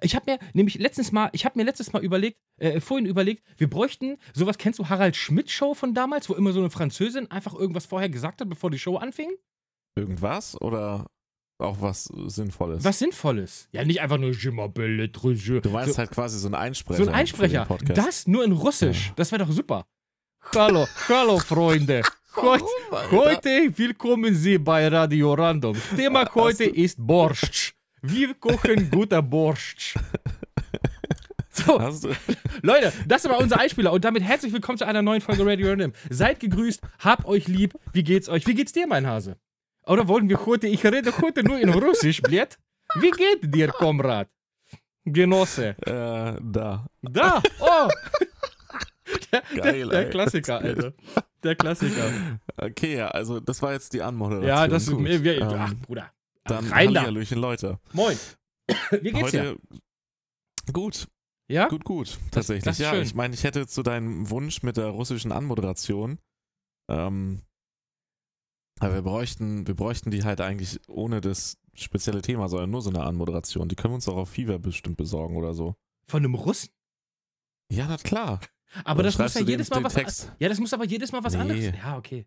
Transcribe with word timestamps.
Ich 0.00 0.14
habe 0.14 0.30
mir 0.30 0.38
nämlich 0.52 0.78
letztens 0.78 1.12
mal, 1.12 1.30
ich 1.32 1.44
habe 1.44 1.58
mir 1.58 1.64
letztes 1.64 1.92
Mal 1.92 2.04
überlegt, 2.04 2.38
äh, 2.58 2.80
vorhin 2.80 3.06
überlegt, 3.06 3.44
wir 3.56 3.68
bräuchten 3.68 4.16
sowas, 4.34 4.58
kennst 4.58 4.78
du 4.78 4.88
Harald 4.88 5.16
Schmidt 5.16 5.50
Show 5.50 5.74
von 5.74 5.94
damals, 5.94 6.28
wo 6.28 6.34
immer 6.34 6.52
so 6.52 6.60
eine 6.60 6.70
Französin 6.70 7.30
einfach 7.30 7.54
irgendwas 7.54 7.86
vorher 7.86 8.08
gesagt 8.08 8.40
hat, 8.40 8.48
bevor 8.48 8.70
die 8.70 8.78
Show 8.78 8.96
anfing? 8.96 9.30
Irgendwas 9.96 10.60
oder 10.60 11.06
auch 11.58 11.80
was 11.80 12.04
Sinnvolles? 12.26 12.84
Was 12.84 12.98
Sinnvolles. 12.98 13.68
Ja, 13.72 13.84
nicht 13.84 14.00
einfach 14.00 14.18
nur 14.18 14.32
Je 14.32 14.50
m'appelle 14.50 15.08
je. 15.34 15.60
Du 15.60 15.70
meinst 15.70 15.94
so, 15.94 15.98
halt 15.98 16.10
quasi 16.10 16.38
so 16.38 16.48
ein 16.48 16.54
Einsprecher. 16.54 17.04
so 17.04 17.08
ein 17.08 17.14
Einsprecher. 17.14 17.66
Das 17.94 18.26
nur 18.26 18.44
in 18.44 18.52
Russisch. 18.52 19.08
Ja. 19.08 19.12
Das 19.16 19.32
wäre 19.32 19.44
doch 19.44 19.52
super. 19.52 19.86
Hallo, 20.54 20.86
hallo 21.08 21.38
Freunde. 21.38 22.02
Heute, 22.36 22.66
heute 23.12 23.78
willkommen 23.78 24.34
Sie 24.34 24.58
bei 24.58 24.86
Radio 24.88 25.32
Random. 25.32 25.74
Thema 25.96 26.28
heute 26.34 26.64
ist 26.64 26.98
Borscht. 26.98 27.75
Wir 28.08 28.34
kochen 28.34 28.90
guter 28.90 29.20
Borscht. 29.22 29.96
So, 31.50 31.78
Leute, 32.62 32.92
das 33.06 33.24
war 33.28 33.38
unser 33.38 33.58
Einspieler 33.58 33.90
und 33.92 34.04
damit 34.04 34.22
herzlich 34.22 34.52
willkommen 34.52 34.78
zu 34.78 34.86
einer 34.86 35.02
neuen 35.02 35.20
Folge 35.20 35.44
Radio 35.46 35.70
Random. 35.70 35.92
Seid 36.10 36.38
gegrüßt, 36.38 36.80
habt 37.00 37.24
euch 37.24 37.48
lieb. 37.48 37.74
Wie 37.92 38.04
geht's 38.04 38.28
euch? 38.28 38.46
Wie 38.46 38.54
geht's 38.54 38.72
dir, 38.72 38.86
mein 38.86 39.06
Hase? 39.06 39.36
Oder 39.86 40.06
wollen 40.06 40.28
wir 40.28 40.44
heute, 40.46 40.66
ich 40.68 40.84
rede 40.84 41.12
heute 41.20 41.42
nur 41.42 41.58
in 41.58 41.70
Russisch, 41.70 42.20
blöd. 42.22 42.58
Wie 43.00 43.10
geht 43.10 43.54
dir, 43.54 43.68
Komrad? 43.68 44.28
Genosse. 45.04 45.76
äh, 45.86 46.40
da. 46.42 46.86
Da, 47.02 47.42
oh. 47.60 47.88
Der, 49.32 49.42
Geil, 49.56 49.88
der, 49.88 50.02
der. 50.02 50.10
Klassiker, 50.10 50.58
Alter. 50.60 50.92
Der 51.42 51.54
Klassiker. 51.56 52.10
Okay, 52.56 52.96
ja, 52.98 53.08
also 53.08 53.40
das 53.40 53.62
war 53.62 53.72
jetzt 53.72 53.92
die 53.92 54.02
Anmoderation. 54.02 54.48
Ja, 54.48 54.68
das 54.68 54.84
ist 54.84 54.90
Gut. 54.90 55.00
mir. 55.00 55.22
Wir, 55.24 55.40
Ähm, 55.40 55.48
ach, 55.52 55.74
Bruder. 55.74 56.10
Dann 56.48 56.66
rein 56.68 56.92
da. 56.94 57.00
Hallihallöchen, 57.00 57.38
Leute. 57.38 57.78
Moin. 57.92 58.18
Wie 59.00 59.12
geht's 59.12 59.30
dir? 59.30 59.56
Gut, 60.72 61.06
Ja? 61.48 61.68
gut, 61.68 61.84
gut. 61.84 62.18
Tatsächlich. 62.30 62.64
das 62.64 62.78
ist 62.78 62.84
ja, 62.84 62.90
schön. 62.92 63.02
ich 63.02 63.14
meine, 63.14 63.34
ich 63.34 63.44
hätte 63.44 63.66
zu 63.66 63.82
deinem 63.82 64.28
Wunsch 64.30 64.62
mit 64.62 64.76
der 64.76 64.86
russischen 64.88 65.30
Anmoderation, 65.32 66.18
ähm, 66.90 67.42
aber 68.80 68.94
wir 68.94 69.02
bräuchten, 69.02 69.66
wir 69.66 69.74
bräuchten 69.74 70.10
die 70.10 70.24
halt 70.24 70.40
eigentlich 70.40 70.80
ohne 70.88 71.20
das 71.20 71.56
spezielle 71.74 72.20
Thema, 72.22 72.48
sondern 72.48 72.70
nur 72.70 72.82
so 72.82 72.90
eine 72.90 73.02
Anmoderation. 73.04 73.68
Die 73.68 73.76
können 73.76 73.92
wir 73.92 73.96
uns 73.96 74.08
auch 74.08 74.16
auf 74.16 74.30
Fever 74.30 74.58
bestimmt 74.58 74.96
besorgen 74.96 75.36
oder 75.36 75.54
so. 75.54 75.74
Von 76.10 76.24
einem 76.24 76.34
Russen? 76.34 76.70
Ja, 77.72 77.86
na 77.88 77.96
klar. 77.96 78.40
Aber 78.84 79.02
das 79.02 79.16
muss 79.18 79.34
ja 79.34 79.40
jedes 79.42 79.70
Mal 79.70 79.82
was 79.82 79.94
Text? 79.94 80.32
Ja, 80.38 80.48
das 80.48 80.58
muss 80.60 80.72
aber 80.74 80.84
jedes 80.84 81.12
Mal 81.12 81.22
was 81.24 81.32
Nee. 81.34 81.38
anderes. 81.40 81.64
Ja, 81.76 81.96
okay. 81.96 82.26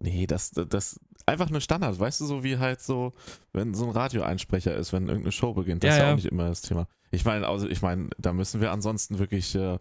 Nee, 0.00 0.26
das, 0.26 0.50
das 0.52 1.00
einfach 1.26 1.50
nur 1.50 1.60
Standard, 1.60 1.98
weißt 1.98 2.20
du, 2.20 2.26
so 2.26 2.44
wie 2.44 2.58
halt 2.58 2.80
so, 2.80 3.12
wenn 3.52 3.74
so 3.74 3.84
ein 3.86 3.90
Radioeinsprecher 3.90 4.74
ist, 4.76 4.92
wenn 4.92 5.08
irgendeine 5.08 5.32
Show 5.32 5.52
beginnt, 5.54 5.82
das 5.82 5.88
Ja, 5.88 5.94
ist 5.94 5.98
ja 6.00 6.04
ja. 6.06 6.12
auch 6.12 6.16
nicht 6.16 6.26
immer 6.26 6.48
das 6.48 6.62
Thema. 6.62 6.86
Ich 7.10 7.24
meine, 7.24 7.46
also 7.48 7.68
ich 7.68 7.82
meine, 7.82 8.08
da 8.18 8.32
müssen 8.32 8.60
wir 8.60 8.70
ansonsten 8.70 9.18
wirklich 9.18 9.54
äh, 9.56 9.78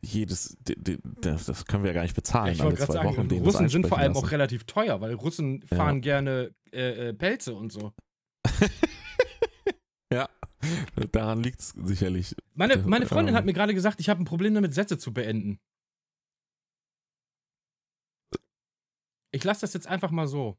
jedes, 0.00 0.56
di- 0.60 0.76
di- 0.82 0.98
das 1.20 1.66
können 1.66 1.82
wir 1.82 1.90
ja 1.90 1.94
gar 1.94 2.02
nicht 2.02 2.14
bezahlen, 2.14 2.52
ich 2.54 2.60
alle 2.60 2.70
wollte 2.70 2.84
zwei 2.86 2.92
gerade 2.94 3.06
Wochen. 3.08 3.16
sagen, 3.28 3.28
das 3.44 3.54
Russen 3.54 3.68
sind 3.68 3.86
vor 3.88 3.98
allem 3.98 4.12
auch 4.12 4.22
lassen. 4.22 4.30
relativ 4.34 4.64
teuer, 4.64 5.00
weil 5.00 5.12
Russen 5.14 5.62
Ja. 5.70 5.76
fahren 5.76 6.00
gerne 6.00 6.54
äh, 6.72 7.08
äh, 7.08 7.12
Pelze 7.14 7.54
und 7.54 7.70
so. 7.72 7.92
Ja, 10.12 10.26
daran 11.12 11.42
liegt 11.42 11.60
es 11.60 11.74
sicherlich. 11.84 12.34
Meine, 12.54 12.78
meine 12.78 13.04
Freundin 13.06 13.34
Ähm. 13.34 13.36
hat 13.38 13.44
mir 13.44 13.52
gerade 13.52 13.74
gesagt, 13.74 14.00
ich 14.00 14.08
habe 14.08 14.22
ein 14.22 14.24
Problem 14.24 14.54
damit, 14.54 14.72
Sätze 14.72 14.96
zu 14.98 15.12
beenden. 15.12 15.58
Ich 19.30 19.44
lasse 19.44 19.62
das 19.62 19.74
jetzt 19.74 19.86
einfach 19.86 20.10
mal 20.10 20.26
so. 20.26 20.58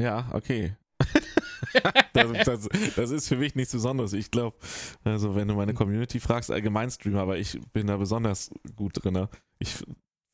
Ja, 0.00 0.30
okay. 0.32 0.76
das, 2.12 2.44
das, 2.44 2.68
das 2.94 3.10
ist 3.10 3.28
für 3.28 3.36
mich 3.36 3.54
nichts 3.54 3.72
Besonderes. 3.72 4.12
Ich 4.12 4.30
glaube, 4.30 4.56
also 5.04 5.34
wenn 5.34 5.48
du 5.48 5.54
meine 5.54 5.74
Community 5.74 6.20
fragst, 6.20 6.50
allgemein 6.50 6.90
Streamer, 6.90 7.20
aber 7.20 7.38
ich 7.38 7.60
bin 7.72 7.86
da 7.88 7.96
besonders 7.96 8.50
gut 8.76 9.02
drin. 9.02 9.28
Ich 9.58 9.84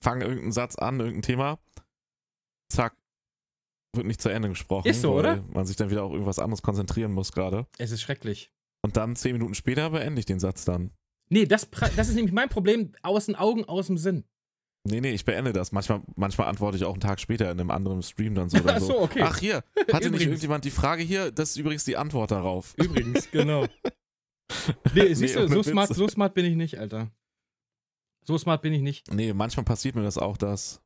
fange 0.02 0.24
irgendeinen 0.24 0.52
Satz 0.52 0.76
an, 0.76 1.00
irgendein 1.00 1.22
Thema, 1.22 1.58
zack, 2.70 2.94
wird 3.94 4.06
nicht 4.06 4.20
zu 4.20 4.28
Ende 4.28 4.48
gesprochen. 4.48 4.88
Ist 4.88 5.00
so, 5.00 5.14
weil 5.14 5.20
oder? 5.20 5.44
Man 5.52 5.66
sich 5.66 5.76
dann 5.76 5.90
wieder 5.90 6.04
auf 6.04 6.12
irgendwas 6.12 6.38
anderes 6.38 6.62
konzentrieren 6.62 7.12
muss 7.12 7.32
gerade. 7.32 7.66
Es 7.78 7.90
ist 7.90 8.02
schrecklich. 8.02 8.50
Und 8.84 8.96
dann 8.96 9.16
zehn 9.16 9.32
Minuten 9.32 9.54
später 9.54 9.90
beende 9.90 10.20
ich 10.20 10.26
den 10.26 10.40
Satz 10.40 10.64
dann. 10.64 10.90
Nee, 11.30 11.46
das, 11.46 11.70
das 11.70 12.08
ist 12.08 12.16
nämlich 12.16 12.34
mein 12.34 12.50
Problem. 12.50 12.92
Aus 13.02 13.26
den 13.26 13.34
Augen, 13.34 13.64
aus 13.64 13.86
dem 13.86 13.96
Sinn. 13.96 14.24
Nee, 14.86 15.00
nee, 15.00 15.12
ich 15.12 15.24
beende 15.24 15.52
das. 15.54 15.72
Manchmal, 15.72 16.02
manchmal 16.14 16.46
antworte 16.48 16.76
ich 16.76 16.84
auch 16.84 16.92
einen 16.92 17.00
Tag 17.00 17.18
später 17.18 17.50
in 17.50 17.58
einem 17.58 17.70
anderen 17.70 18.02
Stream 18.02 18.34
dann 18.34 18.50
so 18.50 18.58
oder 18.58 18.74
Ach 18.76 18.80
so. 18.80 18.86
so, 18.86 19.00
okay. 19.00 19.22
Ach 19.22 19.38
hier, 19.38 19.64
hatte 19.92 20.10
nicht 20.10 20.22
irgendjemand 20.26 20.64
die 20.66 20.70
Frage 20.70 21.02
hier? 21.02 21.30
Das 21.32 21.50
ist 21.50 21.56
übrigens 21.56 21.84
die 21.84 21.96
Antwort 21.96 22.30
darauf. 22.30 22.74
Übrigens, 22.76 23.30
genau. 23.32 23.66
Nee, 24.94 25.14
siehst 25.14 25.36
Nee, 25.36 25.42
du, 25.42 25.48
so 25.48 25.62
smart, 25.62 25.94
so 25.94 26.06
smart 26.06 26.34
bin 26.34 26.44
ich 26.44 26.54
nicht, 26.54 26.78
Alter. 26.78 27.10
So 28.26 28.36
smart 28.36 28.60
bin 28.60 28.74
ich 28.74 28.82
nicht. 28.82 29.10
Nee, 29.12 29.32
manchmal 29.32 29.64
passiert 29.64 29.94
mir 29.96 30.02
das 30.02 30.18
auch, 30.18 30.36
dass. 30.36 30.82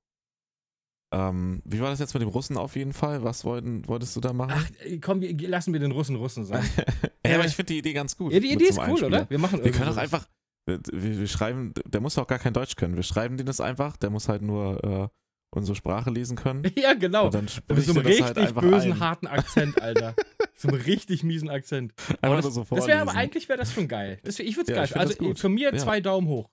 Ähm, 1.12 1.62
wie 1.64 1.80
war 1.80 1.90
das 1.90 1.98
jetzt 2.00 2.12
mit 2.14 2.20
dem 2.22 2.28
Russen 2.28 2.56
auf 2.56 2.76
jeden 2.76 2.92
Fall? 2.92 3.24
Was 3.24 3.44
wollten, 3.44 3.88
wolltest 3.88 4.14
du 4.14 4.20
da 4.20 4.32
machen? 4.32 4.52
Ach, 4.54 4.70
äh, 4.84 4.98
komm, 4.98 5.22
lassen 5.22 5.72
wir 5.72 5.80
den 5.80 5.90
Russen 5.90 6.16
Russen 6.16 6.44
sein. 6.44 6.62
Ey, 7.22 7.34
aber 7.34 7.44
äh, 7.44 7.46
ich 7.48 7.56
finde 7.56 7.72
die 7.72 7.78
Idee 7.78 7.94
ganz 7.94 8.16
gut. 8.16 8.32
Ja, 8.32 8.38
die 8.40 8.52
Idee 8.52 8.66
so 8.66 8.70
ist 8.70 8.78
cool, 8.78 8.84
Einspieler. 8.84 9.06
oder? 9.08 9.30
Wir 9.30 9.38
machen 9.38 9.64
Wir 9.64 9.72
können 9.72 9.88
auch 9.90 9.96
einfach. 9.96 10.28
Wir, 10.68 11.18
wir 11.20 11.26
schreiben, 11.26 11.72
der 11.86 12.00
muss 12.00 12.18
auch 12.18 12.26
gar 12.26 12.38
kein 12.38 12.52
Deutsch 12.52 12.76
können. 12.76 12.94
Wir 12.96 13.02
schreiben 13.02 13.36
den 13.36 13.46
das 13.46 13.60
einfach, 13.60 13.96
der 13.96 14.10
muss 14.10 14.28
halt 14.28 14.42
nur 14.42 14.84
äh, 14.84 15.08
unsere 15.54 15.74
Sprache 15.76 16.10
lesen 16.10 16.36
können. 16.36 16.62
Ja, 16.76 16.92
genau. 16.94 17.26
Und 17.26 17.34
dann 17.34 17.44
Mit 17.68 17.84
so 17.84 17.92
einem 17.92 18.02
das 18.02 18.06
richtig 18.12 18.36
halt 18.36 18.54
bösen, 18.54 18.92
ein. 18.92 19.00
harten 19.00 19.26
Akzent, 19.26 19.80
Alter. 19.80 20.14
so 20.54 20.68
einem 20.68 20.80
richtig 20.82 21.22
miesen 21.24 21.48
Akzent. 21.48 21.94
Aber 22.20 22.36
das 22.36 22.52
so 22.54 22.64
das 22.70 22.86
wäre 22.86 23.00
aber 23.00 23.14
eigentlich 23.14 23.48
wäre 23.48 23.58
das 23.58 23.72
schon 23.72 23.88
geil. 23.88 24.18
Das 24.24 24.38
wär, 24.38 24.46
ich 24.46 24.56
würde 24.56 24.70
es 24.72 24.76
Ja, 24.76 24.84
geil. 24.84 25.06
Also 25.08 25.34
von 25.34 25.52
mir 25.54 25.72
Ja. 25.72 25.78
zwei 25.78 26.00
Daumen 26.00 26.28
hoch. 26.28 26.50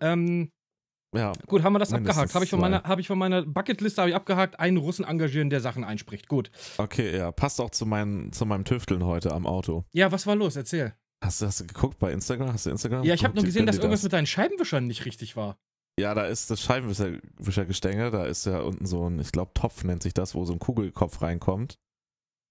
Ähm, 0.00 0.50
Ja, 1.14 1.32
gut, 1.46 1.62
haben 1.62 1.74
wir 1.74 1.78
das 1.78 1.90
Mindestens 1.90 2.16
abgehakt. 2.18 2.34
Habe 2.34 2.44
ich, 2.46 2.50
von 2.50 2.60
meiner- 2.60 2.82
hab 2.84 2.98
ich 2.98 3.06
von 3.06 3.18
meiner 3.18 3.42
Bucketliste 3.42 4.08
ich 4.08 4.14
abgehakt, 4.14 4.58
einen 4.58 4.78
Russen 4.78 5.04
engagieren, 5.04 5.50
der 5.50 5.60
Sachen 5.60 5.84
einspricht. 5.84 6.26
Gut. 6.26 6.50
okay, 6.78 7.14
ja. 7.16 7.30
Passt 7.32 7.60
auch 7.60 7.68
zu, 7.70 7.84
meinen, 7.84 8.32
zu 8.32 8.46
meinem 8.46 8.64
Tüfteln 8.64 9.04
heute 9.04 9.32
am 9.32 9.46
Auto. 9.46 9.84
Ja, 9.92 10.10
was 10.10 10.26
war 10.26 10.36
los? 10.36 10.56
Erzähl. 10.56 10.94
Hast, 11.22 11.40
du- 11.40 11.46
hast 11.46 11.60
du 11.60 11.66
geguckt 11.66 11.98
bei 11.98 12.12
Instagram? 12.12 12.52
Hast 12.52 12.66
du 12.66 12.70
Instagram? 12.70 13.04
Ja, 13.04 13.14
ich 13.14 13.24
habe 13.24 13.34
nur 13.34 13.44
gesehen, 13.44 13.66
dass 13.66 13.76
irgendwas 13.76 14.00
das. 14.00 14.04
mit 14.04 14.12
deinen 14.12 14.26
Scheibenwischern 14.26 14.86
nicht 14.86 15.04
richtig 15.04 15.36
war. 15.36 15.56
Ja, 16.00 16.14
da 16.14 16.24
ist 16.26 16.50
das 16.50 16.60
Scheibenwischergestänge, 16.62 18.10
da 18.10 18.24
ist 18.24 18.46
ja 18.46 18.60
unten 18.60 18.86
so 18.86 19.08
ein, 19.08 19.18
ich 19.18 19.32
glaube, 19.32 19.52
Topf 19.54 19.84
nennt 19.84 20.02
sich 20.02 20.14
das, 20.14 20.34
wo 20.34 20.44
so 20.44 20.52
ein 20.52 20.58
Kugelkopf 20.58 21.22
reinkommt, 21.22 21.78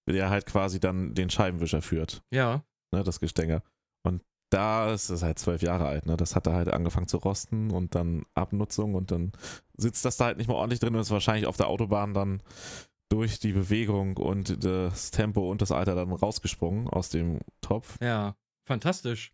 der 0.08 0.30
halt 0.30 0.46
quasi 0.46 0.80
dann 0.80 1.14
den 1.14 1.28
Scheibenwischer 1.30 1.82
führt, 1.82 2.22
Ja. 2.32 2.64
ne, 2.94 3.02
das 3.02 3.20
Gestänge. 3.20 3.62
Und 4.04 4.22
da 4.50 4.92
ist 4.92 5.10
es 5.10 5.22
halt 5.22 5.38
zwölf 5.38 5.62
Jahre 5.62 5.86
alt, 5.86 6.06
ne? 6.06 6.16
Das 6.16 6.36
hat 6.36 6.46
da 6.46 6.52
halt 6.52 6.68
angefangen 6.68 7.08
zu 7.08 7.16
rosten 7.16 7.70
und 7.70 7.94
dann 7.94 8.24
Abnutzung 8.34 8.94
und 8.94 9.10
dann 9.10 9.32
sitzt 9.76 10.04
das 10.04 10.16
da 10.18 10.26
halt 10.26 10.38
nicht 10.38 10.46
mehr 10.48 10.56
ordentlich 10.56 10.80
drin 10.80 10.94
und 10.94 11.00
ist 11.00 11.10
wahrscheinlich 11.10 11.46
auf 11.46 11.56
der 11.56 11.68
Autobahn 11.68 12.14
dann 12.14 12.42
durch 13.10 13.38
die 13.40 13.52
Bewegung 13.52 14.16
und 14.18 14.64
das 14.64 15.10
Tempo 15.10 15.50
und 15.50 15.62
das 15.62 15.72
Alter 15.72 15.94
dann 15.94 16.12
rausgesprungen 16.12 16.88
aus 16.88 17.08
dem 17.10 17.40
Topf. 17.60 17.98
Ja. 18.00 18.36
Fantastisch. 18.64 19.32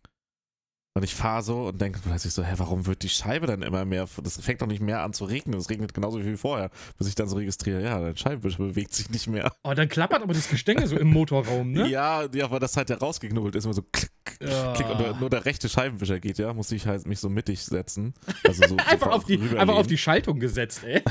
Und 0.95 1.03
ich 1.03 1.13
fahre 1.13 1.43
so 1.43 1.67
und 1.67 1.79
denke 1.79 1.99
plötzlich 2.03 2.33
so, 2.33 2.43
hä, 2.43 2.53
warum 2.57 2.87
wird 2.87 3.03
die 3.03 3.09
Scheibe 3.09 3.45
dann 3.45 3.61
immer 3.61 3.85
mehr, 3.85 4.07
das 4.23 4.41
fängt 4.41 4.61
doch 4.61 4.67
nicht 4.67 4.81
mehr 4.81 5.01
an 5.03 5.13
zu 5.13 5.23
regnen, 5.25 5.57
es 5.57 5.69
regnet 5.69 5.93
genauso 5.93 6.25
wie 6.25 6.35
vorher, 6.35 6.71
bis 6.97 7.07
ich 7.07 7.13
dann 7.15 7.29
so 7.29 7.37
registriere, 7.37 7.81
ja, 7.83 7.99
der 7.99 8.15
Scheibenwischer 8.17 8.57
bewegt 8.57 8.93
sich 8.93 9.09
nicht 9.11 9.27
mehr. 9.27 9.53
Oh, 9.63 9.73
dann 9.75 9.87
klappert 9.87 10.23
aber 10.23 10.33
das 10.33 10.49
Gestänge 10.49 10.87
so 10.87 10.97
im 10.97 11.09
Motorraum, 11.11 11.71
ne? 11.71 11.87
Ja, 11.87 12.27
ja, 12.33 12.49
weil 12.49 12.59
das 12.59 12.75
halt 12.75 12.89
ja 12.89 12.97
rausgeknubbelt 12.97 13.55
ist, 13.55 13.65
immer 13.65 13.75
so 13.75 13.83
klick, 13.83 14.09
Ja. 14.41 14.73
klick, 14.73 14.89
und 14.89 15.19
nur, 15.21 15.29
der 15.29 15.45
rechte 15.45 15.69
Scheibenwischer 15.69 16.19
geht, 16.19 16.39
ja, 16.39 16.51
muss 16.53 16.71
ich 16.71 16.87
halt 16.87 17.05
mich 17.05 17.19
so 17.19 17.29
mittig 17.29 17.63
setzen. 17.63 18.15
Also 18.43 18.67
so 18.67 18.75
Einfach, 18.87 19.11
auf 19.11 19.25
die, 19.25 19.39
einfach 19.57 19.75
auf 19.75 19.87
die 19.87 19.97
Schaltung 19.97 20.39
gesetzt, 20.39 20.83
ey. 20.83 21.03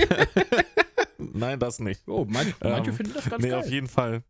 Nein, 1.18 1.58
das 1.60 1.78
nicht. 1.78 2.02
Oh, 2.08 2.26
manche, 2.28 2.54
manche 2.60 2.90
Ähm, 2.90 2.96
finden 2.96 3.12
das 3.14 3.30
ganz 3.30 3.42
nee, 3.42 3.50
geil. 3.50 3.60
auf 3.60 3.70
jeden 3.70 3.88
Fall 3.88 4.22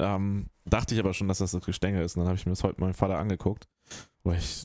ähm, 0.00 0.46
dachte 0.64 0.94
ich 0.94 1.00
aber 1.00 1.14
schon, 1.14 1.28
dass 1.28 1.38
das 1.38 1.52
das 1.52 1.64
Gestänge 1.64 2.02
ist. 2.02 2.16
Und 2.16 2.20
dann 2.20 2.28
habe 2.28 2.38
ich 2.38 2.46
mir 2.46 2.52
das 2.52 2.64
heute 2.64 2.80
meinem 2.80 2.94
Vater 2.94 3.18
angeguckt, 3.18 3.68
weil 4.22 4.38
ich 4.38 4.64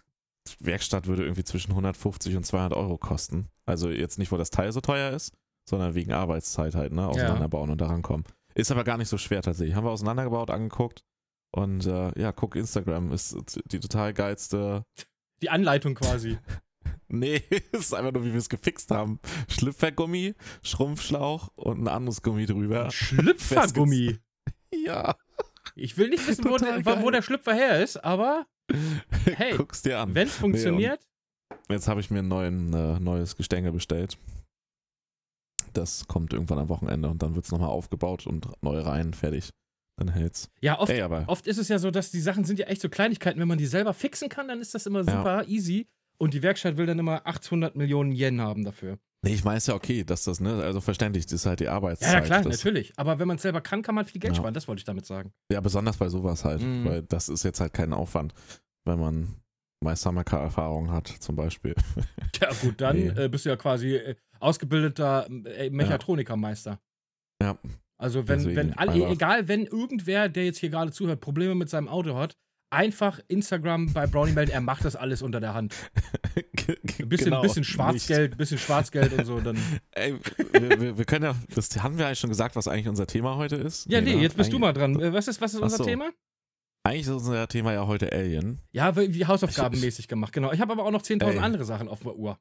Werkstatt 0.60 1.08
würde 1.08 1.24
irgendwie 1.24 1.44
zwischen 1.44 1.72
150 1.72 2.36
und 2.36 2.46
200 2.46 2.74
Euro 2.78 2.98
kosten. 2.98 3.50
Also 3.66 3.90
jetzt 3.90 4.20
nicht, 4.20 4.32
weil 4.32 4.40
das 4.40 4.52
Teil 4.52 4.72
so 4.72 4.82
teuer 4.82 5.12
ist, 5.12 5.34
sondern 5.68 5.96
wegen 5.96 6.14
Arbeitszeit 6.14 6.76
halt, 6.76 6.94
ne? 6.94 7.08
Auseinanderbauen 7.08 7.72
und 7.72 7.82
daran 7.82 8.04
kommen. 8.04 8.26
Ist 8.54 8.72
aber 8.72 8.84
gar 8.84 8.98
nicht 8.98 9.10
so 9.10 9.18
schwer 9.18 9.42
tatsächlich. 9.42 9.76
Haben 9.76 9.86
wir 9.86 9.92
auseinandergebaut, 9.92 10.50
angeguckt. 10.50 11.04
Und 11.52 11.86
äh, 11.86 12.20
ja, 12.20 12.32
guck, 12.32 12.56
Instagram 12.56 13.12
ist 13.12 13.38
die 13.66 13.80
total 13.80 14.14
geilste. 14.14 14.86
Die 15.42 15.50
Anleitung 15.50 15.96
quasi. 15.96 16.38
Nee, 17.08 17.44
es 17.72 17.80
ist 17.82 17.94
einfach 17.94 18.12
nur, 18.12 18.26
wie 18.26 18.32
wir 18.32 18.40
es 18.40 18.50
gefixt 18.50 18.92
haben. 18.92 19.20
Schlüpfergummi, 19.48 20.36
Schrumpfschlauch 20.64 21.50
und 21.56 21.84
ein 21.84 21.88
anderes 21.88 22.22
Gummi 22.22 22.46
drüber. 22.46 22.90
Schlüpfergummi. 22.92 24.18
Ja. 24.74 25.16
Ich 25.76 25.98
will 25.98 26.10
nicht 26.10 26.28
wissen, 26.28 26.46
wo, 26.46 26.58
der, 26.58 26.86
wo 27.02 27.10
der 27.10 27.22
Schlüpfer 27.22 27.54
her 27.54 27.82
ist, 27.84 27.98
aber 27.98 28.46
Hey, 29.26 29.56
Guck's 29.58 29.82
dir 29.82 30.00
an. 30.00 30.14
wenn 30.16 30.28
es 30.28 30.36
funktioniert, 30.36 31.06
Jetzt 31.70 31.88
habe 31.88 32.00
ich 32.00 32.12
mir 32.12 32.20
ein 32.20 32.28
neuen, 32.28 32.74
äh, 32.74 33.00
neues 33.00 33.36
Gestänge 33.36 33.72
bestellt. 33.72 34.18
Das 35.74 36.08
kommt 36.08 36.34
irgendwann 36.34 36.60
am 36.60 36.70
Wochenende 36.70 37.10
und 37.10 37.22
dann 37.22 37.36
wird 37.36 37.46
es 37.46 37.52
nochmal 37.52 37.70
aufgebaut 37.70 38.26
und 38.28 38.48
neue 38.62 38.86
Reihen 38.86 39.14
fertig. 39.14 39.50
dann 39.98 40.10
hält's. 40.10 40.50
Ja, 40.62 40.80
oft, 40.80 40.92
Ey, 40.92 41.02
aber 41.02 41.26
oft 41.28 41.48
ist 41.48 41.58
es 41.58 41.68
ja 41.68 41.80
so, 41.80 41.90
dass 41.92 42.12
die 42.12 42.20
Sachen 42.20 42.44
sind 42.46 42.60
ja 42.60 42.68
echt 42.68 42.82
so 42.82 42.90
Kleinigkeiten. 42.90 43.40
Wenn 43.40 43.48
man 43.48 43.58
die 43.58 43.66
selber 43.66 43.94
fixen 43.94 44.30
kann, 44.30 44.48
dann 44.48 44.62
ist 44.62 44.74
das 44.76 44.86
immer 44.86 45.04
super 45.04 45.48
easy. 45.48 45.88
Und 46.18 46.34
die 46.34 46.42
Werkstatt 46.44 46.78
will 46.78 46.86
dann 46.86 47.00
immer 47.00 47.26
800 47.28 47.76
Millionen 47.76 48.12
Yen 48.12 48.42
haben 48.42 48.64
dafür. 48.64 48.98
nee, 49.24 49.34
ich 49.34 49.44
meine 49.44 49.58
es 49.58 49.68
ja 49.68 49.74
okay, 49.74 50.04
dass 50.04 50.24
das, 50.24 50.40
ne, 50.40 50.62
also 50.64 50.80
verständlich, 50.82 51.26
das 51.26 51.34
ist 51.34 51.46
halt 51.46 51.60
die 51.60 51.68
Arbeitszeit. 51.68 52.10
Ja, 52.14 52.20
ja 52.20 52.26
klar, 52.26 52.44
natürlich. 52.44 52.94
Aber 52.98 53.18
wenn 53.20 53.28
man 53.28 53.38
es 53.38 53.42
selber 53.42 53.60
kann, 53.62 53.82
kann 53.82 53.96
man 53.96 54.06
viel 54.06 54.22
Geld 54.22 54.34
Ja. 54.34 54.38
sparen. 54.42 54.54
Das 54.54 54.68
wollte 54.68 54.80
ich 54.82 54.86
damit 54.86 55.06
sagen. 55.06 55.32
Ja, 55.52 55.60
besonders 55.62 55.98
bei 55.98 56.10
sowas 56.10 56.46
halt, 56.46 56.62
Mhm. 56.62 56.86
weil 56.86 57.02
das 57.04 57.28
ist 57.30 57.44
jetzt 57.44 57.60
halt 57.60 57.74
kein 57.74 57.92
Aufwand, 57.94 58.34
wenn 58.86 59.00
man 59.00 59.36
Meistermacker-Erfahrung 59.84 60.92
hat, 60.92 61.08
zum 61.08 61.36
Beispiel. 61.36 61.74
Ja, 62.42 62.50
gut, 62.62 62.82
dann 62.82 62.98
Nee. 62.98 63.08
äh, 63.24 63.30
bist 63.30 63.46
du 63.46 63.50
ja 63.50 63.56
quasi 63.56 63.96
äh, 63.96 64.16
ausgebildeter 64.40 65.28
äh, 65.46 65.70
Mechatronikermeister. 65.70 66.80
Ja. 67.42 67.58
Also 67.98 68.28
wenn, 68.28 68.40
Deswegen, 68.40 68.56
wenn 68.58 68.74
alle, 68.74 69.08
egal, 69.08 69.48
wenn 69.48 69.66
irgendwer, 69.66 70.28
der 70.28 70.46
jetzt 70.46 70.58
hier 70.60 70.70
gerade 70.70 70.92
zuhört, 70.92 71.22
Probleme 71.22 71.56
mit 71.56 71.70
seinem 71.70 71.88
Auto 71.88 72.16
hat, 72.16 72.36
einfach 72.70 73.20
Instagram 73.28 73.94
bei 73.94 74.08
Brownie 74.08 74.34
melden, 74.34 74.52
er 74.52 74.62
macht 74.62 74.86
das 74.86 74.96
alles 74.96 75.22
unter 75.22 75.40
der 75.40 75.54
Hand. 75.54 75.74
Ein 76.36 77.10
bisschen, 77.10 77.26
Genau, 77.26 77.42
bisschen 77.42 77.62
nicht. 77.62 77.70
Schwarzgeld, 77.70 78.38
bisschen 78.38 78.58
Schwarzgeld 78.58 79.14
und 79.14 79.26
so, 79.26 79.40
dann. 79.40 79.58
Ey, 79.92 80.16
wir, 80.52 80.82
wir, 80.82 80.98
wir 80.98 81.06
können 81.06 81.26
ja, 81.26 81.36
das 81.54 81.82
haben 81.82 81.98
wir 81.98 82.08
eigentlich 82.08 82.20
schon 82.20 82.30
gesagt, 82.30 82.56
was 82.56 82.68
eigentlich 82.68 82.88
unser 82.88 83.08
Thema 83.08 83.36
heute 83.38 83.56
ist. 83.56 83.90
Ja, 83.90 84.02
nee, 84.02 84.16
ne? 84.16 84.22
jetzt 84.22 84.36
bist 84.38 84.52
du 84.52 84.60
mal 84.60 84.74
dran. 84.74 85.00
Äh, 85.00 85.14
Was 85.14 85.28
ist, 85.28 85.40
was 85.42 85.54
ist 85.54 85.62
unser 85.62 85.78
so. 85.78 85.84
Thema? 85.84 86.12
Eigentlich 86.84 87.02
ist 87.08 87.10
unser 87.14 87.48
Thema 87.48 87.74
ja 87.74 87.88
heute 87.88 88.12
Alien. 88.12 88.60
Ja, 88.72 88.96
wie 88.96 89.26
hausaufgabenmäßig 89.26 90.08
gemacht, 90.08 90.34
genau. 90.34 90.52
Ich 90.52 90.60
habe 90.62 90.72
aber 90.72 90.84
auch 90.86 90.92
noch 90.92 91.02
10.000 91.02 91.24
Ey. 91.32 91.40
andere 91.40 91.66
Sachen 91.66 91.88
auf 91.88 92.02
der 92.02 92.16
Uhr. 92.16 92.38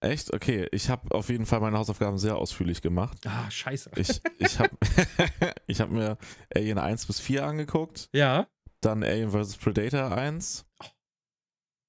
Echt? 0.00 0.32
Okay, 0.34 0.68
ich 0.70 0.90
habe 0.90 1.12
auf 1.14 1.28
jeden 1.30 1.46
Fall 1.46 1.60
meine 1.60 1.78
Hausaufgaben 1.78 2.18
sehr 2.18 2.36
ausführlich 2.36 2.82
gemacht. 2.82 3.18
Ah, 3.26 3.50
scheiße. 3.50 3.90
Ich, 3.96 4.20
ich 4.38 4.58
habe 4.58 4.70
ich 5.66 5.80
hab 5.80 5.90
mir 5.90 6.18
Alien 6.54 6.78
1 6.78 7.06
bis 7.06 7.20
4 7.20 7.44
angeguckt, 7.46 8.10
Ja. 8.12 8.46
Dann 8.84 9.02
Alien 9.02 9.30
vs. 9.30 9.56
Predator 9.56 10.12
1 10.12 10.66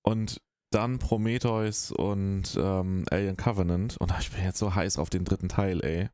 und 0.04 0.42
dann 0.72 1.00
Prometheus 1.00 1.92
und 1.92 2.58
ähm, 2.58 3.06
Alien 3.10 3.38
Covenant. 3.38 3.98
Und 3.98 4.14
ich 4.20 4.32
bin 4.32 4.44
jetzt 4.44 4.60
so 4.60 4.76
heiß 4.76 4.98
auf 4.98 5.10
den 5.10 5.24
dritten 5.24 5.50
Teil, 5.50 5.84
ey. 5.84 6.10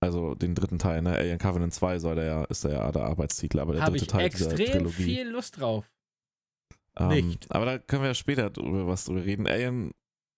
Also 0.00 0.34
den 0.34 0.54
dritten 0.54 0.78
Teil, 0.78 1.00
ne? 1.02 1.16
Alien 1.16 1.38
Covenant 1.38 1.72
2 1.72 1.98
soll 1.98 2.16
der 2.16 2.24
ja, 2.24 2.44
ist 2.44 2.64
der 2.64 2.72
ja 2.72 2.92
der 2.92 3.04
Arbeitstitel, 3.04 3.58
aber 3.58 3.72
der 3.72 3.82
Habe 3.82 3.92
dritte 3.92 4.04
ich 4.04 4.10
Teil 4.10 4.28
dieser 4.28 4.50
extrem 4.52 4.72
Trilogie. 4.72 5.02
viel 5.02 5.28
Lust 5.30 5.58
drauf. 5.60 5.90
Ähm, 6.98 7.08
Nicht. 7.08 7.50
Aber 7.50 7.64
da 7.64 7.78
können 7.78 8.02
wir 8.02 8.08
ja 8.08 8.14
später 8.14 8.50
drüber 8.50 8.86
was 8.86 9.06
drüber 9.06 9.24
reden. 9.24 9.46
Alien 9.46 9.92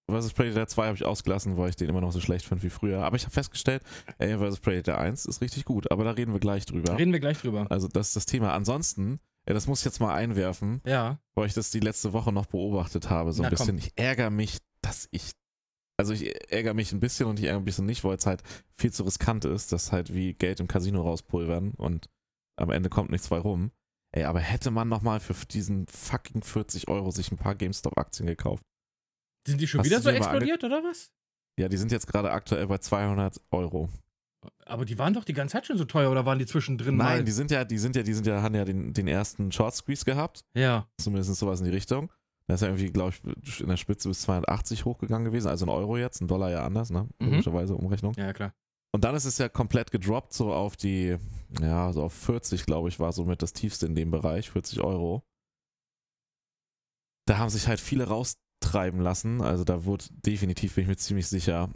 vs. 0.08 0.34
Predator 0.34 0.68
2 0.68 0.86
habe 0.86 0.96
ich 0.96 1.04
ausgelassen, 1.04 1.56
weil 1.56 1.70
ich 1.70 1.76
den 1.76 1.88
immer 1.88 2.00
noch 2.00 2.12
so 2.12 2.20
schlecht 2.20 2.46
finde 2.46 2.62
wie 2.62 2.70
früher. 2.70 3.02
Aber 3.04 3.16
ich 3.16 3.24
habe 3.24 3.32
festgestellt, 3.32 3.82
Alien 4.18 4.38
vs. 4.38 4.60
Predator 4.60 4.98
1 4.98 5.26
ist 5.26 5.40
richtig 5.40 5.64
gut, 5.64 5.90
aber 5.90 6.04
da 6.04 6.12
reden 6.12 6.32
wir 6.32 6.40
gleich 6.40 6.64
drüber. 6.64 6.96
Reden 6.96 7.12
wir 7.12 7.20
gleich 7.20 7.38
drüber. 7.38 7.66
Also 7.70 7.88
das 7.88 8.08
ist 8.08 8.16
das 8.16 8.26
Thema. 8.26 8.52
Ansonsten, 8.52 9.20
ja, 9.48 9.54
das 9.54 9.66
muss 9.66 9.80
ich 9.80 9.84
jetzt 9.84 10.00
mal 10.00 10.14
einwerfen, 10.14 10.80
Ja. 10.86 11.18
weil 11.34 11.46
ich 11.46 11.54
das 11.54 11.70
die 11.70 11.80
letzte 11.80 12.12
Woche 12.12 12.32
noch 12.32 12.46
beobachtet 12.46 13.10
habe, 13.10 13.32
so 13.32 13.42
ein 13.42 13.50
Na, 13.50 13.56
komm. 13.56 13.66
bisschen. 13.76 13.78
Ich 13.78 13.92
ärgere 13.96 14.30
mich, 14.30 14.58
dass 14.82 15.08
ich, 15.10 15.30
also 15.98 16.12
ich 16.12 16.50
ärgere 16.52 16.74
mich 16.74 16.92
ein 16.92 17.00
bisschen 17.00 17.26
und 17.26 17.38
ich 17.38 17.44
ärgere 17.46 17.60
mich 17.60 17.62
ein 17.62 17.64
bisschen 17.66 17.86
nicht, 17.86 18.04
weil 18.04 18.16
es 18.16 18.26
halt 18.26 18.42
viel 18.76 18.92
zu 18.92 19.04
riskant 19.04 19.44
ist, 19.44 19.72
dass 19.72 19.92
halt 19.92 20.12
wie 20.12 20.34
Geld 20.34 20.60
im 20.60 20.68
Casino 20.68 21.02
rauspulvern 21.02 21.72
und 21.76 22.08
am 22.58 22.70
Ende 22.70 22.88
kommt 22.88 23.10
nichts 23.10 23.28
bei 23.28 23.38
rum. 23.38 23.70
Ey, 24.12 24.24
aber 24.24 24.40
hätte 24.40 24.70
man 24.70 24.88
nochmal 24.88 25.20
für 25.20 25.34
diesen 25.46 25.86
fucking 25.88 26.42
40 26.42 26.88
Euro 26.88 27.10
sich 27.10 27.30
ein 27.30 27.36
paar 27.36 27.54
GameStop-Aktien 27.54 28.26
gekauft. 28.26 28.62
Sind 29.46 29.60
die 29.60 29.66
schon 29.66 29.80
Hast 29.80 29.86
wieder 29.86 30.00
so 30.00 30.08
explodiert, 30.10 30.64
oder 30.64 30.82
was? 30.82 31.10
Ja, 31.58 31.68
die 31.68 31.76
sind 31.76 31.92
jetzt 31.92 32.06
gerade 32.06 32.30
aktuell 32.30 32.66
bei 32.66 32.78
200 32.78 33.40
Euro. 33.50 33.90
Aber 34.64 34.84
die 34.84 34.98
waren 34.98 35.14
doch 35.14 35.24
die 35.24 35.32
ganze 35.32 35.52
Zeit 35.52 35.66
schon 35.66 35.78
so 35.78 35.84
teuer, 35.84 36.10
oder 36.10 36.26
waren 36.26 36.38
die 36.38 36.46
zwischendrin 36.46 36.96
mal? 36.96 37.16
Nein, 37.16 37.24
die 37.24 37.32
sind 37.32 37.50
ja, 37.50 37.64
die 37.64 37.78
sind 37.78 37.96
ja, 37.96 38.02
die 38.02 38.14
sind 38.14 38.26
ja, 38.26 38.42
haben 38.42 38.54
ja 38.54 38.64
den, 38.64 38.92
den 38.92 39.08
ersten 39.08 39.52
Short 39.52 39.74
Squeeze 39.74 40.04
gehabt. 40.04 40.44
Ja. 40.54 40.86
zumindest 40.98 41.34
sowas 41.36 41.60
in 41.60 41.66
die 41.66 41.72
Richtung. 41.72 42.10
Da 42.48 42.54
ist 42.54 42.60
ja 42.60 42.68
irgendwie, 42.68 42.90
glaube 42.92 43.12
ich, 43.42 43.60
in 43.60 43.68
der 43.68 43.76
Spitze 43.76 44.08
bis 44.08 44.22
280 44.22 44.84
hochgegangen 44.84 45.24
gewesen, 45.24 45.48
also 45.48 45.66
ein 45.66 45.68
Euro 45.68 45.96
jetzt, 45.96 46.20
ein 46.20 46.28
Dollar 46.28 46.50
ja 46.50 46.64
anders, 46.64 46.90
ne? 46.90 47.08
Mhm. 47.18 47.30
Logischerweise 47.30 47.74
Umrechnung. 47.74 48.14
Ja, 48.16 48.32
klar. 48.32 48.52
Und 48.92 49.04
dann 49.04 49.16
ist 49.16 49.24
es 49.24 49.38
ja 49.38 49.48
komplett 49.48 49.90
gedroppt, 49.90 50.32
so 50.32 50.52
auf 50.52 50.76
die, 50.76 51.16
ja, 51.60 51.92
so 51.92 52.04
auf 52.04 52.12
40, 52.12 52.64
glaube 52.64 52.88
ich, 52.88 53.00
war 53.00 53.12
somit 53.12 53.42
das 53.42 53.52
tiefste 53.52 53.86
in 53.86 53.94
dem 53.94 54.10
Bereich, 54.10 54.50
40 54.50 54.80
Euro. 54.80 55.24
Da 57.26 57.38
haben 57.38 57.50
sich 57.50 57.66
halt 57.66 57.80
viele 57.80 58.04
raustreiben 58.04 59.00
lassen, 59.00 59.42
also 59.42 59.64
da 59.64 59.84
wurde 59.84 60.04
definitiv, 60.10 60.76
bin 60.76 60.82
ich 60.82 60.88
mir 60.88 60.96
ziemlich 60.96 61.26
sicher, 61.26 61.70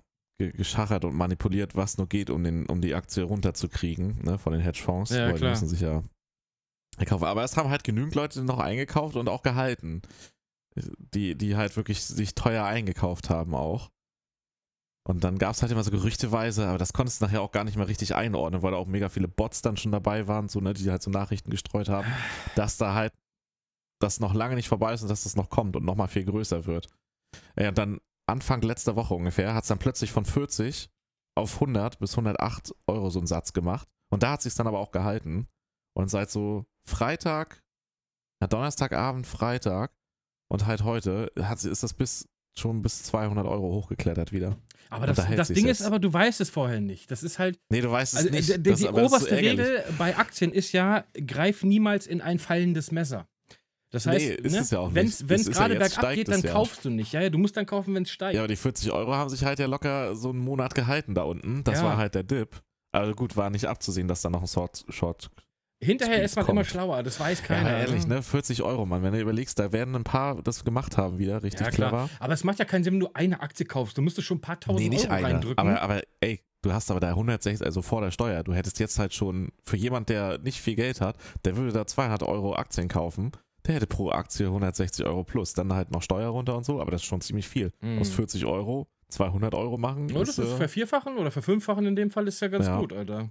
geschachert 0.48 1.04
und 1.04 1.14
manipuliert, 1.14 1.76
was 1.76 1.98
nur 1.98 2.08
geht, 2.08 2.30
um, 2.30 2.42
den, 2.42 2.66
um 2.66 2.80
die 2.80 2.94
Aktie 2.94 3.22
runterzukriegen, 3.22 4.22
ne, 4.22 4.38
von 4.38 4.52
den 4.52 4.62
Hedgefonds, 4.62 5.10
Ja, 5.10 5.26
weil 5.26 5.32
die 5.34 5.38
klar. 5.38 5.50
müssen 5.50 5.68
sich 5.68 5.80
ja 5.80 6.02
kaufen. 7.06 7.24
Aber 7.24 7.44
es 7.44 7.56
haben 7.56 7.70
halt 7.70 7.84
genügend 7.84 8.14
Leute 8.14 8.42
noch 8.42 8.58
eingekauft 8.58 9.16
und 9.16 9.28
auch 9.28 9.42
gehalten, 9.42 10.02
die, 11.14 11.34
die 11.36 11.56
halt 11.56 11.76
wirklich 11.76 12.02
sich 12.02 12.34
teuer 12.34 12.64
eingekauft 12.64 13.30
haben 13.30 13.54
auch. 13.54 13.90
Und 15.08 15.24
dann 15.24 15.38
gab 15.38 15.54
es 15.54 15.62
halt 15.62 15.72
immer 15.72 15.82
so 15.82 15.90
gerüchteweise, 15.90 16.68
aber 16.68 16.78
das 16.78 16.92
konntest 16.92 17.20
du 17.20 17.24
nachher 17.24 17.42
auch 17.42 17.52
gar 17.52 17.64
nicht 17.64 17.76
mehr 17.76 17.88
richtig 17.88 18.14
einordnen, 18.14 18.62
weil 18.62 18.72
da 18.72 18.76
auch 18.76 18.86
mega 18.86 19.08
viele 19.08 19.28
Bots 19.28 19.62
dann 19.62 19.76
schon 19.76 19.92
dabei 19.92 20.28
waren, 20.28 20.48
so, 20.48 20.60
ne, 20.60 20.74
die 20.74 20.90
halt 20.90 21.02
so 21.02 21.10
Nachrichten 21.10 21.50
gestreut 21.50 21.88
haben, 21.88 22.06
dass 22.54 22.76
da 22.76 22.94
halt 22.94 23.12
das 23.98 24.20
noch 24.20 24.34
lange 24.34 24.54
nicht 24.54 24.68
vorbei 24.68 24.94
ist 24.94 25.02
und 25.02 25.08
dass 25.08 25.24
das 25.24 25.36
noch 25.36 25.50
kommt 25.50 25.76
und 25.76 25.84
nochmal 25.84 26.08
viel 26.08 26.24
größer 26.24 26.66
wird. 26.66 26.88
Ja, 27.58 27.68
und 27.70 27.78
dann 27.78 28.00
Anfang 28.30 28.62
letzter 28.62 28.96
Woche 28.96 29.14
ungefähr 29.14 29.54
hat 29.54 29.64
es 29.64 29.68
dann 29.68 29.78
plötzlich 29.78 30.12
von 30.12 30.24
40 30.24 30.90
auf 31.36 31.54
100 31.54 31.98
bis 31.98 32.12
108 32.12 32.74
Euro 32.86 33.10
so 33.10 33.18
einen 33.20 33.26
Satz 33.26 33.52
gemacht. 33.52 33.88
Und 34.12 34.22
da 34.22 34.32
hat 34.32 34.42
sich 34.42 34.54
dann 34.54 34.66
aber 34.66 34.78
auch 34.78 34.90
gehalten. 34.90 35.48
Und 35.96 36.08
seit 36.10 36.30
so 36.30 36.66
Freitag, 36.86 37.62
ja, 38.40 38.46
Donnerstagabend, 38.48 39.26
Freitag 39.26 39.92
und 40.50 40.66
halt 40.66 40.82
heute 40.84 41.30
hat, 41.40 41.62
ist 41.64 41.82
das 41.82 41.94
bis 41.94 42.28
schon 42.58 42.82
bis 42.82 43.02
200 43.04 43.46
Euro 43.46 43.72
hochgeklettert 43.74 44.32
wieder. 44.32 44.58
Aber 44.88 45.02
Und 45.08 45.16
das, 45.16 45.28
da 45.28 45.34
das 45.36 45.48
Ding 45.48 45.66
ist 45.68 45.78
jetzt. 45.78 45.82
aber, 45.86 45.98
du 46.00 46.12
weißt 46.12 46.40
es 46.40 46.50
vorher 46.50 46.80
nicht. 46.80 47.10
Das 47.10 47.22
ist 47.22 47.38
halt, 47.38 47.60
Nee, 47.70 47.80
du 47.80 47.90
weißt 47.90 48.14
es 48.14 48.18
also, 48.18 48.30
nicht. 48.30 48.66
die 48.66 48.70
ist 48.70 48.80
so 48.80 48.90
oberste. 48.90 49.36
Regel 49.36 49.84
bei 49.98 50.16
Aktien 50.16 50.52
ist 50.52 50.72
ja, 50.72 51.04
greif 51.26 51.62
niemals 51.62 52.06
in 52.08 52.20
ein 52.20 52.38
fallendes 52.40 52.90
Messer. 52.90 53.28
Das 53.90 54.06
heißt, 54.06 54.18
Nee, 54.24 54.34
ist 54.34 54.52
ne, 54.52 54.58
es 54.60 54.70
ja 54.70 54.78
auch 54.78 54.94
wenn 54.94 55.06
nicht. 55.06 55.20
es 55.30 55.46
ja 55.46 55.52
gerade 55.52 55.74
jetzt 55.74 55.94
bergab 55.96 56.14
geht, 56.14 56.28
dann 56.28 56.40
ja. 56.42 56.52
kaufst 56.52 56.84
du 56.84 56.90
nicht. 56.90 57.12
Ja, 57.12 57.22
ja, 57.22 57.30
du 57.30 57.38
musst 57.38 57.56
dann 57.56 57.66
kaufen, 57.66 57.94
wenn 57.94 58.04
es 58.04 58.10
steigt. 58.10 58.34
Ja, 58.34 58.40
aber 58.42 58.48
die 58.48 58.56
40 58.56 58.92
Euro 58.92 59.14
haben 59.14 59.28
sich 59.30 59.44
halt 59.44 59.58
ja 59.58 59.66
locker 59.66 60.14
so 60.14 60.30
einen 60.30 60.38
Monat 60.38 60.74
gehalten 60.74 61.14
da 61.14 61.22
unten. 61.22 61.64
Das 61.64 61.78
Ja. 61.80 61.84
war 61.86 61.96
halt 61.96 62.14
der 62.14 62.22
Dip. 62.22 62.62
Also 62.92 63.14
gut, 63.14 63.36
war 63.36 63.50
nicht 63.50 63.66
abzusehen, 63.66 64.06
dass 64.08 64.22
da 64.22 64.30
noch 64.30 64.40
ein 64.42 64.46
Short, 64.48 64.84
Short 64.88 65.30
Hinterher 65.82 66.22
ist 66.22 66.36
man 66.36 66.44
kommt. 66.44 66.58
immer 66.58 66.64
schlauer, 66.64 67.02
das 67.02 67.18
weiß 67.18 67.40
Ja, 67.40 67.46
keiner. 67.46 67.70
aber 67.70 67.78
ehrlich, 67.78 68.06
ne? 68.06 68.22
40 68.22 68.62
Euro, 68.62 68.84
Mann. 68.84 69.02
Wenn 69.02 69.14
du 69.14 69.20
überlegst, 69.20 69.58
da 69.58 69.72
werden 69.72 69.94
ein 69.96 70.04
paar 70.04 70.42
das 70.42 70.62
gemacht 70.64 70.98
haben 70.98 71.18
wieder, 71.18 71.42
richtig 71.42 71.62
Ja, 71.62 71.70
klar. 71.70 71.88
clever. 71.90 72.10
Aber 72.18 72.34
es 72.34 72.44
macht 72.44 72.58
ja 72.58 72.66
keinen 72.66 72.84
Sinn, 72.84 72.94
wenn 72.94 73.00
du 73.00 73.08
eine 73.14 73.40
Aktie 73.40 73.64
kaufst. 73.64 73.96
Du 73.96 74.02
müsstest 74.02 74.26
schon 74.28 74.38
ein 74.38 74.40
paar 74.42 74.60
tausend 74.60 74.82
Nee, 74.82 74.88
nicht 74.90 75.06
Euro 75.06 75.14
eine. 75.14 75.26
reindrücken. 75.28 75.58
Aber, 75.58 75.80
aber 75.80 76.02
ey, 76.20 76.42
du 76.62 76.72
hast 76.72 76.90
aber 76.90 77.00
da 77.00 77.08
160, 77.08 77.64
also 77.64 77.80
vor 77.80 78.02
der 78.02 78.10
Steuer, 78.10 78.44
du 78.44 78.52
hättest 78.52 78.78
jetzt 78.78 78.98
halt 78.98 79.14
schon, 79.14 79.52
für 79.64 79.76
jemand, 79.78 80.10
der 80.10 80.36
nicht 80.38 80.60
viel 80.60 80.74
Geld 80.76 81.00
hat, 81.00 81.16
der 81.46 81.56
würde 81.56 81.72
da 81.72 81.86
200 81.86 82.24
Euro 82.24 82.54
Aktien 82.56 82.88
kaufen, 82.88 83.32
der 83.66 83.74
hätte 83.76 83.86
pro 83.86 84.10
Aktie 84.10 84.46
160 84.46 85.04
Euro 85.06 85.24
plus. 85.24 85.52
Dann 85.54 85.72
halt 85.72 85.90
noch 85.90 86.02
Steuer 86.02 86.28
runter 86.30 86.56
und 86.56 86.64
so, 86.64 86.80
aber 86.80 86.90
das 86.90 87.02
ist 87.02 87.06
schon 87.06 87.20
ziemlich 87.20 87.48
viel. 87.48 87.72
Mhm. 87.80 87.98
Aus 87.98 88.10
40 88.10 88.44
Euro 88.46 88.88
200 89.08 89.54
Euro 89.54 89.76
machen. 89.78 90.08
Ja, 90.08 90.18
das 90.20 90.30
ist 90.30 90.38
äh, 90.38 90.56
vervierfachen 90.56 91.16
oder 91.18 91.30
verfünffachen 91.30 91.84
in 91.86 91.96
dem 91.96 92.10
Fall 92.10 92.28
ist 92.28 92.40
ja 92.40 92.48
ganz 92.48 92.66
Ja. 92.66 92.78
gut, 92.78 92.92
Alter. 92.92 93.30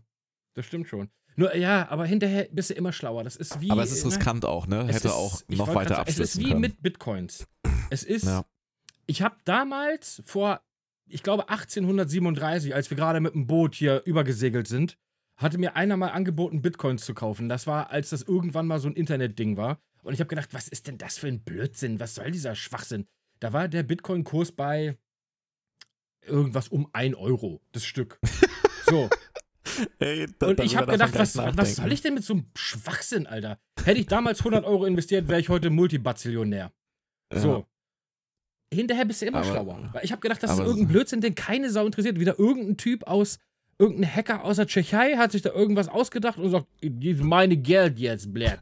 Das 0.55 0.65
stimmt 0.65 0.87
schon. 0.87 1.09
Nur, 1.35 1.55
ja, 1.55 1.87
aber 1.89 2.05
hinterher 2.05 2.47
bist 2.51 2.69
du 2.69 2.73
immer 2.73 2.91
schlauer. 2.91 3.23
Das 3.23 3.35
ist 3.37 3.61
wie. 3.61 3.71
aber 3.71 3.81
es 3.83 3.91
ist 3.93 4.03
ne? 4.03 4.11
riskant 4.11 4.43
auch, 4.45 4.67
ne? 4.67 4.85
Es 4.89 4.97
Hätte 4.97 5.07
ist- 5.07 5.13
auch 5.13 5.41
noch 5.47 5.73
weiter 5.73 5.95
sagen, 5.95 6.09
Es 6.09 6.19
ist 6.19 6.37
wie 6.39 6.49
können. 6.49 6.59
mit 6.61 6.81
Bitcoins. 6.81 7.47
Es 7.89 8.03
ist. 8.03 8.25
Ja. 8.25 8.43
Ich 9.05 9.21
habe 9.21 9.35
damals 9.45 10.21
vor, 10.25 10.59
ich 11.07 11.23
glaube 11.23 11.47
1837, 11.49 12.75
als 12.75 12.89
wir 12.89 12.97
gerade 12.97 13.19
mit 13.21 13.33
dem 13.33 13.47
Boot 13.47 13.73
hier 13.75 14.03
übergesegelt 14.05 14.67
sind, 14.67 14.97
hatte 15.37 15.57
mir 15.57 15.75
einer 15.75 15.95
mal 15.95 16.09
angeboten, 16.09 16.61
Bitcoins 16.61 17.05
zu 17.05 17.13
kaufen. 17.13 17.47
Das 17.47 17.65
war, 17.65 17.89
als 17.89 18.09
das 18.09 18.21
irgendwann 18.23 18.67
mal 18.67 18.79
so 18.79 18.89
ein 18.89 18.93
Internetding 18.95 19.55
war. 19.55 19.79
Und 20.03 20.13
ich 20.13 20.19
habe 20.19 20.27
gedacht, 20.29 20.53
was 20.53 20.67
ist 20.67 20.87
denn 20.87 20.97
das 20.97 21.17
für 21.17 21.27
ein 21.27 21.41
Blödsinn? 21.43 21.99
Was 21.99 22.15
soll 22.15 22.31
dieser 22.31 22.55
Schwachsinn? 22.55 23.07
Da 23.39 23.53
war 23.53 23.67
der 23.67 23.83
Bitcoin-Kurs 23.83 24.51
bei 24.53 24.97
irgendwas 26.25 26.67
um 26.69 26.89
1 26.93 27.15
Euro, 27.15 27.61
das 27.71 27.85
Stück. 27.85 28.19
So. 28.85 29.09
Ey, 29.99 30.27
da- 30.39 30.47
Und 30.47 30.59
ich 30.61 30.75
habe 30.75 30.91
gedacht, 30.91 31.13
was, 31.15 31.37
was 31.37 31.75
soll 31.75 31.91
ich 31.91 32.01
denn 32.01 32.13
mit 32.15 32.23
so 32.23 32.33
einem 32.33 32.45
Schwachsinn, 32.55 33.27
Alter? 33.27 33.59
Hätte 33.83 33.99
ich 33.99 34.07
damals 34.07 34.39
100 34.39 34.65
Euro 34.65 34.85
investiert, 34.85 35.27
wäre 35.27 35.39
ich 35.39 35.49
heute 35.49 35.69
Multibazillionär. 35.69 36.71
So. 37.33 37.65
Hinterher 38.73 39.05
bist 39.05 39.21
du 39.21 39.25
immer 39.27 39.39
Aber- 39.39 39.49
schlauer. 39.49 39.89
Weil 39.93 40.03
ich 40.05 40.11
habe 40.11 40.21
gedacht, 40.21 40.41
das 40.43 40.51
ist 40.51 40.59
irgendein 40.59 40.87
Blödsinn, 40.89 41.21
den 41.21 41.35
keine 41.35 41.69
Sau 41.69 41.85
interessiert. 41.85 42.19
Wieder 42.19 42.37
irgendein 42.37 42.77
Typ 42.77 43.03
aus, 43.07 43.39
irgendein 43.79 44.13
Hacker 44.13 44.43
aus 44.43 44.57
der 44.57 44.67
Tschechei 44.67 45.15
hat 45.15 45.31
sich 45.31 45.41
da 45.41 45.51
irgendwas 45.51 45.87
ausgedacht 45.87 46.37
und 46.37 46.49
sagt, 46.49 46.67
meine 47.21 47.55
Geld 47.57 47.97
jetzt, 47.97 48.33
blät. 48.33 48.59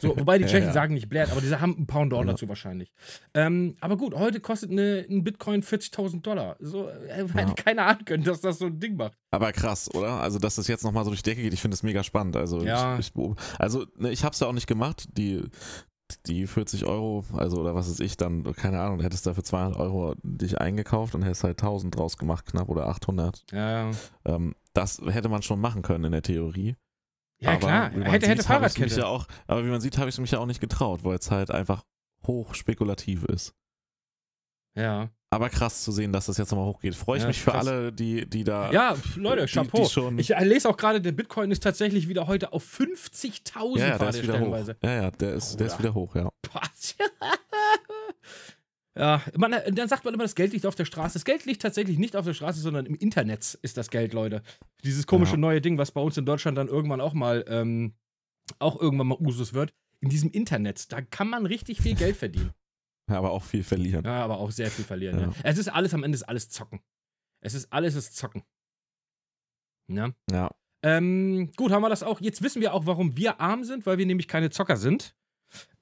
So, 0.00 0.16
wobei 0.16 0.38
die 0.38 0.44
Ja, 0.44 0.50
Tschechen 0.50 0.68
ja. 0.68 0.72
sagen 0.72 0.94
nicht 0.94 1.08
blät, 1.08 1.30
aber 1.32 1.40
diese 1.40 1.60
haben 1.60 1.74
ein 1.78 1.86
Pound 1.86 2.12
Dollar 2.12 2.26
Ja. 2.26 2.32
dazu 2.32 2.48
wahrscheinlich. 2.48 2.92
Ähm, 3.34 3.76
aber 3.80 3.96
gut, 3.96 4.14
heute 4.14 4.38
kostet 4.40 4.70
eine, 4.70 5.04
ein 5.10 5.24
Bitcoin 5.24 5.62
40.000 5.62 6.22
Dollar. 6.22 6.56
So, 6.60 6.88
äh, 6.88 7.26
hätte 7.28 7.38
Ja. 7.38 7.54
keiner 7.54 7.86
ahnen 7.86 8.04
können, 8.04 8.22
dass 8.24 8.40
das 8.40 8.58
so 8.58 8.66
ein 8.66 8.78
Ding 8.78 8.96
macht. 8.96 9.18
Aber 9.32 9.50
krass, 9.52 9.92
oder? 9.94 10.20
Also, 10.20 10.38
dass 10.38 10.54
das 10.54 10.68
jetzt 10.68 10.84
nochmal 10.84 11.04
so 11.04 11.10
durch 11.10 11.22
die 11.22 11.30
Decke 11.30 11.42
geht, 11.42 11.52
ich 11.54 11.60
finde 11.60 11.74
das 11.74 11.82
mega 11.82 12.02
spannend. 12.04 12.36
Also, 12.36 12.62
Ja. 12.62 12.98
ich, 12.98 13.12
ich, 13.16 13.22
also 13.58 13.84
ne, 13.96 14.10
ich 14.12 14.22
habe 14.24 14.32
es 14.34 14.40
ja 14.40 14.46
auch 14.46 14.52
nicht 14.52 14.68
gemacht. 14.68 15.08
Die, 15.18 15.42
die 16.20 16.46
40 16.46 16.86
Euro, 16.86 17.24
also 17.34 17.60
oder 17.60 17.74
was 17.74 17.88
ist 17.88 18.00
ich 18.00 18.16
dann, 18.16 18.44
keine 18.54 18.80
Ahnung, 18.80 18.98
du 18.98 19.04
hättest 19.04 19.26
da 19.26 19.34
für 19.34 19.42
200 19.42 19.78
Euro 19.78 20.14
dich 20.22 20.60
eingekauft 20.60 21.14
und 21.14 21.22
hättest 21.22 21.44
halt 21.44 21.60
1000 21.62 21.96
draus 21.96 22.16
gemacht, 22.16 22.46
knapp 22.46 22.68
oder 22.68 22.86
800. 22.88 23.44
Ja, 23.52 23.90
Ähm, 24.24 24.54
das 24.74 25.00
hätte 25.04 25.28
man 25.28 25.42
schon 25.42 25.60
machen 25.60 25.82
können 25.82 26.04
in 26.04 26.12
der 26.12 26.22
Theorie. 26.22 26.76
ja 27.38 27.50
aber 27.50 27.58
klar. 27.58 27.90
Hätte, 27.90 28.04
hätte 28.04 28.26
sieht, 28.26 28.36
mich 28.38 28.46
Fahrradkette. 28.46 29.00
Ja 29.00 29.06
auch, 29.06 29.26
aber 29.46 29.64
wie 29.64 29.70
man 29.70 29.80
sieht, 29.80 29.98
habe 29.98 30.08
ich 30.08 30.14
es 30.14 30.20
mich 30.20 30.30
ja 30.30 30.38
auch 30.38 30.46
nicht 30.46 30.60
getraut, 30.60 31.04
weil 31.04 31.16
es 31.16 31.30
halt 31.30 31.50
einfach 31.50 31.84
hoch 32.26 32.54
spekulativ 32.54 33.24
ist. 33.24 33.54
Ja. 34.74 35.10
Aber 35.32 35.48
krass 35.48 35.82
zu 35.82 35.92
sehen, 35.92 36.12
dass 36.12 36.26
das 36.26 36.36
jetzt 36.36 36.50
nochmal 36.50 36.66
hochgeht. 36.66 36.94
Freue 36.94 37.16
ich 37.16 37.22
Ja, 37.22 37.28
mich 37.28 37.40
für 37.40 37.52
krass. 37.52 37.66
alle, 37.66 37.90
die, 37.90 38.28
die 38.28 38.44
da. 38.44 38.70
Ja, 38.70 38.94
Leute, 39.16 39.46
die, 39.46 39.52
Chapeau. 39.52 39.84
Die 39.84 39.88
schon, 39.88 40.18
Ich 40.18 40.34
äh, 40.34 40.44
lese 40.44 40.68
auch 40.68 40.76
gerade, 40.76 41.00
der 41.00 41.12
Bitcoin 41.12 41.50
ist 41.50 41.62
tatsächlich 41.62 42.06
wieder 42.06 42.26
heute 42.26 42.52
auf 42.52 42.62
50.000 42.62 43.78
ja, 43.78 43.86
ja, 43.86 43.98
der 43.98 44.08
ist 44.10 44.16
der 44.16 44.22
wieder 44.24 44.40
hoch. 44.40 44.74
Ja, 44.82 44.92
ja, 44.92 45.10
der 45.10 45.32
ist, 45.32 45.56
der 45.56 45.68
ist 45.68 45.78
wieder 45.78 45.94
hoch, 45.94 46.14
ja. 46.16 46.30
Ja, 48.94 49.22
man, 49.38 49.54
äh, 49.54 49.72
dann 49.72 49.88
sagt 49.88 50.04
man 50.04 50.12
immer, 50.12 50.24
das 50.24 50.34
Geld 50.34 50.52
liegt 50.52 50.66
auf 50.66 50.74
der 50.74 50.84
Straße. 50.84 51.14
Das 51.14 51.24
Geld 51.24 51.46
liegt 51.46 51.62
tatsächlich 51.62 51.96
nicht 51.96 52.14
auf 52.14 52.26
der 52.26 52.34
Straße, 52.34 52.60
sondern 52.60 52.84
im 52.84 52.94
Internet 52.96 53.58
ist 53.62 53.78
das 53.78 53.88
Geld, 53.88 54.12
Leute. 54.12 54.42
Dieses 54.84 55.06
komische 55.06 55.38
neue 55.38 55.62
Ding, 55.62 55.78
was 55.78 55.92
bei 55.92 56.02
uns 56.02 56.18
in 56.18 56.26
Deutschland 56.26 56.58
dann 56.58 56.68
irgendwann 56.68 57.00
auch 57.00 57.14
mal, 57.14 57.42
ähm, 57.48 57.94
auch 58.58 58.78
irgendwann 58.78 59.06
mal 59.06 59.16
Usus 59.18 59.54
wird. 59.54 59.72
In 60.00 60.10
diesem 60.10 60.30
Internet, 60.30 60.92
da 60.92 61.00
kann 61.00 61.30
man 61.30 61.46
richtig 61.46 61.80
viel 61.80 61.94
Geld 61.94 62.16
verdienen. 62.16 62.52
Ja, 63.12 63.18
aber 63.18 63.30
auch 63.30 63.42
viel 63.44 63.62
verlieren. 63.64 64.04
Ja, 64.04 64.24
aber 64.24 64.38
auch 64.38 64.50
sehr 64.50 64.70
viel 64.70 64.84
verlieren. 64.84 65.18
Ja. 65.18 65.26
Ja. 65.26 65.32
Es 65.44 65.58
ist 65.58 65.68
alles, 65.68 65.94
am 65.94 66.04
Ende 66.04 66.16
ist 66.16 66.24
alles 66.24 66.48
Zocken. 66.48 66.80
Es 67.40 67.54
ist 67.54 67.72
alles 67.72 67.94
ist 67.94 68.16
Zocken. 68.16 68.42
Ja. 69.90 70.10
Ja. 70.30 70.50
Ähm, 70.84 71.52
gut, 71.56 71.70
haben 71.70 71.82
wir 71.82 71.88
das 71.88 72.02
auch. 72.02 72.20
Jetzt 72.20 72.42
wissen 72.42 72.60
wir 72.60 72.74
auch, 72.74 72.86
warum 72.86 73.16
wir 73.16 73.40
arm 73.40 73.64
sind, 73.64 73.86
weil 73.86 73.98
wir 73.98 74.06
nämlich 74.06 74.28
keine 74.28 74.50
Zocker 74.50 74.76
sind. 74.76 75.14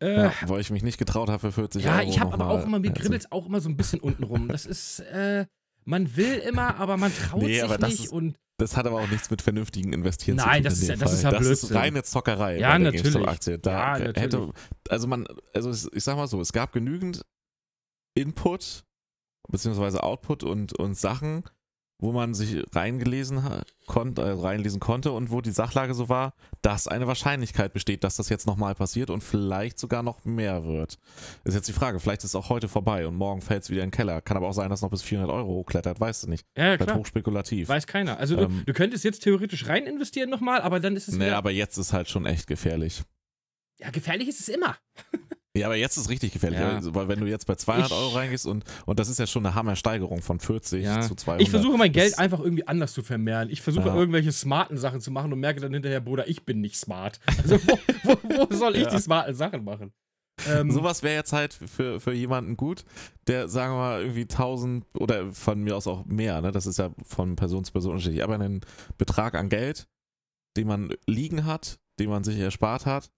Äh, 0.03 0.25
ja, 0.25 0.35
weil 0.47 0.61
ich 0.61 0.71
mich 0.71 0.83
nicht 0.83 0.99
getraut 0.99 1.29
habe 1.29 1.39
für 1.39 1.53
40 1.53 1.85
ja, 1.85 1.99
Euro. 1.99 2.09
ich 2.09 2.19
habe 2.21 2.33
aber 2.35 2.49
auch 2.49 2.65
immer, 2.65 2.81
mir 2.81 2.91
also- 2.91 3.01
kribbelt's 3.03 3.31
auch 3.31 3.47
immer 3.47 3.61
so 3.61 3.69
ein 3.69 3.77
bisschen 3.77 4.01
unten 4.01 4.25
rum. 4.25 4.49
Das 4.49 4.67
ist, 4.67 5.01
äh, 5.01 5.47
man 5.85 6.17
will 6.17 6.35
immer, 6.39 6.77
aber 6.77 6.97
man 6.97 7.13
traut 7.15 7.43
Nee, 7.43 7.55
sich 7.55 7.65
aber 7.65 7.79
das 7.79 7.91
nicht 7.91 8.05
ist- 8.07 8.13
und 8.13 8.37
Das 8.59 8.77
hat 8.77 8.87
aber 8.87 9.01
auch 9.01 9.09
nichts 9.09 9.31
mit 9.31 9.41
vernünftigen 9.41 9.93
Investieren 9.95 10.39
zu 10.39 10.45
Nein, 10.45 10.57
tun. 10.63 10.65
das 10.65 10.75
in 10.75 10.83
ist 10.83 10.89
ja- 10.91 10.97
das 10.97 11.13
ist 11.15 11.23
ja 11.23 11.31
Das 11.31 11.41
Blödsinn. 11.41 11.69
ist 11.71 11.75
reine 11.75 12.03
Zockerei. 12.03 12.59
Ja, 12.59 12.79
natürlich. 12.79 13.03
GameStop-Aktie. 13.05 13.59
Da 13.59 13.71
Ja, 13.73 14.05
hätte, 14.05 14.21
natürlich. 14.21 14.55
also 14.91 15.07
man, 15.09 15.27
also 15.55 15.89
ich 15.95 16.05
sag 16.05 16.17
mal 16.17 16.27
so, 16.27 16.41
es 16.43 16.53
gab 16.53 16.73
genügend 16.73 17.23
Input 18.15 18.85
beziehungsweise 19.49 20.03
Output 20.03 20.43
und, 20.45 20.79
und 20.79 20.95
Sachen, 20.97 21.45
wo 22.01 22.13
man 22.13 22.35
sich 22.35 22.65
reingelesen 22.75 23.43
konnte, 23.87 24.23
äh, 24.23 24.31
reinlesen 24.31 24.81
konnte 24.81 25.13
und 25.13 25.31
wo 25.31 25.41
die 25.41 25.51
Sachlage 25.51 25.95
so 25.95 26.09
war, 26.09 26.35
dass 26.63 26.89
eine 26.89 27.07
Wahrscheinlichkeit 27.07 27.73
besteht, 27.73 28.05
dass 28.05 28.17
das 28.17 28.29
jetzt 28.29 28.47
nochmal 28.47 28.75
passiert 28.75 29.11
und 29.11 29.23
vielleicht 29.23 29.79
sogar 29.79 30.03
noch 30.03 30.25
mehr 30.25 30.65
wird. 30.65 30.99
Ist 31.45 31.55
jetzt 31.55 31.69
die 31.69 31.73
Frage, 31.73 32.01
vielleicht 32.01 32.21
ist 32.25 32.31
es 32.31 32.35
auch 32.35 32.49
heute 32.49 32.69
vorbei 32.69 33.07
und 33.07 33.15
morgen 33.17 33.43
fällt 33.43 33.63
es 33.65 33.71
wieder 33.71 33.83
in 33.83 33.89
den 33.89 33.95
Keller. 33.97 34.21
Kann 34.21 34.37
aber 34.37 34.49
auch 34.49 34.53
sein, 34.53 34.71
dass 34.71 34.83
noch 34.83 34.91
bis 34.91 35.03
400 35.03 35.31
Euro 35.35 35.49
hochklettert, 35.49 36.01
weißt 36.01 36.25
du 36.25 36.31
nicht. 36.31 36.47
ja, 36.57 36.69
ja 36.71 36.77
klar. 36.79 36.97
hochspekulativ. 36.97 37.69
Weiß 37.69 37.87
keiner. 37.87 38.19
Also 38.19 38.37
Ähm, 38.39 38.59
du, 38.61 38.65
du 38.67 38.73
könntest 38.73 39.05
jetzt 39.05 39.23
theoretisch 39.23 39.67
rein 39.69 39.87
investieren 39.87 40.31
nochmal, 40.31 40.63
aber 40.63 40.81
dann 40.81 40.97
ist 40.97 41.09
es 41.09 41.15
Nee, 41.17 41.27
wieder, 41.27 41.37
aber 41.37 41.51
jetzt 41.51 41.77
ist 41.77 41.93
halt 41.93 42.09
schon 42.09 42.27
echt 42.27 42.47
gefährlich. 42.47 43.03
ja, 43.79 43.91
gefährlich 43.91 44.29
ist 44.29 44.41
es 44.41 44.49
immer. 44.49 44.77
Ja, 45.57 45.67
aber 45.67 45.75
jetzt 45.75 45.97
ist 45.97 46.05
es 46.05 46.11
richtig 46.11 46.33
gefährlich, 46.33 46.61
Ja. 46.61 46.79
weil 46.95 47.09
wenn 47.09 47.19
du 47.19 47.27
jetzt 47.27 47.45
bei 47.47 47.57
200 47.57 47.91
Ich- 47.91 47.97
Euro 47.97 48.11
reingehst 48.11 48.47
und, 48.47 48.63
und 48.87 49.01
das 49.01 49.09
ist 49.09 49.19
ja 49.19 49.27
schon 49.27 49.45
eine 49.45 49.57
Hammersteigerung 49.57 50.23
von 50.23 50.39
40 50.39 50.85
Ja. 50.85 51.01
zu 51.01 51.17
200. 51.17 51.43
Ich 51.43 51.51
versuche 51.51 51.77
mein 51.77 51.91
Geld 51.91 52.19
einfach 52.21 52.39
irgendwie 52.39 52.69
anders 52.69 52.93
zu 52.93 53.03
vermehren. 53.03 53.51
Ich 53.51 53.61
versuche 53.61 53.89
Ja. 53.89 53.97
irgendwelche 53.97 54.31
smarten 54.31 54.79
Sachen 54.79 55.01
zu 55.01 55.11
machen 55.11 55.33
und 55.33 55.41
merke 55.41 55.61
dann 55.61 55.73
hinterher, 55.75 56.01
Bruder, 56.01 56.29
ich 56.29 56.45
bin 56.45 56.61
nicht 56.61 56.77
smart. 56.77 57.19
Also 57.43 57.57
wo, 57.67 57.79
wo, 58.05 58.49
wo 58.51 58.55
soll 58.57 58.77
ich 58.77 58.87
die 58.87 58.99
smarten 59.01 59.35
Sachen 59.35 59.65
machen? 59.65 59.93
Ähm, 60.49 60.71
Sowas 60.71 61.03
wäre 61.03 61.17
jetzt 61.17 61.33
halt 61.33 61.53
für, 61.53 61.99
für 62.01 62.13
jemanden 62.15 62.57
gut, 62.57 62.85
der, 63.27 63.49
sagen 63.49 63.75
wir 63.75 63.79
mal, 63.79 64.01
irgendwie 64.03 64.23
1000 64.23 64.87
oder 64.99 65.33
von 65.33 65.61
mir 65.63 65.77
aus 65.77 65.87
auch 65.89 66.07
mehr, 66.07 66.41
ne? 66.41 66.51
das 66.53 66.65
ist 66.67 66.79
ja 66.79 66.91
von 67.05 67.35
Person 67.37 67.65
zu 67.65 67.73
Person 67.73 67.93
unterschiedlich, 67.93 68.23
aber 68.23 68.37
einen 68.37 68.61
Betrag 68.97 69.35
an 69.35 69.49
Geld, 69.51 69.87
den 70.57 70.67
man 70.69 70.95
liegen 71.07 71.45
hat, 71.45 71.79
den 71.99 72.09
man 72.09 72.25
sich 72.25 72.39
erspart 72.39 72.87
hat, 72.87 73.11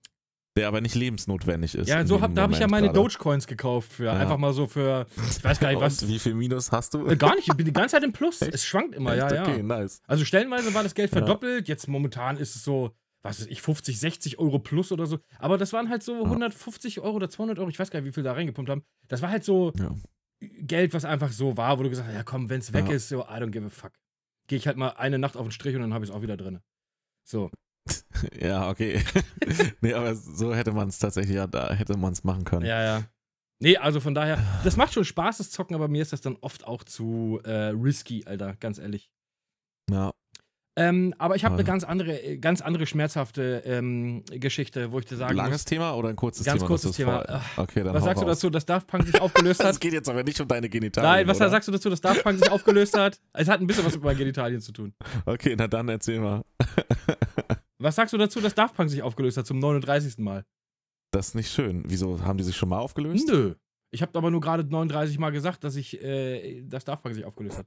der 0.56 0.68
aber 0.68 0.80
nicht 0.80 0.94
lebensnotwendig 0.94 1.74
ist. 1.74 1.88
ja, 1.88 2.04
so 2.06 2.20
hab, 2.20 2.34
da 2.34 2.42
habe 2.42 2.52
ich 2.52 2.58
ja 2.58 2.68
meine 2.68 2.88
gerade. 2.88 2.98
Dogecoins 2.98 3.46
gekauft 3.46 3.92
für 3.92 4.04
Ja. 4.06 4.12
einfach 4.14 4.36
mal 4.36 4.52
so 4.52 4.66
für, 4.66 5.06
ich 5.30 5.42
weiß 5.42 5.58
gar 5.60 5.70
nicht 5.70 5.80
was. 5.80 6.02
Und 6.02 6.08
wie 6.08 6.18
viel 6.18 6.34
Minus 6.34 6.70
hast 6.72 6.92
du? 6.94 7.06
Äh, 7.06 7.16
Gar 7.16 7.36
nicht, 7.36 7.48
ich 7.48 7.54
bin 7.56 7.64
die 7.64 7.72
ganze 7.72 7.96
Zeit 7.96 8.04
im 8.04 8.12
Plus. 8.12 8.42
Echt? 8.42 8.54
Es 8.54 8.64
schwankt 8.64 8.94
immer, 8.94 9.14
ja, 9.14 9.26
Echt? 9.28 9.34
ja. 9.36 9.42
Okay, 9.44 9.62
nice. 9.62 10.02
Also 10.06 10.24
stellenweise 10.24 10.74
war 10.74 10.82
das 10.82 10.94
Geld 10.94 11.10
Ja. 11.10 11.18
verdoppelt, 11.18 11.68
jetzt 11.68 11.88
momentan 11.88 12.36
ist 12.36 12.54
es 12.54 12.64
so, 12.64 12.90
was 13.22 13.40
weiß 13.40 13.46
ich, 13.46 13.62
50, 13.62 13.98
60 13.98 14.38
Euro 14.38 14.58
plus 14.58 14.92
oder 14.92 15.06
so. 15.06 15.20
Aber 15.38 15.56
das 15.56 15.72
waren 15.72 15.88
halt 15.88 16.02
so 16.02 16.22
150 16.24 17.00
Euro 17.00 17.16
oder 17.16 17.30
200 17.30 17.58
Euro, 17.58 17.70
ich 17.70 17.78
weiß 17.78 17.90
gar 17.90 18.00
nicht, 18.00 18.08
wie 18.08 18.12
viel 18.12 18.24
da 18.24 18.32
reingepumpt 18.32 18.70
haben. 18.70 18.82
Das 19.08 19.22
war 19.22 19.30
halt 19.30 19.44
so 19.44 19.72
Ja. 19.78 19.94
Geld, 20.40 20.92
was 20.92 21.04
einfach 21.04 21.30
so 21.32 21.56
war, 21.56 21.78
wo 21.78 21.84
du 21.84 21.88
gesagt 21.88 22.08
hast, 22.08 22.14
ja 22.16 22.24
komm, 22.24 22.50
wenn 22.50 22.58
es 22.60 22.72
weg 22.72 22.88
Ja. 22.88 22.94
ist, 22.96 23.08
so, 23.08 23.20
I 23.22 23.38
don't 23.38 23.50
give 23.52 23.64
a 23.64 23.70
fuck. 23.70 23.92
Gehe 24.48 24.58
ich 24.58 24.66
halt 24.66 24.76
mal 24.76 24.88
eine 24.90 25.18
Nacht 25.18 25.36
auf 25.36 25.46
den 25.46 25.52
Strich 25.52 25.76
und 25.76 25.80
dann 25.82 25.94
habe 25.94 26.04
ich 26.04 26.10
es 26.10 26.16
auch 26.16 26.20
wieder 26.20 26.36
drin. 26.36 26.58
So. 27.24 27.48
Ja, 28.40 28.68
okay. 28.70 29.02
nee, 29.80 29.94
aber 29.94 30.14
so 30.14 30.54
hätte 30.54 30.72
man 30.72 30.88
es 30.88 30.98
tatsächlich, 30.98 31.34
ja, 31.36 31.46
da 31.46 31.72
hätte 31.74 31.96
man 31.96 32.12
es 32.12 32.22
machen 32.24 32.44
können. 32.44 32.64
Ja, 32.66 32.82
ja. 32.82 33.02
Nee, 33.60 33.76
also 33.76 34.00
von 34.00 34.14
daher, 34.14 34.38
das 34.64 34.76
macht 34.76 34.92
schon 34.92 35.04
Spaß, 35.04 35.38
das 35.38 35.50
Zocken, 35.50 35.74
aber 35.74 35.88
mir 35.88 36.02
ist 36.02 36.12
das 36.12 36.20
dann 36.20 36.36
oft 36.40 36.64
auch 36.66 36.84
zu 36.84 37.40
äh, 37.44 37.50
risky, 37.68 38.24
Alter, 38.26 38.54
ganz 38.60 38.78
ehrlich. 38.78 39.10
Ja. 39.90 40.12
Ähm, 40.74 41.14
aber 41.18 41.36
ich 41.36 41.44
habe 41.44 41.54
eine 41.56 41.64
ganz 41.64 41.84
andere, 41.84 42.18
äh, 42.22 42.38
ganz 42.38 42.62
andere 42.62 42.86
schmerzhafte 42.86 43.62
ähm, 43.66 44.24
Geschichte, 44.30 44.90
wo 44.90 44.98
ich 45.00 45.04
dir 45.04 45.16
sagen 45.16 45.36
Langes 45.36 45.52
muss. 45.52 45.64
Thema 45.66 45.92
oder 45.94 46.08
ein 46.08 46.16
kurzes 46.16 46.46
Ganz 46.46 46.60
Thema? 46.60 46.66
kurzes 46.68 46.82
Das 46.82 46.90
ist 46.92 46.96
Thema. 46.96 47.24
voll- 47.54 47.64
Okay, 47.64 47.84
dann 47.84 47.92
Was 47.94 48.04
sagst 48.04 48.22
du 48.22 48.26
raus. 48.26 48.38
dazu, 48.38 48.48
dass 48.50 48.64
Daft 48.64 48.86
Punk 48.86 49.04
sich 49.04 49.20
aufgelöst 49.20 49.60
Es 49.60 49.66
hat? 49.74 49.80
geht 49.80 49.92
jetzt 49.92 50.08
aber 50.08 50.22
nicht 50.24 50.40
um 50.40 50.48
deine 50.48 50.68
Genitalien. 50.70 51.10
Nein, 51.12 51.28
was 51.28 51.36
oder? 51.36 51.50
sagst 51.50 51.68
du 51.68 51.72
dazu, 51.72 51.90
dass 51.90 52.00
Daft 52.00 52.22
Punk 52.24 52.38
sich 52.38 52.50
aufgelöst 52.50 52.96
hat? 52.96 53.20
Es 53.34 53.48
hat 53.48 53.60
ein 53.60 53.66
bisschen 53.66 53.84
was 53.84 53.94
mit 53.94 54.02
meinen 54.02 54.16
Genitalien 54.16 54.60
zu 54.62 54.72
tun. 54.72 54.94
Okay, 55.26 55.54
na 55.58 55.68
dann 55.68 55.88
erzähl 55.90 56.20
mal. 56.20 56.42
Was 57.82 57.96
sagst 57.96 58.12
du 58.12 58.18
dazu, 58.18 58.40
dass 58.40 58.54
Daft 58.54 58.74
Punk 58.74 58.90
sich 58.90 59.02
aufgelöst 59.02 59.36
hat 59.36 59.46
zum 59.46 59.58
39. 59.58 60.18
Mal? 60.18 60.44
Das 61.10 61.28
ist 61.28 61.34
nicht 61.34 61.50
schön. 61.52 61.82
Wieso 61.86 62.22
haben 62.22 62.38
die 62.38 62.44
sich 62.44 62.56
schon 62.56 62.68
mal 62.68 62.78
aufgelöst? 62.78 63.28
Nö. 63.28 63.54
Ich 63.90 64.00
habe 64.02 64.16
aber 64.18 64.30
nur 64.30 64.40
gerade 64.40 64.64
39 64.64 65.18
Mal 65.18 65.30
gesagt, 65.30 65.64
dass 65.64 65.76
ich, 65.76 66.02
äh, 66.02 66.62
dass 66.62 66.84
Daft 66.84 67.02
Punk 67.02 67.14
sich 67.14 67.24
aufgelöst 67.24 67.58
hat. 67.58 67.66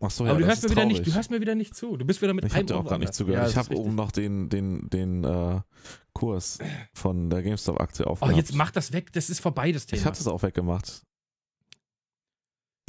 Ach 0.00 0.10
so, 0.10 0.24
ja, 0.24 0.30
aber 0.30 0.40
du 0.40 0.46
das 0.46 0.56
hörst, 0.56 0.64
mir 0.64 0.70
wieder 0.70 0.84
nicht, 0.86 1.06
du 1.06 1.14
hörst 1.14 1.30
mir 1.30 1.40
wieder 1.40 1.54
nicht 1.54 1.74
zu. 1.74 1.96
Du 1.96 2.04
bist 2.04 2.22
wieder 2.22 2.32
mit 2.32 2.44
Ich 2.44 2.54
habe 2.54 2.64
dir 2.64 2.76
auch 2.76 2.88
gar 2.88 2.98
nicht 2.98 3.12
zugehört. 3.12 3.42
Ja, 3.42 3.48
ich 3.48 3.54
das 3.54 3.68
habe 3.68 3.78
oben 3.78 3.94
noch 3.96 4.12
den, 4.12 4.48
den, 4.48 4.88
den 4.88 5.24
äh, 5.24 5.60
Kurs 6.12 6.58
von 6.94 7.28
der 7.28 7.42
GameStop-Aktie 7.42 8.06
Oh, 8.06 8.10
aufgehabt. 8.10 8.36
jetzt 8.36 8.54
mach 8.54 8.70
das 8.70 8.92
weg. 8.92 9.12
Das 9.12 9.28
ist 9.30 9.40
vorbei, 9.40 9.72
das 9.72 9.86
Thema. 9.86 10.00
ich 10.00 10.06
hatte 10.06 10.20
es 10.20 10.26
auch 10.26 10.42
weggemacht. 10.42 11.02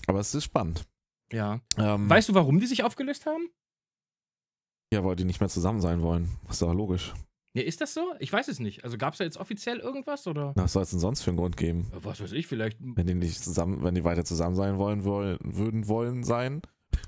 Aber 0.08 0.20
es 0.20 0.34
ist 0.34 0.44
spannend. 0.46 0.86
ja. 1.32 1.60
Ähm, 1.78 2.10
Weißt 2.10 2.30
du, 2.30 2.34
warum 2.34 2.60
die 2.60 2.68
sich 2.68 2.84
aufgelöst 2.84 3.26
haben? 3.26 3.50
Ja, 4.92 5.04
weil 5.04 5.16
die 5.16 5.26
nicht 5.26 5.40
mehr 5.40 5.50
zusammen 5.50 5.82
sein 5.82 6.02
wollen. 6.02 6.30
Das 6.46 6.56
ist 6.56 6.62
doch 6.62 6.74
logisch. 6.74 7.14
Ja, 7.54 7.64
ist 7.64 7.82
das 7.82 7.94
so? 7.94 8.14
Ich 8.20 8.32
weiß 8.32 8.48
es 8.48 8.60
nicht. 8.60 8.84
Also 8.84 8.98
gab 8.98 9.14
es 9.14 9.18
da 9.18 9.26
jetzt 9.26 9.38
offiziell 9.38 9.80
irgendwas 9.80 10.26
oder? 10.26 10.54
Was 10.56 10.74
soll 10.74 10.84
es 10.84 10.92
denn 10.92 11.00
sonst 11.00 11.22
für 11.22 11.32
einen 11.32 11.38
Grund 11.38 11.58
geben? 11.58 11.92
Was 11.94 12.22
weiß 12.22 12.32
ich, 12.32 12.48
vielleicht. 12.48 12.78
Wenn 12.80 13.08
die 13.08 13.14
nicht 13.14 13.44
zusammen, 13.44 13.84
wenn 13.84 13.96
die 13.96 14.06
weiter 14.06 14.24
zusammen 14.24 14.56
sein 14.56 14.78
wollen, 14.78 15.04
wollen 15.04 15.38
würden 15.42 15.88
wollen 15.88 16.24
sein, 16.24 16.62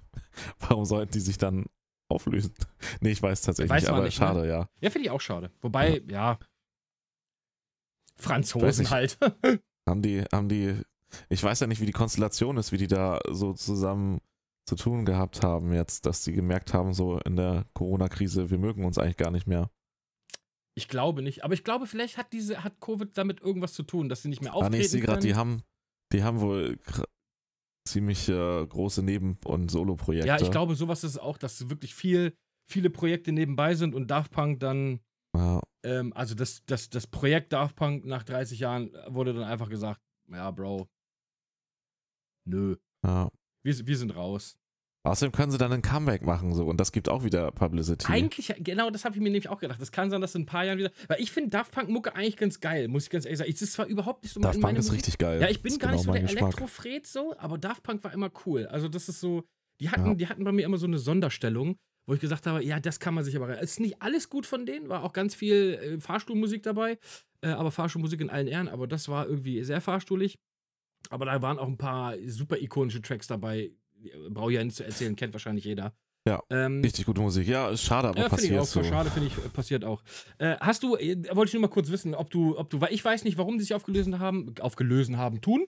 warum 0.59 0.83
sollten 0.83 1.13
die 1.13 1.21
sich 1.21 1.37
dann 1.37 1.65
auflösen? 2.09 2.53
Nee, 2.99 3.11
ich 3.11 3.21
weiß 3.21 3.41
tatsächlich 3.41 3.71
Weiß 3.71 3.83
nicht, 3.83 3.89
aber 3.89 4.03
nicht, 4.03 4.19
ne? 4.19 4.25
schade, 4.25 4.47
ja. 4.47 4.69
Ja, 4.81 4.89
finde 4.89 5.07
ich 5.07 5.11
auch 5.11 5.21
schade. 5.21 5.51
Wobei, 5.61 6.01
ja. 6.07 6.37
Weiß 6.39 6.47
Franzosen 8.15 8.89
halt. 8.89 9.17
Haben 9.87 10.01
die, 10.01 10.23
haben 10.31 10.47
die, 10.47 10.79
ich 11.27 11.43
weiß 11.43 11.59
ja 11.59 11.67
nicht, 11.67 11.81
wie 11.81 11.85
die 11.85 11.91
Konstellation 11.91 12.55
ist, 12.55 12.71
wie 12.71 12.77
die 12.77 12.87
da 12.87 13.19
so 13.29 13.51
zusammen 13.51 14.21
zu 14.65 14.75
tun 14.75 15.05
gehabt 15.05 15.43
haben 15.43 15.73
jetzt, 15.73 16.05
dass 16.05 16.23
die 16.23 16.31
gemerkt 16.33 16.73
haben, 16.73 16.93
so 16.93 17.19
in 17.19 17.35
der 17.35 17.65
Corona-Krise, 17.73 18.49
wir 18.49 18.57
mögen 18.57 18.85
uns 18.85 18.97
eigentlich 18.97 19.17
gar 19.17 19.31
nicht 19.31 19.47
mehr. 19.47 19.69
Ich 20.75 20.87
glaube 20.87 21.21
nicht. 21.21 21.43
Aber 21.43 21.53
ich 21.53 21.63
glaube, 21.63 21.85
vielleicht 21.85 22.17
hat 22.17 22.33
diese, 22.33 22.63
hat 22.63 22.79
Covid 22.79 23.15
damit 23.17 23.41
irgendwas 23.41 23.73
zu 23.73 23.83
tun, 23.83 24.09
dass 24.09 24.21
sie 24.23 24.29
nicht 24.29 24.41
mehr 24.41 24.53
Ah, 24.53 24.55
auftreten 24.55 24.77
nee, 24.77 24.85
ich 24.85 24.91
sehe 24.91 25.01
gerade, 25.01 25.21
die 25.21 25.35
haben, 25.35 25.61
die 26.11 26.23
haben 26.23 26.39
wohl 26.39 26.79
ziemlich 27.87 28.29
äh, 28.29 28.65
große 28.65 29.03
Neben- 29.03 29.37
und 29.45 29.69
Solo-Projekte. 29.69 30.27
Ja, 30.27 30.39
ich 30.39 30.49
glaube, 30.49 30.75
sowas 30.75 31.03
ist 31.03 31.17
auch, 31.19 31.37
dass 31.37 31.69
wirklich 31.69 31.93
viel, 31.93 32.33
viele 32.71 32.89
Projekte 32.89 33.31
nebenbei 33.31 33.75
sind 33.75 33.93
und 33.93 34.09
Daft 34.09 34.31
Punk 34.31 34.61
dann, 34.61 35.01
Ja, 35.35 35.61
ähm, 35.83 36.13
also 36.13 36.33
das, 36.33 36.63
das, 36.65 36.89
das 36.89 37.05
Projekt 37.07 37.53
Daft 37.53 37.75
Punk 37.75 38.05
nach 38.05 38.23
30 38.23 38.59
Jahren 38.59 38.91
wurde 39.07 39.33
dann 39.33 39.43
einfach 39.43 39.69
gesagt, 39.69 40.01
ja, 40.31 40.49
Bro, 40.49 40.87
nö, 42.47 42.77
ja. 43.05 43.29
Wir, 43.63 43.87
wir 43.87 43.97
sind 43.97 44.15
raus. 44.15 44.57
Außerdem 45.05 45.33
können 45.33 45.51
sie 45.51 45.57
dann 45.57 45.73
ein 45.73 45.81
Comeback 45.81 46.21
machen 46.21 46.53
so 46.53 46.65
und 46.65 46.79
das 46.79 46.93
gibt 46.93 47.09
auch 47.09 47.25
wieder 47.25 47.51
Publicity. 47.51 48.09
Eigentlich, 48.09 48.53
genau, 48.59 48.89
das 48.89 49.03
habe 49.03 49.15
ich 49.15 49.19
mir 49.21 49.25
nämlich 49.29 49.49
auch 49.49 49.59
gedacht. 49.59 49.81
Das 49.81 49.91
kann 49.91 50.09
sein, 50.09 50.21
dass 50.21 50.33
in 50.33 50.43
ein 50.43 50.45
paar 50.45 50.63
Jahren 50.63 50.77
wieder. 50.77 50.91
Weil 51.09 51.19
ich 51.21 51.29
finde 51.31 51.49
Daft 51.49 51.73
Punk 51.73 51.89
Mucke 51.89 52.15
eigentlich 52.15 52.37
ganz 52.37 52.61
geil, 52.61 52.87
muss 52.87 53.03
ich 53.03 53.09
ganz 53.09 53.25
ehrlich 53.25 53.39
sagen. 53.39 53.51
Es 53.51 53.61
ist 53.61 53.73
zwar 53.73 53.85
überhaupt 53.87 54.23
nicht 54.23 54.31
so 54.33 54.39
Daft 54.39 54.61
Punk 54.61 54.77
ist 54.77 54.85
Musik. 54.85 54.93
richtig 54.99 55.17
geil. 55.17 55.41
Ja, 55.41 55.49
ich 55.49 55.61
bin 55.61 55.77
gar 55.77 55.91
nicht 55.91 56.05
genau 56.05 56.13
so 56.13 56.19
der. 56.19 56.29
Elektrofred 56.29 57.05
so, 57.05 57.35
aber 57.37 57.57
Daft 57.57 57.83
Punk 57.83 58.01
war 58.05 58.13
immer 58.13 58.31
cool. 58.45 58.65
Also 58.67 58.87
das 58.87 59.09
ist 59.09 59.19
so, 59.19 59.43
die 59.81 59.89
hatten, 59.89 60.05
Ja. 60.07 60.13
die 60.15 60.27
hatten 60.27 60.45
bei 60.45 60.53
mir 60.53 60.63
immer 60.65 60.77
so 60.77 60.87
eine 60.87 60.99
Sonderstellung, 60.99 61.75
wo 62.07 62.13
ich 62.13 62.21
gesagt 62.21 62.47
habe, 62.47 62.63
ja, 62.63 62.79
das 62.79 63.01
kann 63.01 63.13
man 63.13 63.25
sich 63.25 63.35
aber. 63.35 63.49
Es 63.61 63.71
ist 63.71 63.79
nicht 63.81 64.01
alles 64.01 64.29
gut 64.29 64.45
von 64.45 64.65
denen, 64.65 64.87
war 64.87 65.03
auch 65.03 65.11
ganz 65.11 65.35
viel 65.35 65.73
äh, 65.83 65.99
Fahrstuhlmusik 65.99 66.63
dabei, 66.63 66.97
äh, 67.41 67.49
aber 67.49 67.71
Fahrstuhlmusik 67.71 68.21
in 68.21 68.29
allen 68.29 68.47
Ehren, 68.47 68.69
aber 68.69 68.87
das 68.87 69.09
war 69.09 69.27
irgendwie 69.27 69.65
sehr 69.65 69.81
fahrstuhlig. 69.81 70.37
Aber 71.13 71.25
da 71.25 71.41
waren 71.41 71.59
auch 71.59 71.67
ein 71.67 71.77
paar 71.77 72.15
super 72.27 72.57
ikonische 72.57 73.01
Tracks 73.01 73.27
dabei. 73.27 73.71
Brauche 74.29 74.51
ich 74.51 74.57
ja 74.57 74.63
nicht 74.63 74.75
zu 74.75 74.83
erzählen, 74.83 75.15
kennt 75.15 75.33
wahrscheinlich 75.33 75.63
jeder. 75.65 75.93
Ja, 76.27 76.41
Ähm, 76.49 76.81
Richtig 76.81 77.05
gute 77.05 77.21
Musik. 77.21 77.47
Ja, 77.47 77.69
ist 77.69 77.83
schade, 77.83 78.07
aber 78.07 78.19
ja, 78.19 78.29
passiert 78.29 78.59
auch 78.59 78.65
so. 78.65 78.83
schade, 78.83 79.09
finde 79.11 79.27
ich, 79.27 79.37
äh, 79.37 79.49
passiert 79.49 79.83
auch. 79.85 80.01
Äh, 80.37 80.55
hast 80.59 80.81
du, 80.83 80.95
äh, 80.95 81.17
wollte 81.35 81.49
ich 81.49 81.53
nur 81.53 81.61
mal 81.61 81.67
kurz 81.67 81.89
wissen, 81.91 82.15
ob 82.15 82.29
du, 82.29 82.57
ob 82.57 82.69
du, 82.69 82.79
weil 82.81 82.93
ich 82.93 83.03
weiß 83.03 83.23
nicht, 83.25 83.37
warum 83.37 83.57
die 83.57 83.63
sich 83.63 83.73
aufgelöst 83.73 84.09
haben, 84.19 84.53
aufgelöst 84.61 85.11
haben, 85.15 85.41
tun. 85.41 85.65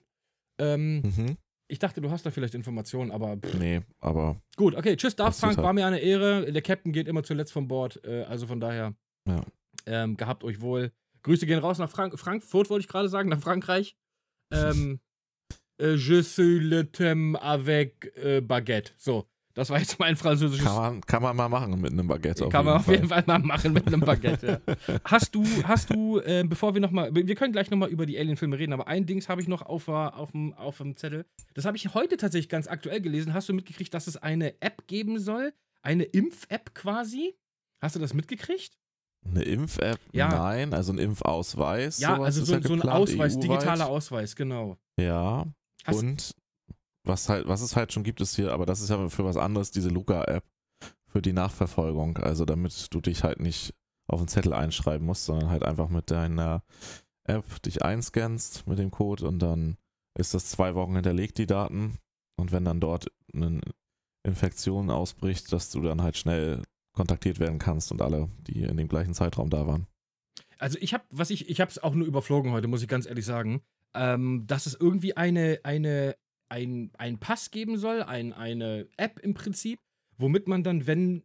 Ähm, 0.58 1.02
Mhm. 1.02 1.36
ich 1.68 1.78
dachte, 1.78 2.00
du 2.00 2.10
hast 2.10 2.24
da 2.24 2.30
vielleicht 2.30 2.54
Informationen, 2.54 3.10
aber 3.10 3.36
pff. 3.36 3.54
Nee, 3.58 3.82
aber 4.00 4.40
gut, 4.56 4.74
okay, 4.74 4.96
tschüss, 4.96 5.14
Daft 5.14 5.38
Punk, 5.40 5.56
halt. 5.58 5.64
war 5.64 5.72
mir 5.74 5.86
eine 5.86 5.98
Ehre. 5.98 6.50
Der 6.50 6.62
Captain 6.62 6.92
geht 6.92 7.06
immer 7.08 7.22
zuletzt 7.22 7.52
vom 7.52 7.68
Bord, 7.68 8.00
äh, 8.04 8.22
also 8.24 8.46
von 8.46 8.58
daher, 8.60 8.94
Ja. 9.28 9.42
ähm, 9.84 10.16
gehabt 10.16 10.42
euch 10.42 10.60
wohl. 10.62 10.90
Grüße 11.22 11.44
gehen 11.46 11.58
raus 11.58 11.76
nach 11.78 11.90
Frank 11.90 12.18
Frankfurt, 12.18 12.70
wollte 12.70 12.80
ich 12.82 12.88
gerade 12.88 13.08
sagen, 13.10 13.28
nach 13.28 13.40
Frankreich. 13.40 13.96
Ähm, 14.52 15.00
äh, 15.78 15.94
je 15.96 16.22
suis 16.22 16.60
le 16.60 16.84
thème 16.90 17.36
avec 17.36 18.12
äh, 18.16 18.40
Baguette. 18.40 18.92
So, 18.96 19.26
das 19.54 19.70
war 19.70 19.78
jetzt 19.78 19.98
mein 19.98 20.16
französisches 20.16 20.64
kann 20.66 20.76
man, 20.76 21.00
kann 21.02 21.22
man 21.22 21.34
mal 21.36 21.48
machen 21.48 21.80
mit 21.80 21.92
einem 21.92 22.06
Baguette. 22.06 22.48
Kann 22.48 22.64
man 22.66 22.76
auf 22.76 22.88
jeden 22.88 23.08
Fall. 23.08 23.22
Fall 23.24 23.38
mal 23.40 23.46
machen 23.46 23.72
mit 23.72 23.86
einem 23.86 24.00
Baguette. 24.00 24.60
Ja. 24.66 24.98
Hast 25.04 25.34
du, 25.34 25.44
hast 25.64 25.90
du, 25.90 26.18
äh, 26.20 26.44
bevor 26.46 26.74
wir 26.74 26.80
nochmal, 26.80 27.14
wir 27.14 27.34
können 27.34 27.52
gleich 27.52 27.70
nochmal 27.70 27.88
über 27.90 28.04
die 28.06 28.18
Alien-Filme 28.18 28.58
reden, 28.58 28.72
aber 28.74 28.86
ein 28.86 29.06
Dings 29.06 29.28
habe 29.28 29.40
ich 29.40 29.48
noch 29.48 29.62
auf, 29.62 29.86
der- 29.86 30.16
auf, 30.16 30.32
dem, 30.32 30.52
auf 30.54 30.78
dem 30.78 30.96
Zettel. 30.96 31.24
Das 31.54 31.64
habe 31.64 31.76
ich 31.76 31.94
heute 31.94 32.16
tatsächlich 32.18 32.48
ganz 32.48 32.68
aktuell 32.68 33.00
gelesen. 33.00 33.32
Hast 33.34 33.48
du 33.48 33.52
mitgekriegt, 33.54 33.94
dass 33.94 34.06
es 34.06 34.16
eine 34.16 34.60
App 34.60 34.86
geben 34.86 35.18
soll? 35.18 35.52
Eine 35.82 36.02
Impf-App 36.04 36.74
quasi? 36.74 37.34
Hast 37.80 37.94
du 37.96 38.00
das 38.00 38.12
mitgekriegt? 38.14 38.76
Eine 39.28 39.42
Impf-App? 39.42 39.98
Ja. 40.12 40.28
Nein, 40.28 40.72
also 40.74 40.92
ein 40.92 40.98
Impfausweis. 40.98 41.98
Ja, 41.98 42.20
also 42.20 42.44
so, 42.44 42.54
ja 42.54 42.62
so 42.62 42.74
ein 42.74 42.82
Ausweis, 42.82 43.38
digitaler 43.38 43.86
Ausweis, 43.88 44.36
genau. 44.36 44.76
Ja. 45.00 45.46
Hast- 45.86 46.00
und 46.00 46.34
was 47.04 47.28
halt, 47.28 47.46
was 47.46 47.60
es 47.60 47.76
halt 47.76 47.92
schon 47.92 48.02
gibt, 48.02 48.20
ist 48.20 48.36
hier, 48.36 48.52
aber 48.52 48.66
das 48.66 48.80
ist 48.80 48.90
ja 48.90 49.08
für 49.08 49.24
was 49.24 49.36
anderes, 49.36 49.70
diese 49.70 49.88
Luca-App 49.88 50.44
für 51.06 51.22
die 51.22 51.32
Nachverfolgung. 51.32 52.18
Also 52.18 52.44
damit 52.44 52.92
du 52.92 53.00
dich 53.00 53.22
halt 53.22 53.40
nicht 53.40 53.74
auf 54.08 54.20
den 54.20 54.28
Zettel 54.28 54.52
einschreiben 54.52 55.06
musst, 55.06 55.24
sondern 55.24 55.50
halt 55.50 55.64
einfach 55.64 55.88
mit 55.88 56.10
deiner 56.10 56.62
App 57.24 57.62
dich 57.62 57.82
einscannst 57.82 58.66
mit 58.66 58.78
dem 58.78 58.90
Code 58.90 59.26
und 59.26 59.40
dann 59.40 59.76
ist 60.18 60.34
das 60.34 60.46
zwei 60.46 60.74
Wochen 60.74 60.94
hinterlegt, 60.94 61.38
die 61.38 61.46
Daten. 61.46 61.98
Und 62.36 62.52
wenn 62.52 62.64
dann 62.64 62.80
dort 62.80 63.10
eine 63.32 63.60
Infektion 64.24 64.90
ausbricht, 64.90 65.52
dass 65.52 65.70
du 65.70 65.80
dann 65.80 66.02
halt 66.02 66.16
schnell 66.16 66.62
kontaktiert 66.92 67.38
werden 67.38 67.58
kannst 67.58 67.92
und 67.92 68.02
alle, 68.02 68.28
die 68.46 68.62
in 68.62 68.76
dem 68.76 68.88
gleichen 68.88 69.14
Zeitraum 69.14 69.50
da 69.50 69.66
waren. 69.66 69.86
Also 70.58 70.78
ich 70.80 70.94
habe, 70.94 71.04
was 71.10 71.30
ich, 71.30 71.48
ich 71.48 71.60
habe 71.60 71.70
es 71.70 71.82
auch 71.82 71.94
nur 71.94 72.06
überflogen 72.06 72.52
heute, 72.52 72.68
muss 72.68 72.82
ich 72.82 72.88
ganz 72.88 73.06
ehrlich 73.06 73.26
sagen, 73.26 73.62
ähm, 73.96 74.44
dass 74.46 74.66
es 74.66 74.74
irgendwie 74.74 75.16
eine, 75.16 75.60
eine, 75.64 76.16
ein, 76.48 76.90
ein 76.98 77.18
Pass 77.18 77.50
geben 77.50 77.78
soll, 77.78 78.02
ein, 78.02 78.32
eine 78.32 78.86
App 78.96 79.18
im 79.20 79.34
Prinzip, 79.34 79.80
womit 80.18 80.46
man 80.48 80.62
dann, 80.62 80.86
wenn, 80.86 81.22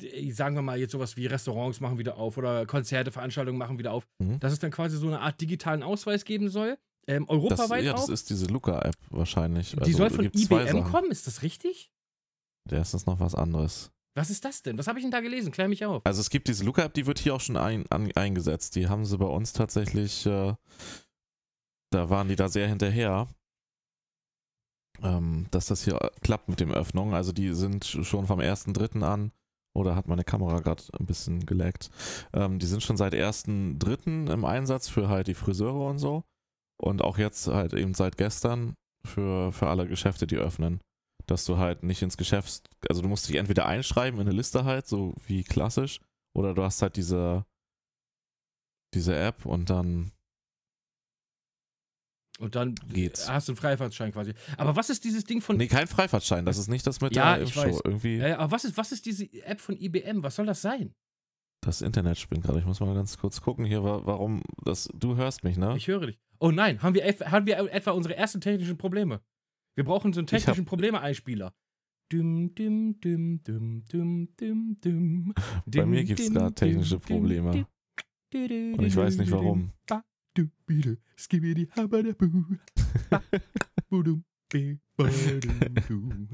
äh, 0.00 0.30
sagen 0.32 0.56
wir 0.56 0.62
mal 0.62 0.78
jetzt 0.78 0.92
sowas 0.92 1.16
wie 1.16 1.26
Restaurants 1.26 1.80
machen 1.80 1.98
wieder 1.98 2.16
auf 2.16 2.36
oder 2.36 2.66
Konzerte, 2.66 3.12
Veranstaltungen 3.12 3.58
machen 3.58 3.78
wieder 3.78 3.92
auf, 3.92 4.06
Mhm. 4.18 4.40
dass 4.40 4.52
es 4.52 4.58
dann 4.58 4.70
quasi 4.70 4.96
so 4.96 5.06
eine 5.06 5.20
Art 5.20 5.40
digitalen 5.40 5.82
Ausweis 5.82 6.24
geben 6.24 6.48
soll, 6.48 6.78
ähm, 7.06 7.26
Das, 7.28 7.34
europaweit 7.36 7.84
ja, 7.84 7.92
auch. 7.94 8.00
das 8.00 8.08
ist 8.08 8.30
diese 8.30 8.46
Luca-App 8.46 8.96
wahrscheinlich. 9.10 9.70
Die 9.72 9.78
Also, 9.80 9.92
soll 9.98 10.10
von 10.10 10.24
IBM 10.24 10.82
kommen, 10.84 11.10
ist 11.10 11.26
das 11.28 11.42
richtig? 11.42 11.92
Der 12.68 12.80
ist 12.82 12.94
das 12.94 13.06
noch 13.06 13.20
was 13.20 13.34
anderes. 13.36 13.92
Was 14.16 14.30
ist 14.30 14.44
das 14.46 14.62
denn? 14.62 14.76
Was 14.78 14.88
habe 14.88 14.98
ich 14.98 15.04
denn 15.04 15.12
da 15.12 15.20
gelesen? 15.20 15.52
Klär 15.52 15.68
mich 15.68 15.84
auf. 15.84 16.00
Also 16.06 16.20
es 16.22 16.30
gibt 16.30 16.48
diese 16.48 16.64
Luca-App, 16.64 16.94
die 16.94 17.06
wird 17.06 17.18
hier 17.18 17.34
auch 17.34 17.40
schon 17.40 17.56
ein, 17.58 17.84
an, 17.90 18.10
eingesetzt. 18.16 18.74
Die 18.74 18.88
haben 18.88 19.04
sie 19.04 19.18
bei 19.18 19.26
uns 19.26 19.52
tatsächlich, 19.52 20.24
äh, 20.26 20.54
da 21.96 22.10
waren 22.10 22.28
die 22.28 22.36
da 22.36 22.48
sehr 22.48 22.68
hinterher, 22.68 23.28
ähm, 25.02 25.46
dass 25.50 25.66
das 25.66 25.84
hier 25.84 25.98
klappt 26.22 26.48
mit 26.48 26.60
dem 26.60 26.70
Öffnung. 26.72 27.14
Also 27.14 27.32
die 27.32 27.52
sind 27.54 27.84
sch- 27.84 28.04
schon 28.04 28.26
vom 28.26 28.40
1.3. 28.40 29.02
an, 29.02 29.32
oder 29.74 29.94
hat 29.94 30.06
meine 30.08 30.24
Kamera 30.24 30.60
gerade 30.60 30.82
ein 30.98 31.06
bisschen 31.06 31.44
gelaggt, 31.44 31.90
ähm, 32.32 32.58
die 32.58 32.66
sind 32.66 32.82
schon 32.82 32.96
seit 32.96 33.14
1.3. 33.14 34.30
im 34.30 34.44
Einsatz 34.44 34.88
für 34.88 35.08
halt 35.08 35.26
die 35.26 35.34
Friseure 35.34 35.86
und 35.90 35.98
so. 35.98 36.24
Und 36.78 37.02
auch 37.02 37.18
jetzt 37.18 37.46
halt 37.48 37.72
eben 37.74 37.94
seit 37.94 38.16
gestern 38.18 38.74
für, 39.04 39.52
für 39.52 39.68
alle 39.68 39.86
Geschäfte, 39.86 40.26
die 40.26 40.36
öffnen. 40.36 40.80
Dass 41.26 41.44
du 41.44 41.56
halt 41.58 41.82
nicht 41.82 42.02
ins 42.02 42.16
Geschäft, 42.16 42.68
also 42.88 43.02
du 43.02 43.08
musst 43.08 43.28
dich 43.28 43.36
entweder 43.36 43.66
einschreiben 43.66 44.20
in 44.20 44.28
eine 44.28 44.36
Liste 44.36 44.64
halt, 44.64 44.86
so 44.86 45.14
wie 45.26 45.42
klassisch, 45.44 46.00
oder 46.34 46.54
du 46.54 46.62
hast 46.62 46.82
halt 46.82 46.96
diese, 46.96 47.44
diese 48.94 49.16
App 49.18 49.44
und 49.46 49.68
dann 49.70 50.12
Und 52.38 52.54
dann 52.54 52.74
Geht's. 52.92 53.28
hast 53.30 53.48
du 53.48 53.52
einen 53.52 53.56
Freifahrtschein 53.56 54.12
quasi. 54.12 54.34
Aber 54.58 54.76
was 54.76 54.90
ist 54.90 55.04
dieses 55.04 55.24
Ding 55.24 55.40
von 55.40 55.56
Nee, 55.56 55.68
kein 55.68 55.86
Freifahrtschein, 55.86 56.44
das 56.44 56.58
ist 56.58 56.68
nicht 56.68 56.86
das 56.86 57.00
mit 57.00 57.16
Ja, 57.16 57.34
der 57.36 57.42
Impfshow. 57.44 57.80
Irgendwie 57.84 58.16
Ja, 58.18 58.38
aber 58.38 58.52
was 58.52 58.64
ist, 58.64 58.76
was 58.76 58.92
ist 58.92 59.06
diese 59.06 59.24
App 59.44 59.60
von 59.60 59.76
IBM? 59.76 60.22
Was 60.22 60.36
soll 60.36 60.46
das 60.46 60.60
sein? 60.62 60.92
das 61.62 61.80
Internet 61.82 62.16
spinnt 62.18 62.44
gerade. 62.44 62.60
Ich 62.60 62.64
muss 62.64 62.78
mal 62.78 62.94
ganz 62.94 63.18
kurz 63.18 63.40
gucken 63.40 63.64
hier, 63.64 63.82
wa- 63.82 64.02
warum 64.04 64.42
das. 64.64 64.88
Du 64.94 65.16
hörst 65.16 65.42
mich, 65.42 65.56
ne? 65.56 65.74
Ich 65.76 65.88
höre 65.88 66.06
dich. 66.06 66.18
Oh 66.38 66.52
nein, 66.52 66.80
haben 66.82 66.94
wir, 66.94 67.04
etwa- 67.04 67.30
haben 67.32 67.44
wir 67.46 67.58
etwa 67.72 67.90
unsere 67.90 68.14
ersten 68.14 68.40
technischen 68.40 68.76
Probleme? 68.78 69.20
Wir 69.74 69.84
brauchen 69.84 70.12
so 70.12 70.20
einen 70.20 70.28
technischen 70.28 70.64
Probleme-Einspieler. 70.64 71.52
Düm, 72.12 72.54
düm, 72.54 73.00
düm, 73.00 73.42
düm, 73.42 73.84
düm, 73.84 74.36
düm, 74.36 74.80
düm. 74.80 75.34
Bei 75.66 75.86
mir 75.86 76.04
gibt's 76.04 76.26
düm, 76.26 76.34
gerade 76.34 76.54
technische 76.54 77.00
Probleme. 77.00 77.66
Und 78.32 78.84
ich 78.84 78.94
weiß 78.94 79.16
nicht 79.16 79.32
warum. 79.32 79.72
Du, 80.36 80.50
bi, 80.66 80.80
du, 80.80 80.96
skibidi, 81.16 81.68
habadabu. 81.76 82.44
Ba, 83.10 83.22
budum, 83.88 84.24
bi, 84.48 84.78
badum, 84.96 85.40
du. 85.88 86.28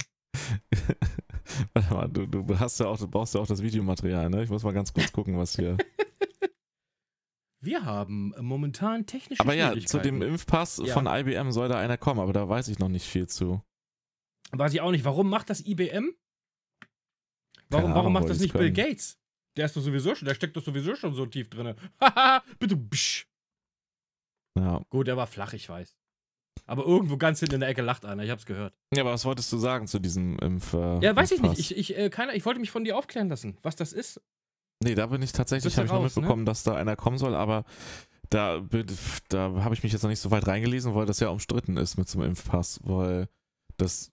Warte 1.75 1.95
mal, 1.95 2.09
du, 2.09 2.27
du 2.27 2.59
hast 2.59 2.81
ja 2.81 2.87
auch, 2.87 2.99
du 2.99 3.09
brauchst 3.09 3.35
ja 3.35 3.41
auch 3.41 3.47
das 3.47 3.63
Videomaterial, 3.63 4.31
ne? 4.31 4.43
Ich 4.43 4.51
muss 4.51 4.63
mal 4.63 4.73
ganz 4.73 4.93
kurz 4.93 5.13
gucken, 5.13 5.37
was 5.37 5.57
hier. 5.57 5.77
Wir 7.65 7.85
haben 7.85 8.35
momentan 8.41 9.07
technische 9.07 9.41
aber 9.41 9.55
ja, 9.55 9.79
zu 9.79 10.01
dem 10.01 10.21
Impfpass 10.21 10.83
Ja. 10.85 10.95
von 10.95 11.07
IBM 11.07 11.53
soll 11.53 11.69
da 11.69 11.79
einer 11.79 11.97
kommen, 11.97 12.19
aber 12.19 12.33
da 12.33 12.49
weiß 12.49 12.67
ich 12.69 12.81
noch 12.81 12.89
nicht 12.89 13.07
viel 13.07 13.29
zu. 13.29 13.63
Weiß 14.51 14.75
ich 14.75 14.81
auch 14.81 14.91
nicht. 14.91 15.05
Warum 15.05 15.31
macht 15.31 15.49
das 15.49 15.61
IBM? 15.65 16.13
Warum, 17.69 17.85
Ahnung, 17.85 17.95
warum 17.97 18.13
macht 18.13 18.29
das 18.29 18.41
nicht 18.41 18.53
Bill 18.53 18.73
können. 18.73 18.89
Gates? 18.89 19.19
Der 19.57 19.67
ist 19.67 19.77
doch 19.77 19.81
sowieso 19.81 20.15
schon, 20.15 20.27
der 20.27 20.35
steckt 20.35 20.57
doch 20.57 20.63
sowieso 20.65 20.97
schon 20.97 21.15
so 21.15 21.25
tief 21.27 21.51
drin. 21.51 21.75
Haha, 22.01 22.43
bitte 22.59 22.77
bsch. 22.77 23.29
Ja. 24.59 24.83
Gut, 24.91 25.07
der 25.07 25.17
war 25.17 25.27
flach, 25.27 25.53
ich 25.53 25.69
weiß. 25.69 25.97
Aber 26.67 26.85
irgendwo 26.85 27.17
ganz 27.17 27.41
hinten 27.41 27.55
in 27.57 27.61
der 27.61 27.69
Ecke 27.71 27.83
lacht 27.83 28.05
einer, 28.05 28.23
ich 28.23 28.31
hab's 28.31 28.47
gehört. 28.47 28.75
Ja, 28.95 29.03
aber 29.03 29.13
was 29.13 29.25
wolltest 29.25 29.51
du 29.53 29.59
sagen 29.59 29.87
zu 29.87 29.99
diesem 29.99 30.39
Impf? 30.39 30.75
Äh, 30.75 31.01
Ja, 31.01 31.17
weiß 31.17 31.33
ich 31.33 31.41
nicht. 31.41 31.51
Impfpass? 31.59 31.71
Ich, 31.71 31.77
ich, 31.91 31.97
äh, 31.99 32.11
keiner, 32.11 32.35
ich 32.35 32.45
wollte 32.45 32.61
mich 32.61 32.71
von 32.71 32.85
dir 32.85 32.97
aufklären 32.97 33.29
lassen, 33.29 33.57
was 33.63 33.75
das 33.77 33.93
ist. 33.93 34.21
Nee, 34.83 34.95
da 34.95 35.07
bin 35.07 35.23
ich 35.23 35.33
tatsächlich, 35.33 35.77
habe 35.77 35.87
ich 35.87 35.93
raus, 35.93 36.17
ne? 36.17 36.23
mitbekommen, 36.23 36.45
dass 36.45 36.63
da 36.65 36.75
einer 36.75 36.97
kommen 36.97 37.19
soll, 37.19 37.35
aber 37.35 37.65
da, 38.31 38.61
da 39.29 39.53
habe 39.63 39.75
ich 39.75 39.83
mich 39.83 39.93
jetzt 39.93 40.03
noch 40.03 40.11
nicht 40.11 40.21
so 40.21 40.31
weit 40.31 40.47
reingelesen, 40.47 40.95
weil 40.95 41.07
das 41.07 41.21
ja 41.21 41.29
umstritten 41.29 41.77
ist 41.77 41.97
mit 41.99 42.09
so 42.09 42.19
einem 42.19 42.31
Impfpass, 42.31 42.81
weil 42.83 43.29
das 43.77 44.11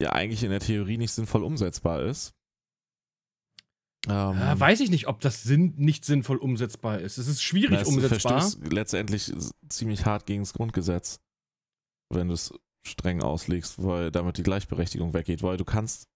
ja 0.00 0.12
eigentlich 0.12 0.44
in 0.44 0.50
der 0.50 0.60
Theorie 0.60 0.98
nicht 0.98 1.12
sinnvoll 1.12 1.42
umsetzbar 1.44 2.02
ist. 2.02 2.34
Ähm, 4.08 4.36
Äh, 4.40 4.58
weiß 4.60 4.80
ich 4.80 4.90
nicht, 4.90 5.06
ob 5.08 5.20
das 5.20 5.42
Sinn, 5.42 5.74
nicht 5.76 6.04
sinnvoll 6.04 6.36
umsetzbar 6.38 6.98
ist. 7.00 7.18
Es 7.18 7.28
ist 7.28 7.42
schwierig 7.42 7.70
na, 7.76 7.80
es 7.82 7.88
umsetzbar. 7.88 8.40
verstößt 8.40 8.72
letztendlich 8.72 9.32
ziemlich 9.68 10.04
hart 10.06 10.26
gegen 10.26 10.42
das 10.42 10.52
Grundgesetz, 10.54 11.20
wenn 12.10 12.28
du 12.28 12.34
es 12.34 12.52
streng 12.86 13.22
auslegst, 13.22 13.82
weil 13.82 14.10
damit 14.10 14.38
die 14.38 14.42
Gleichberechtigung 14.42 15.12
weggeht, 15.14 15.42
weil 15.42 15.56
du 15.56 15.64
kannst, 15.64 16.08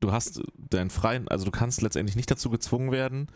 du 0.00 0.12
hast 0.12 0.40
deinen 0.56 0.90
freien, 0.90 1.26
also 1.28 1.44
du 1.44 1.50
kannst 1.50 1.82
letztendlich 1.82 2.16
nicht 2.16 2.30
dazu 2.30 2.48
gezwungen 2.50 2.92
werden, 2.92 3.28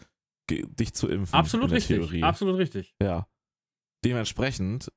dich 0.51 0.95
zu 0.95 1.09
impfen. 1.09 1.35
Absolut 1.35 1.71
richtig. 1.71 1.97
Theorie. 1.99 2.23
Absolut 2.23 2.57
richtig. 2.59 2.95
Ja. 3.03 3.27
Dementsprechend 4.05 4.91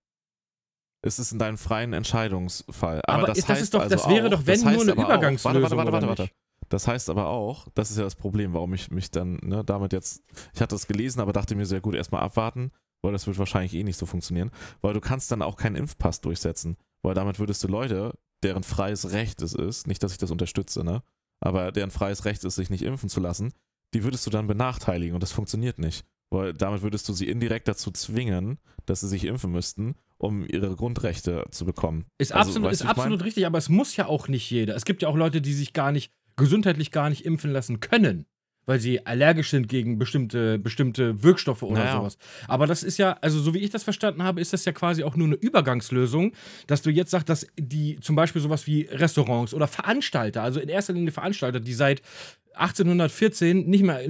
ist 1.06 1.20
es 1.20 1.32
in 1.32 1.40
deinem 1.40 1.58
freien 1.58 1.94
Entscheidungsfall. 1.94 3.02
Aber, 3.06 3.18
Aber 3.20 3.28
das, 3.28 3.40
das 3.40 3.50
heißt 3.50 3.62
ist 3.64 3.74
doch- 3.74 3.82
also 3.82 3.96
das 3.96 4.08
wäre 4.08 4.28
auch, 4.28 4.32
doch, 4.32 4.46
wenn, 4.46 4.62
das 4.62 4.74
nur 4.74 4.82
eine 4.82 4.92
aber 4.94 5.02
auch- 5.02 5.06
Übergangslösung, 5.08 5.62
Warte, 5.64 5.78
warte, 5.78 5.92
warte, 5.92 6.08
warte. 6.08 6.30
Das 6.70 6.88
heißt 6.88 7.10
aber 7.10 7.28
auch, 7.28 7.68
das 7.76 7.92
ist 7.92 7.98
ja 7.98 8.04
das 8.04 8.16
Problem, 8.16 8.54
warum 8.54 8.74
ich 8.74 8.92
mich 8.92 9.12
dann 9.12 9.40
ne, 9.44 9.64
damit 9.64 9.94
jetzt, 9.94 10.24
ich 10.54 10.62
hatte 10.62 10.76
das 10.76 10.88
gelesen, 10.88 11.20
aber 11.20 11.34
dachte 11.34 11.56
mir 11.56 11.66
sehr 11.66 11.82
gut, 11.82 11.96
erstmal 11.96 12.22
abwarten, 12.22 12.72
weil 13.02 13.12
das 13.12 13.28
wird 13.28 13.38
wahrscheinlich 13.38 13.74
eh 13.74 13.84
nicht 13.84 13.98
so 13.98 14.06
funktionieren, 14.06 14.52
weil 14.82 14.94
du 14.94 15.02
kannst 15.02 15.32
dann 15.32 15.42
auch 15.42 15.58
keinen 15.58 15.76
Impfpass 15.76 16.22
durchsetzen, 16.22 16.78
weil 17.02 17.14
damit 17.14 17.40
würdest 17.40 17.64
du 17.64 17.68
Leute, 17.68 18.14
deren 18.44 18.64
freies 18.64 19.12
Recht 19.12 19.42
es 19.42 19.54
ist, 19.54 19.88
nicht, 19.88 20.02
dass 20.04 20.12
ich 20.12 20.18
das 20.18 20.32
unterstütze, 20.32 20.84
ne? 20.84 21.04
Aber 21.40 21.72
deren 21.72 21.92
freies 21.92 22.26
Recht 22.26 22.44
ist, 22.46 22.56
sich 22.56 22.70
nicht 22.70 22.84
impfen 22.84 23.10
zu 23.10 23.20
lassen, 23.20 23.54
die 23.94 24.04
würdest 24.04 24.26
du 24.26 24.30
dann 24.30 24.48
benachteiligen 24.48 25.14
und 25.14 25.22
das 25.22 25.32
funktioniert 25.32 25.78
nicht. 25.78 26.06
Weil 26.32 26.54
damit 26.54 26.82
würdest 26.82 27.08
du 27.08 27.14
sie 27.14 27.28
indirekt 27.28 27.68
dazu 27.68 27.92
zwingen, 27.92 28.58
dass 28.86 29.02
sie 29.02 29.08
sich 29.08 29.26
impfen 29.26 29.52
müssten, 29.52 29.96
um 30.18 30.48
ihre 30.48 30.76
Grundrechte 30.76 31.46
zu 31.52 31.66
bekommen. 31.66 32.06
Ist 32.18 32.32
Also, 32.32 32.50
absolut, 32.50 32.72
weißt 32.72 32.82
ist 32.82 32.88
absolut 32.88 33.24
richtig, 33.24 33.46
aber 33.46 33.58
es 33.58 33.70
muss 33.70 33.96
ja 33.96 34.08
auch 34.08 34.28
nicht 34.28 34.50
jeder. 34.50 34.76
Es 34.76 34.86
gibt 34.86 35.02
ja 35.02 35.10
auch 35.10 35.16
Leute, 35.16 35.42
die 35.42 35.54
sich 35.54 35.74
gar 35.74 35.92
nicht, 35.92 36.12
gesundheitlich 36.36 36.92
gar 36.92 37.10
nicht 37.10 37.26
impfen 37.26 37.52
lassen 37.52 37.80
können, 37.80 38.26
weil 38.66 38.80
sie 38.80 39.06
allergisch 39.06 39.50
sind 39.50 39.68
gegen 39.68 39.98
bestimmte, 40.00 40.58
bestimmte 40.58 41.22
Wirkstoffe 41.22 41.64
oder 41.64 41.84
Naja. 41.84 41.98
sowas. 41.98 42.18
Aber 42.48 42.66
das 42.68 42.82
ist 42.84 42.98
ja, 42.98 43.18
also 43.22 43.40
so 43.42 43.54
wie 43.54 43.60
ich 43.60 43.70
das 43.72 43.84
verstanden 43.84 44.24
habe, 44.24 44.40
ist 44.42 44.54
das 44.54 44.64
ja 44.66 44.72
quasi 44.72 45.04
auch 45.04 45.16
nur 45.16 45.28
eine 45.28 45.36
Übergangslösung, 45.36 46.32
dass 46.68 46.82
du 46.82 46.90
jetzt 46.90 47.12
sagst, 47.12 47.28
dass 47.30 47.46
die 47.60 48.00
zum 48.00 48.16
Beispiel 48.16 48.42
sowas 48.42 48.66
wie 48.68 48.84
Restaurants 48.84 49.54
oder 49.54 49.68
Veranstalter, 49.68 50.44
also 50.44 50.60
in 50.60 50.70
erster 50.70 50.94
Linie 50.94 51.12
Veranstalter, 51.12 51.60
die 51.60 51.74
seit 51.74 52.02
1814 52.56 53.68
nicht 53.70 53.84
mehr 53.84 54.02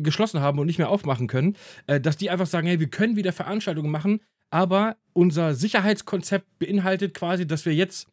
geschlossen 0.00 0.40
haben 0.40 0.58
und 0.58 0.66
nicht 0.66 0.78
mehr 0.78 0.90
aufmachen 0.90 1.26
können, 1.26 1.56
äh, 1.86 2.00
dass 2.00 2.16
die 2.16 2.30
einfach 2.30 2.46
sagen, 2.46 2.66
hey, 2.66 2.80
wir 2.80 2.88
können 2.88 3.16
wieder 3.16 3.32
Veranstaltungen 3.32 3.90
machen, 3.90 4.20
aber 4.50 4.96
unser 5.12 5.54
Sicherheitskonzept 5.54 6.46
beinhaltet 6.58 7.14
quasi, 7.14 7.46
dass 7.46 7.64
wir 7.66 7.74
jetzt, 7.74 8.06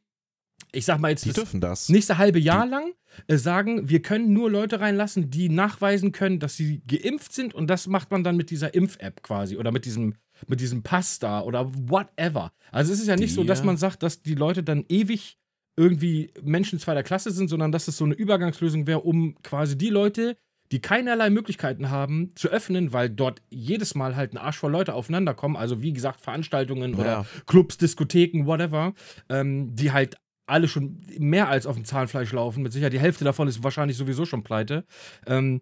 ich 0.72 0.86
sag 0.86 1.00
mal 1.00 1.10
jetzt 1.12 1.24
Die 1.26 1.30
das 1.30 1.36
dürfen 1.36 1.62
das. 1.62 1.90
nächste 1.90 2.18
halbe 2.18 2.40
Jahr 2.40 2.66
lang 2.66 2.94
äh, 3.28 3.38
sagen, 3.38 3.90
wir 3.90 4.02
können 4.02 4.34
nur 4.34 4.50
Leute 4.50 4.80
reinlassen, 4.80 5.30
die 5.30 5.50
nachweisen 5.50 6.12
können, 6.12 6.40
dass 6.40 6.56
sie 6.56 6.82
geimpft 6.88 7.32
sind 7.34 7.54
und 7.54 7.68
das 7.68 7.86
macht 7.88 8.10
man 8.12 8.24
dann 8.24 8.36
mit 8.38 8.50
dieser 8.50 8.74
Impf-App 8.74 9.22
quasi 9.24 9.58
oder 9.58 9.72
mit 9.72 9.86
diesem 9.86 10.16
mit 10.48 10.60
diesem 10.60 10.82
Pass 10.84 11.20
da 11.20 11.42
oder 11.42 11.72
whatever. 11.90 12.52
Also 12.72 12.92
es 12.92 13.00
ist 13.00 13.08
ja 13.08 13.16
nicht 13.16 13.30
Die- 13.30 13.36
so, 13.36 13.44
dass 13.44 13.64
man 13.64 13.78
sagt, 13.78 14.04
dass 14.04 14.24
die 14.24 14.34
Leute 14.36 14.64
dann 14.64 14.84
ewig 14.90 15.38
irgendwie 15.78 16.32
Menschen 16.42 16.80
zweiter 16.80 17.04
Klasse 17.04 17.32
sind, 17.32 17.50
sondern 17.50 17.72
dass 17.72 17.88
es 17.88 17.98
so 17.98 18.04
eine 18.06 18.14
Übergangslösung 18.16 18.86
wäre, 18.88 19.02
um 19.02 19.36
quasi 19.44 19.78
die 19.78 19.90
Leute, 19.90 20.36
die 20.72 20.80
keinerlei 20.82 21.30
Möglichkeiten 21.30 21.90
haben, 21.92 22.32
zu 22.36 22.50
öffnen, 22.50 22.94
weil 22.94 23.10
dort 23.10 23.42
jedes 23.52 23.96
Mal 23.96 24.16
halt 24.16 24.34
ein 24.34 24.38
Arsch 24.38 24.58
voll 24.58 24.72
Leute 24.72 24.96
aufeinander 24.96 25.34
kommen. 25.34 25.56
Also 25.56 25.82
wie 25.82 25.94
gesagt, 25.94 26.20
Veranstaltungen 26.20 26.96
oder 26.96 27.06
Ja. 27.06 27.26
Clubs, 27.46 27.78
Diskotheken, 27.78 28.46
whatever, 28.46 28.94
ähm, 29.30 29.76
die 29.76 29.92
halt 29.92 30.18
alle 30.46 30.68
schon 30.68 31.00
mehr 31.20 31.48
als 31.50 31.66
auf 31.66 31.76
dem 31.76 31.86
Zahnfleisch 31.86 32.32
laufen. 32.34 32.64
Mit 32.64 32.74
Sicherheit 32.74 32.94
die 32.94 33.00
Hälfte 33.00 33.24
davon 33.24 33.48
ist 33.48 33.64
wahrscheinlich 33.64 33.98
sowieso 33.98 34.26
schon 34.26 34.44
pleite. 34.44 34.86
Ähm, 35.26 35.62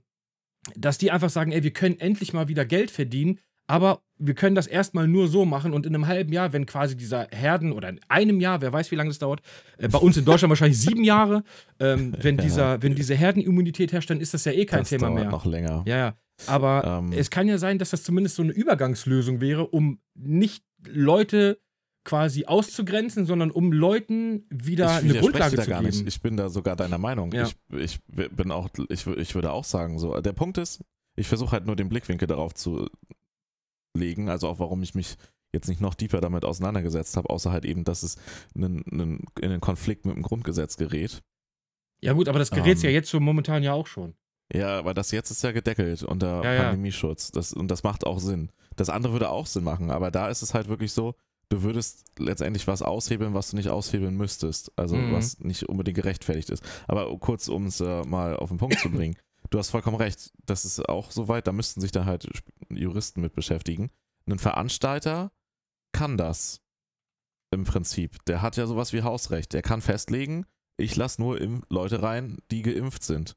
dass 0.75 0.97
die 0.97 1.11
einfach 1.11 1.29
sagen, 1.29 1.51
ey, 1.51 1.63
wir 1.63 1.71
können 1.73 1.99
endlich 1.99 2.33
mal 2.33 2.47
wieder 2.47 2.65
Geld 2.65 2.91
verdienen, 2.91 3.39
aber 3.67 4.01
wir 4.17 4.35
können 4.35 4.55
das 4.55 4.67
erstmal 4.67 5.07
nur 5.07 5.27
so 5.27 5.45
machen 5.45 5.73
und 5.73 5.85
in 5.85 5.95
einem 5.95 6.05
halben 6.07 6.31
Jahr, 6.33 6.53
wenn 6.53 6.65
quasi 6.65 6.95
dieser 6.95 7.27
Herden 7.31 7.71
oder 7.71 7.89
in 7.89 7.99
einem 8.09 8.39
Jahr, 8.39 8.61
wer 8.61 8.71
weiß, 8.71 8.91
wie 8.91 8.95
lange 8.95 9.09
das 9.09 9.17
dauert, 9.17 9.41
äh, 9.77 9.87
bei 9.87 9.97
uns 9.97 10.17
in 10.17 10.25
Deutschland 10.25 10.49
wahrscheinlich 10.49 10.79
sieben 10.79 11.03
Jahre, 11.03 11.43
ähm, 11.79 12.13
wenn, 12.19 12.37
dieser, 12.37 12.81
wenn 12.83 12.93
diese 12.95 13.15
Herdenimmunität 13.15 13.91
herrscht, 13.91 14.09
dann 14.09 14.19
ist 14.19 14.33
das 14.33 14.45
ja 14.45 14.51
eh 14.51 14.65
kein 14.65 14.79
das 14.79 14.89
Thema 14.89 15.07
dauert 15.07 15.19
mehr. 15.21 15.29
noch 15.31 15.45
länger. 15.45 15.83
Ja, 15.87 15.97
ja. 15.97 16.17
Aber 16.47 17.01
Ähm. 17.03 17.13
es 17.13 17.29
kann 17.29 17.47
ja 17.47 17.57
sein, 17.57 17.77
dass 17.79 17.91
das 17.91 18.03
zumindest 18.03 18.35
so 18.35 18.43
eine 18.43 18.51
Übergangslösung 18.51 19.41
wäre, 19.41 19.67
um 19.67 19.99
nicht 20.15 20.63
Leute 20.85 21.59
quasi 22.03 22.45
auszugrenzen, 22.45 23.25
sondern 23.25 23.51
um 23.51 23.71
Leuten 23.71 24.45
wieder 24.49 24.89
eine 24.95 25.19
Grundlage 25.19 25.55
da 25.55 25.63
zu 25.63 25.69
gar 25.69 25.81
geben. 25.83 25.95
nicht. 25.95 26.07
Ich 26.07 26.21
bin 26.21 26.35
da 26.37 26.49
sogar 26.49 26.75
deiner 26.75 26.97
Meinung. 26.97 27.31
Ja. 27.31 27.43
Ich, 27.45 27.55
ich 27.77 27.99
bin 28.07 28.51
auch, 28.51 28.69
ich, 28.89 29.05
ich 29.05 29.35
würde 29.35 29.51
auch 29.51 29.63
sagen, 29.63 29.99
so. 29.99 30.19
Der 30.19 30.33
Punkt 30.33 30.57
ist, 30.57 30.83
ich 31.15 31.27
versuche 31.27 31.51
halt 31.51 31.65
nur 31.65 31.75
den 31.75 31.89
Blickwinkel 31.89 32.27
darauf 32.27 32.53
zu 32.55 32.87
legen, 33.95 34.29
also 34.29 34.47
auch 34.47 34.59
warum 34.59 34.81
ich 34.83 34.95
mich 34.95 35.15
jetzt 35.53 35.67
nicht 35.67 35.81
noch 35.81 35.95
tiefer 35.95 36.21
damit 36.21 36.45
auseinandergesetzt 36.45 37.17
habe, 37.17 37.29
außer 37.29 37.51
halt 37.51 37.65
eben, 37.65 37.83
dass 37.83 38.03
es 38.03 38.15
einen, 38.55 38.83
einen, 38.89 39.25
in 39.39 39.51
einen 39.51 39.59
Konflikt 39.61 40.05
mit 40.05 40.15
dem 40.15 40.23
Grundgesetz 40.23 40.77
gerät. 40.77 41.21
Ja 42.01 42.13
gut, 42.13 42.29
aber 42.29 42.39
das 42.39 42.51
gerät 42.51 42.81
ja 42.81 42.89
Ähm. 42.89 42.95
jetzt 42.95 43.09
so 43.09 43.19
momentan 43.19 43.61
ja 43.61 43.73
auch 43.73 43.85
schon. 43.87 44.15
Ja, 44.53 44.79
aber 44.79 44.93
das 44.93 45.11
jetzt 45.11 45.29
ist 45.29 45.43
ja 45.43 45.51
gedeckelt 45.51 46.03
unter 46.03 46.43
Ja, 46.43 46.53
ja. 46.53 46.63
Pandemieschutz. 46.63 47.31
Das, 47.31 47.53
und 47.53 47.69
das 47.69 47.83
macht 47.83 48.05
auch 48.05 48.19
Sinn. 48.19 48.51
Das 48.75 48.89
andere 48.89 49.13
würde 49.13 49.29
auch 49.29 49.45
Sinn 49.45 49.63
machen, 49.63 49.91
aber 49.91 50.09
da 50.09 50.29
ist 50.29 50.41
es 50.41 50.53
halt 50.53 50.67
wirklich 50.67 50.93
so, 50.93 51.15
du 51.51 51.63
würdest 51.63 52.05
letztendlich 52.17 52.65
was 52.67 52.81
aushebeln, 52.81 53.33
was 53.33 53.51
du 53.51 53.57
nicht 53.57 53.69
aushebeln 53.69 54.15
müsstest. 54.15 54.71
Also 54.77 54.95
Mhm. 54.95 55.11
was 55.13 55.39
nicht 55.39 55.63
unbedingt 55.69 55.95
gerechtfertigt 55.97 56.49
ist. 56.49 56.63
Aber 56.87 57.15
kurz, 57.19 57.47
um 57.49 57.65
es 57.65 57.81
äh, 57.81 58.03
mal 58.03 58.35
auf 58.37 58.49
den 58.49 58.57
Punkt 58.57 58.79
zu 58.79 58.89
bringen. 58.91 59.17
Du 59.49 59.59
hast 59.59 59.69
vollkommen 59.69 59.97
recht. 59.97 60.31
Das 60.45 60.63
ist 60.65 60.87
auch 60.87 61.11
soweit, 61.11 61.45
da 61.47 61.51
müssten 61.51 61.81
sich 61.81 61.91
da 61.91 62.05
halt 62.05 62.27
Juristen 62.69 63.19
mit 63.21 63.33
beschäftigen. 63.33 63.91
Ein 64.29 64.39
Veranstalter 64.39 65.31
kann 65.91 66.17
das 66.17 66.61
im 67.51 67.65
Prinzip. 67.65 68.23
Der 68.25 68.41
hat 68.41 68.55
ja 68.55 68.65
sowas 68.65 68.93
wie 68.93 69.01
Hausrecht. 69.03 69.51
Der 69.51 69.61
kann 69.61 69.81
festlegen, 69.81 70.45
ich 70.77 70.95
lasse 70.95 71.21
nur 71.21 71.41
im 71.41 71.63
Leute 71.69 72.01
rein, 72.01 72.37
die 72.49 72.61
geimpft 72.61 73.03
sind. 73.03 73.35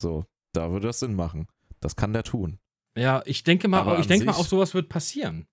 So, 0.00 0.24
da 0.52 0.72
würde 0.72 0.88
das 0.88 0.98
Sinn 0.98 1.14
machen. 1.14 1.46
Das 1.78 1.94
kann 1.94 2.12
der 2.12 2.24
tun. 2.24 2.58
Ja, 2.98 3.22
ich 3.24 3.44
denke 3.44 3.68
mal, 3.68 3.80
Aber 3.82 4.00
ich 4.00 4.08
denke 4.08 4.26
mal 4.26 4.32
auch 4.32 4.46
sowas 4.46 4.74
wird 4.74 4.88
passieren. 4.88 5.46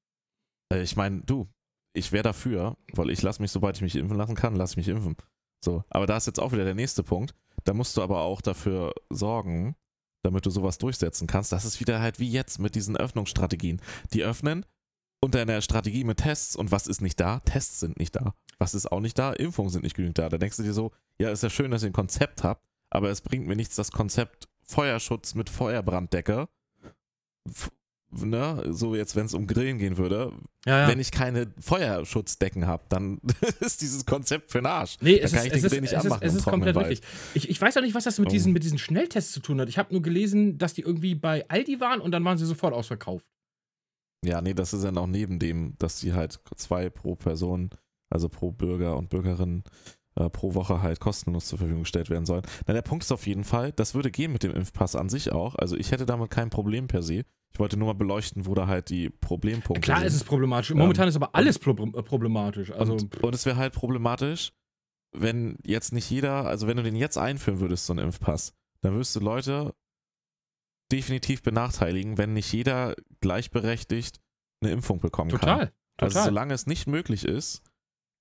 Äh, 0.73 0.81
Ich 0.81 0.95
meine, 0.95 1.21
du, 1.21 1.47
ich 1.93 2.11
wäre 2.11 2.23
dafür, 2.23 2.77
weil 2.93 3.09
ich 3.09 3.21
lasse 3.21 3.41
mich, 3.41 3.51
sobald 3.51 3.77
ich 3.77 3.81
mich 3.81 3.95
impfen 3.95 4.17
lassen 4.17 4.35
kann, 4.35 4.55
lasse 4.55 4.73
ich 4.73 4.77
mich 4.77 4.87
impfen. 4.87 5.15
So, 5.63 5.83
aber 5.89 6.07
da 6.07 6.17
ist 6.17 6.27
jetzt 6.27 6.39
auch 6.39 6.51
wieder 6.51 6.63
der 6.63 6.75
nächste 6.75 7.03
Punkt. 7.03 7.33
Da 7.63 7.73
musst 7.73 7.97
du 7.97 8.01
aber 8.01 8.21
auch 8.21 8.41
dafür 8.41 8.93
sorgen, 9.09 9.75
damit 10.23 10.45
du 10.45 10.49
sowas 10.49 10.77
durchsetzen 10.77 11.27
kannst. 11.27 11.51
Das 11.51 11.65
ist 11.65 11.79
wieder 11.79 11.99
halt 11.99 12.19
wie 12.19 12.29
jetzt 12.29 12.59
mit 12.59 12.75
diesen 12.75 12.95
Öffnungsstrategien. 12.95 13.81
Die 14.13 14.23
öffnen 14.23 14.65
unter 15.21 15.41
einer 15.41 15.61
Strategie 15.61 16.03
mit 16.03 16.19
Tests 16.19 16.55
und 16.55 16.71
was 16.71 16.87
ist 16.87 17.01
nicht 17.01 17.19
da? 17.19 17.39
Tests 17.41 17.81
sind 17.81 17.99
nicht 17.99 18.15
da. 18.15 18.33
Was 18.57 18.73
ist 18.73 18.91
auch 18.91 19.01
nicht 19.01 19.19
da? 19.19 19.33
Impfungen 19.33 19.69
sind 19.69 19.83
nicht 19.83 19.95
genügend 19.95 20.17
da. 20.17 20.29
Da 20.29 20.37
denkst 20.37 20.57
du 20.57 20.63
dir 20.63 20.73
so, 20.73 20.91
ja, 21.17 21.29
ist 21.29 21.43
ja 21.43 21.49
schön, 21.49 21.71
dass 21.71 21.83
ihr 21.83 21.89
ein 21.89 21.93
Konzept 21.93 22.43
habt, 22.43 22.65
aber 22.89 23.09
es 23.09 23.21
bringt 23.21 23.47
mir 23.47 23.55
nichts, 23.55 23.75
das 23.75 23.91
Konzept 23.91 24.47
Feuerschutz 24.61 25.35
mit 25.35 25.49
Feuerbranddecke. 25.49 26.47
Ne? 28.11 28.63
So 28.73 28.95
jetzt, 28.95 29.15
wenn 29.15 29.25
es 29.27 29.33
um 29.35 29.45
Grillen 29.45 29.77
gehen 29.77 29.97
würde, 29.97 30.31
Ja, 30.65 30.81
ja. 30.81 30.87
wenn 30.87 30.99
ich 30.99 31.11
keine 31.11 31.53
Feuerschutzdecken 31.59 32.65
habe, 32.65 32.83
dann 32.89 33.19
ist 33.59 33.81
dieses 33.81 34.05
Konzept 34.05 34.51
für 34.51 34.59
den 34.59 34.65
Arsch. 34.65 34.97
Nee, 35.01 35.17
dann 35.17 35.25
es 35.25 35.31
kann 35.33 35.45
ist, 35.45 35.47
ich 35.47 35.53
es 35.53 35.59
den 35.61 35.65
ist, 35.65 35.71
Grill 35.71 35.81
nicht 35.81 35.93
es 35.93 35.99
ist, 35.99 36.05
anmachen 36.05 36.23
es 36.25 36.33
im 36.33 36.37
ist 36.39 36.43
komplett 36.45 36.75
richtig. 36.75 37.01
Ich, 37.35 37.49
ich 37.49 37.61
weiß 37.61 37.77
auch 37.77 37.81
nicht, 37.81 37.93
was 37.95 38.05
das 38.05 38.17
mit 38.17 38.27
Oh. 38.29 38.31
diesen, 38.31 38.51
mit 38.53 38.63
diesen 38.63 38.77
Schnelltests 38.79 39.31
zu 39.31 39.39
tun 39.41 39.61
hat. 39.61 39.69
Ich 39.69 39.77
habe 39.77 39.93
nur 39.93 40.01
gelesen, 40.01 40.57
dass 40.57 40.73
die 40.73 40.81
irgendwie 40.81 41.13
bei 41.15 41.47
Aldi 41.49 41.79
waren 41.79 42.01
und 42.01 42.11
dann 42.11 42.23
waren 42.25 42.37
sie 42.37 42.45
sofort 42.45 42.73
ausverkauft. 42.73 43.25
Ja, 44.25 44.41
nee, 44.41 44.53
das 44.53 44.73
ist 44.73 44.83
ja 44.83 44.91
noch 44.91 45.07
neben 45.07 45.39
dem, 45.39 45.75
dass 45.79 45.99
die 45.99 46.13
halt 46.13 46.39
zwei 46.55 46.89
pro 46.89 47.15
Person, 47.15 47.69
also 48.09 48.27
pro 48.27 48.51
Bürger 48.51 48.97
und 48.97 49.09
Bürgerin 49.09 49.63
äh, 50.15 50.29
pro 50.29 50.55
Woche 50.55 50.81
halt 50.81 50.99
kostenlos 50.99 51.45
zur 51.45 51.59
Verfügung 51.59 51.83
gestellt 51.83 52.09
werden 52.09 52.25
sollen. 52.25 52.41
Na, 52.67 52.73
der 52.73 52.81
Punkt 52.81 53.03
ist 53.05 53.11
auf 53.11 53.27
jeden 53.27 53.43
Fall, 53.45 53.71
das 53.71 53.93
würde 53.93 54.11
gehen 54.11 54.33
mit 54.33 54.43
dem 54.43 54.51
Impfpass 54.51 54.95
an 54.95 55.07
sich 55.09 55.31
auch. 55.31 55.55
Also 55.55 55.77
ich 55.77 55.91
hätte 55.91 56.05
damit 56.05 56.31
kein 56.31 56.49
Problem 56.49 56.87
per 56.87 57.01
se. 57.03 57.23
Ich 57.51 57.59
wollte 57.59 57.77
nur 57.77 57.87
mal 57.87 57.97
beleuchten, 57.97 58.45
wo 58.45 58.53
da 58.53 58.67
halt 58.67 58.89
die 58.89 59.09
Problempunkte 59.09 59.81
Klar 59.81 59.99
sind. 59.99 60.07
ist 60.07 60.15
es 60.15 60.23
problematisch. 60.23 60.73
Momentan 60.73 61.07
ist 61.07 61.15
aber 61.15 61.35
alles 61.35 61.59
pro 61.59 61.71
äh, 61.71 62.03
problematisch. 62.03 62.71
Also, 62.71 62.93
und, 62.93 63.23
und 63.23 63.35
es 63.35 63.45
wäre 63.45 63.57
halt 63.57 63.73
problematisch, 63.73 64.53
wenn 65.11 65.57
jetzt 65.65 65.91
nicht 65.91 66.09
jeder, 66.09 66.45
also 66.45 66.67
wenn 66.67 66.77
du 66.77 66.83
den 66.83 66.95
jetzt 66.95 67.17
einführen 67.17 67.59
würdest, 67.59 67.85
so 67.85 67.93
einen 67.93 68.05
Impfpass, 68.05 68.53
dann 68.81 68.93
würdest 68.93 69.15
du 69.15 69.19
Leute 69.19 69.73
definitiv 70.91 71.43
benachteiligen, 71.43 72.17
wenn 72.17 72.33
nicht 72.33 72.51
jeder 72.51 72.95
gleichberechtigt 73.21 74.19
eine 74.61 74.71
Impfung 74.71 74.99
bekommen 74.99 75.31
kann. 75.31 75.39
total. 75.39 75.73
Also 75.97 76.13
Total. 76.13 76.29
solange 76.29 76.53
es 76.53 76.65
nicht 76.65 76.87
möglich 76.87 77.25
ist, 77.25 77.61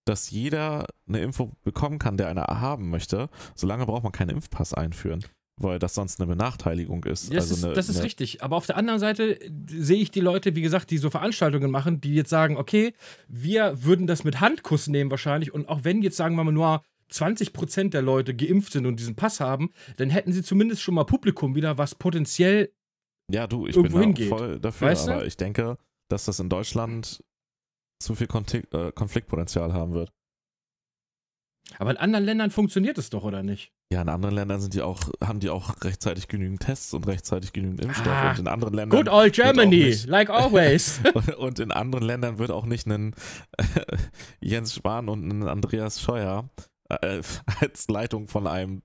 dass 0.04 0.30
jeder 0.30 0.86
eine 1.06 1.20
Impfung 1.20 1.56
bekommen 1.62 1.98
kann, 1.98 2.16
der 2.16 2.28
eine 2.28 2.42
haben 2.42 2.90
möchte, 2.90 3.28
solange 3.54 3.86
braucht 3.86 4.02
man 4.02 4.12
keinen 4.12 4.30
Impfpass 4.30 4.74
einführen, 4.74 5.24
weil 5.60 5.78
das 5.78 5.94
sonst 5.94 6.20
eine 6.20 6.28
Benachteiligung 6.28 7.04
ist. 7.04 7.32
Das, 7.32 7.44
also 7.44 7.54
ist, 7.54 7.64
eine, 7.64 7.74
das 7.74 7.88
ist 7.88 8.02
richtig. 8.02 8.42
Aber 8.42 8.56
auf 8.56 8.66
der 8.66 8.76
anderen 8.76 9.00
Seite 9.00 9.38
sehe 9.68 9.98
ich 9.98 10.10
die 10.10 10.20
Leute, 10.20 10.54
wie 10.54 10.62
gesagt, 10.62 10.90
die 10.90 10.98
so 10.98 11.10
Veranstaltungen 11.10 11.70
machen, 11.70 12.00
die 12.00 12.14
jetzt 12.14 12.30
sagen, 12.30 12.56
okay, 12.56 12.94
wir 13.28 13.84
würden 13.84 14.06
das 14.06 14.24
mit 14.24 14.40
Handkuss 14.40 14.86
nehmen 14.86 15.10
wahrscheinlich. 15.10 15.52
Und 15.52 15.68
auch 15.68 15.84
wenn 15.84 16.02
jetzt, 16.02 16.16
sagen 16.16 16.36
wir 16.36 16.44
mal, 16.44 16.52
nur 16.52 16.82
20% 17.12 17.90
der 17.90 18.02
Leute 18.02 18.34
geimpft 18.34 18.72
sind 18.72 18.86
und 18.86 19.00
diesen 19.00 19.16
Pass 19.16 19.40
haben, 19.40 19.70
dann 19.96 20.10
hätten 20.10 20.32
sie 20.32 20.42
zumindest 20.42 20.82
schon 20.82 20.94
mal 20.94 21.04
Publikum 21.04 21.54
wieder, 21.54 21.78
was 21.78 21.94
potenziell. 21.94 22.72
Ja, 23.30 23.46
du, 23.46 23.66
ich 23.66 23.76
irgendwo 23.76 23.98
bin 23.98 24.08
hingeht. 24.08 24.28
voll 24.28 24.58
dafür, 24.60 24.88
Weißt 24.88 25.08
du? 25.08 25.12
aber 25.12 25.26
ich 25.26 25.36
denke, 25.36 25.78
dass 26.08 26.24
das 26.24 26.40
in 26.40 26.48
Deutschland 26.48 27.22
zu 28.00 28.14
viel 28.14 28.28
äh, 28.72 28.92
Konfliktpotenzial 28.92 29.72
haben 29.72 29.92
wird. 29.92 30.12
Aber 31.78 31.90
in 31.90 31.96
anderen 31.96 32.24
Ländern 32.24 32.50
funktioniert 32.50 32.96
es 32.98 33.10
doch, 33.10 33.24
oder 33.24 33.42
nicht? 33.42 33.72
Ja, 33.90 34.02
in 34.02 34.08
anderen 34.10 34.34
Ländern 34.34 34.60
sind 34.60 34.74
die 34.74 34.82
auch, 34.82 35.00
haben 35.24 35.40
die 35.40 35.48
auch 35.48 35.82
rechtzeitig 35.82 36.28
genügend 36.28 36.60
Tests 36.60 36.92
und 36.92 37.06
rechtzeitig 37.06 37.54
genügend 37.54 37.80
Impfstoff. 37.80 38.06
Ah, 38.12 38.30
und 38.32 38.38
in 38.40 38.46
anderen 38.46 38.74
Ländern 38.74 38.98
Good 39.02 39.10
old 39.10 39.32
Germany, 39.32 39.76
nicht- 39.86 40.06
like 40.06 40.28
always. 40.28 41.00
und 41.38 41.58
in 41.58 41.72
anderen 41.72 42.04
Ländern 42.04 42.38
wird 42.38 42.50
auch 42.50 42.66
nicht 42.66 42.86
ein 42.86 43.14
Jens 44.40 44.74
Spahn 44.74 45.08
und 45.08 45.26
ein 45.26 45.48
Andreas 45.48 46.02
Scheuer 46.02 46.50
äh, 46.90 47.22
als 47.60 47.88
Leitung 47.88 48.28
von 48.28 48.46
einem 48.46 48.82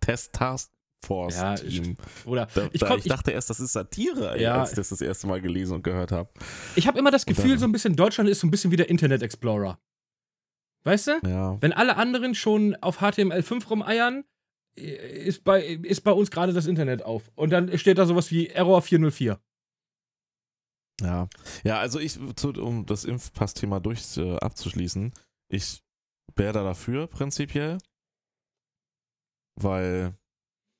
Test 0.00 0.32
Task 0.32 0.72
Force 1.04 1.36
Ja, 1.36 1.54
Team. 1.54 1.96
Oder 2.24 2.46
Da, 2.52 2.68
ich, 2.72 2.80
komm, 2.80 2.98
ich 2.98 3.06
ich, 3.06 3.12
dachte 3.12 3.30
erst, 3.30 3.48
das 3.50 3.60
ist 3.60 3.72
Satire, 3.72 4.40
Ja. 4.40 4.60
als 4.60 4.70
ich 4.70 4.76
das 4.76 4.88
das 4.88 5.00
erste 5.00 5.28
Mal 5.28 5.40
gelesen 5.40 5.74
und 5.74 5.84
gehört 5.84 6.10
habe. 6.10 6.30
ich 6.74 6.88
habe 6.88 6.98
immer 6.98 7.12
das 7.12 7.26
Gefühl, 7.26 7.50
dann- 7.50 7.58
so 7.60 7.64
ein 7.66 7.72
bisschen 7.72 7.94
Deutschland 7.94 8.28
ist 8.28 8.40
so 8.40 8.46
ein 8.48 8.50
bisschen 8.50 8.72
wie 8.72 8.76
der 8.76 8.88
Internet 8.90 9.22
Explorer. 9.22 9.78
Weißt 10.84 11.06
du? 11.06 11.12
Ja. 11.28 11.58
Wenn 11.60 11.72
alle 11.72 11.96
anderen 11.96 12.34
schon 12.34 12.74
auf 12.80 13.00
HTML5 13.00 13.68
rumeiern, 13.68 14.24
ist 14.74 15.44
bei, 15.44 15.62
ist 15.62 16.02
bei 16.02 16.12
uns 16.12 16.30
gerade 16.30 16.52
das 16.52 16.66
Internet 16.66 17.02
auf. 17.02 17.30
Und 17.34 17.50
dann 17.50 17.76
steht 17.78 17.98
da 17.98 18.06
sowas 18.06 18.30
wie 18.30 18.48
Error 18.48 18.82
404. 18.82 19.40
Ja, 21.00 21.28
ja, 21.64 21.78
also 21.80 21.98
ich, 21.98 22.18
um 22.44 22.86
das 22.86 23.04
Impfpass-Thema 23.04 23.80
durch 23.80 24.16
äh, 24.16 24.36
abzuschließen, 24.36 25.12
ich 25.48 25.82
wäre 26.36 26.52
da 26.52 26.62
dafür 26.62 27.06
prinzipiell, 27.08 27.78
weil 29.60 30.14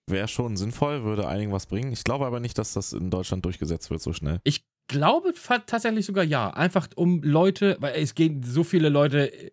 wäre 0.08 0.28
schon 0.28 0.56
sinnvoll, 0.56 1.04
würde 1.04 1.28
einigen 1.28 1.52
was 1.52 1.66
bringen. 1.66 1.92
Ich 1.92 2.04
glaube 2.04 2.26
aber 2.26 2.40
nicht, 2.40 2.58
dass 2.58 2.72
das 2.72 2.92
in 2.92 3.10
Deutschland 3.10 3.44
durchgesetzt 3.44 3.90
wird 3.90 4.02
so 4.02 4.12
schnell. 4.12 4.40
Ich 4.44 4.64
glaube 4.88 5.32
tatsächlich 5.66 6.06
sogar 6.06 6.24
ja. 6.24 6.50
Einfach 6.50 6.88
um 6.96 7.22
Leute, 7.22 7.76
weil 7.80 7.94
es 7.94 8.14
gehen 8.14 8.42
so 8.42 8.64
viele 8.64 8.88
Leute 8.88 9.32
äh, 9.32 9.50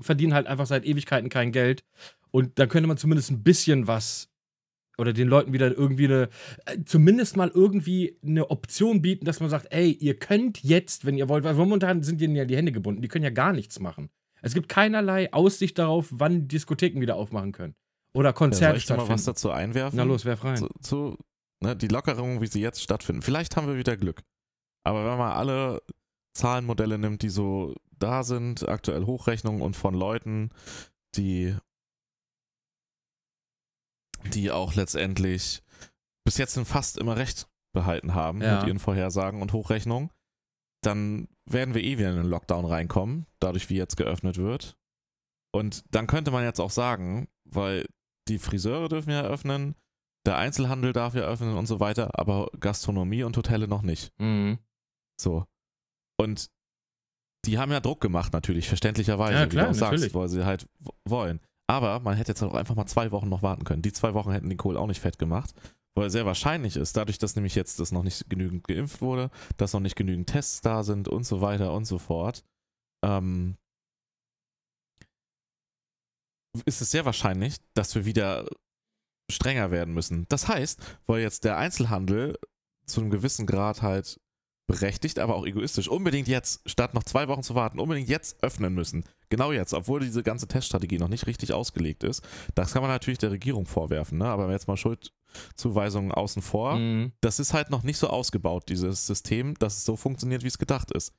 verdienen 0.00 0.34
halt 0.34 0.46
einfach 0.46 0.66
seit 0.66 0.84
Ewigkeiten 0.84 1.28
kein 1.28 1.52
Geld. 1.52 1.84
Und 2.30 2.58
da 2.58 2.66
könnte 2.66 2.86
man 2.88 2.96
zumindest 2.96 3.30
ein 3.30 3.42
bisschen 3.42 3.86
was 3.86 4.28
oder 4.98 5.12
den 5.14 5.28
Leuten 5.28 5.52
wieder 5.52 5.70
irgendwie 5.76 6.04
eine, 6.04 6.28
äh, 6.66 6.78
zumindest 6.84 7.36
mal 7.36 7.50
irgendwie 7.54 8.18
eine 8.22 8.50
Option 8.50 9.00
bieten, 9.00 9.24
dass 9.24 9.40
man 9.40 9.48
sagt, 9.48 9.68
ey, 9.72 9.90
ihr 9.92 10.18
könnt 10.18 10.62
jetzt, 10.62 11.06
wenn 11.06 11.16
ihr 11.16 11.28
wollt, 11.28 11.42
weil 11.44 11.54
momentan 11.54 12.02
sind 12.02 12.20
denen 12.20 12.36
ja 12.36 12.44
die 12.44 12.56
Hände 12.56 12.72
gebunden, 12.72 13.00
die 13.00 13.08
können 13.08 13.24
ja 13.24 13.30
gar 13.30 13.52
nichts 13.52 13.80
machen. 13.80 14.10
Es 14.42 14.52
gibt 14.54 14.68
keinerlei 14.68 15.32
Aussicht 15.32 15.78
darauf, 15.78 16.08
wann 16.10 16.48
Diskotheken 16.48 17.00
wieder 17.00 17.16
aufmachen 17.16 17.52
können. 17.52 17.74
Oder 18.14 18.30
Ja, 18.30 18.32
Konzerte 18.34 18.76
ich 18.78 18.86
da 18.86 18.94
mal 18.96 19.02
was 19.02 19.22
stattfinden. 19.22 19.26
dazu 19.26 19.50
einwerfen? 19.50 19.96
Na 19.96 20.02
los, 20.02 20.24
wer 20.24 20.36
frei. 20.36 20.54
zu, 20.56 20.68
zu 20.82 21.16
ne, 21.62 21.76
die 21.76 21.88
Lockerungen, 21.88 22.40
wie 22.40 22.46
sie 22.46 22.60
jetzt 22.60 22.82
stattfinden. 22.82 23.22
Vielleicht 23.22 23.56
haben 23.56 23.66
wir 23.68 23.76
wieder 23.76 23.96
Glück. 23.96 24.22
Aber 24.84 25.04
wenn 25.10 25.18
man 25.18 25.32
alle 25.32 25.82
Zahlenmodelle 26.34 26.98
nimmt, 26.98 27.22
die 27.22 27.28
so 27.28 27.74
da 27.98 28.22
sind, 28.22 28.68
aktuell 28.68 29.04
Hochrechnungen 29.04 29.60
und 29.62 29.76
von 29.76 29.94
Leuten, 29.94 30.50
die, 31.16 31.54
die 34.34 34.50
auch 34.50 34.74
letztendlich 34.74 35.62
bis 36.24 36.36
jetzt 36.38 36.58
fast 36.60 36.98
immer 36.98 37.16
recht 37.16 37.48
behalten 37.72 38.14
haben 38.14 38.42
Ja. 38.42 38.58
mit 38.58 38.66
ihren 38.68 38.78
Vorhersagen 38.78 39.42
und 39.42 39.52
Hochrechnungen, 39.52 40.10
dann 40.82 41.28
werden 41.44 41.74
wir 41.74 41.82
eh 41.82 41.98
wieder 41.98 42.10
in 42.10 42.18
einen 42.18 42.28
Lockdown 42.30 42.64
reinkommen, 42.64 43.26
dadurch 43.38 43.68
wie 43.70 43.76
jetzt 43.76 43.96
geöffnet 43.96 44.38
wird. 44.38 44.76
Und 45.52 45.84
dann 45.90 46.06
könnte 46.06 46.30
man 46.30 46.44
jetzt 46.44 46.60
auch 46.60 46.70
sagen, 46.70 47.28
weil 47.44 47.86
die 48.28 48.38
Friseure 48.38 48.88
dürfen 48.88 49.10
ja 49.10 49.22
öffnen, 49.22 49.74
der 50.26 50.36
Einzelhandel 50.36 50.92
darf 50.92 51.14
ja 51.14 51.22
öffnen 51.22 51.56
und 51.56 51.66
so 51.66 51.80
weiter, 51.80 52.18
aber 52.18 52.48
Gastronomie 52.60 53.24
und 53.24 53.36
Hotelle 53.36 53.66
noch 53.68 53.82
nicht. 53.82 54.12
Mhm. 54.18 54.58
So. 55.20 55.46
Und 56.18 56.50
die 57.46 57.58
haben 57.58 57.72
ja 57.72 57.80
Druck 57.80 58.00
gemacht, 58.00 58.32
natürlich, 58.32 58.68
verständlicherweise, 58.68 59.32
Ja, 59.34 59.44
wie 59.46 59.48
klar, 59.48 59.64
du 59.66 59.70
auch 59.70 59.74
sagst, 59.74 60.14
weil 60.14 60.28
sie 60.28 60.44
halt 60.44 60.68
wollen. 61.08 61.40
Aber 61.70 62.00
man 62.00 62.16
hätte 62.16 62.32
jetzt 62.32 62.42
auch 62.42 62.54
einfach 62.54 62.74
mal 62.74 62.86
zwei 62.86 63.12
Wochen 63.12 63.28
noch 63.28 63.42
warten 63.42 63.62
können. 63.62 63.80
Die 63.80 63.92
zwei 63.92 64.12
Wochen 64.12 64.32
hätten 64.32 64.48
den 64.48 64.58
Kohl 64.58 64.76
auch 64.76 64.88
nicht 64.88 65.00
fett 65.00 65.20
gemacht, 65.20 65.54
weil 65.96 66.10
sehr 66.10 66.26
wahrscheinlich 66.26 66.76
ist, 66.76 66.96
dadurch, 66.96 67.16
dass 67.18 67.36
nämlich 67.36 67.54
jetzt 67.54 67.78
das 67.78 67.92
noch 67.92 68.02
nicht 68.02 68.28
genügend 68.28 68.66
geimpft 68.66 69.00
wurde, 69.00 69.30
dass 69.56 69.72
noch 69.72 69.78
nicht 69.78 69.94
genügend 69.94 70.28
Tests 70.28 70.62
da 70.62 70.82
sind 70.82 71.06
und 71.06 71.22
so 71.22 71.40
weiter 71.42 71.72
und 71.72 71.84
so 71.84 71.98
fort, 71.98 72.42
ähm, 73.04 73.56
ist 76.64 76.80
es 76.80 76.90
sehr 76.90 77.04
wahrscheinlich, 77.04 77.58
dass 77.74 77.94
wir 77.94 78.04
wieder 78.04 78.48
strenger 79.30 79.70
werden 79.70 79.94
müssen. 79.94 80.26
Das 80.28 80.48
heißt, 80.48 80.98
weil 81.06 81.22
jetzt 81.22 81.44
der 81.44 81.56
Einzelhandel 81.56 82.36
zu 82.84 83.00
einem 83.00 83.10
gewissen 83.10 83.46
Grad 83.46 83.80
halt 83.80 84.20
berechtigt, 84.66 85.20
aber 85.20 85.36
auch 85.36 85.46
egoistisch, 85.46 85.86
unbedingt 85.86 86.26
jetzt, 86.26 86.68
statt 86.68 86.94
noch 86.94 87.04
zwei 87.04 87.28
Wochen 87.28 87.44
zu 87.44 87.54
warten, 87.54 87.78
unbedingt 87.78 88.08
jetzt 88.08 88.42
öffnen 88.42 88.74
müssen. 88.74 89.04
Genau 89.30 89.52
jetzt, 89.52 89.74
obwohl 89.74 90.00
diese 90.00 90.24
ganze 90.24 90.48
Teststrategie 90.48 90.98
noch 90.98 91.08
nicht 91.08 91.26
richtig 91.26 91.52
ausgelegt 91.52 92.02
ist. 92.02 92.26
Das 92.56 92.72
kann 92.72 92.82
man 92.82 92.90
natürlich 92.90 93.18
der 93.18 93.30
Regierung 93.30 93.64
vorwerfen, 93.64 94.18
ne? 94.18 94.26
aber 94.26 94.50
jetzt 94.50 94.66
mal 94.66 94.76
Schuldzuweisungen 94.76 96.10
außen 96.10 96.42
vor. 96.42 96.76
Mhm. 96.76 97.12
Das 97.20 97.38
ist 97.38 97.54
halt 97.54 97.70
noch 97.70 97.84
nicht 97.84 97.98
so 97.98 98.08
ausgebaut, 98.08 98.68
dieses 98.68 99.06
System, 99.06 99.54
dass 99.54 99.78
es 99.78 99.84
so 99.84 99.96
funktioniert, 99.96 100.42
wie 100.42 100.48
es 100.48 100.58
gedacht 100.58 100.90
ist. 100.90 101.14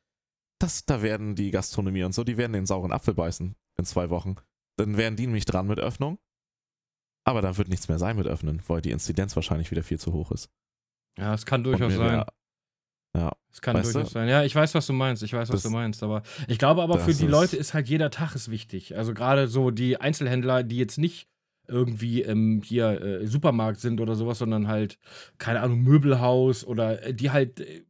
Das, 0.60 0.86
da 0.86 1.02
werden 1.02 1.36
die 1.36 1.52
Gastronomie 1.52 2.04
und 2.04 2.14
so, 2.14 2.24
die 2.24 2.38
werden 2.38 2.54
den 2.54 2.66
sauren 2.66 2.92
Apfel 2.92 3.14
beißen 3.14 3.56
in 3.78 3.86
zwei 3.86 4.10
Wochen. 4.10 4.36
Dann 4.78 4.98
wären 4.98 5.16
die 5.16 5.26
nämlich 5.26 5.46
dran 5.46 5.68
mit 5.68 5.80
Öffnung. 5.80 6.20
Aber 7.24 7.42
dann 7.42 7.58
wird 7.58 7.70
nichts 7.70 7.88
mehr 7.88 8.00
sein 8.00 8.18
mit 8.18 8.28
Öffnen, 8.28 8.62
weil 8.68 8.82
die 8.82 8.92
Inzidenz 8.92 9.36
wahrscheinlich 9.36 9.72
wieder 9.72 9.84
viel 9.84 10.00
zu 10.00 10.12
hoch 10.12 10.32
ist. 10.32 10.50
Ja, 11.18 11.34
es 11.34 11.46
kann 11.46 11.64
durchaus 11.64 11.94
sein. 11.94 12.26
Ja, 13.16 13.34
Es 13.52 13.62
kann 13.62 13.76
Weißt 13.76 13.94
durchaus 13.94 14.10
du? 14.10 14.14
sein. 14.14 14.30
Ja, 14.30 14.44
ich 14.44 14.56
weiß, 14.56 14.74
was 14.74 14.88
du 14.88 14.94
meinst. 14.94 15.22
Ich 15.24 15.34
weiß, 15.34 15.50
was 15.50 15.56
Das- 15.56 15.64
du 15.64 15.70
meinst. 15.70 16.02
Aber 16.04 16.24
ich 16.48 16.58
glaube 16.58 16.82
aber, 16.82 16.98
für 17.00 17.14
die 17.14 17.28
Leute 17.28 17.58
ist 17.58 17.74
halt 17.74 17.90
jeder 17.90 18.10
Tag 18.10 18.36
ist 18.36 18.50
wichtig. 18.50 18.96
Also 18.96 19.14
gerade 19.14 19.48
so 19.48 19.70
die 19.72 19.98
Einzelhändler, 20.00 20.64
die 20.64 20.78
jetzt 20.78 20.98
nicht 20.98 21.28
irgendwie 21.68 22.22
ähm, 22.22 22.62
hier 22.64 23.02
äh, 23.02 23.28
Supermarkt 23.28 23.80
sind 23.80 24.02
oder 24.02 24.16
sowas, 24.16 24.40
sondern 24.40 24.68
halt, 24.68 24.98
keine 25.38 25.62
Ahnung, 25.62 25.82
Möbelhaus 25.82 26.66
oder 26.66 27.04
äh, 27.06 27.14
die 27.14 27.32
halt 27.32 27.60
äh, 27.62 27.84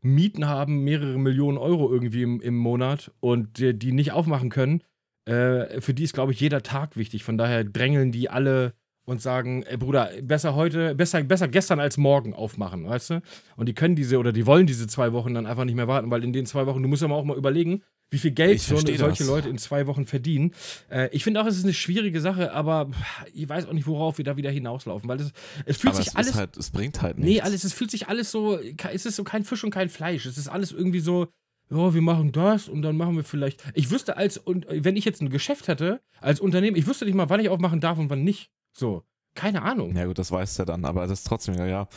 Mieten 0.00 0.48
haben, 0.48 0.82
mehrere 0.84 1.18
Millionen 1.18 1.58
Euro 1.58 1.90
irgendwie 1.92 2.22
im, 2.22 2.40
im 2.40 2.56
Monat 2.56 3.12
und 3.20 3.58
die, 3.58 3.78
die 3.78 3.92
nicht 3.92 4.12
aufmachen 4.12 4.50
können. 4.50 4.82
Äh, 5.26 5.80
für 5.80 5.94
die 5.94 6.02
ist, 6.02 6.14
glaube 6.14 6.32
ich, 6.32 6.40
jeder 6.40 6.62
Tag 6.62 6.96
wichtig. 6.96 7.22
Von 7.24 7.38
daher 7.38 7.62
drängeln 7.64 8.10
die 8.10 8.28
alle 8.28 8.74
und 9.04 9.20
sagen, 9.20 9.62
ey 9.64 9.76
Bruder, 9.76 10.10
besser 10.22 10.54
heute, 10.54 10.94
besser, 10.94 11.22
besser 11.22 11.48
gestern 11.48 11.80
als 11.80 11.96
morgen 11.96 12.34
aufmachen, 12.34 12.86
weißt 12.86 13.10
du? 13.10 13.22
Und 13.56 13.68
die 13.68 13.74
können 13.74 13.96
diese 13.96 14.18
oder 14.18 14.32
die 14.32 14.46
wollen 14.46 14.66
diese 14.66 14.86
zwei 14.86 15.12
Wochen 15.12 15.34
dann 15.34 15.46
einfach 15.46 15.64
nicht 15.64 15.74
mehr 15.74 15.88
warten, 15.88 16.10
weil 16.10 16.24
in 16.24 16.32
den 16.32 16.46
zwei 16.46 16.66
Wochen, 16.66 16.82
du 16.82 16.88
musst 16.88 17.02
ja 17.02 17.08
mal 17.08 17.16
auch 17.16 17.24
mal 17.24 17.36
überlegen, 17.36 17.82
wie 18.10 18.18
viel 18.18 18.30
Geld 18.30 18.60
so, 18.60 18.76
solche 18.76 18.98
das. 18.98 19.26
Leute 19.26 19.48
in 19.48 19.56
zwei 19.58 19.86
Wochen 19.86 20.04
verdienen. 20.04 20.52
Äh, 20.90 21.08
ich 21.12 21.24
finde 21.24 21.40
auch, 21.40 21.46
es 21.46 21.56
ist 21.56 21.64
eine 21.64 21.72
schwierige 21.72 22.20
Sache, 22.20 22.52
aber 22.52 22.90
ich 23.32 23.48
weiß 23.48 23.66
auch 23.66 23.72
nicht, 23.72 23.86
worauf 23.86 24.18
wir 24.18 24.24
da 24.24 24.36
wieder 24.36 24.50
hinauslaufen, 24.50 25.08
weil 25.08 25.18
es, 25.18 25.32
es 25.64 25.78
fühlt 25.78 25.94
aber 25.94 26.02
sich 26.02 26.08
es, 26.08 26.16
alles 26.16 26.34
halt, 26.34 26.56
es 26.56 26.70
bringt 26.70 27.00
halt 27.00 27.18
nichts. 27.18 27.32
Nee, 27.32 27.40
alles, 27.40 27.64
es 27.64 27.72
fühlt 27.72 27.90
sich 27.90 28.08
alles 28.08 28.30
so, 28.30 28.58
es 28.58 29.06
ist 29.06 29.16
so 29.16 29.24
kein 29.24 29.44
Fisch 29.44 29.64
und 29.64 29.70
kein 29.70 29.88
Fleisch. 29.88 30.26
Es 30.26 30.36
ist 30.36 30.48
alles 30.48 30.72
irgendwie 30.72 31.00
so, 31.00 31.28
ja, 31.70 31.94
wir 31.94 32.02
machen 32.02 32.32
das 32.32 32.68
und 32.68 32.82
dann 32.82 32.98
machen 32.98 33.16
wir 33.16 33.24
vielleicht. 33.24 33.64
Ich 33.74 33.90
wüsste 33.90 34.18
als, 34.18 34.36
und 34.36 34.66
wenn 34.68 34.96
ich 34.96 35.06
jetzt 35.06 35.22
ein 35.22 35.30
Geschäft 35.30 35.68
hätte, 35.68 36.02
als 36.20 36.38
Unternehmen, 36.38 36.76
ich 36.76 36.86
wüsste 36.86 37.06
nicht 37.06 37.14
mal, 37.14 37.30
wann 37.30 37.40
ich 37.40 37.48
aufmachen 37.48 37.80
darf 37.80 37.98
und 37.98 38.10
wann 38.10 38.22
nicht. 38.22 38.50
So. 38.72 39.04
Keine 39.34 39.62
Ahnung. 39.62 39.96
Ja 39.96 40.04
gut, 40.04 40.18
das 40.18 40.30
weißt 40.30 40.58
du 40.58 40.64
dann, 40.66 40.84
aber 40.84 41.06
das 41.06 41.20
ist 41.20 41.26
trotzdem, 41.26 41.54
ja, 41.54 41.64
ja. 41.66 41.88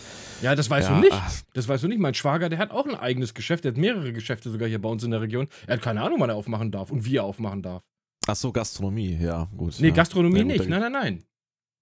Das 0.42 0.70
weißt 0.70 0.88
ja, 0.90 0.96
du 0.96 1.02
nicht. 1.02 1.12
ach, 1.14 1.34
Das 1.54 1.68
weißt 1.68 1.84
du 1.84 1.90
nicht. 1.90 2.00
Mein 2.00 2.14
Schwager, 2.14 2.48
der 2.48 2.60
hat 2.60 2.72
auch 2.72 2.86
ein 2.86 2.96
eigenes 2.96 3.34
Geschäft. 3.34 3.66
Der 3.66 3.74
hat 3.74 3.78
mehrere 3.78 4.14
Geschäfte 4.14 4.50
sogar 4.50 4.70
hier 4.70 4.82
bei 4.82 4.88
uns 4.88 5.04
in 5.04 5.12
der 5.12 5.20
Region. 5.20 5.50
Er 5.68 5.74
hat 5.74 5.82
keine 5.82 6.02
Ahnung, 6.02 6.22
wann 6.22 6.30
er 6.30 6.38
aufmachen 6.38 6.72
darf 6.72 6.92
und 6.92 7.04
wie 7.04 7.18
er 7.18 7.26
aufmachen 7.26 7.62
darf. 7.62 7.84
Ach 8.28 8.36
so, 8.38 8.54
Gastronomie, 8.54 9.18
ja, 9.22 9.50
gut. 9.58 9.76
Nee, 9.80 9.90
ja. 9.90 9.94
Gastronomie 9.94 10.38
Ja, 10.38 10.44
gut, 10.44 10.52
nicht. 10.54 10.70
Nein, 10.70 10.80
nein, 10.80 10.92
nein. 10.94 11.24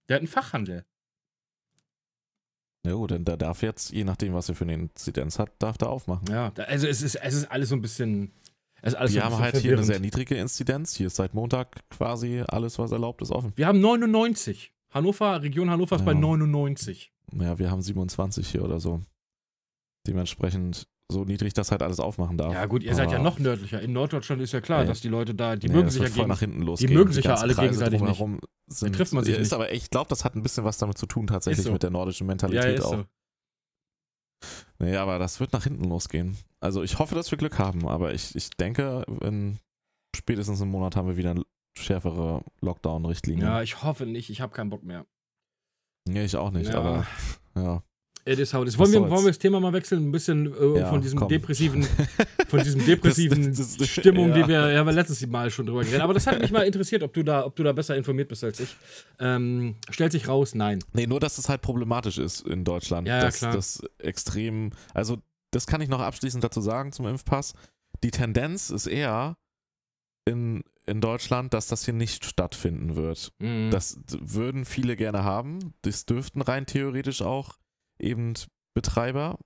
Der 0.09 0.15
hat 0.15 0.21
einen 0.21 0.27
Fachhandel. 0.27 0.85
Ja 2.85 2.93
gut, 2.93 3.11
denn 3.11 3.23
der 3.23 3.37
darf 3.37 3.61
jetzt, 3.61 3.91
je 3.91 4.03
nachdem, 4.03 4.33
was 4.33 4.49
er 4.49 4.55
für 4.55 4.65
eine 4.65 4.73
Inzidenz 4.73 5.39
hat, 5.39 5.51
darf 5.59 5.77
der 5.77 5.89
aufmachen. 5.89 6.27
Ja, 6.29 6.51
also 6.67 6.87
es 6.87 7.01
ist, 7.01 7.15
es 7.15 7.33
ist 7.33 7.45
alles 7.51 7.69
so 7.69 7.75
ein 7.75 7.81
bisschen. 7.81 8.33
Es 8.81 8.93
so 8.93 8.99
Wir 9.13 9.23
ein 9.23 9.31
haben 9.31 9.39
halt 9.41 9.51
hier 9.55 9.71
eine 9.71 9.77
verwirrend. 9.77 9.85
sehr 9.85 9.99
niedrige 9.99 10.35
Inzidenz. 10.35 10.95
Hier 10.95 11.07
ist 11.07 11.15
seit 11.15 11.33
Montag 11.33 11.87
quasi 11.89 12.43
alles, 12.47 12.77
was 12.79 12.91
erlaubt 12.91 13.21
ist, 13.21 13.31
offen. 13.31 13.53
Wir 13.55 13.67
haben 13.67 13.79
99. 13.79 14.73
Hannover, 14.93 15.41
Region 15.41 15.69
Hannover 15.69 15.95
ist 15.95 16.05
bei 16.05 16.11
Ja. 16.13 16.19
99. 16.19 17.11
Ja, 17.33 17.57
wir 17.59 17.71
haben 17.71 17.81
27 17.81 18.47
hier 18.47 18.63
oder 18.63 18.79
so. 18.79 19.01
Dementsprechend 20.07 20.87
so 21.11 21.23
niedrig, 21.25 21.53
dass 21.53 21.71
halt 21.71 21.81
alles 21.81 21.99
aufmachen 21.99 22.37
darf. 22.37 22.53
Ja, 22.53 22.65
gut, 22.65 22.83
ihr 22.83 22.95
seid 22.95 23.11
ja 23.11 23.17
Aber- 23.17 23.23
noch 23.23 23.39
nördlicher. 23.39 23.81
In 23.81 23.93
Norddeutschland 23.93 24.41
ist 24.41 24.51
ja 24.51 24.61
klar, 24.61 24.81
Nee. 24.81 24.87
dass 24.87 25.01
die 25.01 25.09
Leute 25.09 25.35
da, 25.35 25.55
die 25.55 25.67
Nee, 25.67 25.73
mögen 25.75 25.89
sich 25.89 26.01
ja 26.01 26.09
gegen. 26.09 26.27
nach 26.27 26.39
hinten 26.39 26.61
losgehen. 26.61 26.93
mögen 26.93 27.11
sich 27.13 27.25
ja 27.25 27.35
alle 27.35 27.53
Kreise 27.53 27.69
gegenseitig 27.85 28.01
nicht. 28.01 28.93
trifft 28.95 29.13
man 29.13 29.23
sich 29.23 29.33
ja, 29.35 29.39
ist 29.39 29.47
nicht. 29.47 29.53
aber 29.53 29.71
ich 29.71 29.89
glaube, 29.89 30.09
das 30.09 30.25
hat 30.25 30.35
ein 30.35 30.43
bisschen 30.43 30.63
was 30.63 30.77
damit 30.77 30.97
zu 30.97 31.05
tun, 31.05 31.27
tatsächlich 31.27 31.65
so. 31.65 31.71
mit 31.71 31.83
der 31.83 31.89
nordischen 31.91 32.25
Ja, 32.25 32.29
Mentalität 32.29 32.79
ist 32.79 32.85
auch. 32.85 32.93
so. 32.95 33.05
Nee, 34.79 34.95
aber 34.97 35.19
das 35.19 35.39
wird 35.39 35.53
nach 35.53 35.63
hinten 35.63 35.85
losgehen. 35.85 36.37
Also 36.59 36.83
ich 36.83 36.99
hoffe, 36.99 37.15
dass 37.15 37.31
wir 37.31 37.37
Glück 37.37 37.59
haben, 37.59 37.87
aber 37.87 38.13
ich, 38.13 38.35
ich 38.35 38.49
denke, 38.51 39.05
in 39.21 39.59
spätestens 40.15 40.61
einem 40.61 40.71
Monat 40.71 40.95
haben 40.95 41.07
wir 41.07 41.15
wieder 41.17 41.35
schärfere 41.77 42.43
Lockdown-Richtlinien. 42.61 43.45
Ja, 43.47 43.61
ich 43.61 43.83
hoffe 43.83 44.05
nicht. 44.05 44.29
Ich 44.29 44.41
habe 44.41 44.53
keinen 44.53 44.69
Bock 44.69 44.83
mehr. 44.83 45.05
Nee, 46.07 46.25
ich 46.25 46.35
auch 46.35 46.51
nicht, 46.51 46.69
Ja. 46.71 46.79
aber 46.79 47.07
ja. 47.55 47.83
It 48.25 48.39
is 48.39 48.53
how 48.53 48.61
it 48.61 48.69
is. 48.69 48.77
Wollen 48.77 48.93
wir, 48.93 49.01
wollen 49.01 49.23
wir 49.25 49.31
das 49.31 49.39
Thema 49.39 49.59
mal 49.59 49.73
wechseln? 49.73 50.07
Ein 50.07 50.11
bisschen 50.13 50.45
äh, 50.53 50.79
Ja, 50.79 50.89
von 50.89 51.01
diesem 51.01 51.19
komm. 51.19 51.27
depressiven, 51.27 51.83
von 52.47 52.63
diesem 52.63 52.85
depressiven 52.85 53.47
Das- 53.49 53.57
das- 53.57 53.77
das- 53.77 53.89
Stimmung, 53.89 54.29
ja. 54.29 54.35
die 54.43 54.47
wir, 54.47 54.71
ja, 54.71 54.81
letztes 54.83 55.27
Mal 55.27 55.51
schon 55.51 55.65
drüber 55.65 55.81
geredet 55.81 55.99
Aber 56.01 56.13
das 56.13 56.25
hat 56.25 56.39
mich 56.39 56.51
mal 56.51 56.61
interessiert, 56.61 57.03
ob 57.03 57.11
du 57.13 57.23
da, 57.23 57.45
ob 57.45 57.53
du 57.57 57.63
da 57.63 57.73
besser 57.73 57.97
informiert 57.97 58.29
bist 58.29 58.41
als 58.45 58.61
ich. 58.61 58.77
Ähm, 59.19 59.75
stellt 59.89 60.13
sich 60.13 60.29
raus, 60.29 60.55
nein. 60.55 60.79
Nee, 60.93 61.05
nur, 61.05 61.19
dass 61.19 61.37
es 61.37 61.49
halt 61.49 61.61
problematisch 61.61 62.17
ist 62.17 62.47
in 62.47 62.63
Deutschland. 62.63 63.09
Ja, 63.09 63.17
ja, 63.17 63.23
dass 63.23 63.39
klar. 63.39 63.53
das 63.55 63.81
extrem, 63.97 64.71
also 64.93 65.17
das 65.51 65.67
kann 65.67 65.81
ich 65.81 65.89
noch 65.89 65.99
abschließend 65.99 66.41
dazu 66.45 66.61
sagen 66.61 66.93
zum 66.93 67.05
Impfpass. 67.07 67.53
Die 68.05 68.11
Tendenz 68.11 68.69
ist 68.69 68.87
eher 68.87 69.35
in, 70.25 70.63
in 70.85 71.01
Deutschland, 71.01 71.53
dass 71.53 71.67
das 71.67 71.85
hier 71.85 71.93
nicht 71.93 72.25
stattfinden 72.25 72.95
wird. 72.95 73.33
Mhm. 73.39 73.71
Das 73.71 73.99
würden 74.09 74.65
viele 74.65 74.95
gerne 74.95 75.23
haben. 75.23 75.73
Das 75.81 76.05
dürften 76.05 76.41
rein 76.41 76.65
theoretisch 76.65 77.21
auch 77.21 77.57
eben 77.99 78.33
Betreiber, 78.73 79.37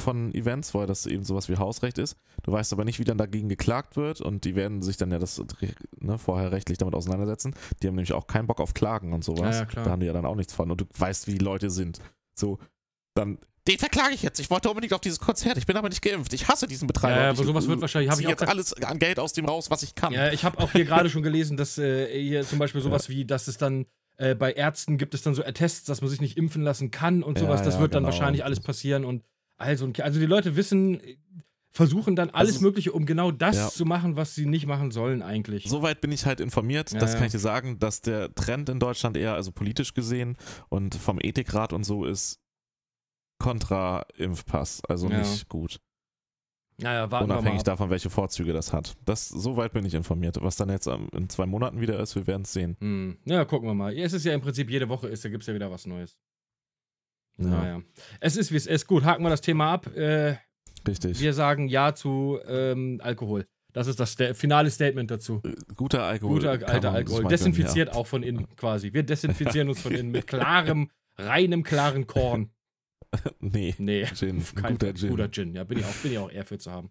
von 0.00 0.32
Events, 0.34 0.74
weil 0.74 0.86
das 0.86 1.06
eben 1.06 1.24
sowas 1.24 1.48
wie 1.48 1.56
Hausrecht 1.56 1.98
ist. 1.98 2.16
Du 2.42 2.52
weißt 2.52 2.72
aber 2.72 2.84
nicht, 2.84 2.98
wie 2.98 3.04
dann 3.04 3.18
dagegen 3.18 3.48
geklagt 3.48 3.96
wird 3.96 4.20
und 4.20 4.44
die 4.44 4.54
werden 4.54 4.82
sich 4.82 4.96
dann 4.96 5.10
ja 5.10 5.18
das 5.18 5.42
ne, 5.98 6.18
vorher 6.18 6.52
rechtlich 6.52 6.78
damit 6.78 6.94
auseinandersetzen. 6.94 7.54
Die 7.82 7.88
haben 7.88 7.94
nämlich 7.94 8.12
auch 8.12 8.26
keinen 8.26 8.46
Bock 8.46 8.60
auf 8.60 8.74
Klagen 8.74 9.12
und 9.12 9.24
sowas. 9.24 9.56
Ja, 9.56 9.66
ja. 9.74 9.84
Da 9.84 9.90
haben 9.90 10.00
die 10.00 10.06
ja 10.06 10.12
dann 10.12 10.26
auch 10.26 10.36
nichts 10.36 10.52
von. 10.52 10.70
Und 10.70 10.80
du 10.80 10.84
weißt, 10.96 11.26
wie 11.26 11.32
die 11.32 11.44
Leute 11.44 11.70
sind. 11.70 12.00
So, 12.38 12.58
dann. 13.14 13.38
Den 13.66 13.78
verklage 13.78 14.14
ich 14.14 14.22
jetzt. 14.22 14.38
Ich 14.38 14.48
wollte 14.50 14.68
unbedingt 14.68 14.92
auf 14.92 15.00
dieses 15.00 15.18
Konzert. 15.18 15.58
Ich 15.58 15.66
bin 15.66 15.76
aber 15.76 15.88
nicht 15.88 16.02
geimpft. 16.02 16.32
Ich 16.32 16.46
hasse 16.48 16.66
diesen 16.66 16.86
Betreiber. 16.86 17.16
Ja, 17.16 17.22
ja, 17.24 17.30
aber 17.30 17.44
sowas 17.44 17.66
wird 17.66 17.80
wahrscheinlich- 17.80 18.12
ich 18.20 18.28
jetzt 18.28 18.46
alles 18.46 18.72
an 18.74 18.98
Geld 18.98 19.18
aus 19.18 19.32
dem 19.32 19.44
raus, 19.46 19.70
was 19.70 19.82
ich 19.82 19.94
kann. 19.94 20.12
Ja, 20.12 20.32
ich 20.32 20.44
habe 20.44 20.58
auch 20.58 20.70
hier 20.72 20.84
gerade 20.84 21.10
schon 21.10 21.22
gelesen, 21.22 21.56
dass 21.56 21.76
äh, 21.78 22.06
hier 22.20 22.44
zum 22.46 22.58
Beispiel 22.58 22.80
sowas 22.80 23.08
wie, 23.08 23.24
dass 23.24 23.48
es 23.48 23.58
dann 23.58 23.86
äh, 24.18 24.34
bei 24.34 24.52
Ärzten 24.52 24.96
gibt 24.98 25.14
es 25.14 25.22
dann 25.22 25.34
so 25.34 25.44
Attests, 25.44 25.84
dass 25.84 26.00
man 26.00 26.08
sich 26.08 26.20
nicht 26.20 26.36
impfen 26.38 26.62
lassen 26.62 26.90
kann 26.90 27.22
und 27.22 27.38
Ja, 27.38 27.44
sowas. 27.46 27.62
das 27.62 27.74
ja, 27.74 27.80
wird 27.80 27.94
dann 27.94 28.04
genau. 28.04 28.12
wahrscheinlich 28.12 28.44
alles 28.44 28.60
passieren 28.60 29.04
und 29.04 29.22
also, 29.58 29.90
also 30.00 30.20
die 30.20 30.26
Leute 30.26 30.54
wissen, 30.56 31.00
versuchen 31.72 32.16
dann 32.16 32.30
alles 32.30 32.54
Also- 32.56 32.64
Mögliche, 32.66 32.92
um 32.92 33.04
genau 33.04 33.30
das 33.30 33.56
Ja. 33.56 33.68
zu 33.68 33.84
machen, 33.84 34.16
was 34.16 34.34
sie 34.34 34.46
nicht 34.46 34.66
machen 34.66 34.90
sollen 34.90 35.22
eigentlich. 35.22 35.64
Soweit 35.68 36.00
bin 36.00 36.12
ich 36.12 36.24
halt 36.24 36.40
informiert, 36.40 36.92
Ja, 36.92 36.98
das 36.98 37.12
ja. 37.12 37.18
kann 37.18 37.26
ich 37.26 37.32
dir 37.32 37.38
sagen, 37.38 37.78
dass 37.78 38.00
der 38.00 38.34
Trend 38.34 38.68
in 38.70 38.78
Deutschland 38.80 39.16
eher, 39.16 39.34
also 39.34 39.52
politisch 39.52 39.92
gesehen 39.92 40.36
und 40.70 40.94
vom 40.94 41.18
Ethikrat 41.20 41.72
und 41.74 41.84
so 41.84 42.04
ist 42.06 42.38
kontra 43.38 44.06
Impfpass, 44.16 44.82
also 44.88 45.08
Ja. 45.08 45.18
nicht 45.18 45.48
gut. 45.48 45.80
Naja, 46.78 47.10
warten. 47.10 47.30
Unabhängig 47.30 47.60
ab. 47.60 47.64
davon, 47.64 47.88
welche 47.90 48.10
Vorzüge 48.10 48.52
das 48.52 48.72
hat. 48.72 48.96
Das, 49.06 49.28
soweit 49.28 49.72
bin 49.72 49.86
ich 49.86 49.94
informiert. 49.94 50.36
Was 50.42 50.56
dann 50.56 50.68
jetzt 50.68 50.86
in 50.86 51.28
zwei 51.30 51.46
Monaten 51.46 51.80
wieder 51.80 51.98
ist, 52.00 52.16
wir 52.16 52.26
werden 52.26 52.42
es 52.42 52.52
sehen. 52.52 52.76
Hm. 52.80 53.16
Ja, 53.24 53.46
gucken 53.46 53.66
wir 53.68 53.74
mal. 53.74 53.96
Es 53.96 54.12
ist 54.12 54.24
ja 54.26 54.34
im 54.34 54.42
Prinzip 54.42 54.70
jede 54.70 54.88
Woche 54.90 55.08
ist, 55.08 55.24
da 55.24 55.30
gibt 55.30 55.42
es 55.42 55.46
ja 55.46 55.54
wieder 55.54 55.70
was 55.70 55.86
Neues. 55.86 56.18
Ja. 57.38 57.46
Naja. 57.48 57.82
Es 58.20 58.36
ist, 58.36 58.52
wie 58.52 58.56
es 58.56 58.66
ist. 58.66 58.86
Gut, 58.86 59.04
haken 59.04 59.22
wir 59.22 59.30
das 59.30 59.40
Thema 59.40 59.72
ab. 59.72 59.86
Äh, 59.96 60.36
Richtig. 60.86 61.18
wir 61.20 61.32
sagen 61.32 61.68
Ja 61.68 61.94
zu 61.94 62.38
ähm, 62.46 63.00
Alkohol. 63.02 63.46
Das 63.72 63.86
ist 63.88 64.00
das 64.00 64.12
sta 64.12 64.32
finale 64.34 64.70
Statement 64.70 65.10
dazu. 65.10 65.42
Äh, 65.44 65.54
Guter 65.74 66.02
Alkohol. 66.04 66.36
Guter 66.36 66.50
alter 66.68 66.92
Alkohol. 66.92 67.24
Desinfiziert 67.24 67.94
auch 67.94 68.06
von 68.06 68.22
innen 68.22 68.46
quasi. 68.56 68.92
Wir 68.92 69.02
desinfizieren 69.02 69.68
uns 69.68 69.80
von 69.80 69.92
innen 69.92 70.10
mit 70.10 70.26
klarem, 70.26 70.90
reinem, 71.16 71.62
klaren 71.62 72.06
Korn. 72.06 72.50
Nee, 73.40 73.74
Nee, 73.78 74.04
Gin. 74.14 74.42
keinen 74.54 74.78
Guter. 74.78 74.94
Gin. 74.94 75.10
Guter 75.10 75.30
Gin. 75.30 75.54
Ja, 75.54 75.64
bin 75.64 75.78
ich 75.78 75.84
auch, 75.84 75.94
bin 76.02 76.12
ich 76.12 76.18
auch 76.18 76.30
eher 76.30 76.44
für 76.44 76.58
zu 76.58 76.70
haben. 76.70 76.90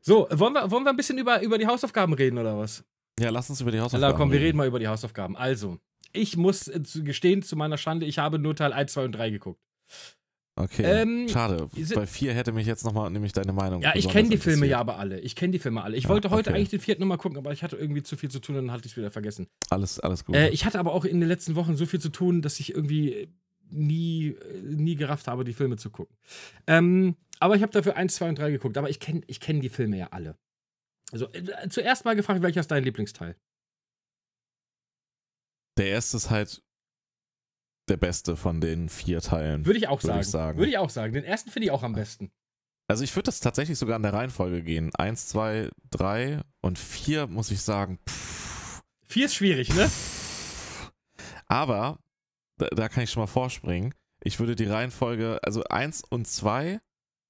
So, 0.00 0.26
wollen 0.30 0.54
wir, 0.54 0.70
wollen 0.70 0.84
wir 0.84 0.90
ein 0.90 0.96
bisschen 0.96 1.18
über, 1.18 1.40
über 1.42 1.58
die 1.58 1.66
Hausaufgaben 1.66 2.12
reden 2.14 2.38
oder 2.38 2.58
was? 2.58 2.84
Ja, 3.18 3.30
lass 3.30 3.50
uns 3.50 3.60
über 3.60 3.70
die 3.72 3.78
Na 3.78 3.84
Hausaufgaben 3.84 4.16
komm, 4.16 4.32
wir 4.32 4.40
reden 4.40 4.56
mal 4.56 4.66
über 4.66 4.78
die 4.78 4.88
Hausaufgaben. 4.88 5.36
Also, 5.36 5.78
ich 6.12 6.36
muss 6.36 6.68
äh, 6.68 6.80
gestehen, 7.02 7.42
zu 7.42 7.56
meiner 7.56 7.76
Schande, 7.76 8.06
ich 8.06 8.18
habe 8.18 8.38
nur 8.38 8.54
Teil 8.54 8.72
1, 8.72 8.92
2 8.92 9.04
und 9.06 9.12
3 9.12 9.30
geguckt. 9.30 9.60
Okay, 10.56 10.82
Ähm, 11.02 11.28
schade. 11.28 11.68
Bei 11.94 12.04
vier 12.04 12.34
hätte 12.34 12.50
mich 12.50 12.66
jetzt 12.66 12.84
nochmal 12.84 13.10
nämlich 13.10 13.32
deine 13.32 13.52
Meinung 13.52 13.80
Ja, 13.80 13.94
ich 13.94 14.08
kenne 14.08 14.28
die 14.28 14.38
Filme 14.38 14.66
ja 14.66 14.80
aber 14.80 14.98
alle. 14.98 15.20
Ich 15.20 15.36
kenne 15.36 15.52
die 15.52 15.60
Filme 15.60 15.84
alle. 15.84 15.96
Ich 15.96 16.04
Ja, 16.04 16.10
wollte 16.10 16.30
heute 16.30 16.50
okay. 16.50 16.56
eigentlich 16.58 16.70
den 16.70 16.80
vierten 16.80 17.00
nochmal 17.02 17.18
gucken, 17.18 17.38
aber 17.38 17.52
ich 17.52 17.62
hatte 17.62 17.76
irgendwie 17.76 18.02
zu 18.02 18.16
viel 18.16 18.28
zu 18.28 18.40
tun 18.40 18.56
und 18.56 18.66
dann 18.66 18.72
hatte 18.72 18.84
ich 18.86 18.92
es 18.92 18.96
wieder 18.96 19.12
vergessen. 19.12 19.46
Alles, 19.70 20.00
alles 20.00 20.24
gut. 20.24 20.34
Äh, 20.34 20.48
ich 20.48 20.64
hatte 20.64 20.80
aber 20.80 20.94
auch 20.94 21.04
in 21.04 21.20
den 21.20 21.28
letzten 21.28 21.54
Wochen 21.54 21.76
so 21.76 21.86
viel 21.86 22.00
zu 22.00 22.08
tun, 22.08 22.42
dass 22.42 22.58
ich 22.58 22.74
irgendwie 22.74 23.28
nie, 23.70 24.28
äh, 24.28 24.60
nie 24.62 24.96
gerafft 24.96 25.26
habe, 25.28 25.44
die 25.44 25.52
Filme 25.54 25.76
zu 25.76 25.90
gucken. 25.90 26.16
Ähm, 26.66 27.16
aber 27.40 27.56
ich 27.56 27.62
habe 27.62 27.72
dafür 27.72 27.96
1, 27.96 28.14
2 28.16 28.28
und 28.30 28.38
3 28.38 28.50
geguckt. 28.50 28.76
Aber 28.78 28.90
ich 28.90 29.00
kenne 29.00 29.22
ich 29.26 29.40
kenn 29.40 29.60
die 29.60 29.68
Filme 29.68 29.96
ja 29.98 30.08
alle. 30.10 30.36
Also 31.12 31.32
äh, 31.32 31.68
zuerst 31.68 32.04
mal 32.04 32.16
gefragt, 32.16 32.42
welcher 32.42 32.60
ist 32.60 32.70
dein 32.70 32.84
Lieblingsteil? 32.84 33.36
der 35.78 35.86
erste 35.86 36.16
ist 36.16 36.28
halt 36.30 36.62
der 37.88 37.96
beste 37.96 38.36
von 38.36 38.60
den 38.60 38.88
vier 38.88 39.20
Teilen. 39.20 39.64
Würde 39.64 39.78
ich 39.78 39.88
auch 39.88 40.02
Würde 40.02 40.06
sagen. 40.08 40.20
ich 40.20 40.28
sagen. 40.28 40.58
Würde 40.58 40.70
ich 40.70 40.78
auch 40.78 40.90
sagen. 40.90 41.12
Den 41.14 41.24
ersten 41.24 41.50
finde 41.50 41.66
ich 41.66 41.70
auch 41.70 41.82
am 41.82 41.94
besten. 41.94 42.30
Also 42.88 43.04
ich 43.04 43.14
würde 43.14 43.26
das 43.26 43.40
tatsächlich 43.40 43.78
sogar 43.78 43.96
in 43.96 44.02
der 44.02 44.12
Reihenfolge 44.12 44.62
gehen. 44.62 44.90
Eins, 44.96 45.28
zwei, 45.28 45.70
drei 45.90 46.42
und 46.60 46.78
vier 46.78 47.26
muss 47.26 47.50
ich 47.50 47.62
sagen. 47.62 47.98
Pff, 48.08 48.82
Vier 49.06 49.26
ist 49.26 49.36
schwierig, 49.36 49.74
ne? 49.74 49.90
aber 51.46 51.98
da, 52.58 52.66
da 52.66 52.88
kann 52.88 53.04
ich 53.04 53.10
schon 53.10 53.22
mal 53.22 53.26
vorspringen. 53.26 53.94
Ich 54.22 54.38
würde 54.40 54.56
die 54.56 54.64
Reihenfolge, 54.64 55.40
also 55.42 55.64
eins 55.64 56.02
und 56.08 56.26
zwei 56.26 56.80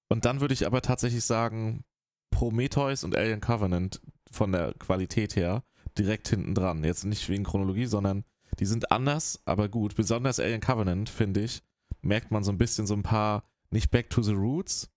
und 0.09 0.25
dann 0.25 0.41
würde 0.41 0.55
ich 0.55 0.67
aber 0.67 0.83
tatsächlich 0.83 1.25
sagen 1.25 1.85
Prometheus 2.31 3.05
und 3.05 3.17
Alien 3.17 3.41
Covenant 3.41 4.01
von 4.31 4.53
der 4.53 4.75
Qualität 4.75 5.37
her 5.37 5.63
direkt 5.97 6.29
hinten 6.29 6.55
dran. 6.55 6.85
Jetzt 6.85 7.05
nicht 7.05 7.29
wegen 7.29 7.45
Chronologie, 7.45 7.87
sondern 7.87 8.25
die 8.59 8.67
sind 8.67 8.91
anders, 8.91 9.41
aber 9.45 9.69
gut. 9.69 9.95
Besonders 9.95 10.41
Alien 10.41 10.61
Covenant, 10.61 11.09
finde 11.11 11.41
ich, 11.41 11.63
merkt 12.01 12.31
man 12.31 12.45
so 12.45 12.53
ein 12.53 12.59
bisschen 12.59 12.87
so 12.87 12.95
ein 12.95 13.03
paar, 13.03 13.45
nicht 13.71 13.91
Back 13.91 14.11
to 14.11 14.23
the 14.23 14.33
Roots, 14.33 14.91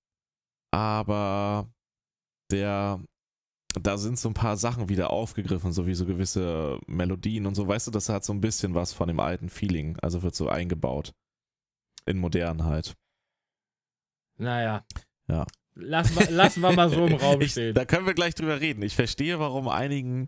aber 0.72 1.70
der, 2.52 3.02
da 3.82 3.98
sind 3.98 4.20
so 4.20 4.30
ein 4.30 4.34
paar 4.34 4.58
Sachen 4.58 4.90
wieder 4.90 5.12
aufgegriffen, 5.12 5.72
so 5.72 5.88
wie 5.88 5.94
so 5.94 6.06
gewisse 6.06 6.80
Melodien 6.88 7.46
und 7.46 7.56
so. 7.56 7.68
Weißt 7.68 7.88
du, 7.88 7.92
das 7.92 8.10
hat 8.10 8.24
so 8.26 8.34
ein 8.34 8.42
bisschen 8.42 8.76
was 8.76 8.92
von 8.94 9.08
dem 9.08 9.20
alten 9.20 9.50
Feeling, 9.50 9.98
also 10.02 10.24
wird 10.24 10.36
so 10.36 10.50
eingebaut. 10.50 11.14
In 12.06 12.18
Modernheit. 12.18 12.96
Naja. 14.38 14.84
Ja. 15.28 15.46
Lassen 15.76 16.20
wir, 16.20 16.32
lassen 16.32 16.62
wir 16.62 16.72
mal 16.74 16.90
so 16.90 17.06
im 17.06 17.14
Raum 17.16 17.40
Ich, 17.42 17.52
stehen. 17.52 17.74
da 17.74 17.86
können 17.86 18.06
wir 18.06 18.14
gleich 18.14 18.36
drüber 18.36 18.60
reden. 18.60 18.82
Ich 18.82 18.96
verstehe, 18.96 19.40
warum 19.40 19.68
einigen 19.68 20.28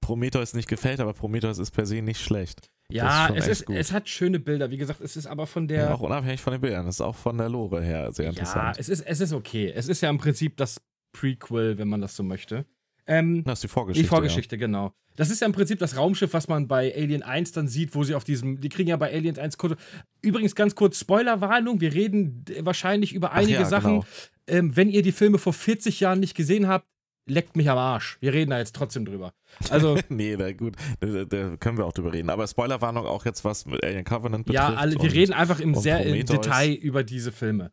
Prometheus 0.00 0.54
nicht 0.54 0.68
gefällt, 0.68 0.98
aber 1.00 1.12
Prometheus 1.12 1.58
ist 1.58 1.70
per 1.70 1.86
se 1.86 2.02
nicht 2.02 2.20
schlecht. 2.20 2.68
ja, 2.90 3.26
schon 3.28 3.36
es, 3.36 3.46
ist, 3.46 3.66
gut. 3.66 3.76
es 3.76 3.92
hat 3.92 4.08
schöne 4.08 4.40
Bilder. 4.40 4.70
Wie 4.70 4.78
gesagt, 4.78 5.00
es 5.00 5.16
ist 5.16 5.26
aber 5.26 5.46
von 5.46 5.64
Ja. 5.68 5.76
der. 5.76 5.94
Auch 5.94 6.00
unabhängig 6.00 6.40
von 6.40 6.52
den 6.52 6.60
Bildern. 6.60 6.86
Das 6.86 6.96
ist 6.96 7.00
auch 7.02 7.14
von 7.14 7.38
der 7.38 7.48
Lore 7.48 7.82
her 7.82 8.10
sehr 8.12 8.24
Ja, 8.24 8.30
interessant. 8.30 8.76
es 8.78 8.88
ist, 8.88 9.02
es 9.02 9.20
ist 9.20 9.32
okay. 9.32 9.70
Es 9.70 9.86
ist 9.88 10.00
ja 10.00 10.10
im 10.10 10.18
Prinzip 10.18 10.56
das 10.56 10.80
Prequel, 11.12 11.78
wenn 11.78 11.88
man 11.88 12.00
das 12.00 12.16
so 12.16 12.22
möchte. 12.22 12.64
Ähm, 13.10 13.42
das 13.44 13.58
ist 13.58 13.64
die 13.64 13.68
Vorgeschichte. 13.68 14.04
die 14.04 14.08
Vorgeschichte, 14.08 14.56
genau. 14.56 14.92
Das 15.16 15.30
ist 15.30 15.40
ja 15.40 15.46
im 15.46 15.52
Prinzip 15.52 15.80
das 15.80 15.96
Raumschiff, 15.96 16.32
was 16.32 16.46
man 16.46 16.68
bei 16.68 16.94
Alien 16.94 17.24
1 17.24 17.50
dann 17.52 17.66
sieht, 17.66 17.94
wo 17.96 18.04
sie 18.04 18.14
auf 18.14 18.22
diesem. 18.22 18.60
Die 18.60 18.68
kriegen 18.68 18.88
ja 18.88 18.96
bei 18.96 19.12
Alien 19.12 19.36
1 19.36 19.58
kurz. 19.58 19.78
Übrigens 20.22 20.54
ganz 20.54 20.76
kurz 20.76 21.00
Spoilerwarnung. 21.00 21.80
Wir 21.80 21.92
reden 21.92 22.44
wahrscheinlich 22.60 23.12
über 23.12 23.32
einige 23.32 23.54
ja, 23.54 23.64
Sachen. 23.64 24.00
genau. 24.00 24.04
Ähm, 24.46 24.76
wenn 24.76 24.88
ihr 24.88 25.02
die 25.02 25.12
Filme 25.12 25.38
vor 25.38 25.52
40 25.52 25.98
Jahren 25.98 26.20
nicht 26.20 26.36
gesehen 26.36 26.68
habt, 26.68 26.86
leckt 27.26 27.56
mich 27.56 27.68
am 27.68 27.78
Arsch. 27.78 28.16
Wir 28.20 28.32
reden 28.32 28.50
da 28.50 28.58
jetzt 28.58 28.76
trotzdem 28.76 29.04
drüber. 29.04 29.34
Also, 29.70 29.98
nee, 30.08 30.36
na 30.38 30.52
gut, 30.52 30.76
da, 31.00 31.24
da 31.24 31.56
können 31.56 31.78
wir 31.78 31.86
auch 31.86 31.92
drüber 31.92 32.12
reden. 32.12 32.30
Aber 32.30 32.46
Spoilerwarnung 32.46 33.06
auch 33.06 33.24
jetzt, 33.24 33.44
was 33.44 33.66
mit 33.66 33.82
Alien 33.84 34.04
Covenant 34.04 34.46
betrifft. 34.46 34.70
ja, 34.70 34.74
alle, 34.76 34.94
wir 34.94 35.12
reden 35.12 35.32
einfach 35.32 35.58
im 35.58 35.74
sehr 35.74 36.00
im. 36.06 36.24
Detail 36.24 36.72
über 36.74 37.02
diese 37.02 37.32
Filme. 37.32 37.72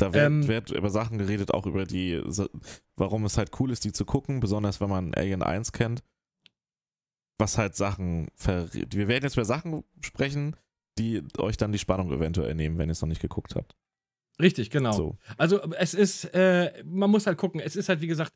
Da 0.00 0.14
wird, 0.14 0.26
ähm, 0.26 0.48
wird 0.48 0.70
über 0.70 0.90
Sachen 0.90 1.18
geredet, 1.18 1.52
auch 1.52 1.66
über 1.66 1.84
die, 1.84 2.20
warum 2.96 3.24
es 3.24 3.36
halt 3.36 3.50
cool 3.60 3.70
ist, 3.70 3.84
die 3.84 3.92
zu 3.92 4.04
gucken, 4.04 4.40
besonders 4.40 4.80
wenn 4.80 4.88
man 4.88 5.14
Alien 5.14 5.42
1 5.42 5.72
kennt. 5.72 6.02
Was 7.38 7.58
halt 7.58 7.76
Sachen 7.76 8.28
verrät. 8.34 8.94
Wir 8.94 9.08
werden 9.08 9.24
jetzt 9.24 9.36
über 9.36 9.44
Sachen 9.44 9.84
sprechen, 10.00 10.56
die 10.98 11.22
euch 11.38 11.56
dann 11.56 11.72
die 11.72 11.78
Spannung 11.78 12.12
eventuell 12.12 12.54
nehmen, 12.54 12.78
wenn 12.78 12.88
ihr 12.88 12.92
es 12.92 13.02
noch 13.02 13.08
nicht 13.08 13.22
geguckt 13.22 13.54
habt. 13.56 13.76
Richtig, 14.40 14.70
genau. 14.70 14.92
So. 14.92 15.18
Also 15.36 15.60
es 15.72 15.94
ist, 15.94 16.24
äh, 16.34 16.82
man 16.84 17.10
muss 17.10 17.26
halt 17.26 17.38
gucken, 17.38 17.60
es 17.60 17.76
ist 17.76 17.88
halt 17.88 18.00
wie 18.00 18.06
gesagt, 18.06 18.32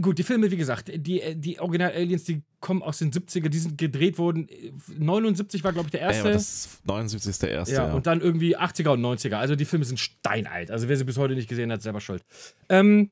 gut, 0.00 0.18
die 0.18 0.22
Filme, 0.22 0.50
wie 0.50 0.56
gesagt, 0.56 0.90
die, 0.94 1.34
die 1.34 1.60
Original-Aliens, 1.60 2.24
die 2.24 2.42
kommen 2.60 2.82
aus 2.82 2.98
den 2.98 3.12
70er, 3.12 3.48
die 3.48 3.58
sind 3.58 3.78
gedreht 3.78 4.18
worden, 4.18 4.48
79 4.96 5.64
war, 5.64 5.72
glaube 5.72 5.86
ich, 5.86 5.92
der 5.92 6.00
erste. 6.00 6.32
das 6.32 6.66
ist 6.66 6.86
79 6.86 7.30
ist 7.30 7.42
der 7.42 7.50
erste. 7.50 7.74
ja, 7.74 7.88
Ja, 7.88 7.94
und 7.94 8.06
dann 8.06 8.20
irgendwie 8.20 8.56
80er 8.56 8.90
und 8.90 9.00
90er. 9.00 9.34
Also 9.36 9.56
die 9.56 9.64
Filme 9.64 9.84
sind 9.84 9.98
steinalt. 9.98 10.70
Also 10.70 10.88
wer 10.88 10.96
sie 10.96 11.04
bis 11.04 11.16
heute 11.16 11.34
nicht 11.34 11.48
gesehen 11.48 11.72
hat, 11.72 11.82
selber 11.82 12.00
schuld. 12.00 12.24
Ähm, 12.68 13.10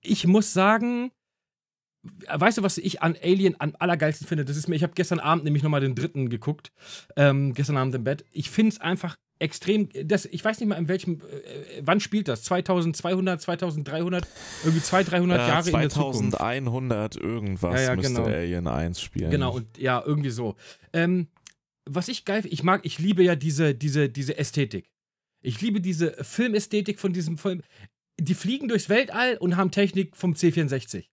ich 0.00 0.26
muss 0.26 0.52
sagen, 0.52 1.10
weißt 2.28 2.58
du, 2.58 2.62
was 2.62 2.78
ich 2.78 3.02
an 3.02 3.16
Alien 3.22 3.56
am 3.58 3.74
allergeilsten 3.78 4.26
finde? 4.26 4.44
Das 4.44 4.56
ist 4.56 4.68
mir, 4.68 4.76
ich 4.76 4.82
habe 4.82 4.94
gestern 4.94 5.20
Abend 5.20 5.44
nämlich 5.44 5.62
nochmal 5.62 5.80
den 5.80 5.94
dritten 5.94 6.28
geguckt, 6.28 6.72
ähm, 7.16 7.54
gestern 7.54 7.76
Abend 7.76 7.94
im 7.94 8.04
Bett. 8.04 8.24
Ich 8.32 8.50
finde 8.50 8.70
es 8.70 8.80
einfach 8.80 9.16
extrem, 9.38 9.88
das, 10.04 10.26
ich 10.26 10.44
weiß 10.44 10.60
nicht 10.60 10.68
mal 10.68 10.76
in 10.76 10.88
welchem, 10.88 11.20
äh, 11.20 11.82
wann 11.82 12.00
spielt 12.00 12.28
das? 12.28 12.42
2200, 12.44 13.40
2300, 13.40 14.26
irgendwie 14.64 14.82
200, 14.82 15.12
300 15.12 15.38
äh, 15.38 15.48
Jahre 15.48 15.70
in 15.70 15.78
der 15.78 15.90
Zukunft. 15.90 16.36
2100 16.36 17.16
irgendwas 17.16 17.74
Ja, 17.74 17.80
ja, 17.80 17.96
müsste 17.96 18.14
genau. 18.14 18.26
Alien 18.26 18.66
1 18.66 19.00
spielen. 19.00 19.30
Genau, 19.30 19.54
und 19.54 19.78
ja, 19.78 20.02
irgendwie 20.04 20.30
so. 20.30 20.56
Ähm, 20.92 21.28
was 21.84 22.08
ich 22.08 22.24
geil, 22.24 22.42
ich 22.48 22.62
mag, 22.62 22.84
ich 22.84 22.98
liebe 22.98 23.22
ja 23.22 23.34
diese, 23.36 23.74
diese, 23.74 24.08
diese 24.08 24.36
Ästhetik. 24.36 24.90
Ich 25.40 25.60
liebe 25.60 25.80
diese 25.80 26.12
Filmästhetik 26.22 26.98
von 26.98 27.12
diesem 27.12 27.38
Film. 27.38 27.62
Die 28.20 28.34
fliegen 28.34 28.68
durchs 28.68 28.88
Weltall 28.88 29.36
und 29.36 29.56
haben 29.56 29.70
Technik 29.70 30.16
vom 30.16 30.34
C64. 30.34 31.04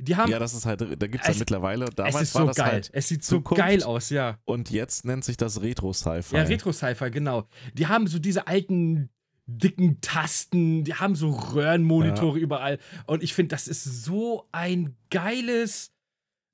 Die 0.00 0.16
haben, 0.16 0.30
Ja, 0.30 0.38
das 0.38 0.54
ist 0.54 0.66
halt, 0.66 0.80
da 0.80 1.06
gibt 1.06 1.22
es 1.24 1.28
ja 1.34 1.38
mittlerweile, 1.38 1.86
damals 1.86 2.14
es 2.16 2.22
ist 2.22 2.34
war 2.34 2.42
so 2.42 2.46
das 2.48 2.56
geil. 2.56 2.66
halt, 2.72 2.90
es 2.92 3.08
sieht 3.08 3.24
so 3.24 3.36
Zukunft. 3.36 3.62
geil 3.62 3.82
aus, 3.82 4.10
ja. 4.10 4.38
und 4.44 4.70
jetzt 4.70 5.04
nennt 5.04 5.24
sich 5.24 5.36
das 5.36 5.60
Retro-Sci-Fi. 5.62 6.36
Ja, 6.36 6.42
Retro-Sci-Fi, 6.42 7.10
genau. 7.10 7.46
Die 7.74 7.86
haben 7.86 8.06
so 8.06 8.18
diese 8.18 8.46
alten, 8.46 9.10
dicken 9.46 10.00
Tasten, 10.00 10.84
die 10.84 10.94
haben 10.94 11.14
so 11.16 11.30
Röhrenmonitore 11.30 12.38
überall. 12.38 12.78
Und 13.06 13.22
ich 13.22 13.34
finde, 13.34 13.48
das 13.48 13.66
ist 13.68 14.04
so 14.04 14.46
ein 14.52 14.96
geiles, 15.10 15.92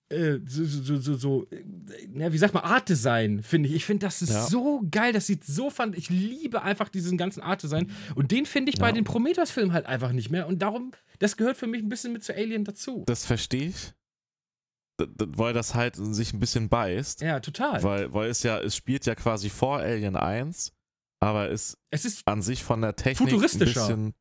äh, 0.08 0.38
so, 0.46 0.64
so, 0.64 0.96
so, 0.98 1.14
so, 1.14 1.46
äh, 1.50 1.64
na, 2.12 2.32
wie 2.32 2.38
sagt 2.38 2.54
man, 2.54 2.62
Art 2.62 2.88
Design, 2.88 3.42
finde 3.42 3.68
ich. 3.68 3.74
Ich 3.74 3.84
finde, 3.84 4.06
das 4.06 4.22
ist 4.22 4.30
Ja. 4.32 4.46
so 4.46 4.82
geil. 4.90 5.12
Das 5.12 5.26
sieht 5.26 5.44
so 5.44 5.68
fand. 5.70 5.96
Ich 5.96 6.10
liebe 6.10 6.62
einfach 6.62 6.88
diesen 6.88 7.18
ganzen 7.18 7.40
Art 7.42 7.62
Design. 7.62 7.90
Und 8.14 8.30
den 8.30 8.46
finde 8.46 8.70
ich 8.72 8.78
bei 8.78 8.86
Ja. 8.88 8.92
den 8.92 9.04
Prometheus-Filmen 9.04 9.72
halt 9.72 9.86
einfach 9.86 10.12
nicht 10.12 10.30
mehr. 10.30 10.46
Und 10.46 10.60
darum, 10.62 10.92
das 11.18 11.36
gehört 11.36 11.56
für 11.56 11.66
mich 11.66 11.82
ein 11.82 11.88
bisschen 11.88 12.12
mit 12.12 12.22
zu 12.24 12.34
Alien 12.34 12.64
dazu. 12.64 13.02
Das 13.06 13.26
verstehe 13.26 13.68
ich. 13.70 13.92
D 15.00 15.06
d- 15.06 15.26
weil 15.36 15.52
das 15.52 15.74
halt 15.74 15.96
sich 15.96 16.32
ein 16.32 16.40
bisschen 16.40 16.68
beißt. 16.68 17.20
Ja, 17.20 17.40
total. 17.40 17.82
Weil, 17.82 18.12
weil 18.14 18.30
es 18.30 18.42
ja, 18.42 18.58
es 18.60 18.74
spielt 18.76 19.04
ja 19.06 19.14
quasi 19.14 19.50
vor 19.50 19.78
Alien 19.80 20.16
1, 20.16 20.72
aber 21.20 21.50
ist 21.50 21.76
es 21.90 22.04
ist 22.06 22.22
an 22.26 22.40
sich 22.42 22.62
von 22.64 22.80
der 22.80 22.96
Technik 22.96 23.28
Futuristischer. 23.30 23.82
ein 23.88 23.88
bisschen. 23.88 24.14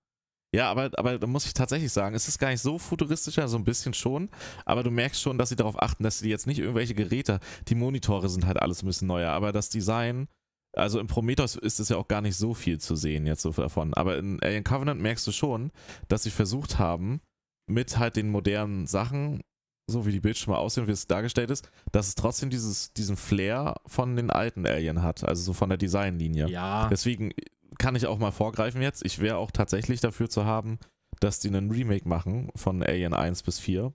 Ja, 0.55 0.71
aber, 0.71 0.89
aber 0.95 1.19
da 1.19 1.27
muss 1.27 1.45
ich 1.45 1.53
tatsächlich 1.53 1.91
sagen, 1.91 2.15
es 2.15 2.29
ist 2.29 2.39
gar 2.39 2.49
nicht 2.49 2.61
so 2.61 2.79
futuristischer, 2.79 3.49
so 3.49 3.57
ein 3.57 3.65
bisschen 3.65 3.93
schon, 3.93 4.29
aber 4.63 4.83
du 4.83 4.89
merkst 4.89 5.21
schon, 5.21 5.37
dass 5.37 5.49
sie 5.49 5.57
darauf 5.57 5.81
achten, 5.81 6.03
dass 6.03 6.19
sie 6.19 6.29
jetzt 6.29 6.47
nicht 6.47 6.59
irgendwelche 6.59 6.95
Geräte, 6.95 7.41
die 7.67 7.75
Monitore 7.75 8.29
sind 8.29 8.45
halt 8.45 8.61
alles 8.61 8.81
ein 8.81 8.85
bisschen 8.85 9.09
neuer, 9.09 9.31
aber 9.31 9.51
das 9.51 9.67
Design, 9.67 10.29
also 10.73 11.01
im 11.01 11.07
Prometheus 11.07 11.57
ist 11.57 11.81
es 11.81 11.89
ja 11.89 11.97
auch 11.97 12.07
gar 12.07 12.21
nicht 12.21 12.37
so 12.37 12.53
viel 12.53 12.79
zu 12.79 12.95
sehen 12.95 13.27
jetzt 13.27 13.41
so 13.41 13.51
davon, 13.51 13.93
aber 13.95 14.17
in 14.17 14.41
Alien 14.41 14.63
Covenant 14.63 15.01
merkst 15.01 15.27
du 15.27 15.33
schon, 15.33 15.71
dass 16.07 16.23
sie 16.23 16.31
versucht 16.31 16.79
haben, 16.79 17.19
mit 17.67 17.97
halt 17.97 18.15
den 18.15 18.29
modernen 18.29 18.87
Sachen, 18.87 19.41
so 19.87 20.05
wie 20.05 20.11
die 20.11 20.19
Bildschirme 20.19 20.57
aussehen, 20.57 20.87
wie 20.87 20.91
es 20.91 21.07
dargestellt 21.07 21.49
ist, 21.49 21.69
dass 21.91 22.07
es 22.07 22.15
trotzdem 22.15 22.49
dieses, 22.49 22.93
diesen 22.93 23.17
Flair 23.17 23.75
von 23.85 24.15
den 24.15 24.31
alten 24.31 24.65
Alien 24.65 25.03
hat, 25.03 25.23
also 25.23 25.43
so 25.43 25.53
von 25.53 25.69
der 25.69 25.77
Designlinie. 25.77 26.47
ja. 26.47 26.87
Deswegen 26.89 27.31
kann 27.77 27.95
ich 27.95 28.07
auch 28.07 28.17
mal 28.17 28.31
vorgreifen 28.31 28.81
jetzt. 28.81 29.05
Ich 29.05 29.19
wäre 29.19 29.37
auch 29.37 29.51
tatsächlich 29.51 29.99
dafür 29.99 30.29
zu 30.29 30.45
haben, 30.45 30.79
dass 31.19 31.39
die 31.39 31.49
einen 31.49 31.71
Remake 31.71 32.07
machen 32.07 32.49
von 32.55 32.81
Alien 32.83 33.13
1 33.13 33.43
bis 33.43 33.59
4. 33.59 33.93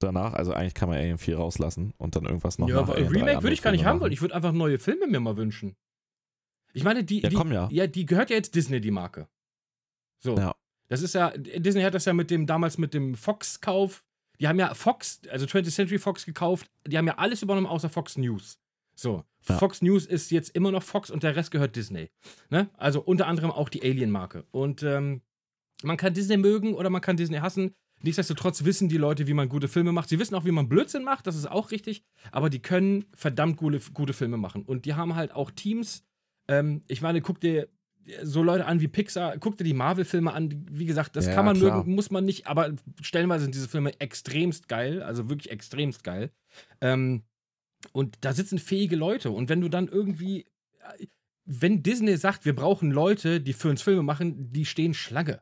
Danach, 0.00 0.34
also 0.34 0.52
eigentlich 0.52 0.74
kann 0.74 0.88
man 0.88 0.98
Alien 0.98 1.18
4 1.18 1.36
rauslassen 1.36 1.94
und 1.96 2.16
dann 2.16 2.24
irgendwas 2.24 2.58
noch 2.58 2.68
ja, 2.68 2.76
nach 2.76 2.82
aber 2.82 2.94
Alien 2.94 3.12
3 3.12 3.18
Remake 3.18 3.42
würde 3.42 3.54
ich 3.54 3.62
gar 3.62 3.70
nicht 3.70 3.80
andere 3.80 3.90
haben 3.90 4.00
wollen. 4.00 4.10
Filme 4.10 4.14
Ich 4.14 4.20
würde 4.20 4.34
einfach 4.34 4.52
neue 4.52 4.78
Filme 4.78 5.06
mir 5.06 5.20
mal 5.20 5.36
wünschen. 5.36 5.76
Ich 6.72 6.84
meine, 6.84 7.04
die, 7.04 7.22
Ja, 7.22 7.28
die, 7.28 7.36
komm 7.36 7.52
ja. 7.52 7.68
ja, 7.70 7.86
die 7.86 8.04
gehört 8.04 8.30
ja 8.30 8.36
jetzt 8.36 8.54
Disney, 8.54 8.80
die 8.80 8.90
Marke. 8.90 9.28
So. 10.18 10.36
Ja. 10.36 10.54
Das 10.88 11.02
ist 11.02 11.14
ja, 11.14 11.30
Disney 11.30 11.82
hat 11.82 11.94
das 11.94 12.04
ja 12.04 12.12
mit 12.12 12.30
dem, 12.30 12.46
damals 12.46 12.76
mit 12.76 12.92
dem 12.92 13.14
Fox-Kauf. 13.14 14.04
Die 14.40 14.48
haben 14.48 14.58
ja 14.58 14.74
Fox, 14.74 15.20
also 15.30 15.46
20th 15.46 15.70
Century 15.70 15.98
Fox 15.98 16.24
gekauft. 16.24 16.70
Die 16.86 16.98
haben 16.98 17.06
ja 17.06 17.18
alles 17.18 17.42
übernommen 17.42 17.66
außer 17.66 17.88
Fox 17.88 18.16
News. 18.16 18.58
So. 18.94 19.24
Ja. 19.48 19.58
Fox 19.58 19.82
News 19.82 20.06
ist 20.06 20.30
jetzt 20.30 20.50
immer 20.50 20.70
noch 20.70 20.82
Fox 20.82 21.10
und 21.10 21.22
der 21.22 21.36
Rest 21.36 21.50
gehört 21.50 21.76
Disney. 21.76 22.10
Ne? 22.50 22.70
Also 22.76 23.00
unter 23.00 23.26
anderem 23.26 23.50
auch 23.50 23.68
die 23.68 23.82
Alien-Marke. 23.82 24.44
Und 24.50 24.82
ähm, 24.82 25.20
man 25.82 25.96
kann 25.96 26.14
Disney 26.14 26.36
mögen 26.36 26.74
oder 26.74 26.90
man 26.90 27.02
kann 27.02 27.16
Disney 27.16 27.38
hassen. 27.38 27.74
Nichtsdestotrotz 28.02 28.64
wissen 28.64 28.88
die 28.88 28.96
Leute, 28.96 29.26
wie 29.26 29.34
man 29.34 29.48
gute 29.48 29.68
Filme 29.68 29.92
macht. 29.92 30.08
Sie 30.08 30.18
wissen 30.18 30.34
auch, 30.34 30.44
wie 30.44 30.50
man 30.50 30.68
Blödsinn 30.68 31.04
macht, 31.04 31.26
das 31.26 31.36
ist 31.36 31.50
auch 31.50 31.70
richtig. 31.70 32.02
Aber 32.32 32.50
die 32.50 32.60
können 32.60 33.06
verdammt 33.14 33.56
gute, 33.56 33.80
gute 33.92 34.12
Filme 34.12 34.36
machen. 34.36 34.62
Und 34.62 34.84
die 34.84 34.94
haben 34.94 35.14
halt 35.14 35.32
auch 35.32 35.50
Teams. 35.50 36.04
Ähm, 36.48 36.82
ich 36.86 37.02
meine, 37.02 37.20
guck 37.20 37.40
dir 37.40 37.68
so 38.22 38.42
Leute 38.42 38.66
an 38.66 38.80
wie 38.80 38.88
Pixar, 38.88 39.38
guck 39.38 39.56
dir 39.56 39.64
die 39.64 39.74
Marvel-Filme 39.74 40.32
an. 40.32 40.66
Wie 40.70 40.86
gesagt, 40.86 41.16
das 41.16 41.26
Ja, 41.26 41.34
kann 41.34 41.44
man 41.44 41.56
klar. 41.56 41.78
mögen, 41.78 41.94
muss 41.94 42.10
man 42.10 42.24
nicht. 42.24 42.46
Aber 42.46 42.72
stellenweise 43.00 43.44
sind 43.44 43.54
diese 43.54 43.68
Filme 43.68 43.98
extremst 44.00 44.68
geil. 44.68 45.02
Also 45.02 45.28
wirklich 45.28 45.50
extremst 45.50 46.04
geil. 46.04 46.30
Ähm, 46.80 47.22
und 47.92 48.16
da 48.20 48.32
sitzen 48.32 48.58
fähige 48.58 48.96
Leute. 48.96 49.30
Und 49.30 49.48
wenn 49.48 49.60
du 49.60 49.68
dann 49.68 49.88
irgendwie, 49.88 50.46
wenn 51.44 51.82
Disney 51.82 52.16
sagt, 52.16 52.44
wir 52.44 52.54
brauchen 52.54 52.90
Leute, 52.90 53.40
die 53.40 53.52
für 53.52 53.68
uns 53.68 53.82
Filme 53.82 54.02
machen, 54.02 54.52
die 54.52 54.64
stehen 54.64 54.94
Schlange. 54.94 55.40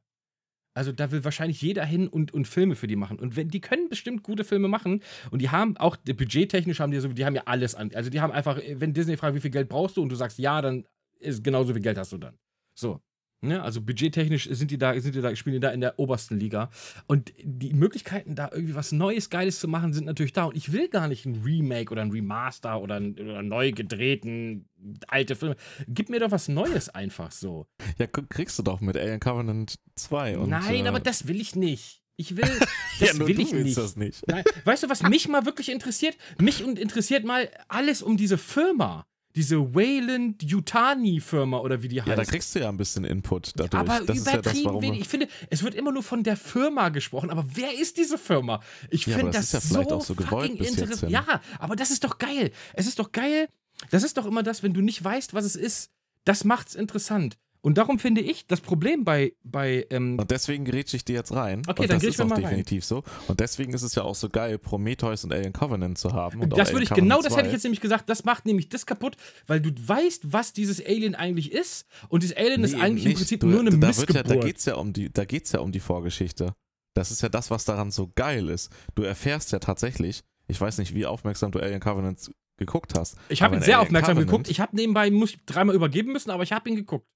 Also 0.75 0.91
da 0.91 1.11
will 1.11 1.23
wahrscheinlich 1.23 1.61
jeder 1.61 1.85
hin 1.85 2.09
und, 2.09 2.33
und 2.33 2.49
Filme 2.49 2.77
für 2.77 2.87
die 2.87 2.97
machen. 2.97 3.19
Und 3.19 3.37
wenn, 3.37 3.49
die 3.49 3.61
können 3.61 3.89
bestimmt 3.91 4.23
gute 4.23 4.43
Filme 4.43 4.69
machen. 4.69 5.03
Und 5.31 5.43
die 5.43 5.51
haben 5.51 5.77
auch, 5.77 5.97
budgettechnisch 5.99 6.81
haben 6.81 6.91
die 6.93 7.01
so, 7.01 7.09
die 7.09 7.25
haben 7.27 7.35
ja 7.35 7.43
alles 7.45 7.75
an. 7.75 7.91
Also 7.95 8.09
die 8.09 8.21
haben 8.21 8.33
einfach, 8.33 8.59
wenn 8.75 8.95
Disney 8.95 9.17
fragt, 9.17 9.35
wie 9.37 9.41
viel 9.41 9.51
Geld 9.51 9.69
brauchst 9.69 9.97
du 9.97 10.03
und 10.03 10.09
du 10.09 10.17
sagst 10.17 10.39
ja, 10.39 10.63
dann 10.63 10.87
ist 11.21 11.45
genauso 11.45 11.73
viel 11.75 11.83
Geld 11.83 11.99
hast 11.99 12.13
du 12.13 12.19
dann. 12.19 12.39
So. 12.75 13.01
Ne? 13.45 13.61
Also 13.61 13.81
budgettechnisch 13.81 14.49
sind 14.53 14.71
die 14.71 14.79
da, 14.79 14.99
sind 15.01 15.17
die 15.17 15.21
da, 15.21 15.35
spielen 15.35 15.55
die 15.55 15.61
da 15.61 15.71
in 15.71 15.81
der 15.81 15.99
obersten 15.99 16.39
Liga. 16.39 16.71
Und 17.09 17.33
die 17.43 17.75
Möglichkeiten, 17.75 18.37
da 18.37 18.49
irgendwie 18.53 18.77
was 18.77 18.93
Neues, 18.93 19.31
Geiles 19.31 19.59
zu 19.59 19.67
machen, 19.67 19.93
sind 19.93 20.05
natürlich 20.05 20.33
da. 20.33 20.45
Und 20.45 20.57
ich 20.57 20.73
will 20.73 20.89
gar 20.89 21.09
nicht 21.09 21.27
ein 21.27 21.43
Remake 21.45 21.91
oder 21.91 22.03
ein 22.03 22.13
Remaster 22.13 22.81
oder, 22.81 22.97
ein, 23.01 23.19
oder 23.19 23.43
neu 23.43 23.73
gedrehten 23.73 24.69
alte 25.09 25.35
Filme. 25.35 25.57
Gib 25.89 26.09
mir 26.09 26.21
doch 26.21 26.31
was 26.31 26.47
Neues 26.47 26.89
einfach 26.89 27.33
so. 27.33 27.67
Ja, 27.99 28.07
kriegst 28.07 28.61
du 28.61 28.63
doch 28.63 28.81
mit 28.81 28.97
Alien 28.97 29.19
Covenant 29.19 29.75
2. 29.97 30.39
Und, 30.39 30.51
Nein, 30.51 30.87
äh, 30.87 30.89
aber 30.89 31.01
das 31.01 31.27
will 31.27 31.41
ich 31.41 31.57
nicht. 31.57 32.05
Ich 32.17 32.37
will, 32.37 32.45
das 33.01 33.19
ja, 33.19 33.27
will 33.27 33.41
ich 33.41 33.53
nicht. 33.53 33.77
das 33.77 33.97
nicht. 33.97 34.23
Nein. 34.29 34.45
Weißt 34.65 34.85
du, 34.85 34.89
was 34.89 35.03
mich 35.03 35.27
mal 35.27 35.47
wirklich 35.47 35.69
interessiert? 35.69 36.17
Mich 36.41 36.63
und 36.63 36.79
interessiert 36.79 37.25
mal 37.25 37.51
alles 37.67 38.03
um 38.03 38.17
diese 38.17 38.39
Firma. 38.39 39.05
Diese 39.35 39.75
Wayland 39.75 40.43
Yutani 40.43 41.21
Firma 41.21 41.59
oder 41.59 41.83
wie 41.83 41.89
die 41.89 42.01
heißt. 42.01 42.09
Ja, 42.09 42.17
da 42.17 42.25
kriegst 42.25 42.55
du 42.55 42.59
ja 42.61 42.69
ein 42.69 42.77
bisschen 42.77 43.05
Input 43.05 43.53
dadurch. 43.57 43.81
aber 43.81 44.05
das 44.05 44.19
ist 44.19 44.27
ja 44.27 44.35
übertrieben 44.35 44.73
das, 44.75 44.83
wenig. 44.83 45.01
Ich 45.01 45.09
finde, 45.09 45.29
es 45.49 45.63
wird 45.63 45.75
immer 45.75 45.91
nur 45.93 46.03
von 46.03 46.23
der 46.23 46.37
Firma 46.37 46.91
gesprochen, 46.91 47.31
aber 47.31 47.47
wer 47.55 47.73
ist 47.79 47.97
diese 47.97 48.19
Firma? 48.19 48.61
Ich 48.91 49.07
Ja, 49.07 49.17
finde 49.17 49.33
das 49.33 49.51
das, 49.51 49.65
ist 49.65 49.71
ja 49.71 49.77
vielleicht 49.79 49.91
so 49.91 49.97
auch 49.97 50.05
so 50.05 50.15
gewollt 50.15 50.51
fucking 50.53 50.65
interessant. 50.67 51.11
Ja, 51.13 51.41
aber 51.59 51.77
das 51.77 51.91
ist 51.91 52.05
doch 52.05 52.19
geil. 52.19 52.51
Es 52.75 52.87
ist 52.87 52.99
doch 52.99 53.11
geil. 53.13 53.49
Das 53.91 54.03
ist 54.03 54.17
doch 54.19 54.27
immer 54.27 54.43
das, 54.43 54.63
wenn 54.63 54.75
du 54.75 54.81
nicht 54.83 55.03
weißt, 55.03 55.33
was 55.35 55.45
es 55.45 55.57
ist. 55.57 55.91
Das 56.25 56.45
macht's 56.45 56.75
interessant. 56.75 57.39
Und 57.65 57.79
darum 57.79 58.01
finde 58.01 58.21
ich, 58.21 58.47
das 58.49 58.61
Problem 58.61 59.05
bei, 59.05 59.35
bei 59.45 59.87
ähm, 59.91 60.19
Und 60.19 60.31
deswegen 60.33 60.65
grätsche 60.65 60.97
ich 60.97 61.05
dir 61.05 61.15
jetzt 61.15 61.33
rein. 61.33 61.63
Okay, 61.69 61.83
und 61.83 61.91
dann 61.91 62.01
das 62.01 62.09
ist 62.09 62.19
mir 62.19 62.25
auch 62.25 62.29
mal 62.31 62.35
rein. 62.35 62.43
definitiv 62.45 62.85
so. 62.85 63.05
Und 63.29 63.39
deswegen 63.39 63.73
ist 63.73 63.83
es 63.83 63.95
ja 63.95 64.03
auch 64.03 64.17
so 64.17 64.29
geil, 64.29 64.59
Prometheus 64.59 65.23
und 65.23 65.33
Alien 65.33 65.53
Covenant 65.53 65.97
zu 65.97 66.13
haben. 66.13 66.41
Und 66.41 66.51
das 66.59 66.73
würde 66.73 66.83
ich, 66.83 66.89
Covenant 66.89 67.09
genau 67.11 67.23
das 67.23 67.37
hätte 67.37 67.47
ich 67.47 67.51
2. 67.51 67.53
jetzt 67.55 67.63
nämlich 67.63 67.81
gesagt. 67.81 68.09
Das 68.09 68.25
macht 68.25 68.47
nämlich 68.47 68.69
das 68.69 68.85
kaputt, 68.85 69.17
weil 69.47 69.61
du 69.61 69.71
weißt, 69.71 70.33
was 70.33 70.53
dieses 70.53 70.85
Alien 70.85 71.15
eigentlich 71.15 71.53
ist. 71.53 71.87
Und 72.09 72.25
dieses 72.25 72.37
Alien 72.37 72.65
ist 72.65 72.75
Nee, 72.75 72.81
eigentlich 72.83 73.05
im 73.05 73.09
nicht. 73.11 73.19
Prinzip 73.19 73.41
Du, 73.41 73.47
nur 73.47 73.61
eine 73.61 73.71
da 73.71 73.77
wird 73.77 73.87
Missgeburt. 73.87 74.17
Ja, 74.29 74.35
da 74.35 74.41
geht 74.45 74.59
es 74.59 74.65
ja, 74.65 74.75
um 74.75 74.93
die- 74.93 75.13
da 75.13 75.25
geht's 75.25 75.53
ja 75.53 75.61
um 75.61 75.71
die 75.71 75.81
Vorgeschichte. 75.81 76.55
Das 76.95 77.13
ist 77.13 77.23
ja 77.23 77.29
das, 77.29 77.53
was 77.53 77.65
daran 77.65 77.93
so 77.93 78.11
geil 78.17 78.49
ist. 78.49 78.71
Du 78.97 79.05
erfährst 79.05 79.53
ja 79.53 79.61
tatsächlich, 79.61 80.23
ich 80.49 80.61
weiß 80.61 80.79
nicht, 80.79 80.95
wie 80.97 81.07
aufmerksam 81.07 81.53
du 81.53 81.61
Alien 81.61 81.79
Covenant 81.81 82.29
geguckt 82.59 82.99
hast. 82.99 83.17
ich 83.29 83.41
habe 83.41 83.55
ihn 83.57 83.63
sehr 83.63 83.77
Alien 83.77 83.87
aufmerksam 83.87 84.17
Covenant- 84.17 84.31
geguckt. 84.31 84.51
Ich 84.51 84.59
habe 84.61 84.75
nebenbei, 84.75 85.11
muss 85.13 85.31
ich 85.31 85.45
dreimal 85.47 85.77
übergeben 85.77 86.13
müssen, 86.13 86.31
aber 86.31 86.43
ich 86.43 86.51
habe 86.53 86.69
ihn 86.69 86.75
geguckt. 86.77 87.07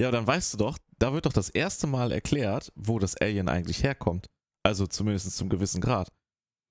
Ja, 0.00 0.10
dann 0.10 0.26
weißt 0.26 0.54
du 0.54 0.58
doch, 0.58 0.78
da 0.98 1.12
wird 1.12 1.26
doch 1.26 1.32
das 1.32 1.48
erste 1.50 1.86
Mal 1.86 2.12
erklärt, 2.12 2.72
wo 2.74 2.98
das 2.98 3.16
Alien 3.16 3.48
eigentlich 3.48 3.82
herkommt. 3.82 4.26
Also 4.64 4.86
zumindest 4.86 5.36
zum 5.36 5.48
gewissen 5.48 5.80
Grad. 5.80 6.08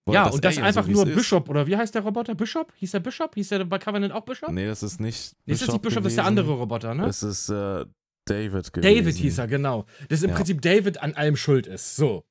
Weil 0.05 0.15
ja, 0.15 0.27
und 0.27 0.43
das 0.43 0.55
Alien, 0.55 0.63
einfach 0.65 0.85
so 0.85 0.91
nur 0.91 1.03
es 1.03 1.09
ist- 1.09 1.15
Bishop, 1.15 1.47
oder 1.49 1.67
wie 1.67 1.77
heißt 1.77 1.93
der 1.93 2.01
Roboter? 2.01 2.33
Bishop? 2.33 2.73
Hieß 2.77 2.91
der 2.91 2.99
Bishop? 3.01 3.35
Hieß 3.35 3.49
der 3.49 3.65
bei 3.65 3.77
Covenant 3.77 4.13
auch 4.13 4.25
Bishop? 4.25 4.49
Nee, 4.51 4.65
das 4.65 4.81
ist 4.81 4.99
nicht. 4.99 5.35
Nee, 5.45 5.53
ist 5.53 5.61
das 5.61 5.69
nicht 5.69 5.81
Bishop, 5.81 6.03
das 6.03 6.13
ist 6.13 6.17
der 6.17 6.23
gewesen. 6.25 6.39
andere 6.39 6.57
Roboter, 6.57 6.95
ne? 6.95 7.05
Das 7.05 7.21
ist 7.21 7.49
äh, 7.49 7.85
David 8.25 8.73
gewesen. 8.73 8.95
David 8.95 9.15
hieß 9.15 9.37
er, 9.37 9.47
genau. 9.47 9.85
Dass 10.09 10.23
im 10.23 10.31
Ja. 10.31 10.35
Prinzip 10.35 10.61
David 10.61 11.01
an 11.01 11.13
allem 11.13 11.35
schuld 11.35 11.67
ist. 11.67 11.95
So. 11.95 12.23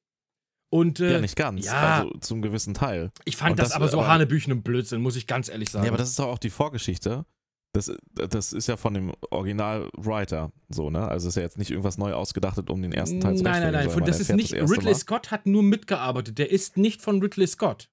Und 0.73 1.01
äh, 1.01 1.13
Ja, 1.13 1.21
nicht 1.21 1.37
ganz. 1.37 1.65
ja. 1.65 1.99
Also 2.01 2.11
zum 2.21 2.43
gewissen 2.43 2.75
Teil. 2.75 3.11
ich 3.25 3.37
fand 3.37 3.59
das, 3.59 3.69
das 3.69 3.77
aber 3.77 3.89
so 3.89 3.99
aber- 4.01 4.09
Hanebüchen 4.09 4.53
und 4.53 4.63
Blödsinn, 4.63 5.01
muss 5.01 5.15
ich 5.17 5.27
ganz 5.27 5.49
ehrlich 5.49 5.69
sagen. 5.71 5.85
Ja, 5.85 5.91
aber 5.91 5.99
das 5.99 6.11
ist 6.11 6.19
doch 6.19 6.27
auch 6.29 6.39
die 6.39 6.51
Vorgeschichte. 6.51 7.25
Das, 7.73 7.93
das 8.15 8.53
ist 8.53 8.67
ja 8.67 8.77
von 8.77 8.95
dem 8.95 9.13
Original-Writer 9.31 10.51
so, 10.69 10.91
ne? 10.91 11.07
Also 11.07 11.29
ist 11.29 11.37
ja 11.37 11.43
jetzt 11.43 11.57
nicht 11.57 11.71
irgendwas 11.71 11.99
neu 11.99 12.13
ausgedachtet, 12.15 12.69
um 12.69 12.83
den 12.83 12.93
ersten 12.93 13.21
Teil 13.21 13.37
zu 13.37 13.45
Nein, 13.45 13.63
nein, 13.63 13.73
nein. 13.73 13.75
rechtfertigen, 13.87 13.93
Von, 13.93 14.07
das 14.07 14.21
ist 14.21 14.35
nicht. 14.35 14.53
erste 14.53 14.75
Ridley 14.75 14.91
Mal. 14.93 14.99
Scott 14.99 15.31
hat 15.31 15.47
nur 15.47 15.63
mitgearbeitet. 15.63 16.39
Der 16.39 16.51
ist 16.51 16.77
nicht 16.77 17.01
von 17.01 17.23
Ridley 17.23 17.47
Scott. 17.47 17.89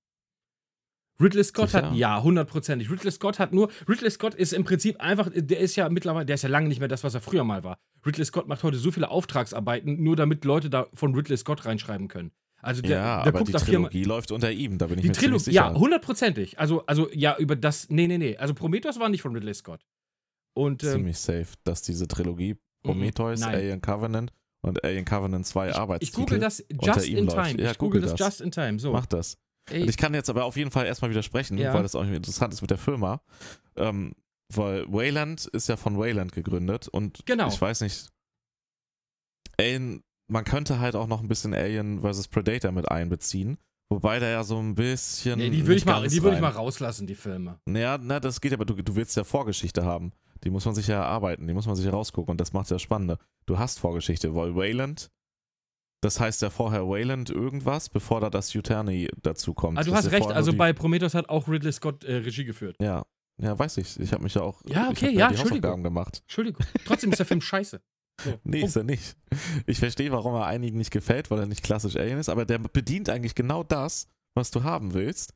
Ridley 1.21 1.43
Scott 1.43 1.69
Sicher? 1.69 1.89
hat, 1.89 1.95
ja, 1.95 2.21
hundertprozentig. 2.21 2.89
Ridley 2.91 3.11
Scott 3.11 3.39
hat 3.39 3.53
nur, 3.53 3.69
Ridley 3.87 4.09
Scott 4.09 4.33
ist 4.35 4.53
im 4.53 4.63
Prinzip 4.63 4.99
einfach, 4.99 5.29
der 5.33 5.59
ist 5.59 5.75
ja 5.75 5.89
mittlerweile, 5.89 6.25
der 6.25 6.35
ist 6.35 6.43
ja 6.43 6.49
lange 6.49 6.67
nicht 6.67 6.79
mehr 6.79 6.87
das, 6.87 7.03
was 7.03 7.13
er 7.13 7.21
früher 7.21 7.43
mal 7.43 7.63
war. 7.63 7.77
Ridley 8.05 8.25
Scott 8.25 8.47
macht 8.47 8.63
heute 8.63 8.77
so 8.77 8.91
viele 8.91 9.09
Auftragsarbeiten, 9.09 10.01
nur 10.01 10.15
damit 10.15 10.45
Leute 10.45 10.69
da 10.69 10.87
von 10.93 11.15
Ridley 11.15 11.37
Scott 11.37 11.65
reinschreiben 11.65 12.07
können. 12.07 12.31
Also 12.61 12.81
der, 12.81 12.91
Ja, 12.91 13.23
der 13.23 13.33
aber 13.35 13.43
die 13.43 13.51
guckt 13.51 13.63
viermal. 13.65 13.89
Trilogie 13.89 14.03
läuft 14.07 14.31
unter 14.31 14.51
ihm, 14.51 14.77
da 14.77 14.87
bin 14.87 14.97
ich 14.97 15.03
Die 15.03 15.07
mir 15.09 15.13
Trilogie, 15.13 15.43
sicher. 15.43 15.55
ja, 15.55 15.73
hundertprozentig. 15.75 16.59
Also, 16.59 16.85
also, 16.85 17.09
ja, 17.13 17.37
über 17.37 17.55
das, 17.55 17.89
nee, 17.89 18.07
nee, 18.07 18.17
nee. 18.17 18.35
Also 18.37 18.53
Prometheus 18.53 18.99
war 18.99 19.09
nicht 19.09 19.21
von 19.21 19.33
Ridley 19.33 19.53
Scott. 19.53 19.85
Und, 20.55 20.83
ähm, 20.83 20.91
ziemlich 20.91 21.19
safe, 21.19 21.47
dass 21.63 21.81
diese 21.83 22.07
Trilogie 22.07 22.57
Prometheus, 22.83 23.41
nein. 23.41 23.55
Alien 23.55 23.81
Covenant 23.81 24.31
und 24.61 24.83
Alien 24.83 25.05
Covenant 25.05 25.45
2 25.45 25.69
ich 25.69 25.75
Arbeitstitel. 25.75 26.19
google 26.21 26.39
das 26.39 26.63
just 26.81 27.07
in 27.07 27.27
time. 27.27 27.61
Ja, 27.61 27.71
ich 27.71 27.77
google 27.77 28.01
google 28.01 28.01
das 28.01 28.19
just 28.19 28.41
in 28.41 28.51
time. 28.51 28.79
So. 28.79 28.91
Mach 28.91 29.05
das. 29.05 29.37
Und 29.71 29.89
ich 29.89 29.97
kann 29.97 30.13
jetzt 30.13 30.29
aber 30.29 30.45
auf 30.45 30.55
jeden 30.57 30.71
Fall 30.71 30.85
erstmal 30.85 31.11
widersprechen, 31.11 31.57
Ja. 31.57 31.73
weil 31.73 31.83
das 31.83 31.93
auch 31.93 32.03
interessant 32.05 32.53
ist 32.53 32.61
mit 32.61 32.71
der 32.71 32.77
Firma. 32.77 33.21
Ähm, 33.75 34.13
weil 34.53 34.85
Wayland 34.91 35.45
ist 35.47 35.67
ja 35.69 35.75
von 35.77 35.97
Wayland 35.99 36.31
gegründet 36.31 36.87
und 36.87 37.25
Genau. 37.25 37.49
ich 37.49 37.59
weiß 37.61 37.81
nicht, 37.81 38.07
Alien, 39.59 40.03
man 40.27 40.43
könnte 40.43 40.79
halt 40.79 40.95
auch 40.95 41.07
noch 41.07 41.21
ein 41.21 41.27
bisschen 41.27 41.53
Alien 41.53 42.01
vs. 42.01 42.27
Predator 42.27 42.71
mit 42.71 42.89
einbeziehen, 42.91 43.57
wobei 43.89 44.19
da 44.19 44.27
ja 44.27 44.43
so 44.43 44.57
ein 44.59 44.75
bisschen. 44.75 45.39
nee, 45.39 45.49
die 45.49 45.65
würde 45.65 45.77
ich, 45.77 45.85
mal, 45.85 46.07
die 46.07 46.21
würd 46.21 46.35
ich 46.35 46.41
mal 46.41 46.49
rauslassen, 46.51 47.07
die 47.07 47.15
Filme. 47.15 47.59
Naja, 47.65 47.97
na, 48.01 48.19
das 48.19 48.41
geht 48.41 48.53
aber, 48.53 48.65
du, 48.65 48.75
du 48.75 48.95
willst 48.95 49.15
ja 49.15 49.23
Vorgeschichte 49.23 49.85
haben. 49.85 50.11
Die 50.43 50.51
muss 50.51 50.65
man 50.65 50.75
sich 50.75 50.87
ja 50.87 50.97
erarbeiten, 50.97 51.47
die 51.47 51.53
muss 51.53 51.65
man 51.65 51.75
sich 51.75 51.85
ja 51.85 51.91
rausgucken 51.91 52.31
und 52.31 52.39
das 52.39 52.53
macht 52.53 52.69
ja 52.69 52.77
spannender. 52.77 53.17
Du 53.47 53.57
hast 53.57 53.79
Vorgeschichte, 53.79 54.35
weil 54.35 54.55
Wayland 54.55 55.09
Das 56.01 56.19
heißt 56.19 56.43
ja 56.43 56.51
vorher 56.51 56.87
Wayland 56.87 57.31
irgendwas, 57.31 57.89
bevor 57.89 58.21
da 58.21 58.29
das 58.29 58.53
Yutani 58.53 59.09
dazu 59.23 59.55
kommt. 59.55 59.79
Ah, 59.79 59.83
du 59.83 59.89
Das 59.89 60.05
hast 60.05 60.11
ja 60.11 60.19
recht, 60.19 60.31
also 60.31 60.53
bei 60.53 60.73
Prometheus 60.73 61.15
hat 61.15 61.27
auch 61.29 61.47
Ridley 61.47 61.71
Scott 61.71 62.03
äh, 62.03 62.17
Regie 62.17 62.45
geführt. 62.45 62.75
Ja, 62.79 63.03
ja, 63.41 63.57
weiß 63.57 63.77
ich. 63.77 63.99
Ich 63.99 64.13
habe 64.13 64.23
mich 64.23 64.35
ja 64.35 64.41
auch. 64.43 64.61
Ja, 64.65 64.83
ich 64.83 64.89
okay, 64.89 65.05
hab 65.07 65.13
mir 65.13 65.19
ja, 65.19 65.27
die 65.27 65.33
Entschuldigung. 65.33 65.63
Hausaufgaben 65.63 65.83
gemacht. 65.83 66.19
Entschuldigung. 66.23 66.65
Trotzdem 66.85 67.11
ist 67.11 67.17
der 67.19 67.25
Film 67.25 67.41
scheiße. 67.51 67.81
Nee, 68.43 68.61
ist 68.61 68.75
er 68.75 68.83
nicht. 68.83 69.15
Ich 69.65 69.79
verstehe, 69.79 70.11
warum 70.11 70.33
er 70.33 70.47
einigen 70.47 70.77
nicht 70.77 70.91
gefällt, 70.91 71.29
weil 71.29 71.39
er 71.39 71.45
nicht 71.45 71.63
klassisch 71.63 71.95
Alien 71.95 72.19
ist, 72.19 72.29
aber 72.29 72.45
der 72.45 72.57
bedient 72.59 73.09
eigentlich 73.09 73.35
genau 73.35 73.63
das, 73.63 74.09
was 74.35 74.51
du 74.51 74.63
haben 74.63 74.93
willst. 74.93 75.33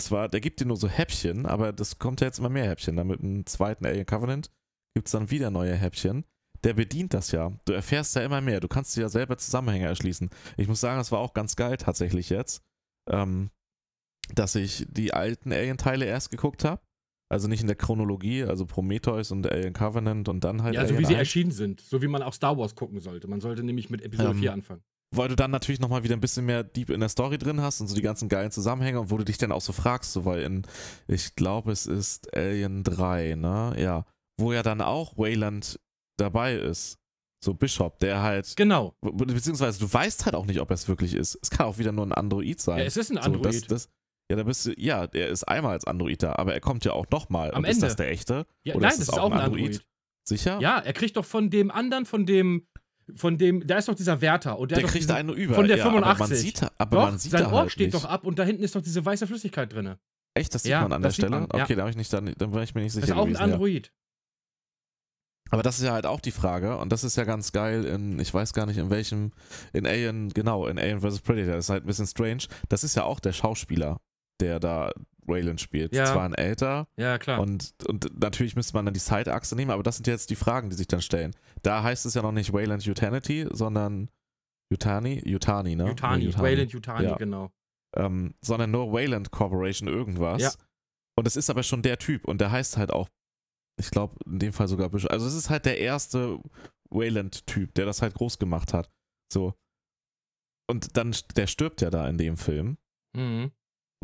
Zwar, 0.00 0.28
der 0.28 0.40
gibt 0.40 0.60
dir 0.60 0.66
nur 0.66 0.76
so 0.76 0.88
Häppchen, 0.88 1.46
aber 1.46 1.72
das 1.72 1.98
kommt 1.98 2.20
ja 2.20 2.26
jetzt 2.26 2.38
immer 2.38 2.48
mehr 2.48 2.68
Häppchen. 2.68 2.96
Dann 2.96 3.08
mit 3.08 3.20
dem 3.20 3.46
zweiten 3.46 3.84
Alien 3.84 4.06
Covenant 4.06 4.50
gibt 4.94 5.08
es 5.08 5.12
dann 5.12 5.30
wieder 5.30 5.50
neue 5.50 5.74
Häppchen. 5.74 6.24
Der 6.64 6.74
bedient 6.74 7.14
das 7.14 7.32
ja. 7.32 7.52
Du 7.64 7.72
erfährst 7.72 8.16
ja 8.16 8.22
immer 8.22 8.40
mehr. 8.40 8.60
Du 8.60 8.68
kannst 8.68 8.96
dir 8.96 9.02
ja 9.02 9.08
selber 9.08 9.38
Zusammenhänge 9.38 9.86
erschließen. 9.86 10.30
Ich 10.56 10.68
muss 10.68 10.80
sagen, 10.80 10.98
das 10.98 11.12
war 11.12 11.20
auch 11.20 11.34
ganz 11.34 11.56
geil 11.56 11.76
tatsächlich 11.76 12.28
jetzt, 12.28 12.62
ähm, 13.08 13.50
dass 14.34 14.54
ich 14.54 14.86
die 14.88 15.12
alten 15.14 15.52
Alien-Teile 15.52 16.04
erst 16.04 16.30
geguckt 16.30 16.64
habe. 16.64 16.82
Also 17.32 17.46
nicht 17.48 17.60
in 17.60 17.68
der 17.68 17.76
Chronologie, 17.76 18.42
also 18.44 18.66
Prometheus 18.66 19.30
und 19.30 19.50
Alien 19.50 19.72
Covenant 19.72 20.28
und 20.28 20.42
dann 20.42 20.62
halt 20.64 20.74
Ja, 20.74 20.80
so 20.82 20.88
Alien 20.94 20.98
wie 21.00 21.04
sie 21.06 21.14
1. 21.14 21.18
erschienen 21.20 21.52
sind. 21.52 21.80
So 21.80 22.02
wie 22.02 22.08
man 22.08 22.22
auch 22.22 22.34
Star 22.34 22.58
Wars 22.58 22.74
gucken 22.74 22.98
sollte. 23.00 23.28
Man 23.28 23.40
sollte 23.40 23.62
nämlich 23.62 23.88
mit 23.88 24.02
Episode 24.02 24.30
Ähm, 24.30 24.38
4 24.38 24.52
anfangen. 24.52 24.82
weil 25.14 25.28
du 25.28 25.36
dann 25.36 25.50
natürlich 25.52 25.80
nochmal 25.80 26.02
wieder 26.04 26.14
ein 26.16 26.20
bisschen 26.20 26.44
mehr 26.46 26.62
deep 26.64 26.90
in 26.90 27.00
der 27.00 27.08
Story 27.08 27.38
drin 27.38 27.60
hast 27.60 27.80
und 27.80 27.86
so 27.88 27.94
die 27.94 28.02
ganzen 28.02 28.28
geilen 28.28 28.50
Zusammenhänge 28.50 29.00
und 29.00 29.10
wo 29.10 29.16
du 29.16 29.24
dich 29.24 29.38
dann 29.38 29.52
auch 29.52 29.60
so 29.60 29.72
fragst, 29.72 30.12
so 30.12 30.24
weil 30.24 30.42
in, 30.42 30.62
ich 31.08 31.34
glaube, 31.36 31.70
es 31.72 31.86
ist 31.86 32.36
Alien 32.36 32.82
3, 32.84 33.34
ne? 33.36 33.74
Ja. 33.78 34.04
Wo 34.40 34.52
ja 34.52 34.62
dann 34.62 34.80
auch 34.80 35.16
Wayland 35.16 35.78
dabei 36.18 36.54
ist. 36.56 36.96
So 37.44 37.54
Bishop, 37.54 37.98
der 38.00 38.22
halt, 38.22 38.54
Genau. 38.56 38.92
be- 39.00 39.12
beziehungsweise 39.26 39.78
du 39.80 39.90
weißt 39.92 40.26
halt 40.26 40.34
auch 40.34 40.44
nicht, 40.46 40.60
ob 40.60 40.70
er 40.70 40.74
es 40.74 40.88
wirklich 40.88 41.14
ist. 41.14 41.38
Es 41.42 41.48
kann 41.50 41.66
auch 41.66 41.78
wieder 41.78 41.90
nur 41.92 42.04
ein 42.06 42.12
Android 42.12 42.60
sein. 42.60 42.78
Ja, 42.78 42.84
es 42.84 42.96
ist 42.98 43.10
ein 43.10 43.16
So, 43.16 43.22
Android. 43.22 43.46
das, 43.46 43.66
das, 43.66 43.88
ja, 44.30 44.36
da 44.36 44.42
bist 44.44 44.64
du, 44.66 44.72
ja, 44.78 45.04
er 45.12 45.28
ist 45.28 45.44
einmal 45.44 45.72
als 45.72 45.84
Android 45.84 46.22
da, 46.22 46.36
aber 46.36 46.54
er 46.54 46.60
kommt 46.60 46.84
ja 46.86 46.92
auch 46.92 47.06
nochmal. 47.10 47.50
Am 47.52 47.58
Und 47.58 47.64
ist 47.68 47.76
Ende. 47.76 47.86
das 47.88 47.96
der 47.96 48.10
echte? 48.10 48.46
ja, 48.64 48.74
oder 48.74 48.82
nein, 48.84 48.90
ist 48.92 49.00
das 49.00 49.08
es 49.08 49.14
ist 49.14 49.18
auch 49.20 49.26
ein 49.26 49.32
ein 49.38 49.40
Android? 49.40 49.64
Android. 49.64 49.86
Sicher? 50.26 50.58
Ja, 50.60 50.78
er 50.78 50.92
kriegt 50.92 51.16
doch 51.16 51.24
von 51.24 51.50
dem 51.50 51.70
anderen, 51.70 52.06
von 52.06 52.24
dem, 52.26 52.66
von 53.16 53.36
dem, 53.38 53.66
da 53.66 53.78
ist 53.78 53.88
doch 53.88 53.94
dieser 53.96 54.20
Wärter. 54.20 54.58
Und 54.58 54.70
der, 54.70 54.78
Der 54.78 54.86
kriegt 54.88 55.02
diesen, 55.04 55.10
einen 55.16 55.30
über. 55.30 55.54
von 55.56 55.66
der 55.66 55.76
ja, 55.78 55.84
Aber 55.84 55.94
man 56.00 56.04
85. 56.16 56.38
sieht, 56.40 56.70
aber 56.78 56.96
Doch, 56.96 57.04
man 57.10 57.18
sieht 57.18 57.32
sein 57.32 57.46
Ohr 57.46 57.60
halt 57.60 57.72
steht 57.72 57.92
nicht. 57.92 57.94
doch 58.04 58.08
ab 58.08 58.24
und 58.24 58.38
da 58.38 58.44
hinten 58.44 58.62
ist 58.62 58.74
doch 58.76 58.82
diese 58.82 59.04
weiße 59.04 59.26
Flüssigkeit 59.26 59.72
drin. 59.72 59.96
Echt, 60.34 60.54
das 60.54 60.62
sieht 60.62 60.70
Ja, 60.70 60.82
man 60.82 60.92
an 60.92 61.02
das 61.02 61.16
der 61.16 61.22
Stelle? 61.26 61.40
man, 61.40 61.48
ja. 61.52 61.64
Okay, 61.64 61.74
da, 61.74 61.88
ich 61.88 61.96
nicht, 61.96 62.12
dann, 62.12 62.32
dann 62.38 62.52
war 62.54 62.62
ich 62.62 62.74
mir 62.76 62.82
nicht 62.82 62.92
sicher 62.92 63.00
Das 63.06 63.10
ist 63.10 63.16
auch 63.16 63.22
ein 63.26 63.32
gewesen. 63.32 63.48
ja. 63.48 63.54
Android. 63.54 63.92
Aber 65.52 65.64
das 65.64 65.78
ist 65.80 65.84
ja 65.84 65.92
halt 65.92 66.06
auch 66.06 66.20
die 66.20 66.30
Frage 66.30 66.76
und 66.78 66.92
das 66.92 67.02
ist 67.02 67.16
ja 67.16 67.24
ganz 67.24 67.50
geil 67.50 67.84
in, 67.84 68.20
ich 68.20 68.32
weiß 68.32 68.52
gar 68.52 68.66
nicht 68.66 68.76
in 68.78 68.88
welchem, 68.90 69.32
in 69.72 69.84
Alien, 69.84 70.28
genau, 70.28 70.66
in 70.68 70.78
Alien 70.78 71.00
vs. 71.00 71.20
Predator, 71.22 71.54
das 71.56 71.64
ist 71.64 71.70
halt 71.70 71.82
ein 71.82 71.86
bisschen 71.88 72.06
strange. 72.06 72.44
Das 72.68 72.84
ist 72.84 72.94
ja 72.94 73.02
auch 73.02 73.18
der 73.18 73.32
Schauspieler, 73.32 74.00
der 74.40 74.60
da 74.60 74.92
Wayland 75.26 75.60
spielt. 75.60 75.94
Ja. 75.94 76.06
Zwar 76.06 76.24
ein 76.24 76.34
älter 76.34 76.88
Ja, 76.96 77.18
klar. 77.18 77.40
und, 77.40 77.72
und 77.86 78.20
natürlich 78.20 78.56
müsste 78.56 78.74
man 78.74 78.84
dann 78.84 78.94
die 78.94 79.00
Side-Achse 79.00 79.54
nehmen, 79.54 79.70
aber 79.70 79.82
das 79.82 79.96
sind 79.96 80.06
jetzt 80.06 80.30
die 80.30 80.36
Fragen, 80.36 80.70
die 80.70 80.76
sich 80.76 80.88
dann 80.88 81.02
stellen. 81.02 81.34
Da 81.62 81.82
heißt 81.82 82.06
es 82.06 82.14
ja 82.14 82.22
noch 82.22 82.32
nicht 82.32 82.52
Wayland 82.52 82.86
Utanity, 82.86 83.46
sondern 83.52 84.10
Utani, 84.72 85.22
Utani, 85.26 85.76
ne? 85.76 85.88
Yutani, 85.88 86.28
Oder 86.28 86.38
Wayland 86.40 86.72
Yutani, 86.72 87.04
Ja. 87.04 87.16
genau. 87.16 87.50
ähm, 87.96 88.34
sondern 88.40 88.70
nur 88.70 88.92
Wayland 88.92 89.30
Corporation 89.30 89.88
irgendwas. 89.88 90.42
Ja. 90.42 90.50
Und 91.18 91.26
es 91.26 91.36
ist 91.36 91.50
aber 91.50 91.62
schon 91.62 91.82
der 91.82 91.98
Typ 91.98 92.26
und 92.26 92.40
der 92.40 92.50
heißt 92.50 92.76
halt 92.76 92.90
auch, 92.92 93.08
ich 93.78 93.90
glaube 93.90 94.16
in 94.26 94.38
dem 94.38 94.52
Fall 94.52 94.68
sogar 94.68 94.88
Bishop. 94.90 95.10
Also 95.10 95.26
es 95.26 95.34
ist 95.34 95.50
halt 95.50 95.64
der 95.66 95.78
erste 95.78 96.38
Wayland-Typ, 96.90 97.74
der 97.74 97.86
das 97.86 98.02
halt 98.02 98.14
groß 98.14 98.38
gemacht 98.38 98.72
hat. 98.72 98.90
So. 99.32 99.54
Und 100.68 100.96
dann, 100.96 101.14
der 101.36 101.46
stirbt 101.46 101.80
ja 101.80 101.90
da 101.90 102.08
in 102.08 102.16
dem 102.18 102.36
Film. 102.36 102.78
Mhm. 103.16 103.50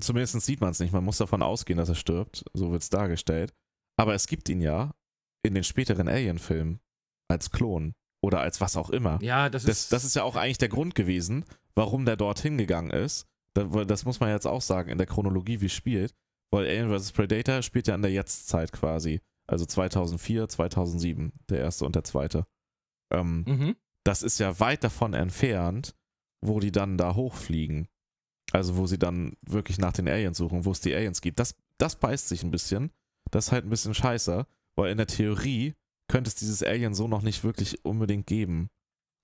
Zumindest 0.01 0.41
sieht 0.43 0.61
man 0.61 0.71
es 0.71 0.81
nicht. 0.81 0.93
Man 0.93 1.05
muss 1.05 1.19
davon 1.19 1.43
ausgehen, 1.43 1.79
dass 1.79 1.89
er 1.89 1.95
stirbt. 1.95 2.45
So 2.53 2.71
wird 2.71 2.83
es 2.83 2.91
dargestellt. 2.91 3.55
Aber 3.97 4.15
es 4.15 4.27
gibt 4.27 4.49
ihn 4.49 4.61
ja 4.61 4.95
in 5.43 5.55
den 5.55 5.65
späteren 5.65 6.09
Alien-Filmen 6.09 6.81
als 7.29 7.51
Klon 7.51 7.95
oder 8.23 8.41
als 8.41 8.61
was 8.61 8.77
auch 8.77 8.91
immer. 8.91 9.19
Ja, 9.23 9.49
das 9.49 9.65
Das, 9.65 9.79
ist. 9.81 9.93
das 9.93 10.05
ist 10.05 10.17
ja 10.17 10.23
auch 10.23 10.37
eigentlich 10.37 10.59
der 10.59 10.69
Grund 10.69 10.95
gewesen, 10.95 11.45
warum 11.75 12.05
der 12.05 12.17
dorthin 12.17 12.59
gegangen 12.59 12.91
ist. 12.91 13.27
Das 13.55 14.05
muss 14.05 14.21
man 14.21 14.29
jetzt 14.29 14.47
auch 14.47 14.61
sagen, 14.61 14.91
in 14.91 14.99
der 14.99 15.07
Chronologie, 15.07 15.61
wie 15.63 15.67
es 15.67 15.73
spielt. 15.73 16.15
Weil 16.53 16.67
Alien 16.67 16.97
vs. 16.97 17.13
Predator 17.13 17.63
spielt 17.63 17.89
ja 17.89 17.95
in 17.95 18.03
der 18.03 18.13
Jetztzeit 18.13 18.71
quasi. 18.73 19.21
Also 19.47 19.65
2004, 19.65 20.49
2007, 20.49 21.33
der 21.49 21.61
erste 21.61 21.85
und 21.87 21.95
der 21.95 22.05
zweite. 22.05 22.47
Ähm, 23.13 23.45
mhm. 23.47 23.77
das 24.05 24.23
ist 24.23 24.41
ja 24.41 24.59
weit 24.61 24.83
davon 24.85 25.15
entfernt, 25.15 25.95
wo 26.45 26.61
die 26.61 26.73
dann 26.73 26.99
da 26.99 27.15
hochfliegen. 27.15 27.89
Also 28.53 28.77
wo 28.77 28.87
sie 28.87 28.99
dann 28.99 29.37
wirklich 29.43 29.79
nach 29.79 29.93
den 29.93 30.09
Aliens 30.09 30.39
suchen, 30.39 30.65
wo 30.65 30.71
es 30.73 30.81
die 30.81 30.95
Aliens 30.95 31.21
gibt. 31.21 31.39
Das, 31.41 31.55
das 31.79 31.97
beißt 31.97 32.29
sich 32.29 32.43
ein 32.43 32.51
bisschen. 32.51 32.91
Das 33.31 33.47
ist 33.47 33.53
halt 33.53 33.65
ein 33.65 33.71
bisschen 33.71 33.95
scheiße, 33.95 34.47
weil 34.77 34.91
in 34.91 34.99
der 34.99 35.09
Theorie 35.09 35.75
könnte 36.09 36.29
es 36.29 36.37
dieses 36.37 36.63
Alien 36.63 36.95
so 36.95 37.09
noch 37.09 37.23
nicht 37.23 37.43
wirklich 37.43 37.85
unbedingt 37.85 38.27
geben. 38.27 38.71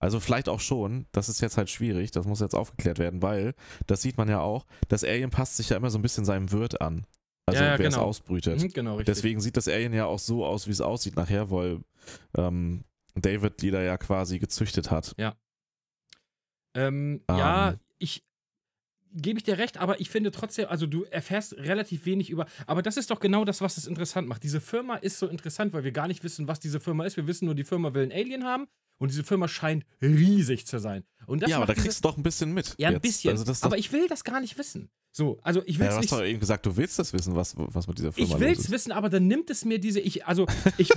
Also 0.00 0.18
vielleicht 0.18 0.48
auch 0.48 0.58
schon, 0.58 1.06
das 1.12 1.28
ist 1.28 1.40
jetzt 1.40 1.56
halt 1.56 1.70
schwierig, 1.70 2.10
das 2.10 2.26
muss 2.26 2.40
jetzt 2.40 2.56
aufgeklärt 2.56 2.98
werden, 2.98 3.22
weil, 3.22 3.54
das 3.86 4.02
sieht 4.02 4.18
man 4.18 4.28
ja 4.28 4.40
auch, 4.40 4.66
das 4.88 5.04
Alien 5.04 5.30
passt 5.30 5.56
sich 5.56 5.68
ja 5.68 5.76
immer 5.76 5.90
so 5.90 5.98
ein 5.98 6.02
bisschen 6.02 6.24
seinem 6.24 6.50
Wirt 6.50 6.80
an. 6.80 7.06
Also 7.46 7.62
Ja, 7.62 7.72
ja, 7.72 7.78
wer 7.78 7.86
es 7.86 7.94
genau. 7.94 8.06
ausbrütet. 8.06 8.60
Mhm, 8.60 8.72
genau, 8.72 8.96
richtig. 8.96 9.14
Deswegen 9.14 9.40
sieht 9.40 9.56
das 9.56 9.68
Alien 9.68 9.92
ja 9.92 10.06
auch 10.06 10.18
so 10.18 10.44
aus, 10.44 10.66
wie 10.66 10.72
es 10.72 10.80
aussieht 10.80 11.14
nachher, 11.14 11.52
weil 11.52 11.78
ähm, 12.36 12.82
David 13.14 13.62
die 13.62 13.70
da 13.70 13.80
ja 13.80 13.96
quasi 13.96 14.40
gezüchtet 14.40 14.90
hat. 14.90 15.14
Ähm, 15.18 15.34
Ähm. 16.74 17.20
Ja, 17.28 17.74
ich 17.98 18.24
gebe 19.14 19.38
ich 19.38 19.44
dir 19.44 19.58
recht, 19.58 19.78
aber 19.78 20.00
ich 20.00 20.10
finde 20.10 20.30
trotzdem, 20.30 20.66
also 20.68 20.86
du 20.86 21.04
erfährst 21.04 21.54
relativ 21.56 22.06
wenig 22.06 22.30
über. 22.30 22.46
Aber 22.66 22.82
das 22.82 22.96
ist 22.96 23.10
doch 23.10 23.20
genau 23.20 23.44
das, 23.44 23.60
was 23.60 23.76
es 23.76 23.86
interessant 23.86 24.28
macht. 24.28 24.42
Diese 24.42 24.60
Firma 24.60 24.96
ist 24.96 25.18
so 25.18 25.26
interessant, 25.26 25.72
weil 25.72 25.84
wir 25.84 25.92
gar 25.92 26.08
nicht 26.08 26.24
wissen, 26.24 26.48
was 26.48 26.60
diese 26.60 26.80
Firma 26.80 27.04
ist. 27.04 27.16
Wir 27.16 27.26
wissen 27.26 27.46
nur, 27.46 27.54
die 27.54 27.64
Firma 27.64 27.94
will 27.94 28.02
ein 28.04 28.12
Alien 28.12 28.44
haben 28.44 28.66
und 28.98 29.10
diese 29.10 29.24
Firma 29.24 29.48
scheint 29.48 29.84
riesig 30.00 30.66
zu 30.66 30.78
sein. 30.78 31.04
Und 31.26 31.42
das 31.42 31.50
ja, 31.50 31.56
aber 31.56 31.66
da 31.66 31.74
kriegst 31.74 32.04
du 32.04 32.08
doch 32.08 32.16
ein 32.16 32.22
bisschen 32.22 32.52
mit. 32.52 32.74
Ja, 32.78 32.88
ein 32.88 32.94
jetzt. 32.94 33.02
bisschen. 33.02 33.30
Also 33.30 33.50
ist 33.50 33.64
aber 33.64 33.78
ich 33.78 33.92
will 33.92 34.06
das 34.08 34.24
gar 34.24 34.40
nicht 34.40 34.58
wissen. 34.58 34.90
So, 35.14 35.38
also 35.42 35.62
ich 35.66 35.78
will 35.78 35.86
ja, 35.86 35.90
es 35.90 35.94
du 35.94 35.98
hast 35.98 36.02
nicht. 36.04 36.12
doch 36.12 36.24
eben 36.24 36.40
gesagt, 36.40 36.64
du 36.64 36.76
willst 36.76 36.98
das 36.98 37.12
wissen, 37.12 37.34
was, 37.36 37.54
was 37.56 37.86
mit 37.86 37.98
dieser 37.98 38.12
Firma 38.12 38.34
Ich 38.34 38.40
will 38.40 38.50
es 38.50 38.60
ist. 38.60 38.70
wissen, 38.70 38.92
aber 38.92 39.10
dann 39.10 39.26
nimmt 39.26 39.50
es 39.50 39.64
mir 39.64 39.78
diese. 39.78 40.00
Ich, 40.00 40.26
also, 40.26 40.46
ich, 40.78 40.88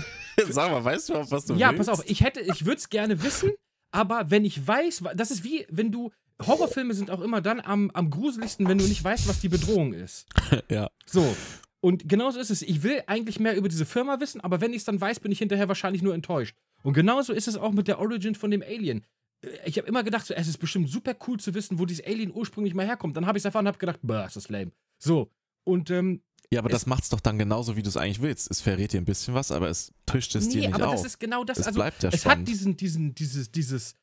Sag 0.49 0.71
mal, 0.71 0.83
weißt 0.83 1.09
du, 1.09 1.13
was 1.31 1.45
du 1.45 1.55
ja, 1.55 1.71
willst? 1.71 1.89
pass 1.89 1.99
auf, 1.99 2.09
ich 2.09 2.21
hätte, 2.21 2.39
ich 2.39 2.65
würde 2.65 2.77
es 2.77 2.89
gerne 2.89 3.21
wissen, 3.23 3.51
aber 3.91 4.29
wenn 4.31 4.45
ich 4.45 4.65
weiß, 4.65 5.03
das 5.15 5.31
ist 5.31 5.43
wie, 5.43 5.65
wenn 5.69 5.91
du. 5.91 6.11
Horrorfilme 6.45 6.93
sind 6.93 7.09
auch 7.11 7.21
immer 7.21 7.41
dann 7.41 7.61
am, 7.61 7.89
am 7.91 8.09
gruseligsten, 8.09 8.67
wenn 8.67 8.77
du 8.77 8.85
nicht 8.85 9.03
weißt, 9.03 9.27
was 9.27 9.39
die 9.39 9.49
Bedrohung 9.49 9.93
ist. 9.93 10.25
Ja. 10.69 10.89
So. 11.05 11.35
Und 11.81 12.09
genauso 12.09 12.39
ist 12.39 12.49
es. 12.49 12.61
Ich 12.61 12.81
will 12.83 13.03
eigentlich 13.07 13.39
mehr 13.39 13.55
über 13.55 13.69
diese 13.69 13.85
Firma 13.85 14.19
wissen, 14.19 14.41
aber 14.41 14.59
wenn 14.61 14.71
ich 14.71 14.77
es 14.77 14.85
dann 14.85 14.99
weiß, 14.99 15.19
bin 15.19 15.31
ich 15.31 15.39
hinterher 15.39 15.67
wahrscheinlich 15.67 16.01
nur 16.01 16.13
enttäuscht. 16.15 16.55
Und 16.83 16.93
genauso 16.93 17.31
ist 17.33 17.47
es 17.47 17.55
auch 17.57 17.71
mit 17.71 17.87
der 17.87 17.99
Origin 17.99 18.35
von 18.35 18.51
dem 18.51 18.61
Alien. 18.63 19.05
Äh, 19.41 19.49
Ich 19.65 19.77
habe 19.77 19.87
immer 19.87 20.03
gedacht, 20.03 20.25
so, 20.25 20.33
es 20.33 20.47
ist 20.47 20.57
bestimmt 20.57 20.89
super 20.89 21.15
cool 21.27 21.39
zu 21.39 21.53
wissen, 21.53 21.79
wo 21.79 21.85
dieses 21.85 22.05
Alien 22.05 22.31
ursprünglich 22.33 22.73
mal 22.73 22.85
herkommt. 22.85 23.15
Dann 23.17 23.25
habe 23.27 23.37
ich 23.37 23.41
es 23.41 23.45
erfahren 23.45 23.65
und 23.65 23.69
habe 23.69 23.77
gedacht, 23.77 23.99
boah, 24.01 24.25
ist 24.25 24.35
das 24.35 24.49
lame. 24.49 24.71
So. 24.97 25.29
Und 25.63 25.89
ähm, 25.91 26.21
Ja, 26.51 26.59
aber 26.59 26.69
das 26.69 26.85
macht's 26.85 27.09
doch 27.09 27.19
dann 27.19 27.37
genauso, 27.37 27.75
wie 27.75 27.83
du 27.83 27.89
es 27.89 27.97
eigentlich 27.97 28.21
willst. 28.21 28.49
Es 28.51 28.61
verrät 28.61 28.93
dir 28.93 28.99
ein 29.01 29.05
bisschen 29.05 29.33
was, 29.33 29.51
aber 29.51 29.69
es 29.69 29.93
tischt 30.05 30.35
es 30.35 30.49
dir 30.49 30.61
nee, 30.61 30.67
nicht 30.67 30.75
aber 30.75 30.87
auf. 30.89 30.95
das 30.95 31.05
ist 31.05 31.19
genau 31.19 31.43
das. 31.43 31.59
es 31.59 31.67
also, 31.67 31.79
bleibt 31.79 32.03
ja 32.03 32.09
es 32.09 32.21
spannend. 32.21 32.41
hat 32.41 32.47
diesen, 32.47 32.77
diesen, 32.77 33.13
dieses, 33.15 33.51
dieses, 33.51 33.95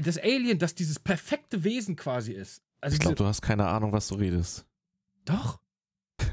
das 0.00 0.18
Alien, 0.18 0.58
das 0.58 0.74
dieses 0.74 0.98
perfekte 0.98 1.64
Wesen 1.64 1.96
quasi 1.96 2.32
ist. 2.32 2.62
Also 2.80 2.94
ich 2.94 3.00
glaube, 3.00 3.16
du 3.16 3.24
hast 3.24 3.42
keine 3.42 3.66
Ahnung, 3.66 3.92
was 3.92 4.08
du 4.08 4.16
redest. 4.16 4.66
doch. 5.24 5.60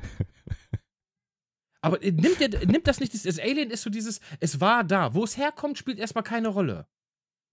Aber 1.82 2.04
äh, 2.04 2.12
nimmt, 2.12 2.40
der, 2.40 2.66
nimmt 2.66 2.88
das 2.88 3.00
nicht, 3.00 3.14
das, 3.14 3.24
das 3.24 3.40
Alien 3.40 3.72
ist 3.72 3.84
so 3.84 3.90
dieses, 3.90 4.20
es 4.40 4.60
war 4.60 4.84
da. 4.84 5.14
Wo 5.14 5.24
es 5.24 5.38
herkommt, 5.38 5.78
spielt 5.78 6.00
erstmal 6.00 6.24
keine 6.24 6.50
Rolle. 6.50 6.88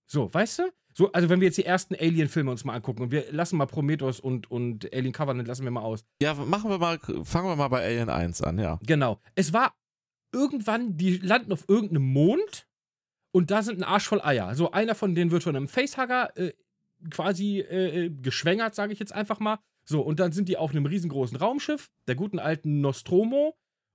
So, 0.06 0.32
weißt 0.32 0.60
du? 0.60 0.72
So, 0.94 1.12
also 1.12 1.28
wenn 1.28 1.40
wir 1.40 1.48
jetzt 1.48 1.58
die 1.58 1.64
ersten 1.64 1.94
Alien-Filme 1.94 2.50
uns 2.50 2.64
mal 2.64 2.74
angucken 2.74 3.02
und 3.02 3.10
wir 3.10 3.30
lassen 3.30 3.58
mal 3.58 3.66
Prometheus 3.66 4.18
und, 4.18 4.50
und 4.50 4.92
Alien 4.94 5.12
Covenant 5.12 5.46
lassen 5.46 5.64
wir 5.64 5.70
mal 5.70 5.82
aus. 5.82 6.06
Ja, 6.22 6.32
machen 6.34 6.70
wir 6.70 6.78
mal, 6.78 6.98
fangen 6.98 7.48
wir 7.48 7.56
mal 7.56 7.68
bei 7.68 7.84
Alien 7.84 8.08
1 8.08 8.40
an, 8.42 8.58
ja. 8.58 8.78
Genau. 8.82 9.20
Es 9.34 9.52
war 9.52 9.74
irgendwann, 10.32 10.96
die 10.96 11.18
landen 11.18 11.52
auf 11.52 11.68
irgendeinem 11.68 12.12
Mond 12.12 12.65
und 13.36 13.50
da 13.50 13.62
sind 13.62 13.78
ein 13.78 13.84
Arsch 13.84 14.08
voll 14.08 14.22
Eier. 14.22 14.54
So 14.54 14.70
einer 14.70 14.94
von 14.94 15.14
denen 15.14 15.30
wird 15.30 15.42
von 15.42 15.54
einem 15.54 15.68
Facehugger 15.68 16.34
äh, 16.38 16.54
quasi 17.10 17.60
äh, 17.60 18.06
äh, 18.06 18.08
geschwängert, 18.08 18.74
sage 18.74 18.94
ich 18.94 18.98
jetzt 18.98 19.12
einfach 19.12 19.40
mal. 19.40 19.58
So, 19.84 20.00
und 20.00 20.20
dann 20.20 20.32
sind 20.32 20.48
die 20.48 20.56
auf 20.56 20.70
einem 20.70 20.86
riesengroßen 20.86 21.36
Raumschiff, 21.36 21.90
der 22.08 22.14
guten 22.14 22.38
alten 22.38 22.80
Nostromo, 22.80 23.54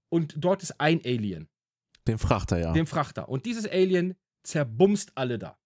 und 0.10 0.36
dort 0.38 0.62
ist 0.62 0.80
ein 0.80 1.02
Alien, 1.04 1.50
Den 2.08 2.20
Frachter, 2.20 2.60
ja. 2.60 2.72
dem 2.74 2.86
Frachter. 2.86 3.30
Und 3.30 3.48
dieses 3.48 3.68
Alien 3.68 4.14
zerbumst 4.44 5.14
alle 5.16 5.40
da. 5.40 5.58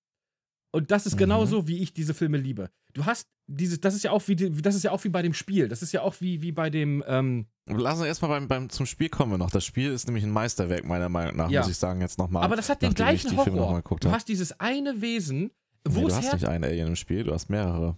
Und 0.76 0.92
das 0.92 1.06
ist 1.06 1.14
Mhm. 1.16 1.20
genauso, 1.20 1.68
wie 1.70 1.78
ich 1.82 1.94
diese 1.94 2.14
Filme 2.14 2.38
liebe. 2.38 2.70
Du 2.94 3.06
hast 3.06 3.30
diese, 3.48 3.78
das 3.78 3.96
ist 3.96 4.04
ja 4.04 4.12
auch 4.12 4.28
wie, 4.28 4.36
das 4.36 4.76
ist 4.76 4.84
ja 4.84 4.92
auch 4.92 5.04
wie 5.06 5.10
bei 5.10 5.22
dem 5.22 5.34
Spiel. 5.34 5.70
Das 5.70 5.82
ist 5.82 5.94
ja 5.94 6.02
auch 6.02 6.16
wie, 6.20 6.42
wie 6.42 6.52
bei 6.52 6.70
dem, 6.70 7.02
ähm, 7.08 7.48
Lass 7.68 7.98
uns 7.98 8.08
erstmal 8.08 8.30
beim, 8.30 8.48
beim, 8.50 8.70
zum 8.70 8.86
Spiel 8.86 9.08
kommen 9.10 9.32
wir 9.32 9.38
noch. 9.38 9.50
Das 9.52 9.64
Spiel 9.66 9.92
ist 9.92 10.06
nämlich 10.06 10.24
ein 10.26 10.32
Meisterwerk, 10.32 10.84
meiner 10.86 11.08
Meinung 11.10 11.38
nach, 11.38 11.50
Ja. 11.50 11.62
muss 11.62 11.70
ich 11.72 11.78
sagen, 11.78 12.02
jetzt 12.02 12.18
nochmal. 12.18 12.44
Aber 12.44 12.56
das 12.58 12.70
hat 12.70 12.82
den 12.82 12.94
gleichen 12.94 13.36
Horror. 13.38 13.82
Du 14.00 14.12
hast 14.12 14.28
dieses 14.28 14.60
eine 14.60 15.02
Wesen, 15.02 15.52
Nee, 15.88 15.96
Wo 15.96 16.02
du 16.02 16.08
es 16.08 16.16
hast 16.16 16.34
nicht 16.34 16.46
einen 16.46 16.64
Alien 16.64 16.88
im 16.90 16.96
Spiel, 16.96 17.24
du 17.24 17.32
hast 17.34 17.48
mehrere. 17.50 17.98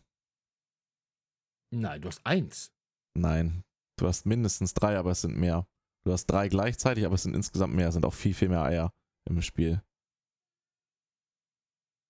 Nein, 1.74 2.02
du 2.02 2.08
hast 2.10 2.22
eins. 2.26 2.72
Nein, 3.18 3.64
du 3.98 4.08
hast 4.08 4.26
mindestens 4.26 4.74
drei, 4.74 4.98
aber 4.98 5.12
es 5.12 5.22
sind 5.22 5.38
mehr. 5.38 5.68
Du 6.06 6.12
hast 6.12 6.26
drei 6.28 6.48
gleichzeitig, 6.50 7.06
aber 7.06 7.16
es 7.16 7.24
sind 7.24 7.36
insgesamt 7.36 7.74
mehr, 7.74 7.88
es 7.88 7.94
sind 7.94 8.06
auch 8.06 8.14
viel, 8.14 8.34
viel 8.34 8.50
mehr 8.50 8.62
Eier 8.64 8.94
im 9.28 9.42
Spiel. 9.42 9.82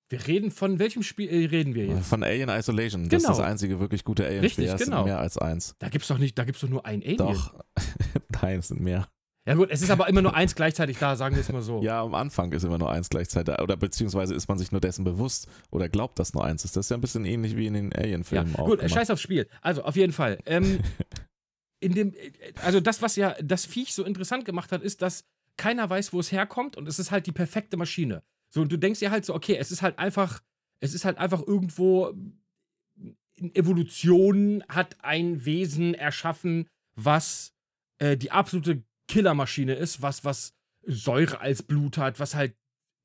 Wir 0.09 0.25
reden 0.25 0.51
von 0.51 0.79
welchem 0.79 1.03
Spiel 1.03 1.29
äh, 1.29 1.45
reden 1.47 1.75
wir 1.75 1.85
jetzt? 1.85 2.07
Von 2.07 2.23
Alien 2.23 2.49
Isolation. 2.49 3.09
Das 3.09 3.21
ist 3.21 3.27
Genau. 3.27 3.37
das 3.37 3.45
einzige 3.45 3.79
wirklich 3.79 4.03
gute 4.05 4.25
Alien-Spiel. 4.25 4.65
Richtig, 4.65 4.65
Ja, 4.67 4.75
genau. 4.77 4.97
sind 4.99 5.05
mehr 5.05 5.19
als 5.19 5.37
eins. 5.37 5.75
Da 5.79 5.89
gibt's 5.89 6.07
doch 6.07 6.17
nicht, 6.17 6.37
da 6.37 6.45
gibt's 6.45 6.61
doch 6.61 6.69
nur 6.69 6.85
ein 6.85 7.01
Alien. 7.01 7.17
Doch. 7.17 7.53
Nein, 8.41 8.59
es 8.59 8.69
sind 8.69 8.79
mehr. 8.79 9.07
Ja 9.45 9.53
gut, 9.55 9.69
es 9.69 9.81
ist 9.81 9.89
aber 9.91 10.09
immer 10.09 10.21
nur 10.21 10.33
eins 10.35 10.55
gleichzeitig 10.55 10.97
da, 10.97 11.15
sagen 11.15 11.35
wir 11.35 11.41
es 11.41 11.49
mal 11.51 11.61
so. 11.61 11.81
Ja, 11.81 12.01
am 12.01 12.15
Anfang 12.15 12.51
ist 12.51 12.63
immer 12.63 12.77
nur 12.77 12.91
eins 12.91 13.09
gleichzeitig 13.09 13.55
da. 13.55 13.63
Oder 13.63 13.77
beziehungsweise 13.77 14.33
ist 14.35 14.47
man 14.49 14.57
sich 14.57 14.71
nur 14.73 14.81
dessen 14.81 15.05
bewusst 15.05 15.47
oder 15.71 15.87
glaubt, 15.87 16.19
dass 16.19 16.33
nur 16.33 16.43
eins 16.43 16.65
ist. 16.65 16.75
Das 16.75 16.85
ist 16.85 16.89
ja 16.89 16.97
ein 16.97 17.01
bisschen 17.01 17.23
ähnlich 17.25 17.55
wie 17.55 17.65
in 17.67 17.73
den 17.73 17.91
Ja, 17.91 17.97
Alien-Filmen 17.99 18.55
auch. 18.57 18.65
gut, 18.65 18.79
gemacht. 18.79 18.93
scheiß 18.93 19.09
aufs 19.09 19.21
Spiel. 19.21 19.47
Also, 19.61 19.83
auf 19.83 19.95
jeden 19.95 20.11
Fall. 20.13 20.39
Ähm, 20.45 20.79
in 21.79 21.93
dem, 21.93 22.13
also 22.63 22.79
das, 22.81 23.01
was 23.01 23.15
ja 23.15 23.35
das 23.41 23.65
Viech 23.65 23.93
so 23.93 24.03
interessant 24.03 24.43
gemacht 24.45 24.71
hat, 24.71 24.81
ist, 24.81 25.01
dass 25.01 25.23
keiner 25.57 25.89
weiß, 25.89 26.11
wo 26.13 26.19
es 26.19 26.31
herkommt 26.31 26.75
und 26.75 26.87
es 26.87 26.99
ist 26.99 27.11
halt 27.11 27.25
die 27.25 27.31
perfekte 27.31 27.77
Maschine. 27.77 28.23
So, 28.49 28.61
und 28.61 28.71
du 28.71 28.77
denkst 28.77 28.99
dir 28.99 29.11
halt 29.11 29.25
so, 29.25 29.33
okay, 29.35 29.57
es 29.57 29.71
ist 29.71 29.81
halt 29.81 29.99
einfach, 29.99 30.41
es 30.79 30.93
ist 30.93 31.05
halt 31.05 31.17
einfach 31.17 31.41
irgendwo 31.45 32.13
in 33.35 33.53
Evolution 33.53 34.63
hat 34.67 34.97
ein 35.03 35.45
Wesen 35.45 35.93
erschaffen, 35.93 36.67
was 36.95 37.53
äh, 37.99 38.17
die 38.17 38.31
absolute 38.31 38.83
Killermaschine 39.07 39.75
ist, 39.75 40.01
was, 40.01 40.25
was 40.25 40.53
Säure 40.85 41.39
als 41.39 41.61
Blut 41.61 41.97
hat, 41.97 42.19
was 42.19 42.33
halt 42.33 42.55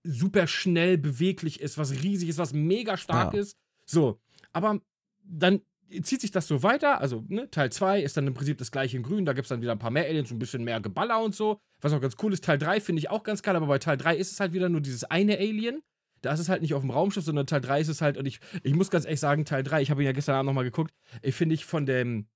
super 0.04 0.46
schnell 0.46 0.96
beweglich 0.98 1.60
ist, 1.60 1.76
was 1.78 1.92
riesig 2.02 2.28
ist, 2.30 2.38
was 2.38 2.52
mega 2.52 2.96
stark 2.96 3.34
Ja. 3.34 3.40
ist. 3.40 3.56
So, 3.86 4.20
aber 4.52 4.80
dann 5.22 5.60
zieht 6.02 6.20
sich 6.20 6.30
das 6.30 6.46
so 6.48 6.62
weiter. 6.62 7.00
Also, 7.00 7.24
ne, 7.28 7.50
Teil 7.50 7.70
2 7.70 8.00
ist 8.02 8.16
dann 8.16 8.26
im 8.26 8.34
Prinzip 8.34 8.58
das 8.58 8.70
gleiche 8.70 8.96
in 8.96 9.02
Grün. 9.02 9.24
Da 9.26 9.32
gibt 9.32 9.44
es 9.44 9.48
dann 9.50 9.60
wieder 9.60 9.72
ein 9.72 9.78
paar 9.78 9.90
mehr 9.90 10.04
Aliens, 10.06 10.30
ein 10.30 10.38
bisschen 10.38 10.64
mehr 10.64 10.80
Geballer 10.80 11.22
und 11.22 11.34
so. 11.34 11.58
Was 11.80 11.92
auch 11.92 12.00
ganz 12.00 12.16
cool 12.22 12.32
ist. 12.32 12.44
Teil 12.44 12.58
3 12.58 12.80
finde 12.80 13.00
ich 13.00 13.10
auch 13.10 13.22
ganz 13.24 13.42
geil, 13.42 13.56
aber 13.56 13.66
bei 13.66 13.78
Teil 13.78 13.96
3 13.96 14.16
ist 14.16 14.32
es 14.32 14.40
halt 14.40 14.52
wieder 14.52 14.68
nur 14.68 14.80
dieses 14.80 15.04
eine 15.04 15.36
Alien. 15.38 15.82
Da 16.22 16.32
ist 16.32 16.40
es 16.40 16.48
halt 16.48 16.62
nicht 16.62 16.72
auf 16.74 16.82
dem 16.82 16.90
Raumschiff, 16.90 17.24
sondern 17.24 17.46
Teil 17.46 17.60
3 17.60 17.80
ist 17.80 17.88
es 17.88 18.00
halt, 18.00 18.16
und 18.16 18.26
ich, 18.26 18.38
ich 18.62 18.74
muss 18.74 18.90
ganz 18.90 19.04
ehrlich 19.04 19.18
sagen, 19.20 19.44
Teil 19.44 19.64
3, 19.64 19.82
ich 19.82 19.90
habe 19.90 20.02
ihn 20.02 20.06
ja 20.06 20.12
gestern 20.12 20.36
Abend 20.36 20.46
nochmal 20.46 20.62
geguckt, 20.64 20.92
ich 21.20 21.34
finde 21.34 21.54
ich 21.56 21.64
von 21.64 21.84
dem, 21.84 22.26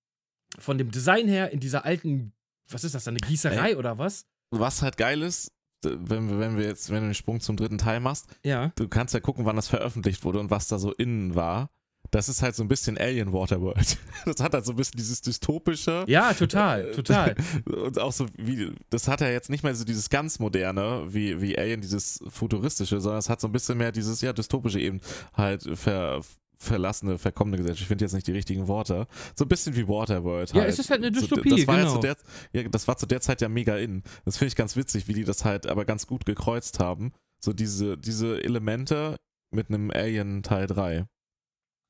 von 0.59 0.77
dem 0.77 0.91
Design 0.91 1.29
her 1.29 1.53
in 1.53 1.61
dieser 1.61 1.85
alten, 1.85 2.33
was 2.69 2.83
ist 2.83 2.97
das, 2.97 3.07
eine 3.07 3.19
Gießerei 3.19 3.77
oder 3.77 3.97
was? 3.97 4.27
Was 4.51 4.83
halt 4.83 4.97
geil 4.97 5.23
ist, 5.23 5.53
wenn 5.85 6.29
wir, 6.29 6.39
wenn 6.41 6.57
wir 6.59 6.65
jetzt, 6.65 6.91
wenn 6.91 7.03
du 7.03 7.09
den 7.11 7.15
Sprung 7.15 7.39
zum 7.41 7.57
dritten 7.57 7.79
Teil 7.79 8.01
machst, 8.01 8.27
Ja. 8.43 8.73
du 8.75 8.89
kannst 8.89 9.15
ja 9.15 9.21
gucken, 9.21 9.45
wann 9.45 9.55
das 9.55 9.69
veröffentlicht 9.69 10.25
wurde 10.25 10.41
und 10.41 10.51
was 10.51 10.67
da 10.67 10.79
so 10.81 10.93
innen 10.93 11.37
war. 11.37 11.71
Das 12.11 12.29
ist 12.29 12.43
halt 12.43 12.55
so 12.55 12.63
ein 12.63 12.69
bisschen 12.69 12.99
Alien 12.99 13.33
Waterworld. 13.33 13.99
Das 14.25 14.41
hat 14.41 14.55
halt 14.55 14.65
so 14.65 14.73
ein 14.73 14.77
bisschen 14.77 14.97
dieses 14.97 15.21
dystopische. 15.21 16.05
Ja, 16.09 16.33
total, 16.35 16.91
total. 16.93 17.37
Und 17.67 17.99
auch 18.01 18.13
so 18.13 18.27
wie, 18.37 18.73
das 18.91 19.07
hat 19.07 19.21
ja 19.21 19.29
jetzt 19.29 19.51
nicht 19.51 19.63
mehr 19.63 19.75
so 19.75 19.85
dieses 19.85 20.11
ganz 20.11 20.39
moderne, 20.39 21.05
wie, 21.09 21.41
wie 21.41 21.57
Alien, 21.57 21.81
dieses 21.81 22.21
futuristische, 22.29 23.01
sondern 23.01 23.21
es 23.21 23.29
hat 23.29 23.41
so 23.41 23.47
ein 23.47 23.53
bisschen 23.53 23.79
mehr 23.79 23.93
dieses, 23.93 24.21
ja, 24.23 24.33
dystopische 24.33 24.81
eben 24.81 25.01
halt 25.35 25.63
ver, 25.79 26.23
verlassene, 26.59 27.19
verkommene 27.19 27.57
Gesellschaft. 27.59 27.83
Ich 27.83 27.89
finde 27.89 28.05
jetzt 28.05 28.15
nicht 28.15 28.27
die 28.27 28.33
richtigen 28.33 28.67
Worte. 28.67 29.07
So 29.35 29.45
ein 29.45 29.49
bisschen 29.49 29.77
wie 29.77 29.87
Waterworld. 29.87 30.53
Ja, 30.53 30.63
halt. 30.63 30.71
es 30.71 30.79
ist 30.79 30.91
halt 30.91 31.05
eine 31.05 31.15
So, 31.15 31.21
Dystopie, 31.21 31.51
das 31.51 31.67
war 31.67 31.77
ja 31.79 31.85
genau. 31.85 31.95
zu 31.95 32.01
der, 32.01 32.17
ja, 32.53 32.69
das 32.69 32.89
war 32.89 32.97
zu 32.97 33.07
der 33.07 33.21
Zeit 33.21 33.41
ja 33.41 33.49
mega 33.49 33.77
in. 33.77 34.03
Das 34.25 34.39
finde 34.39 34.49
ich 34.49 34.57
ganz 34.57 34.77
witzig, 34.77 35.09
wie 35.09 35.15
die 35.15 35.25
das 35.25 35.45
halt 35.45 35.67
aber 35.67 35.85
ganz 35.85 36.07
gut 36.07 36.27
gekreuzt 36.27 36.81
haben. 36.81 37.13
So 37.41 37.53
diese, 37.53 37.99
diese 37.99 38.43
Elemente 38.43 39.17
mit 39.55 39.69
einem 39.69 39.91
Alien 39.91 40.43
Teil 40.43 40.67
3. 40.67 41.07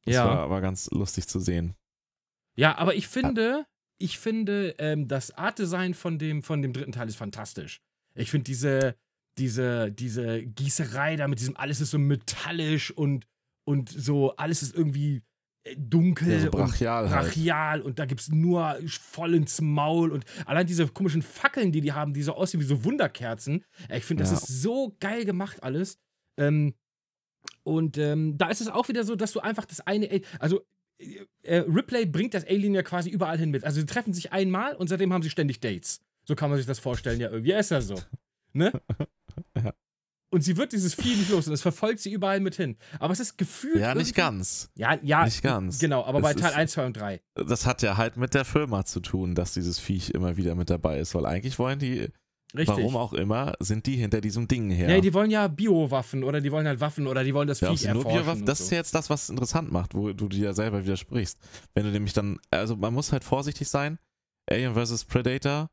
Das 0.07 0.15
Ja. 0.15 0.25
war, 0.25 0.51
war 0.51 0.61
ganz 0.61 0.89
lustig 0.91 1.27
zu 1.27 1.41
sehen. 1.41 1.75
Ja, 2.57 2.79
aber 2.79 2.95
ich 2.95 3.07
finde, 3.09 3.67
ich 3.99 4.19
finde, 4.19 4.75
ähm, 4.79 5.09
das 5.09 5.31
Artdesign 5.33 5.95
von 5.95 6.19
dem, 6.19 6.43
von 6.43 6.63
dem 6.63 6.73
dritten 6.73 6.93
Teil 6.93 7.09
ist 7.09 7.17
fantastisch. 7.17 7.81
Ich 8.15 8.31
finde 8.31 8.45
diese, 8.45 8.97
diese, 9.39 9.93
diese 9.93 10.43
Gießerei 10.43 11.17
da 11.17 11.29
mit 11.29 11.39
diesem, 11.41 11.57
alles 11.57 11.81
ist 11.81 11.91
so 11.91 11.99
metallisch 11.99 12.91
und, 12.91 13.27
und 13.67 13.91
so, 13.91 14.35
alles 14.37 14.63
ist 14.63 14.75
irgendwie 14.75 15.23
äh, 15.65 15.77
dunkel 15.77 16.33
Ja, 16.33 16.39
so 16.39 16.45
und 16.47 16.51
brachial 16.53 17.11
halt. 17.11 17.27
brachial 17.27 17.83
und 17.83 17.99
da 17.99 18.07
gibt 18.07 18.23
es 18.23 18.29
nur 18.31 18.79
voll 18.89 19.35
ins 19.35 19.61
Maul 19.61 20.11
und 20.13 20.25
allein 20.47 20.67
diese 20.67 20.87
komischen 20.89 21.21
Fackeln, 21.21 21.73
die 21.73 21.83
die 21.83 21.93
haben, 21.93 22.15
die 22.15 22.23
so 22.23 22.33
aussehen 22.35 22.61
wie 22.61 22.65
so 22.65 22.85
Wunderkerzen. 22.85 23.65
Ich 23.91 24.05
finde, 24.05 24.23
das 24.23 24.31
Ja. 24.31 24.39
ist 24.39 24.63
so 24.63 24.97
geil 25.01 25.25
gemacht 25.27 25.63
alles. 25.63 25.99
Ähm, 26.39 26.75
und 27.67 27.99
ähm, 27.99 28.39
da 28.39 28.49
ist 28.49 28.61
es 28.61 28.69
auch 28.69 28.89
wieder 28.89 29.05
so, 29.05 29.17
dass 29.17 29.33
du 29.33 29.41
einfach 29.41 29.65
das 29.65 29.81
eine, 29.87 30.11
Al- 30.11 30.21
also 30.39 30.63
äh, 30.99 31.25
äh, 31.43 31.57
Ripley 31.69 32.07
bringt 32.07 32.33
das 32.35 32.47
Alien 32.47 32.75
ja 32.75 32.83
quasi 32.83 33.11
überall 33.11 33.39
hin 33.39 33.51
mit. 33.51 33.65
Also 33.65 33.81
sie 33.81 33.87
treffen 33.87 34.13
sich 34.15 34.33
einmal 34.33 34.75
und 34.77 34.89
seitdem 34.89 35.13
haben 35.13 35.23
sie 35.23 35.31
ständig 35.31 35.61
Dates. 35.61 36.01
So 36.25 36.35
kann 36.35 36.49
man 36.51 36.57
sich 36.59 36.67
das 36.67 36.79
vorstellen, 36.79 37.21
ja, 37.21 37.29
irgendwie 37.31 37.53
ist 37.53 37.71
das 37.71 37.87
so. 37.89 37.97
Ne? 38.53 38.73
Ja. 39.63 39.73
Und 40.33 40.41
sie 40.43 40.57
wird 40.57 40.73
dieses 40.73 40.95
Vieh 40.95 41.15
nicht 41.15 41.31
los 41.31 41.47
und 41.47 41.53
es 41.55 41.63
verfolgt 41.63 42.01
sie 42.01 42.11
überall 42.13 42.41
mit 42.41 42.57
hin. 42.57 42.77
Aber 42.99 43.13
es 43.13 43.21
ist 43.21 43.37
gefühlt. 43.39 43.77
Ja, 43.79 43.95
nicht 43.95 44.15
ganz. 44.15 44.71
Ja, 44.75 44.99
ja. 45.03 45.25
Nicht 45.25 45.43
ganz. 45.43 45.79
Genau, 45.79 46.05
aber 46.05 46.19
Es 46.19 46.23
bei 46.23 46.35
Teil 46.35 46.51
ist- 46.51 46.57
1, 46.57 46.73
2 46.73 46.87
und 46.87 46.97
3. 46.97 47.21
Das 47.35 47.65
hat 47.67 47.83
ja 47.83 47.97
halt 47.97 48.17
mit 48.17 48.35
der 48.35 48.45
Firma 48.45 48.85
zu 48.85 49.01
tun, 49.01 49.35
dass 49.35 49.53
dieses 49.55 49.79
Viech 49.79 50.11
immer 50.11 50.37
wieder 50.37 50.55
mit 50.55 50.69
dabei 50.71 50.99
ist, 50.99 51.15
weil 51.15 51.27
eigentlich 51.27 51.59
wollen 51.59 51.79
die, 51.79 52.09
Richtig. 52.55 52.77
warum 52.77 52.97
auch 52.97 53.13
immer, 53.13 53.55
sind 53.59 53.87
die 53.87 53.97
hinter 53.97 54.21
diesem 54.21 54.47
Ding 54.49 54.71
her. 54.71 54.87
Nee, 54.87 55.01
die 55.01 55.13
wollen 55.13 55.31
ja 55.31 55.49
Biowaffen 55.49 56.23
oder 56.23 56.41
die 56.41 56.53
wollen 56.53 56.67
halt 56.67 56.81
Waffen 56.81 57.07
oder 57.07 57.25
die 57.25 57.35
wollen 57.35 57.49
das 57.49 57.61
Ja, 57.61 57.71
Viech 57.71 57.81
sie 57.81 57.89
nur 57.89 57.97
erforschen. 57.97 58.19
Biowaffen, 58.21 58.47
das 58.47 58.59
so. 58.59 58.65
ist 58.65 58.71
ja 58.71 58.77
jetzt 58.79 58.95
das, 58.95 59.11
was 59.11 59.25
es 59.25 59.31
interessant 59.31 59.73
macht, 59.73 59.95
wo 59.95 60.13
du 60.13 60.29
dir 60.29 60.45
ja 60.45 60.53
selber 60.55 60.85
widersprichst. 60.85 61.39
Wenn 61.75 61.85
du 61.85 61.91
nämlich 61.91 62.13
dann, 62.13 62.39
also 62.51 62.77
man 62.77 62.95
muss 62.95 63.13
halt 63.13 63.25
vorsichtig 63.25 63.69
sein. 63.69 63.99
Alien 64.49 64.75
vs. 64.75 65.05
Predator 65.05 65.69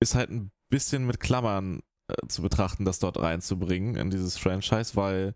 ist 0.00 0.14
halt 0.14 0.30
ein 0.30 0.50
bisschen 0.68 1.06
mit 1.06 1.20
Klammern 1.20 1.80
äh, 2.08 2.26
zu 2.28 2.42
betrachten, 2.42 2.84
das 2.84 2.98
dort 2.98 3.18
reinzubringen 3.18 3.96
in 3.96 4.10
dieses 4.10 4.36
Franchise, 4.36 4.96
weil 4.96 5.34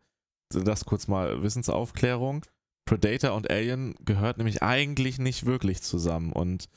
das 0.53 0.85
kurz 0.85 1.09
mal 1.09 1.43
Wissensaufklärung. 1.43 2.45
Predator 2.87 3.32
und 3.35 3.51
Alien 3.51 3.95
gehört 4.05 4.37
nämlich 4.37 4.62
eigentlich 4.62 5.18
nicht 5.18 5.47
wirklich 5.47 5.82
zusammen 5.82 6.32
und 6.32 6.68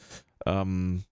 ähm, 0.46 1.04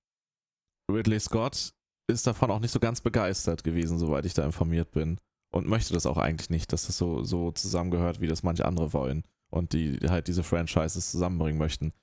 Ridley 0.89 1.19
Scott 1.19 1.73
ist 2.07 2.27
davon 2.27 2.51
auch 2.51 2.59
nicht 2.59 2.71
so 2.71 2.79
ganz 2.79 3.01
begeistert 3.01 3.63
gewesen, 3.63 3.97
soweit 3.99 4.25
ich 4.25 4.33
da 4.33 4.43
informiert 4.45 4.91
bin. 4.91 5.17
Und 5.51 5.67
möchte 5.67 5.93
das 5.93 6.05
auch 6.05 6.17
eigentlich 6.17 6.49
nicht, 6.49 6.73
dass 6.73 6.87
das 6.87 6.97
so, 6.97 7.23
so 7.23 7.51
zusammengehört, 7.51 8.19
wie 8.19 8.27
das 8.27 8.43
manche 8.43 8.65
andere 8.65 8.91
wollen. 8.93 9.23
Und 9.51 9.73
die 9.73 9.97
halt 10.09 10.27
diese 10.27 10.43
Franchises 10.43 11.11
zusammenbringen 11.11 11.57
möchten. 11.57 11.93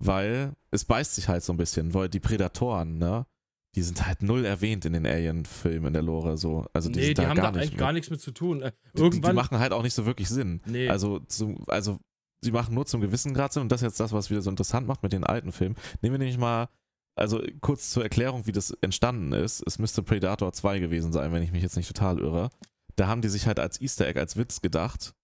Weil 0.00 0.52
es 0.70 0.84
beißt 0.84 1.14
sich 1.14 1.28
halt 1.28 1.42
so 1.42 1.52
ein 1.52 1.56
bisschen, 1.56 1.94
weil 1.94 2.08
die 2.08 2.20
Predatoren, 2.20 2.98
ne, 2.98 3.26
die 3.74 3.82
sind 3.82 4.06
halt 4.06 4.22
null 4.22 4.44
erwähnt 4.44 4.84
in 4.84 4.92
den 4.92 5.06
Alien-Filmen 5.06 5.88
in 5.88 5.92
der 5.92 6.02
Lore. 6.02 6.36
So. 6.36 6.66
Also 6.72 6.88
die 6.90 6.98
nee, 7.00 7.06
sind 7.06 7.18
die 7.18 7.22
da 7.22 7.28
haben 7.30 7.36
gar 7.36 7.52
da 7.52 7.58
eigentlich 7.58 7.70
mit. 7.72 7.78
gar 7.80 7.92
nichts 7.92 8.10
mit 8.10 8.20
zu 8.20 8.30
tun. 8.32 8.62
Äh, 8.62 8.72
Die- 8.72 8.96
die, 8.98 9.02
Irgendwann. 9.02 9.30
die 9.32 9.36
machen 9.36 9.58
halt 9.58 9.72
auch 9.72 9.82
nicht 9.82 9.94
so 9.94 10.06
wirklich 10.06 10.28
Sinn. 10.28 10.60
nee. 10.66 10.88
Also, 10.88 11.18
zum, 11.20 11.64
also 11.66 11.98
sie 12.44 12.52
machen 12.52 12.74
nur 12.74 12.86
zum 12.86 13.00
gewissen 13.00 13.34
Grad 13.34 13.52
Sinn 13.52 13.62
und 13.62 13.72
das 13.72 13.80
ist 13.82 13.86
jetzt 13.86 14.00
das, 14.00 14.12
was 14.12 14.30
wieder 14.30 14.42
so 14.42 14.50
interessant 14.50 14.86
macht 14.86 15.02
mit 15.02 15.12
den 15.12 15.24
alten 15.24 15.50
Filmen. 15.52 15.76
Nehmen 16.02 16.14
wir 16.14 16.18
nämlich 16.18 16.38
mal, 16.38 16.68
also 17.18 17.42
kurz 17.60 17.90
zur 17.90 18.02
Erklärung, 18.02 18.46
wie 18.46 18.52
das 18.52 18.70
entstanden 18.80 19.32
ist. 19.32 19.62
Es 19.66 19.78
müsste 19.78 20.02
Predator 20.02 20.52
2 20.52 20.78
gewesen 20.78 21.12
sein, 21.12 21.32
wenn 21.32 21.42
ich 21.42 21.52
mich 21.52 21.62
jetzt 21.62 21.76
nicht 21.76 21.88
total 21.88 22.18
irre. 22.18 22.50
Da 22.96 23.06
haben 23.08 23.22
die 23.22 23.28
sich 23.28 23.46
halt 23.46 23.58
als 23.60 23.80
Easter 23.80 24.06
Egg, 24.08 24.18
als 24.18 24.36
Witz 24.36 24.60
gedacht. 24.60 25.14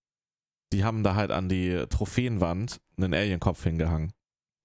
Die 0.73 0.85
haben 0.85 1.03
da 1.03 1.15
halt 1.15 1.31
an 1.31 1.49
die 1.49 1.85
Trophäenwand 1.89 2.81
einen 2.97 3.15
Alienkopf 3.15 3.63
hingehangen. 3.63 4.13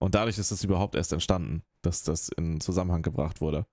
Und 0.02 0.16
dadurch 0.16 0.38
ist 0.38 0.52
es 0.52 0.64
überhaupt 0.64 0.96
erst 0.96 1.12
entstanden, 1.14 1.64
dass 1.84 2.04
das 2.04 2.30
in 2.30 2.62
Zusammenhang 2.62 3.02
gebracht 3.02 3.42
wurde. 3.42 3.66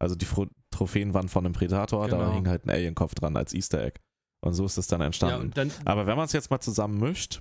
Also 0.00 0.14
die 0.14 0.24
Fro 0.26 0.46
Trophäenwand 0.70 1.30
von 1.30 1.44
einem 1.44 1.52
Predator, 1.52 2.08
da 2.08 2.16
Genau. 2.18 2.32
hing 2.32 2.48
halt 2.48 2.64
ein 2.64 2.70
Alienkopf 2.70 3.14
dran 3.14 3.36
als 3.36 3.52
Easter 3.52 3.82
Egg. 3.84 4.00
Und 4.42 4.54
so 4.54 4.64
ist 4.64 4.78
es 4.78 4.86
dann 4.86 5.00
ja, 5.00 5.06
entstanden. 5.06 5.46
und 5.46 5.56
dann, 5.56 5.70
Aber 5.84 6.06
wenn 6.06 6.16
man 6.16 6.24
es 6.24 6.32
jetzt 6.32 6.50
mal 6.50 6.60
zusammen 6.60 6.98
mischt, 6.98 7.40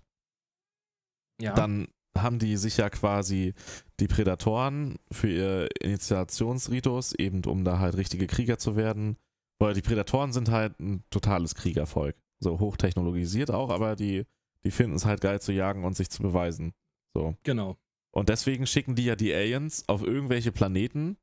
ja. 1.41 1.53
dann 1.53 1.87
haben 2.17 2.39
die 2.39 2.57
sich 2.57 2.77
ja 2.77 2.89
quasi 2.89 3.53
die 3.99 4.07
Prädatoren 4.07 4.97
für 5.11 5.29
ihr 5.29 5.69
Initiationsritus, 5.81 7.13
eben 7.13 7.43
um 7.45 7.63
da 7.63 7.79
halt 7.79 7.97
richtige 7.97 8.27
Krieger 8.27 8.57
zu 8.57 8.75
werden. 8.75 9.17
Weil 9.59 9.73
die 9.73 9.81
Prädatoren 9.81 10.31
sind 10.31 10.49
halt 10.49 10.79
ein 10.79 11.03
totales 11.09 11.55
Kriegervolk. 11.55 12.15
So 12.39 12.59
hochtechnologisiert 12.59 13.51
auch, 13.51 13.69
aber 13.69 13.95
die, 13.95 14.25
die 14.63 14.71
finden 14.71 14.95
es 14.95 15.05
halt 15.05 15.21
geil 15.21 15.41
zu 15.41 15.51
jagen 15.51 15.83
und 15.83 15.95
sich 15.95 16.09
zu 16.09 16.21
beweisen. 16.21 16.73
So. 17.13 17.35
genau. 17.43 17.77
Und 18.11 18.29
deswegen 18.29 18.65
schicken 18.65 18.95
die 18.95 19.05
ja 19.05 19.15
die 19.15 19.33
Aliens 19.33 19.87
auf 19.87 20.01
irgendwelche 20.01 20.51
Planeten, 20.51 21.17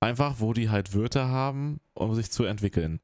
einfach 0.00 0.40
wo 0.40 0.52
die 0.52 0.70
halt 0.70 0.94
Wörter 0.94 1.28
haben, 1.28 1.80
um 1.94 2.14
sich 2.14 2.30
zu 2.30 2.44
entwickeln. 2.44 3.00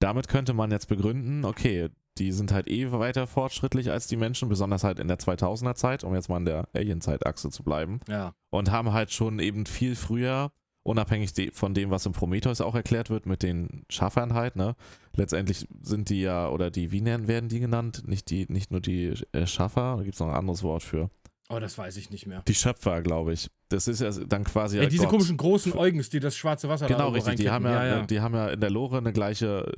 Damit 0.00 0.28
könnte 0.28 0.52
man 0.52 0.70
jetzt 0.70 0.86
begründen, 0.88 1.44
okay, 1.44 1.88
die 2.18 2.32
sind 2.32 2.52
halt 2.52 2.68
eh 2.68 2.92
weiter 2.92 3.26
fortschrittlich 3.26 3.90
als 3.90 4.06
die 4.06 4.16
Menschen, 4.16 4.48
besonders 4.48 4.84
halt 4.84 4.98
in 4.98 5.08
der 5.08 5.18
2000er 5.18 5.74
Zeit, 5.74 6.04
um 6.04 6.14
jetzt 6.14 6.28
mal 6.28 6.38
in 6.38 6.44
der 6.44 6.68
Alien-Zeitachse 6.74 7.50
zu 7.50 7.62
bleiben, 7.62 8.00
Ja. 8.08 8.34
und 8.50 8.70
haben 8.70 8.92
halt 8.92 9.12
schon 9.12 9.38
eben 9.38 9.66
viel 9.66 9.96
früher 9.96 10.52
unabhängig 10.84 11.32
von 11.54 11.72
dem, 11.74 11.90
was 11.90 12.06
im 12.06 12.12
Prometheus 12.12 12.60
auch 12.60 12.74
erklärt 12.74 13.08
wird 13.10 13.26
mit 13.26 13.42
den 13.42 13.84
Schaffern 13.88 14.34
halt, 14.34 14.54
ne? 14.54 14.76
Letztendlich 15.16 15.66
sind 15.82 16.10
die 16.10 16.20
ja, 16.20 16.48
oder 16.48 16.70
die, 16.70 16.92
wie 16.92 17.04
werden 17.04 17.48
die 17.48 17.60
genannt? 17.60 18.02
Nicht 18.06 18.30
die, 18.30 18.46
nicht 18.48 18.70
nur 18.70 18.80
die 18.80 19.14
äh, 19.32 19.46
Schaffer, 19.46 19.96
da 19.96 20.02
gibt 20.02 20.14
es 20.14 20.20
noch 20.20 20.28
ein 20.28 20.34
anderes 20.34 20.62
Wort 20.62 20.82
für. 20.82 21.08
Oh, 21.48 21.58
das 21.58 21.76
weiß 21.76 21.96
ich 21.96 22.10
nicht 22.10 22.26
mehr. 22.26 22.42
Die 22.46 22.54
Schöpfer, 22.54 23.02
glaube 23.02 23.32
ich. 23.32 23.50
Das 23.68 23.88
ist 23.88 24.00
ja 24.00 24.10
dann 24.10 24.44
quasi. 24.44 24.78
Ja, 24.78 24.86
diese 24.86 25.02
Gott. 25.04 25.10
komischen 25.10 25.36
großen 25.36 25.72
Eugens, 25.72 26.08
die 26.10 26.20
das 26.20 26.36
schwarze 26.36 26.68
Wasser 26.68 26.86
Genau, 26.86 27.10
richtig. 27.10 27.36
Die 27.36 27.50
haben 27.50 27.64
ja, 27.64 27.84
ja, 27.84 27.96
ja. 27.96 28.06
die 28.06 28.20
haben 28.20 28.34
ja 28.34 28.48
in 28.48 28.60
der 28.60 28.70
Lore 28.70 28.98
eine 28.98 29.12
gleiche 29.12 29.72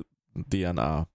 DNA 0.49 1.07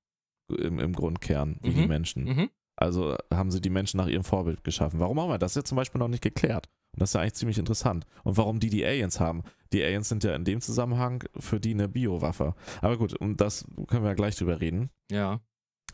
im, 0.55 0.79
im 0.79 0.93
Grundkern 0.93 1.59
wie 1.63 1.71
die 1.71 1.83
Mhm. 1.83 1.89
Menschen. 1.89 2.25
Mhm. 2.25 2.51
Also 2.77 3.17
haben 3.33 3.51
sie 3.51 3.61
die 3.61 3.71
Menschen 3.71 3.99
nach 3.99 4.09
ihrem 4.09 4.25
Vorbild 4.25 4.65
geschaffen. 4.65 4.99
Warum 5.01 5.19
auch 5.19 5.27
immer? 5.27 5.39
Das 5.39 5.53
ist 5.53 5.57
ja 5.57 5.65
zum 5.65 5.77
Beispiel 5.77 5.99
noch 5.99 6.09
nicht 6.09 6.23
geklärt. 6.23 6.69
Und 6.93 7.01
das 7.01 7.11
ist 7.11 7.15
ja 7.15 7.21
eigentlich 7.21 7.35
ziemlich 7.35 7.59
interessant. 7.59 8.07
Und 8.25 8.37
warum 8.37 8.61
die 8.61 8.71
die 8.71 8.85
Aliens 8.85 9.21
haben? 9.21 9.43
Die 9.73 9.83
Aliens 9.83 10.09
sind 10.09 10.25
ja 10.25 10.35
in 10.35 10.45
dem 10.45 10.61
Zusammenhang 10.61 11.25
für 11.39 11.61
die 11.61 11.73
eine 11.75 11.89
Biowaffe. 11.89 12.55
Aber 12.81 12.97
gut, 12.97 13.15
um 13.21 13.37
das 13.37 13.67
können 13.89 14.03
wir 14.03 14.11
ja 14.11 14.15
gleich 14.15 14.37
drüber 14.37 14.61
reden. 14.61 14.91
Ja. 15.11 15.41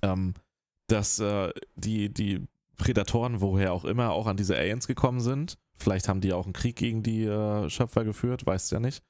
Ähm, 0.03 0.35
dass 0.87 1.19
äh, 1.19 1.51
die, 1.77 2.13
die 2.13 2.47
Prädatoren, 2.77 3.41
woher 3.41 3.73
auch 3.73 3.85
immer, 3.85 4.13
auch 4.13 4.27
an 4.27 4.37
diese 4.37 4.57
Aliens 4.57 4.87
gekommen 4.87 5.21
sind. 5.21 5.59
Vielleicht 5.77 6.09
haben 6.09 6.21
die 6.21 6.33
auch 6.33 6.45
einen 6.45 6.53
Krieg 6.53 6.77
gegen 6.77 7.03
die 7.03 7.25
äh, 7.25 7.69
Schöpfer 7.69 8.05
geführt, 8.05 8.47
weißt 8.47 8.73
ja 8.73 8.81
nicht. 8.81 9.03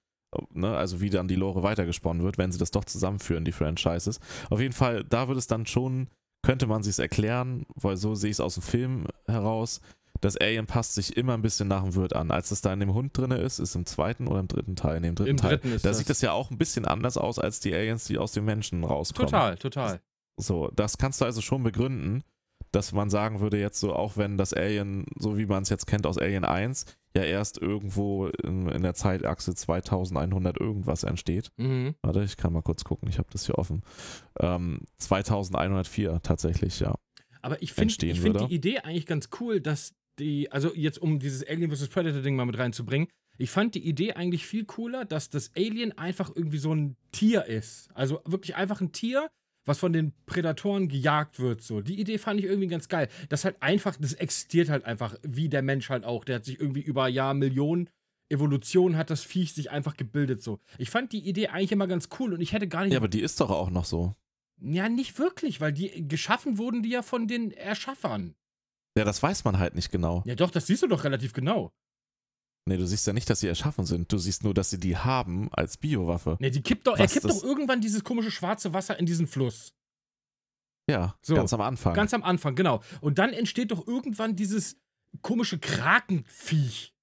Ne? 0.52 0.76
Also 0.76 1.00
wie 1.00 1.10
dann 1.10 1.28
die 1.28 1.36
Lore 1.36 1.62
weitergesponnen 1.62 2.22
wird, 2.22 2.38
wenn 2.38 2.52
sie 2.52 2.58
das 2.58 2.70
doch 2.70 2.84
zusammenführen, 2.84 3.44
die 3.44 3.52
Franchises. 3.52 4.20
Auf 4.50 4.60
jeden 4.60 4.74
Fall, 4.74 5.04
da 5.04 5.28
wird 5.28 5.38
es 5.38 5.46
dann 5.46 5.66
schon, 5.66 6.08
könnte 6.42 6.66
man 6.66 6.82
sich 6.82 6.98
erklären, 6.98 7.66
weil 7.74 7.96
so 7.96 8.14
sehe 8.14 8.30
ich 8.30 8.36
es 8.36 8.40
aus 8.40 8.54
dem 8.54 8.62
Film 8.62 9.06
heraus, 9.26 9.80
das 10.20 10.36
Alien 10.36 10.66
passt 10.66 10.94
sich 10.94 11.16
immer 11.16 11.34
ein 11.34 11.42
bisschen 11.42 11.68
nach 11.68 11.84
dem 11.84 11.94
Wirt 11.94 12.14
an. 12.14 12.30
Als 12.30 12.50
es 12.50 12.60
da 12.60 12.72
in 12.72 12.80
dem 12.80 12.92
Hund 12.92 13.16
drin 13.16 13.30
ist, 13.30 13.58
ist 13.58 13.76
im 13.76 13.86
zweiten 13.86 14.26
oder 14.26 14.40
im 14.40 14.48
dritten 14.48 14.74
Teil? 14.74 14.96
In 14.96 15.02
dem 15.04 15.14
dritten 15.14 15.30
Im 15.30 15.36
Teil. 15.36 15.58
dritten 15.58 15.70
da 15.70 15.88
das. 15.88 15.98
sieht 15.98 16.10
das 16.10 16.20
ja 16.20 16.32
auch 16.32 16.50
ein 16.50 16.58
bisschen 16.58 16.84
anders 16.84 17.16
aus 17.16 17.38
als 17.38 17.60
die 17.60 17.72
Aliens, 17.72 18.04
die 18.06 18.18
aus 18.18 18.32
den 18.32 18.44
Menschen 18.44 18.84
rauskommen. 18.84 19.30
Total, 19.30 19.56
total. 19.56 20.00
So, 20.36 20.70
das 20.74 20.98
kannst 20.98 21.20
du 21.20 21.24
also 21.24 21.40
schon 21.40 21.62
begründen, 21.62 22.24
dass 22.72 22.92
man 22.92 23.10
sagen 23.10 23.40
würde, 23.40 23.58
jetzt 23.58 23.80
so, 23.80 23.94
auch 23.94 24.16
wenn 24.16 24.36
das 24.36 24.52
Alien, 24.52 25.06
so 25.16 25.38
wie 25.38 25.46
man 25.46 25.62
es 25.62 25.68
jetzt 25.68 25.86
kennt 25.86 26.06
aus 26.06 26.18
Alien 26.18 26.44
1, 26.44 26.84
ja 27.16 27.22
erst 27.22 27.58
irgendwo 27.60 28.26
in, 28.26 28.68
in 28.68 28.82
der 28.82 28.94
Zeitachse 28.94 29.54
2100 29.54 30.60
irgendwas 30.60 31.02
entsteht. 31.02 31.50
Mhm. 31.56 31.94
Warte, 32.02 32.22
ich 32.22 32.36
kann 32.36 32.52
mal 32.52 32.62
kurz 32.62 32.84
gucken, 32.84 33.08
ich 33.08 33.18
habe 33.18 33.28
das 33.32 33.46
hier 33.46 33.58
offen. 33.58 33.82
Ähm, 34.40 34.80
2104 34.98 36.20
tatsächlich, 36.22 36.80
ja. 36.80 36.94
Aber 37.42 37.62
ich 37.62 37.72
finde 37.72 37.94
find 37.94 38.40
die 38.40 38.54
Idee 38.54 38.78
eigentlich 38.80 39.06
ganz 39.06 39.28
cool, 39.40 39.60
dass 39.60 39.94
die, 40.18 40.50
also 40.50 40.74
jetzt 40.74 40.98
um 40.98 41.18
dieses 41.18 41.46
Alien 41.46 41.70
vs. 41.70 41.88
Predator-Ding 41.88 42.34
mal 42.34 42.46
mit 42.46 42.58
reinzubringen, 42.58 43.08
ich 43.40 43.50
fand 43.50 43.76
die 43.76 43.86
Idee 43.86 44.14
eigentlich 44.14 44.44
viel 44.44 44.64
cooler, 44.64 45.04
dass 45.04 45.30
das 45.30 45.52
Alien 45.56 45.96
einfach 45.96 46.30
irgendwie 46.34 46.58
so 46.58 46.74
ein 46.74 46.96
Tier 47.12 47.44
ist. 47.44 47.88
Also 47.94 48.20
wirklich 48.24 48.56
einfach 48.56 48.80
ein 48.80 48.90
Tier, 48.90 49.30
was 49.68 49.78
von 49.78 49.92
den 49.92 50.12
Prädatoren 50.26 50.88
gejagt 50.88 51.38
wird. 51.38 51.62
So. 51.62 51.80
Die 51.80 52.00
Idee 52.00 52.18
fand 52.18 52.40
ich 52.40 52.46
irgendwie 52.46 52.68
ganz 52.68 52.88
geil. 52.88 53.08
Das 53.28 53.44
halt 53.44 53.62
einfach, 53.62 53.96
das 54.00 54.14
existiert 54.14 54.68
halt 54.68 54.84
einfach, 54.84 55.14
wie 55.22 55.48
der 55.48 55.62
Mensch 55.62 55.90
halt 55.90 56.04
auch. 56.04 56.24
Der 56.24 56.36
hat 56.36 56.44
sich 56.44 56.58
irgendwie 56.58 56.80
über 56.80 57.08
Jahr, 57.08 57.34
Millionen 57.34 57.88
Evolution 58.30 58.96
hat 58.96 59.10
das 59.10 59.22
Viech 59.22 59.54
sich 59.54 59.70
einfach 59.70 59.96
gebildet 59.96 60.42
so. 60.42 60.60
Ich 60.76 60.90
fand 60.90 61.12
die 61.12 61.26
Idee 61.26 61.48
eigentlich 61.48 61.72
immer 61.72 61.86
ganz 61.86 62.08
cool 62.18 62.34
und 62.34 62.40
ich 62.40 62.52
hätte 62.52 62.68
gar 62.68 62.84
nicht. 62.84 62.92
Ja, 62.92 62.98
aber 62.98 63.08
die 63.08 63.22
ist 63.22 63.40
doch 63.40 63.50
auch 63.50 63.70
noch 63.70 63.84
so. 63.84 64.14
ja, 64.60 64.88
nicht 64.88 65.18
wirklich, 65.18 65.60
weil 65.60 65.72
die 65.72 66.06
geschaffen 66.08 66.58
wurden 66.58 66.82
die 66.82 66.90
ja 66.90 67.02
von 67.02 67.26
den 67.26 67.52
Erschaffern. 67.52 68.34
Ja, 68.96 69.04
das 69.04 69.22
weiß 69.22 69.44
man 69.44 69.58
halt 69.58 69.74
nicht 69.74 69.90
genau. 69.90 70.22
Ja, 70.26 70.34
doch, 70.34 70.50
das 70.50 70.66
siehst 70.66 70.82
du 70.82 70.88
doch 70.88 71.04
relativ 71.04 71.32
genau. 71.32 71.72
Nee, 72.68 72.76
du 72.76 72.86
siehst 72.86 73.06
ja 73.06 73.12
nicht, 73.12 73.28
dass 73.30 73.40
sie 73.40 73.48
erschaffen 73.48 73.86
sind. 73.86 74.12
Du 74.12 74.18
siehst 74.18 74.44
nur, 74.44 74.52
dass 74.54 74.70
sie 74.70 74.78
die 74.78 74.96
haben 74.96 75.48
als 75.52 75.76
Biowaffe. 75.78 76.36
Ne, 76.38 76.50
die 76.50 76.60
kippt 76.62 76.86
doch, 76.86 76.98
er 76.98 77.06
kippt 77.08 77.24
das- 77.24 77.38
doch 77.40 77.44
irgendwann 77.44 77.80
dieses 77.80 78.04
komische 78.04 78.30
schwarze 78.30 78.72
Wasser 78.74 78.98
in 78.98 79.06
diesen 79.06 79.26
Fluss. 79.26 79.72
Ja, 80.90 81.16
So, 81.22 81.34
ganz 81.34 81.52
am 81.52 81.60
Anfang. 81.60 81.94
Ganz 81.94 82.14
am 82.14 82.22
Anfang, 82.22 82.54
genau. 82.54 82.82
Und 83.00 83.18
dann 83.18 83.32
entsteht 83.32 83.70
doch 83.70 83.86
irgendwann 83.86 84.36
dieses 84.36 84.76
komische 85.22 85.58
Krakenviech 85.58 86.94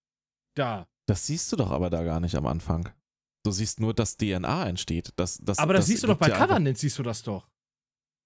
da. 0.56 0.88
Das 1.08 1.28
siehst 1.28 1.52
du 1.52 1.56
doch 1.56 1.72
aber 1.72 1.90
da 1.90 2.04
gar 2.04 2.20
nicht 2.20 2.36
am 2.36 2.46
Anfang. 2.48 2.90
Du 3.44 3.52
siehst 3.52 3.80
nur, 3.80 3.94
dass 3.94 4.18
DNA 4.18 4.68
entsteht. 4.68 5.14
Das, 5.18 5.38
das, 5.38 5.60
Aber 5.60 5.74
das, 5.76 5.86
siehst 5.86 6.04
du 6.04 6.08
doch 6.08 6.18
bei 6.18 6.30
ja 6.30 6.38
Covenant, 6.38 6.78
siehst 6.78 6.98
du 6.98 7.04
das 7.04 7.22
doch. 7.22 7.48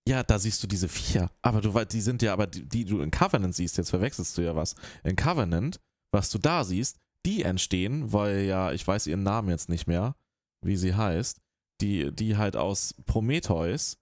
Ja, 0.08 0.24
da 0.24 0.40
siehst 0.40 0.64
du 0.64 0.68
diese 0.68 0.88
Viecher. 0.88 1.30
Aber 1.42 1.60
du 1.60 1.72
die 1.86 2.02
sind 2.02 2.22
ja, 2.22 2.32
aber 2.34 2.48
die, 2.48 2.66
die 2.68 2.86
du 2.86 3.02
in 3.02 3.12
Covenant 3.12 3.54
siehst, 3.54 3.78
jetzt 3.78 3.90
verwechselst 3.90 4.38
du 4.38 4.42
ja 4.42 4.56
was. 4.56 4.76
In 5.04 5.18
Covenant, 5.18 5.82
was 6.14 6.30
du 6.30 6.38
da 6.38 6.64
siehst, 6.64 6.98
die 7.26 7.43
entstehen, 7.43 8.13
weil 8.13 8.41
ja, 8.41 8.72
ich 8.72 8.88
weiß 8.88 9.07
ihren 9.07 9.24
Namen 9.24 9.49
jetzt 9.49 9.70
nicht 9.70 9.88
mehr, 9.88 10.15
wie 10.61 10.78
sie 10.78 10.95
heißt, 10.95 11.41
die, 11.82 12.13
die 12.13 12.38
halt 12.38 12.55
aus 12.55 12.95
Prometheus, 13.05 13.97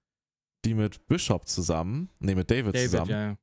die 0.65 0.73
mit 0.73 1.07
Bishop 1.07 1.47
zusammen, 1.47 2.09
nee, 2.19 2.35
mit 2.35 2.49
David, 2.49 2.75
David, 2.75 2.89
zusammen, 2.89 3.09
ja, 3.09 3.27
ja. 3.27 3.37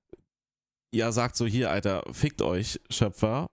ja, 0.92 1.12
sagt 1.12 1.36
so, 1.36 1.46
hier, 1.46 1.70
Alter, 1.70 2.02
fickt 2.12 2.42
euch, 2.42 2.80
Schöpfer. 2.90 3.46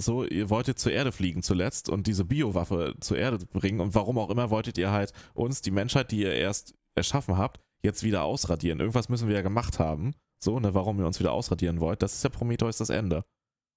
So, 0.00 0.24
ihr 0.24 0.48
wolltet 0.48 0.78
zur 0.78 0.92
Erde 0.92 1.10
fliegen 1.10 1.42
zuletzt 1.42 1.88
und 1.88 2.06
diese 2.06 2.24
Biowaffe 2.24 2.94
zur 3.00 3.18
Erde 3.18 3.44
bringen 3.46 3.80
und 3.80 3.96
warum 3.96 4.16
auch 4.18 4.30
immer 4.30 4.50
wolltet 4.50 4.78
ihr 4.78 4.92
halt 4.92 5.12
uns, 5.34 5.60
die 5.60 5.72
Menschheit, 5.72 6.12
die 6.12 6.20
ihr 6.20 6.34
erst 6.34 6.74
erschaffen 6.94 7.36
habt, 7.36 7.60
jetzt 7.82 8.04
wieder 8.04 8.22
ausradieren. 8.22 8.78
Irgendwas 8.78 9.08
müssen 9.08 9.26
wir 9.26 9.34
ja 9.34 9.42
gemacht 9.42 9.80
haben. 9.80 10.14
So, 10.40 10.60
ne, 10.60 10.72
warum 10.72 11.00
ihr 11.00 11.06
uns 11.06 11.18
wieder 11.18 11.32
ausradieren 11.32 11.80
wollt. 11.80 12.00
Das 12.00 12.14
ist 12.14 12.22
ja 12.22 12.30
Prometheus 12.30 12.78
das 12.78 12.90
Ende. 12.90 13.24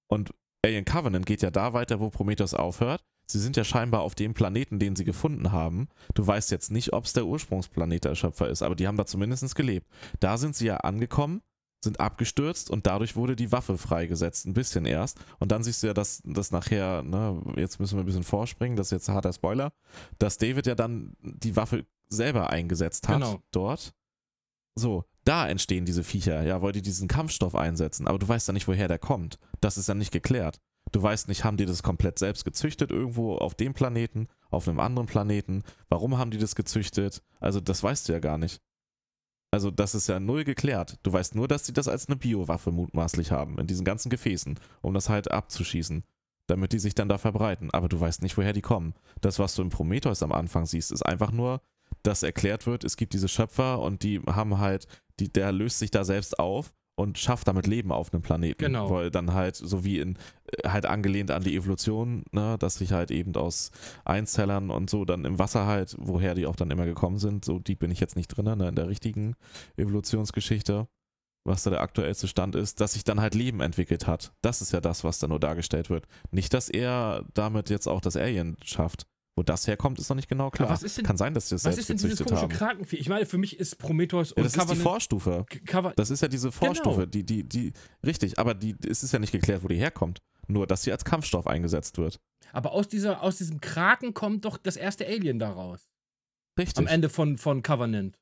Und 0.08 0.32
Alien 0.64 0.84
Covenant 0.84 1.26
geht 1.26 1.42
ja 1.42 1.50
da 1.50 1.72
weiter, 1.72 1.98
wo 2.00 2.10
Prometheus 2.10 2.54
aufhört. 2.54 3.02
Sie 3.26 3.38
sind 3.38 3.56
ja 3.56 3.64
scheinbar 3.64 4.02
auf 4.02 4.14
dem 4.14 4.34
Planeten, 4.34 4.78
den 4.78 4.94
sie 4.94 5.04
gefunden 5.04 5.52
haben. 5.52 5.88
Du 6.14 6.26
weißt 6.26 6.50
jetzt 6.50 6.70
nicht, 6.70 6.92
ob 6.92 7.04
es 7.04 7.12
der 7.12 7.26
Ursprungsplanet 7.26 8.04
der 8.04 8.14
Schöpfer 8.14 8.48
ist, 8.48 8.62
aber 8.62 8.74
die 8.76 8.86
haben 8.86 8.96
da 8.96 9.06
zumindest 9.06 9.54
gelebt. 9.54 9.88
Da 10.20 10.36
sind 10.36 10.54
sie 10.54 10.66
ja 10.66 10.76
angekommen, 10.78 11.40
sind 11.82 11.98
abgestürzt 11.98 12.70
und 12.70 12.86
dadurch 12.86 13.16
wurde 13.16 13.34
die 13.34 13.50
Waffe 13.50 13.78
freigesetzt, 13.78 14.46
ein 14.46 14.54
bisschen 14.54 14.84
erst. 14.84 15.18
Und 15.38 15.50
dann 15.50 15.62
siehst 15.64 15.82
du 15.82 15.88
ja, 15.88 15.94
dass 15.94 16.20
das 16.24 16.50
nachher, 16.52 17.02
ne, 17.02 17.40
jetzt 17.56 17.80
müssen 17.80 17.96
wir 17.96 18.02
ein 18.02 18.06
bisschen 18.06 18.22
vorspringen, 18.24 18.76
das 18.76 18.88
ist 18.88 18.92
jetzt 18.92 19.08
ein 19.08 19.14
harter 19.14 19.32
Spoiler, 19.32 19.72
dass 20.18 20.38
David 20.38 20.66
ja 20.66 20.74
dann 20.74 21.16
die 21.22 21.56
Waffe 21.56 21.86
selber 22.08 22.50
eingesetzt 22.50 23.08
hat 23.08 23.16
Genau. 23.16 23.40
dort. 23.50 23.94
So, 24.74 25.04
da 25.24 25.48
entstehen 25.48 25.84
diese 25.84 26.04
Viecher, 26.04 26.42
ja, 26.42 26.62
weil 26.62 26.72
die 26.72 26.82
diesen 26.82 27.08
Kampfstoff 27.08 27.54
einsetzen, 27.54 28.06
aber 28.06 28.18
du 28.18 28.26
weißt 28.26 28.48
ja 28.48 28.52
nicht, 28.52 28.68
woher 28.68 28.88
der 28.88 28.98
kommt. 28.98 29.38
Das 29.60 29.78
ist 29.78 29.88
ja 29.88 29.94
nicht 29.94 30.12
geklärt. 30.12 30.60
Du 30.90 31.02
weißt 31.02 31.28
nicht, 31.28 31.44
haben 31.44 31.56
die 31.56 31.64
das 31.64 31.82
komplett 31.82 32.18
selbst 32.18 32.44
gezüchtet 32.44 32.90
irgendwo 32.90 33.36
auf 33.36 33.54
dem 33.54 33.72
Planeten, 33.72 34.28
auf 34.50 34.68
einem 34.68 34.80
anderen 34.80 35.06
Planeten? 35.06 35.62
Warum 35.88 36.18
haben 36.18 36.30
die 36.30 36.38
das 36.38 36.54
gezüchtet? 36.54 37.22
Also, 37.40 37.60
das 37.60 37.82
weißt 37.82 38.08
du 38.08 38.12
ja 38.12 38.18
gar 38.18 38.36
nicht. 38.36 38.60
Also, 39.50 39.70
das 39.70 39.94
ist 39.94 40.08
ja 40.08 40.18
null 40.18 40.44
geklärt. 40.44 40.98
Du 41.02 41.12
weißt 41.12 41.34
nur, 41.34 41.46
dass 41.46 41.64
sie 41.66 41.72
das 41.72 41.88
als 41.88 42.08
eine 42.08 42.16
Biowaffe 42.16 42.72
mutmaßlich 42.72 43.30
haben, 43.30 43.58
in 43.58 43.66
diesen 43.66 43.84
ganzen 43.84 44.10
Gefäßen, 44.10 44.58
um 44.82 44.92
das 44.92 45.08
halt 45.08 45.30
abzuschießen, 45.30 46.04
damit 46.46 46.72
die 46.72 46.78
sich 46.78 46.94
dann 46.94 47.08
da 47.08 47.16
verbreiten. 47.16 47.70
Aber 47.70 47.88
du 47.88 47.98
weißt 47.98 48.22
nicht, 48.22 48.36
woher 48.36 48.52
die 48.52 48.60
kommen. 48.60 48.94
Das, 49.20 49.38
was 49.38 49.54
du 49.54 49.62
im 49.62 49.70
Prometheus 49.70 50.22
am 50.22 50.32
Anfang 50.32 50.66
siehst, 50.66 50.92
ist 50.92 51.06
einfach 51.06 51.32
nur, 51.32 51.62
dass 52.02 52.22
erklärt 52.22 52.66
wird, 52.66 52.84
es 52.84 52.96
gibt 52.96 53.12
diese 53.12 53.28
Schöpfer 53.28 53.80
und 53.80 54.02
die 54.02 54.20
haben 54.20 54.58
halt, 54.58 54.86
die, 55.20 55.32
der 55.32 55.52
löst 55.52 55.78
sich 55.78 55.90
da 55.90 56.04
selbst 56.04 56.38
auf 56.38 56.72
und 56.94 57.18
schafft 57.18 57.48
damit 57.48 57.66
Leben 57.66 57.90
auf 57.92 58.12
einem 58.12 58.22
Planeten. 58.22 58.64
Genau. 58.64 58.90
Weil 58.90 59.10
dann 59.10 59.32
halt, 59.32 59.56
so 59.56 59.84
wie 59.84 59.98
in, 59.98 60.16
äh, 60.46 60.68
halt 60.68 60.86
angelehnt 60.86 61.30
an 61.30 61.42
die 61.42 61.56
Evolution, 61.56 62.24
ne, 62.32 62.56
dass 62.58 62.76
sich 62.76 62.92
halt 62.92 63.10
eben 63.10 63.34
aus 63.34 63.70
Einzellern 64.04 64.70
und 64.70 64.90
so 64.90 65.04
dann 65.04 65.24
im 65.24 65.38
Wasser 65.38 65.66
halt, 65.66 65.96
woher 65.98 66.34
die 66.34 66.46
auch 66.46 66.56
dann 66.56 66.70
immer 66.70 66.84
gekommen 66.84 67.18
sind, 67.18 67.44
so 67.44 67.58
die 67.58 67.74
bin 67.74 67.90
ich 67.90 68.00
jetzt 68.00 68.16
nicht 68.16 68.28
drin, 68.28 68.44
ne, 68.58 68.68
in 68.68 68.74
der 68.74 68.88
richtigen 68.88 69.34
Evolutionsgeschichte, 69.76 70.86
was 71.44 71.62
da 71.62 71.70
der 71.70 71.80
aktuellste 71.80 72.28
Stand 72.28 72.54
ist, 72.54 72.80
dass 72.80 72.92
sich 72.92 73.04
dann 73.04 73.20
halt 73.20 73.34
Leben 73.34 73.60
entwickelt 73.60 74.06
hat. 74.06 74.32
Das 74.42 74.60
ist 74.60 74.72
ja 74.72 74.80
das, 74.80 75.02
was 75.02 75.18
da 75.18 75.28
nur 75.28 75.40
dargestellt 75.40 75.90
wird. 75.90 76.06
Nicht, 76.30 76.54
dass 76.54 76.68
er 76.68 77.24
damit 77.34 77.70
jetzt 77.70 77.88
auch 77.88 78.00
das 78.00 78.16
Alien 78.16 78.56
schafft. 78.62 79.06
Wo 79.34 79.42
das 79.42 79.66
herkommt, 79.66 79.98
ist 79.98 80.10
noch 80.10 80.16
nicht 80.16 80.28
genau 80.28 80.50
klar. 80.50 80.68
Was 80.68 80.82
ist 80.82 80.98
denn- 80.98 81.06
Kann 81.06 81.16
sein, 81.16 81.32
dass 81.32 81.48
sie 81.48 81.54
das 81.54 81.64
Was 81.64 81.74
selbst 81.76 81.90
ist 81.90 82.02
denn 82.02 82.10
dieses 82.10 82.26
komische. 82.26 82.48
Krakenvieh? 82.48 82.96
Ich 82.96 83.08
meine, 83.08 83.24
für 83.24 83.38
mich 83.38 83.58
ist 83.58 83.78
Prometheus 83.78 84.30
Ja, 84.36 84.42
das 84.42 84.46
ist 84.48 84.54
die 84.56 84.58
Covenant. 84.60 84.82
Vorstufe. 84.82 85.46
Cover 85.64 85.92
Das 85.96 86.10
ist 86.10 86.20
ja 86.20 86.28
diese 86.28 86.52
Vorstufe, 86.52 87.00
Genau. 87.00 87.06
die, 87.10 87.24
die, 87.24 87.42
die, 87.48 87.72
richtig, 88.04 88.38
aber 88.38 88.52
die, 88.54 88.76
es 88.86 89.02
ist 89.02 89.12
ja 89.12 89.18
nicht 89.18 89.32
geklärt, 89.32 89.64
wo 89.64 89.68
die 89.68 89.76
herkommt. 89.76 90.20
Nur, 90.48 90.66
dass 90.66 90.82
sie 90.82 90.92
als 90.92 91.04
Kampfstoff 91.06 91.46
eingesetzt 91.46 91.96
wird. 91.98 92.20
aber 92.52 92.72
aus, 92.72 92.88
dieser, 92.88 93.22
aus 93.22 93.38
diesem 93.38 93.60
Kraken 93.62 94.12
kommt 94.12 94.44
doch 94.44 94.58
das 94.58 94.76
erste 94.76 95.06
Alien 95.06 95.38
daraus. 95.38 95.88
Richtig. 96.58 96.76
Am 96.78 96.86
Ende 96.86 97.08
von, 97.08 97.38
von 97.38 97.62
Covenant. 97.62 98.18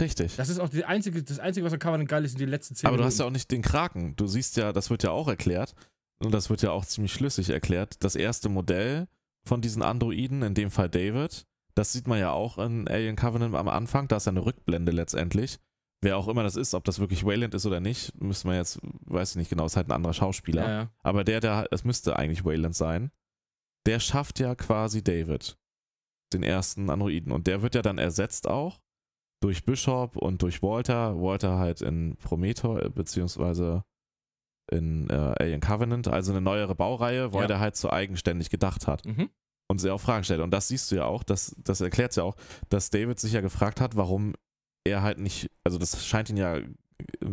Richtig. 0.00 0.36
Das 0.36 0.48
ist 0.48 0.58
auch 0.60 0.68
die 0.68 0.84
einzige, 0.84 1.22
das 1.24 1.38
Einzige, 1.40 1.66
was 1.66 1.72
an 1.72 1.78
Covenant 1.80 2.08
geil 2.08 2.24
ist, 2.24 2.32
sind 2.32 2.40
die 2.40 2.46
letzten 2.46 2.74
zehn 2.76 2.86
aber 2.86 2.96
du 2.98 3.04
hast 3.04 3.18
ja 3.18 3.26
auch 3.26 3.30
nicht 3.30 3.50
den 3.50 3.62
Kraken. 3.62 4.14
Du 4.16 4.26
siehst 4.28 4.56
ja, 4.56 4.72
das 4.72 4.90
wird 4.90 5.02
ja 5.02 5.10
auch 5.10 5.26
erklärt, 5.28 5.74
und 6.18 6.32
das 6.32 6.50
wird 6.50 6.62
ja 6.62 6.70
auch 6.70 6.84
ziemlich 6.84 7.12
schlüssig 7.12 7.50
erklärt. 7.50 7.96
Das 8.04 8.14
erste 8.16 8.48
Modell 8.48 9.08
von 9.46 9.60
diesen 9.60 9.82
Androiden, 9.82 10.42
in 10.42 10.54
dem 10.54 10.70
Fall 10.70 10.88
David, 10.88 11.46
das 11.74 11.92
sieht 11.92 12.06
man 12.06 12.18
ja 12.18 12.32
auch 12.32 12.58
in 12.58 12.88
Alien 12.88 13.16
Covenant 13.16 13.54
am 13.54 13.68
Anfang. 13.68 14.08
Da 14.08 14.16
ist 14.16 14.26
ja 14.26 14.30
eine 14.30 14.44
Rückblende 14.44 14.92
letztendlich. 14.92 15.58
Wer 16.02 16.18
auch 16.18 16.28
immer 16.28 16.42
das 16.42 16.56
ist, 16.56 16.74
ob 16.74 16.84
das 16.84 16.98
wirklich 16.98 17.24
Wayland 17.24 17.54
ist 17.54 17.66
oder 17.66 17.80
nicht, 17.80 18.20
müssen 18.20 18.50
wir 18.50 18.56
jetzt, 18.56 18.78
weiß 19.06 19.30
ich 19.30 19.36
nicht 19.36 19.50
genau, 19.50 19.64
ist 19.64 19.76
halt 19.76 19.88
ein 19.88 19.92
anderer 19.92 20.12
Schauspieler. 20.12 20.62
Ja, 20.62 20.70
ja. 20.82 20.90
Aber 21.02 21.24
der, 21.24 21.40
der, 21.40 21.66
es 21.70 21.84
müsste 21.84 22.16
eigentlich 22.16 22.44
Wayland 22.44 22.74
sein. 22.74 23.10
der 23.86 24.00
schafft 24.00 24.38
ja 24.38 24.54
quasi 24.54 25.02
David, 25.02 25.58
den 26.32 26.42
ersten 26.42 26.90
Androiden. 26.90 27.32
Und 27.32 27.46
der 27.46 27.62
wird 27.62 27.74
ja 27.74 27.82
dann 27.82 27.98
ersetzt 27.98 28.46
auch 28.48 28.80
durch 29.42 29.64
Bishop 29.64 30.16
und 30.16 30.42
durch 30.42 30.62
Walter. 30.62 31.20
Walter 31.20 31.58
halt 31.58 31.80
in 31.82 32.16
Prometheus, 32.16 32.92
beziehungsweise 32.94 33.84
in 34.70 35.08
äh, 35.10 35.12
Alien 35.14 35.60
Covenant, 35.60 36.08
also 36.08 36.32
eine 36.32 36.40
neuere 36.40 36.74
Baureihe, 36.74 37.32
weil 37.32 37.42
Ja. 37.42 37.46
der 37.48 37.60
halt 37.60 37.76
so 37.76 37.90
eigenständig 37.90 38.50
gedacht 38.50 38.86
hat 38.86 39.04
Mhm. 39.04 39.28
und 39.68 39.78
sie 39.78 39.90
auch 39.90 40.00
Fragen 40.00 40.24
stellt. 40.24 40.40
Und 40.40 40.50
das 40.52 40.68
siehst 40.68 40.90
du 40.90 40.96
ja 40.96 41.04
auch, 41.04 41.22
das, 41.22 41.54
das 41.58 41.80
erklärt 41.80 42.10
es 42.10 42.16
ja 42.16 42.22
auch, 42.24 42.36
dass 42.70 42.90
David 42.90 43.18
sich 43.20 43.32
ja 43.32 43.40
gefragt 43.40 43.80
hat, 43.80 43.96
warum 43.96 44.34
er 44.84 45.02
halt 45.02 45.18
nicht, 45.18 45.50
also 45.64 45.78
das 45.78 46.06
scheint 46.06 46.30
ihn 46.30 46.36
ja 46.36 46.58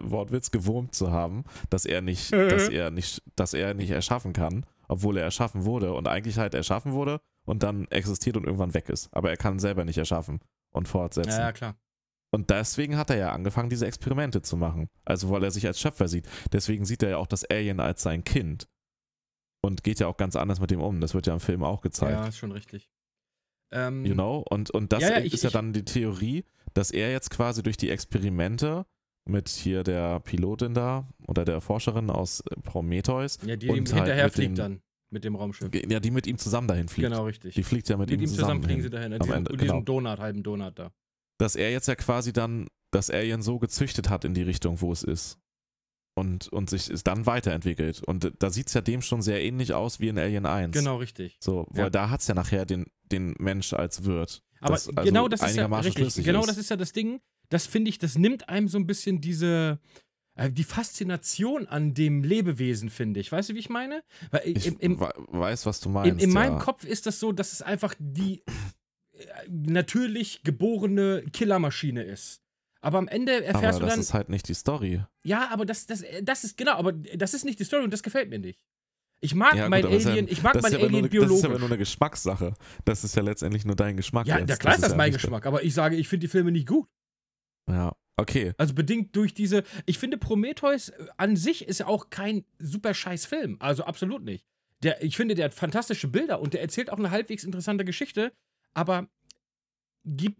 Wortwitz 0.00 0.50
gewurmt 0.50 0.94
zu 0.94 1.10
haben, 1.10 1.44
dass 1.68 1.84
er 1.84 2.00
nicht, 2.00 2.32
dass 2.32 2.68
er 2.68 2.90
nicht, 2.90 3.22
dass 3.36 3.54
er 3.54 3.74
nicht 3.74 3.90
erschaffen 3.90 4.32
kann, 4.32 4.64
obwohl 4.88 5.16
er 5.18 5.24
erschaffen 5.24 5.64
wurde 5.64 5.92
und 5.92 6.08
eigentlich 6.08 6.38
halt 6.38 6.54
erschaffen 6.54 6.92
wurde 6.92 7.20
und 7.44 7.62
dann 7.62 7.86
existiert 7.90 8.36
und 8.36 8.44
irgendwann 8.44 8.74
weg 8.74 8.88
ist. 8.88 9.08
Aber 9.12 9.30
er 9.30 9.36
kann 9.36 9.58
selber 9.58 9.84
nicht 9.84 9.98
erschaffen 9.98 10.40
und 10.72 10.88
fortsetzen. 10.88 11.30
Ja, 11.30 11.40
ja, 11.40 11.52
klar. 11.52 11.74
Und 12.32 12.50
deswegen 12.50 12.96
hat 12.96 13.10
er 13.10 13.16
ja 13.16 13.32
angefangen, 13.32 13.70
diese 13.70 13.86
Experimente 13.86 14.40
zu 14.42 14.56
machen. 14.56 14.88
Also 15.04 15.30
weil 15.30 15.42
er 15.42 15.50
sich 15.50 15.66
als 15.66 15.80
Schöpfer 15.80 16.06
sieht. 16.08 16.28
Deswegen 16.52 16.84
sieht 16.84 17.02
er 17.02 17.10
ja 17.10 17.16
auch 17.18 17.26
das 17.26 17.44
Alien 17.44 17.80
als 17.80 18.02
sein 18.02 18.22
Kind. 18.24 18.68
Und 19.62 19.82
geht 19.84 20.00
ja 20.00 20.06
auch 20.06 20.16
ganz 20.16 20.36
anders 20.36 20.60
mit 20.60 20.70
dem 20.70 20.80
um. 20.80 21.00
Das 21.00 21.12
wird 21.14 21.26
ja 21.26 21.34
im 21.34 21.40
Film 21.40 21.62
auch 21.64 21.80
gezeigt. 21.80 22.12
Ja, 22.12 22.26
ist 22.28 22.38
schon 22.38 22.52
richtig. 22.52 22.88
Ähm, 23.72 24.04
You 24.06 24.14
know? 24.14 24.44
Und, 24.48 24.70
und 24.70 24.92
das 24.92 25.02
Ja, 25.02 25.18
ja, 25.18 25.20
ich- 25.20 25.34
ist 25.34 25.42
ja 25.44 25.50
dann 25.50 25.72
die 25.72 25.84
Theorie, 25.84 26.44
dass 26.74 26.90
er 26.90 27.10
jetzt 27.12 27.30
quasi 27.30 27.62
durch 27.62 27.76
die 27.76 27.90
Experimente 27.90 28.86
mit 29.28 29.48
hier 29.48 29.82
der 29.82 30.20
Pilotin 30.20 30.72
da 30.74 31.08
oder 31.26 31.44
der 31.44 31.60
Forscherin 31.60 32.10
aus 32.10 32.40
äh, 32.40 32.56
Prometheus, 32.62 33.38
Ja, 33.44 33.54
die 33.56 33.68
und 33.68 33.76
ihm 33.76 33.84
halt 33.86 33.94
hinterher 33.94 34.24
mit 34.24 34.32
fliegt 34.34 34.48
den- 34.50 34.54
dann 34.56 34.80
mit 35.12 35.24
dem 35.24 35.34
Raumschiff. 35.34 35.68
ja, 35.74 36.00
die 36.00 36.10
mit 36.12 36.26
ihm 36.28 36.38
zusammen 36.38 36.68
dahin 36.68 36.88
fliegt. 36.88 37.10
Genau, 37.10 37.24
richtig. 37.24 37.54
Die 37.56 37.62
fliegt 37.64 37.88
ja 37.88 37.96
mit, 37.96 38.08
mit 38.10 38.20
ihm 38.20 38.28
zusammen 38.28 38.62
fliegen 38.62 38.80
hin. 38.80 38.82
sie 38.84 38.90
dahin. 38.90 39.12
am 39.12 39.18
Diesen, 39.18 39.34
Ende, 39.34 39.56
genau. 39.56 39.80
Donut, 39.82 40.18
halben 40.20 40.42
Donut 40.42 40.78
da. 40.78 40.92
Dass 41.40 41.56
er 41.56 41.70
jetzt 41.70 41.88
ja 41.88 41.94
quasi 41.94 42.32
dann 42.32 42.68
das 42.92 43.08
Alien 43.10 43.40
so 43.42 43.58
gezüchtet 43.58 44.10
hat 44.10 44.24
in 44.24 44.34
die 44.34 44.42
Richtung, 44.42 44.80
wo 44.80 44.92
es 44.92 45.02
ist. 45.02 45.38
Und, 46.16 46.48
und 46.48 46.68
sich 46.68 46.90
es 46.90 47.02
dann 47.04 47.24
weiterentwickelt. 47.24 48.02
Und 48.02 48.32
da 48.40 48.50
sieht 48.50 48.66
es 48.66 48.74
ja 48.74 48.80
dem 48.80 49.00
schon 49.00 49.22
sehr 49.22 49.42
ähnlich 49.42 49.72
aus 49.72 50.00
wie 50.00 50.08
in 50.08 50.18
Alien 50.18 50.44
1. 50.44 50.72
Genau, 50.76 50.96
richtig. 50.96 51.38
So, 51.40 51.66
weil 51.70 51.84
Ja. 51.84 51.90
da 51.90 52.10
hat 52.10 52.20
es 52.20 52.26
ja 52.26 52.34
nachher 52.34 52.66
den, 52.66 52.86
den 53.10 53.34
Mensch 53.38 53.72
als 53.72 54.04
Wirt. 54.04 54.42
Aber 54.60 54.74
das 54.74 54.88
also 54.88 55.02
genau 55.02 55.28
das 55.28 55.40
ist 55.42 55.56
ja 55.56 55.66
richtig. 55.66 56.24
Genau 56.24 56.40
ist. 56.40 56.48
das 56.50 56.58
ist 56.58 56.68
ja 56.68 56.76
das 56.76 56.92
Ding. 56.92 57.20
Das 57.48 57.66
finde 57.66 57.88
ich, 57.88 57.98
das 57.98 58.18
nimmt 58.18 58.48
einem 58.48 58.68
so 58.68 58.76
ein 58.76 58.86
bisschen 58.86 59.20
diese 59.20 59.78
äh, 60.34 60.50
die 60.50 60.64
Faszination 60.64 61.66
an 61.68 61.94
dem 61.94 62.22
Lebewesen, 62.22 62.90
finde 62.90 63.20
ich. 63.20 63.32
Weißt 63.32 63.48
du, 63.50 63.54
wie 63.54 63.58
ich 63.60 63.70
meine? 63.70 64.02
Weil 64.30 64.42
Ich 64.44 64.66
im, 64.66 64.78
im, 64.78 65.00
we- 65.00 65.12
weiß, 65.28 65.64
was 65.64 65.80
du 65.80 65.88
in, 65.88 65.92
meinst. 65.94 66.22
in 66.24 66.32
meinem 66.32 66.54
ja. 66.54 66.58
Kopf 66.58 66.84
ist 66.84 67.06
das 67.06 67.18
so, 67.20 67.32
dass 67.32 67.52
es 67.52 67.62
einfach 67.62 67.94
die 67.98 68.42
natürlich 69.48 70.42
geborene 70.42 71.22
Killermaschine 71.32 72.02
ist. 72.02 72.42
Aber 72.82 72.98
am 72.98 73.08
Ende 73.08 73.44
erfährst 73.44 73.56
Aber 73.56 73.80
du 73.80 73.84
das 73.86 73.90
dann, 73.94 74.00
ist 74.00 74.14
halt 74.14 74.28
nicht 74.30 74.48
die 74.48 74.54
Story. 74.54 75.02
ja, 75.22 75.48
aber 75.50 75.66
das, 75.66 75.86
das, 75.86 76.02
das 76.22 76.44
ist 76.44 76.56
genau, 76.56 76.72
aber 76.72 76.92
das 76.92 77.34
ist 77.34 77.44
nicht 77.44 77.58
die 77.58 77.64
Story 77.64 77.84
und 77.84 77.92
das 77.92 78.02
gefällt 78.02 78.30
mir 78.30 78.38
nicht. 78.38 78.64
Ich 79.22 79.34
mag 79.34 79.54
Ja, 79.54 79.64
gut, 79.64 79.70
mein 79.70 79.82
das 79.82 79.92
ist 79.92 80.04
ja- 80.04 80.10
Alien, 80.12 80.28
ich 80.28 80.42
mag 80.42 80.54
das 80.54 80.62
mein 80.62 80.72
nur 80.72 80.80
Alien 80.80 80.94
eine, 80.94 81.02
Das 81.02 81.12
ist 81.14 81.20
biologisch. 81.20 81.44
aber 81.44 81.58
nur 81.58 81.68
eine 81.68 81.76
Geschmackssache. 81.76 82.54
Das 82.86 83.04
ist 83.04 83.14
ja 83.16 83.22
letztendlich 83.22 83.66
nur 83.66 83.76
dein 83.76 83.98
Geschmack. 83.98 84.26
ja, 84.26 84.38
jetzt. 84.38 84.48
ja, 84.48 84.56
klar 84.56 84.74
ist 84.76 84.82
das 84.82 84.92
ja 84.92 84.96
mein 84.96 85.12
Geschmack, 85.12 85.44
aber 85.44 85.62
ich 85.62 85.74
sage, 85.74 85.96
ich 85.96 86.08
finde 86.08 86.24
die 86.24 86.30
Filme 86.30 86.52
nicht 86.52 86.66
gut. 86.66 86.88
Ja, 87.68 87.94
okay. 88.16 88.54
Also 88.56 88.72
bedingt 88.72 89.14
durch 89.14 89.34
diese. 89.34 89.62
Ich 89.84 89.98
finde, 89.98 90.16
Prometheus 90.16 90.88
äh, 90.88 91.06
an 91.18 91.36
sich 91.36 91.68
ist 91.68 91.80
ja 91.80 91.86
auch 91.86 92.08
kein 92.08 92.46
super 92.58 92.94
scheiß 92.94 93.26
Film. 93.26 93.56
Also 93.60 93.84
absolut 93.84 94.24
nicht. 94.24 94.46
Der, 94.82 95.02
ich 95.04 95.16
finde, 95.18 95.34
der 95.34 95.44
hat 95.44 95.54
fantastische 95.54 96.08
Bilder 96.08 96.40
und 96.40 96.54
der 96.54 96.62
erzählt 96.62 96.88
auch 96.88 96.98
eine 96.98 97.10
halbwegs 97.10 97.44
interessante 97.44 97.84
Geschichte, 97.84 98.32
aber 98.74 99.08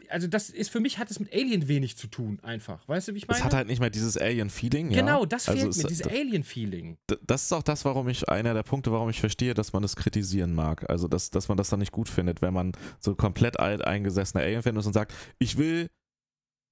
also 0.08 0.26
das 0.26 0.48
ist 0.48 0.70
für 0.70 0.80
mich 0.80 0.96
hat 0.98 1.10
es 1.10 1.20
mit 1.20 1.32
Alien 1.34 1.68
wenig 1.68 1.96
zu 1.98 2.06
tun, 2.06 2.40
einfach. 2.42 2.88
Weißt 2.88 3.08
du, 3.08 3.14
wie 3.14 3.18
ich 3.18 3.28
meine? 3.28 3.38
Es 3.38 3.44
hat 3.44 3.52
halt 3.52 3.68
nicht 3.68 3.78
mehr 3.78 3.90
dieses 3.90 4.16
Alien-Feeling. 4.16 4.90
Ja? 4.90 5.00
genau, 5.02 5.26
das 5.26 5.48
Also 5.50 5.60
fehlt 5.60 5.70
es- 5.72 5.82
mir, 5.82 5.88
dieses 5.88 6.06
Alien-Feeling. 6.06 6.96
Das 7.26 7.42
ist 7.44 7.52
auch 7.52 7.62
das, 7.62 7.84
warum 7.84 8.08
ich, 8.08 8.26
einer 8.30 8.54
der 8.54 8.62
Punkte, 8.62 8.90
warum 8.90 9.10
ich 9.10 9.20
verstehe, 9.20 9.52
dass 9.52 9.74
man 9.74 9.82
das 9.82 9.96
kritisieren 9.96 10.54
mag. 10.54 10.88
Also, 10.88 11.08
dass, 11.08 11.28
dass 11.30 11.48
man 11.48 11.58
das 11.58 11.68
dann 11.68 11.80
nicht 11.80 11.92
gut 11.92 12.08
findet, 12.08 12.40
wenn 12.40 12.54
man 12.54 12.72
so 13.00 13.14
komplett 13.14 13.60
alt 13.60 13.82
eingesessene 13.84 14.42
Alien-Fan 14.42 14.76
ist 14.76 14.86
und 14.86 14.94
sagt, 14.94 15.12
ich 15.38 15.58
will 15.58 15.90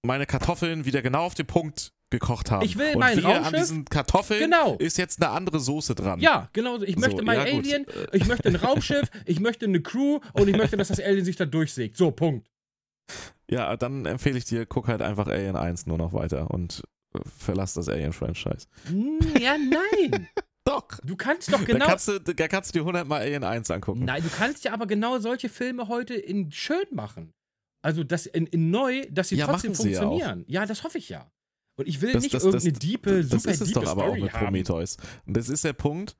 meine 0.02 0.24
Kartoffeln 0.24 0.86
wieder 0.86 1.02
genau 1.02 1.24
auf 1.24 1.34
den 1.34 1.46
Punkt 1.46 1.92
gekocht 2.10 2.50
haben. 2.50 2.64
Ich 2.64 2.78
will 2.78 2.94
und 2.94 3.00
mein 3.00 3.16
wir 3.18 3.26
an 3.26 3.44
Raumschiff- 3.44 3.58
diesen 3.60 3.84
Kartoffeln 3.84 4.40
Genau. 4.40 4.76
ist 4.76 4.96
jetzt 4.98 5.22
eine 5.22 5.30
andere 5.32 5.60
Soße 5.60 5.94
dran. 5.94 6.20
Ja, 6.20 6.48
genau 6.52 6.78
so. 6.78 6.84
Ich 6.84 6.96
möchte 6.96 7.18
So, 7.18 7.22
mein 7.24 7.38
ja, 7.38 7.44
gut. 7.52 7.64
Alien, 7.64 7.86
ich 8.12 8.26
möchte 8.26 8.48
ein 8.48 8.56
Raumschiff, 8.56 9.08
ich 9.26 9.40
möchte 9.40 9.66
eine 9.66 9.80
Crew 9.82 10.20
und 10.32 10.48
ich 10.48 10.56
möchte, 10.56 10.76
dass 10.76 10.88
das 10.88 11.00
Alien 11.00 11.24
sich 11.24 11.36
da 11.36 11.44
durchsägt. 11.44 11.96
So, 11.96 12.10
Punkt. 12.10 12.48
Ja, 13.50 13.76
dann 13.76 14.06
empfehle 14.06 14.38
ich 14.38 14.44
dir, 14.44 14.66
guck 14.66 14.88
halt 14.88 15.02
einfach 15.02 15.26
Alien 15.26 15.56
1 15.56 15.86
nur 15.86 15.98
noch 15.98 16.12
weiter 16.12 16.50
und 16.50 16.82
äh, 17.14 17.20
verlass 17.38 17.74
das 17.74 17.88
Alien-Franchise. 17.88 18.66
Hm, 18.88 19.18
Ja, 19.40 19.56
nein. 19.58 20.28
Doch. 20.64 20.86
Du 21.02 21.16
kannst 21.16 21.50
doch 21.50 21.60
Da, 21.60 21.64
genau. 21.64 21.86
kannst 21.86 22.08
du, 22.08 22.18
da 22.20 22.46
kannst 22.46 22.74
du 22.74 22.78
dir 22.78 22.82
100 22.82 23.08
Mal 23.08 23.22
Alien 23.22 23.42
1 23.42 23.70
angucken. 23.70 24.04
Nein, 24.04 24.22
du 24.22 24.28
kannst 24.28 24.64
ja 24.64 24.72
aber 24.74 24.86
genau 24.86 25.18
solche 25.18 25.48
Filme 25.48 25.88
heute 25.88 26.12
in 26.14 26.52
schön 26.52 26.84
machen. 26.90 27.32
Also 27.82 28.04
das 28.04 28.26
in, 28.26 28.46
in 28.48 28.70
neu, 28.70 29.06
dass 29.10 29.30
sie 29.30 29.36
Ja, 29.36 29.46
trotzdem 29.46 29.70
machen 29.72 29.82
sie 29.82 29.92
ja 29.92 30.00
funktionieren. 30.02 30.44
Ja, 30.46 30.66
das 30.66 30.84
hoffe 30.84 30.98
ich 30.98 31.08
ja. 31.08 31.30
Und 31.78 31.88
ich 31.88 32.00
will 32.00 32.12
Das- 32.12 32.22
nicht 32.22 32.34
das- 32.34 32.44
irgendeine 32.44 32.72
das- 32.72 32.78
diepe, 32.80 33.22
das 33.24 33.42
super 33.42 33.52
ist 33.52 33.60
es 33.62 33.72
doch 33.72 33.86
aber 33.86 34.02
auch 34.02 34.06
Story 34.08 34.22
mit 34.22 34.32
haben. 34.32 34.44
Prometheus. 34.46 34.96
Und 35.26 35.36
das 35.36 35.48
ist 35.48 35.64
der 35.64 35.72
Punkt, 35.72 36.16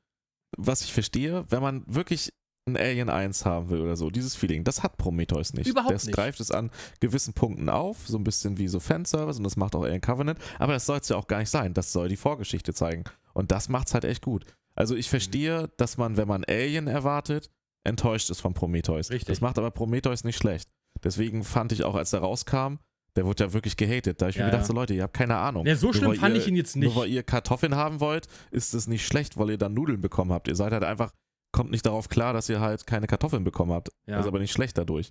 was 0.57 0.83
ich 0.83 0.93
verstehe, 0.93 1.45
wenn 1.51 1.61
man 1.63 1.85
wirklich 1.87 2.33
ein 2.67 2.77
Alien 2.77 3.09
1 3.09 3.45
haben 3.47 3.71
will 3.71 3.81
oder 3.81 3.97
so, 3.97 4.11
dieses 4.11 4.35
Feeling, 4.37 4.63
das 4.63 4.83
hat 4.83 4.99
Prometheus 4.99 5.55
nicht. 5.55 5.67
Überhaupt 5.67 5.95
das 5.95 6.05
nicht. 6.07 6.15
greift 6.15 6.39
es 6.41 6.51
an 6.51 6.71
gewissen 7.01 7.33
Punkten 7.33 7.69
auf, 7.71 8.07
so 8.07 8.19
ein 8.19 8.25
bisschen 8.25 8.59
wie 8.59 8.69
so 8.69 8.79
Fanservice 8.79 9.39
und 9.39 9.45
das 9.45 9.57
macht 9.57 9.75
auch 9.75 9.85
Alien 9.85 10.01
Covenant, 10.03 10.39
aber 10.59 10.75
das 10.75 10.85
soll 10.87 10.99
es 10.99 11.09
ja 11.09 11.17
auch 11.17 11.27
gar 11.27 11.39
nicht 11.39 11.51
sein. 11.51 11.73
Das 11.75 11.93
soll 11.93 12.09
die 12.09 12.17
Vorgeschichte 12.17 12.75
zeigen. 12.75 13.05
Und 13.33 13.51
das 13.53 13.69
macht's 13.69 13.95
halt 13.95 14.05
echt 14.05 14.23
gut. 14.23 14.45
Also 14.75 14.95
ich 14.97 15.09
verstehe, 15.09 15.71
dass 15.79 15.97
man, 15.97 16.17
wenn 16.19 16.29
man 16.29 16.45
Alien 16.45 16.87
erwartet, 16.89 17.51
enttäuscht 17.85 18.29
ist 18.31 18.41
von 18.41 18.53
Prometheus. 18.55 19.11
Richtig. 19.11 19.29
Das 19.29 19.41
macht 19.41 19.59
aber 19.59 19.71
Prometheus 19.71 20.23
nicht 20.25 20.37
schlecht. 20.37 20.69
Deswegen 21.03 21.45
fand 21.45 21.73
ich 21.73 21.85
auch, 21.85 21.95
als 21.95 22.13
er 22.13 22.21
rauskam, 22.21 22.77
der 23.19 23.27
wurde 23.27 23.45
ja 23.45 23.53
wirklich 23.53 23.77
gehatet. 23.77 24.21
Da 24.21 24.27
habe 24.27 24.31
ich 24.31 24.37
Ja, 24.37 24.45
mir 24.45 24.51
gedacht, 24.51 24.63
ja. 24.63 24.67
so 24.69 24.73
Leute, 24.73 24.95
ihr 24.95 25.03
habt 25.03 25.15
keine 25.15 25.37
Ahnung. 25.37 25.67
Ja, 25.67 25.75
so 25.77 25.87
Nur 25.89 25.95
schlimm 25.95 26.11
weil 26.11 26.17
fand 26.19 26.35
ihr, 26.37 26.41
ich 26.41 26.47
ihn 26.49 26.57
jetzt 26.57 26.77
nicht. 26.77 26.93
Nur 26.95 27.03
weil 27.03 27.11
ihr 27.11 27.23
Kartoffeln 27.23 27.75
haben 27.75 28.01
wollt, 28.01 28.27
ist 28.51 28.75
es 28.75 28.87
nicht 28.87 29.05
schlecht, 29.07 29.37
weil 29.37 29.51
ihr 29.51 29.59
dann 29.59 29.75
Nudeln 29.75 30.01
bekommen 30.01 30.33
habt. 30.33 30.47
Ihr 30.49 30.55
seid 30.57 30.73
halt 30.73 30.85
einfach, 30.85 31.13
kommt 31.53 31.71
nicht 31.71 31.85
darauf 31.85 32.09
klar, 32.09 32.33
dass 32.33 32.49
ihr 32.49 32.61
halt 32.61 32.87
keine 32.87 33.07
Kartoffeln 33.07 33.43
bekommen 33.45 33.73
habt. 33.73 33.89
Ja. 34.07 34.17
Das 34.17 34.25
ist 34.25 34.29
aber 34.29 34.39
nicht 34.39 34.53
schlecht 34.53 34.79
dadurch. 34.79 35.11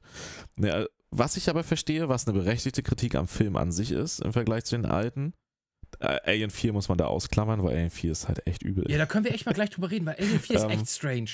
Äh, 0.62 0.86
was 1.12 1.36
ich 1.38 1.50
aber 1.50 1.64
verstehe, 1.64 2.10
was 2.10 2.28
eine 2.28 2.38
berechtigte 2.38 2.82
Kritik 2.84 3.16
am 3.16 3.28
Film 3.28 3.56
an 3.58 3.72
sich 3.72 3.92
ist, 3.92 4.20
im 4.22 4.34
Vergleich 4.34 4.64
zu 4.66 4.76
den 4.78 4.86
alten, 4.86 5.34
äh, 6.00 6.18
Alien 6.26 6.50
4 6.50 6.74
muss 6.74 6.90
man 6.90 6.98
da 6.98 7.06
ausklammern, 7.06 7.64
weil 7.64 7.74
Alien 7.76 7.90
4 7.90 8.12
ist 8.12 8.28
halt 8.28 8.46
echt 8.48 8.62
übel. 8.64 8.90
Ja, 8.90 8.98
da 8.98 9.06
können 9.06 9.26
wir 9.26 9.34
echt 9.34 9.46
mal 9.46 9.54
gleich 9.54 9.70
drüber 9.70 9.90
reden, 9.92 10.06
weil 10.06 10.16
Alien 10.16 10.40
4 10.40 10.56
ist 10.56 10.64
Ähm, 10.64 10.70
echt 10.70 10.90
strange. 10.90 11.30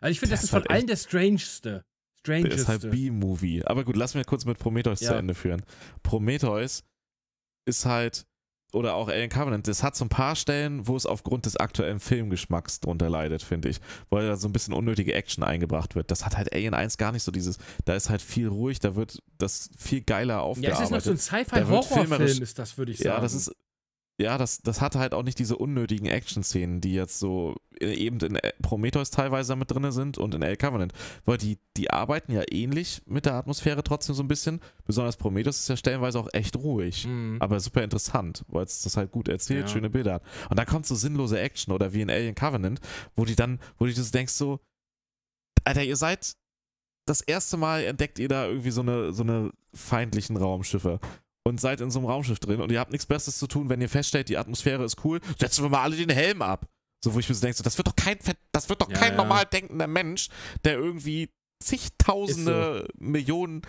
Also 0.00 0.10
ich 0.12 0.20
finde, 0.20 0.32
das 0.34 0.40
das 0.40 0.40
ist 0.40 0.44
ist 0.44 0.50
von 0.50 0.60
halt 0.62 0.70
allen 0.70 0.86
der 0.86 0.96
strangeste. 0.96 1.84
Der 2.26 2.52
ist 2.52 2.68
halt 2.68 2.80
Strangeste. 2.82 2.88
B-Movie. 2.90 3.64
Aber 3.64 3.84
gut, 3.84 3.96
lass 3.96 4.14
mir 4.14 4.24
kurz 4.24 4.44
mit 4.44 4.58
Prometheus 4.58 5.00
Ja. 5.00 5.10
zu 5.10 5.14
Ende 5.16 5.34
führen. 5.34 5.62
Prometheus 6.02 6.84
ist 7.66 7.84
halt, 7.86 8.26
oder 8.72 8.94
auch 8.94 9.08
Alien 9.08 9.30
Covenant, 9.30 9.66
das 9.68 9.82
hat 9.82 9.96
so 9.96 10.04
ein 10.04 10.08
paar 10.08 10.36
Stellen, 10.36 10.86
wo 10.86 10.96
es 10.96 11.06
aufgrund 11.06 11.46
des 11.46 11.56
aktuellen 11.56 12.00
Filmgeschmacks 12.00 12.80
drunter 12.80 13.08
leidet, 13.08 13.42
finde 13.42 13.68
ich. 13.68 13.80
Weil 14.10 14.26
da 14.26 14.36
so 14.36 14.48
ein 14.48 14.52
bisschen 14.52 14.74
unnötige 14.74 15.14
Action 15.14 15.42
eingebracht 15.44 15.94
wird. 15.94 16.10
Das 16.10 16.24
hat 16.26 16.36
halt 16.36 16.52
Alien 16.52 16.74
1 16.74 16.98
gar 16.98 17.12
nicht 17.12 17.22
so 17.22 17.32
dieses, 17.32 17.58
da 17.84 17.94
ist 17.94 18.10
halt 18.10 18.22
viel 18.22 18.48
ruhig, 18.48 18.78
da 18.78 18.96
wird 18.96 19.22
das 19.38 19.70
viel 19.78 20.02
geiler 20.02 20.34
ja, 20.34 20.40
aufgearbeitet. 20.40 20.78
es 20.78 20.90
ist 20.90 20.90
noch 20.90 21.00
so 21.00 21.10
ein 21.10 21.44
Sci-Fi-Horrorfilm, 21.44 22.42
ist 22.42 22.58
das, 22.58 22.76
würde 22.76 22.92
ich 22.92 22.98
sagen. 22.98 23.08
Ja, 23.08 23.20
das 23.20 23.34
ist. 23.34 23.52
Ja, 24.18 24.38
das, 24.38 24.62
das 24.62 24.80
hatte 24.80 24.98
halt 24.98 25.12
auch 25.12 25.22
nicht 25.22 25.38
diese 25.38 25.56
unnötigen 25.58 26.06
Action-Szenen, 26.06 26.80
die 26.80 26.94
jetzt 26.94 27.18
so 27.18 27.54
äh, 27.80 27.92
eben 27.92 28.18
in 28.20 28.36
äh, 28.36 28.52
Prometheus 28.62 29.10
teilweise 29.10 29.56
mit 29.56 29.70
drin 29.70 29.92
sind 29.92 30.16
und 30.16 30.34
in 30.34 30.40
El 30.40 30.56
Covenant. 30.56 30.94
Weil 31.26 31.36
die, 31.36 31.58
die 31.76 31.90
arbeiten 31.90 32.32
ja 32.32 32.42
ähnlich 32.50 33.02
mit 33.04 33.26
der 33.26 33.34
Atmosphäre 33.34 33.82
trotzdem 33.84 34.14
so 34.14 34.22
ein 34.22 34.28
bisschen. 34.28 34.60
Besonders 34.86 35.18
Prometheus 35.18 35.58
ist 35.58 35.68
ja 35.68 35.76
stellenweise 35.76 36.18
auch 36.18 36.28
echt 36.32 36.56
ruhig. 36.56 37.06
Mhm. 37.06 37.36
Aber 37.40 37.60
super 37.60 37.84
interessant, 37.84 38.42
weil 38.48 38.64
es 38.64 38.80
das 38.82 38.96
halt 38.96 39.12
gut 39.12 39.28
erzählt, 39.28 39.66
Ja. 39.66 39.68
schöne 39.68 39.90
Bilder 39.90 40.14
hat. 40.14 40.22
Und 40.48 40.58
dann 40.58 40.66
kommt 40.66 40.86
so 40.86 40.94
sinnlose 40.94 41.38
Action 41.38 41.74
oder 41.74 41.92
wie 41.92 42.00
in 42.00 42.08
Alien 42.10 42.34
Covenant, 42.34 42.80
wo 43.16 43.26
die 43.26 43.36
dann, 43.36 43.60
wo 43.78 43.84
du 43.84 43.92
das 43.92 44.12
denkst 44.12 44.32
so, 44.32 44.60
Alter, 45.64 45.84
ihr 45.84 45.96
seid 45.96 46.36
das 47.04 47.20
erste 47.20 47.56
Mal 47.58 47.84
entdeckt 47.84 48.18
ihr 48.18 48.28
da 48.28 48.46
irgendwie 48.46 48.70
so 48.70 48.80
eine, 48.80 49.12
so 49.12 49.22
eine 49.22 49.52
feindlichen 49.74 50.36
Raumschiffe 50.36 51.00
und 51.46 51.60
seid 51.60 51.80
in 51.80 51.92
so 51.92 52.00
einem 52.00 52.08
Raumschiff 52.08 52.40
drin 52.40 52.60
und 52.60 52.72
ihr 52.72 52.80
habt 52.80 52.90
nichts 52.90 53.06
Besseres 53.06 53.38
zu 53.38 53.46
tun, 53.46 53.68
wenn 53.68 53.80
ihr 53.80 53.88
feststellt, 53.88 54.28
die 54.28 54.36
Atmosphäre 54.36 54.84
ist 54.84 55.04
cool, 55.04 55.20
setzen 55.38 55.64
wir 55.64 55.68
mal 55.70 55.82
alle 55.82 55.94
den 55.96 56.10
Helm 56.10 56.42
ab. 56.42 56.66
So, 57.04 57.14
wo 57.14 57.20
ich 57.20 57.28
mir 57.28 57.36
so 57.36 57.40
denke, 57.42 57.56
so, 57.56 57.62
das 57.62 57.78
wird 57.78 57.86
doch 57.86 57.94
kein, 57.94 58.18
das 58.50 58.68
wird 58.68 58.80
doch 58.82 58.90
Ja, 58.90 58.98
kein 58.98 59.12
ja. 59.12 59.16
normal 59.16 59.44
denkender 59.44 59.86
Mensch, 59.86 60.28
der 60.64 60.74
irgendwie 60.74 61.30
zigtausende 61.62 62.88
Millionen 62.98 63.62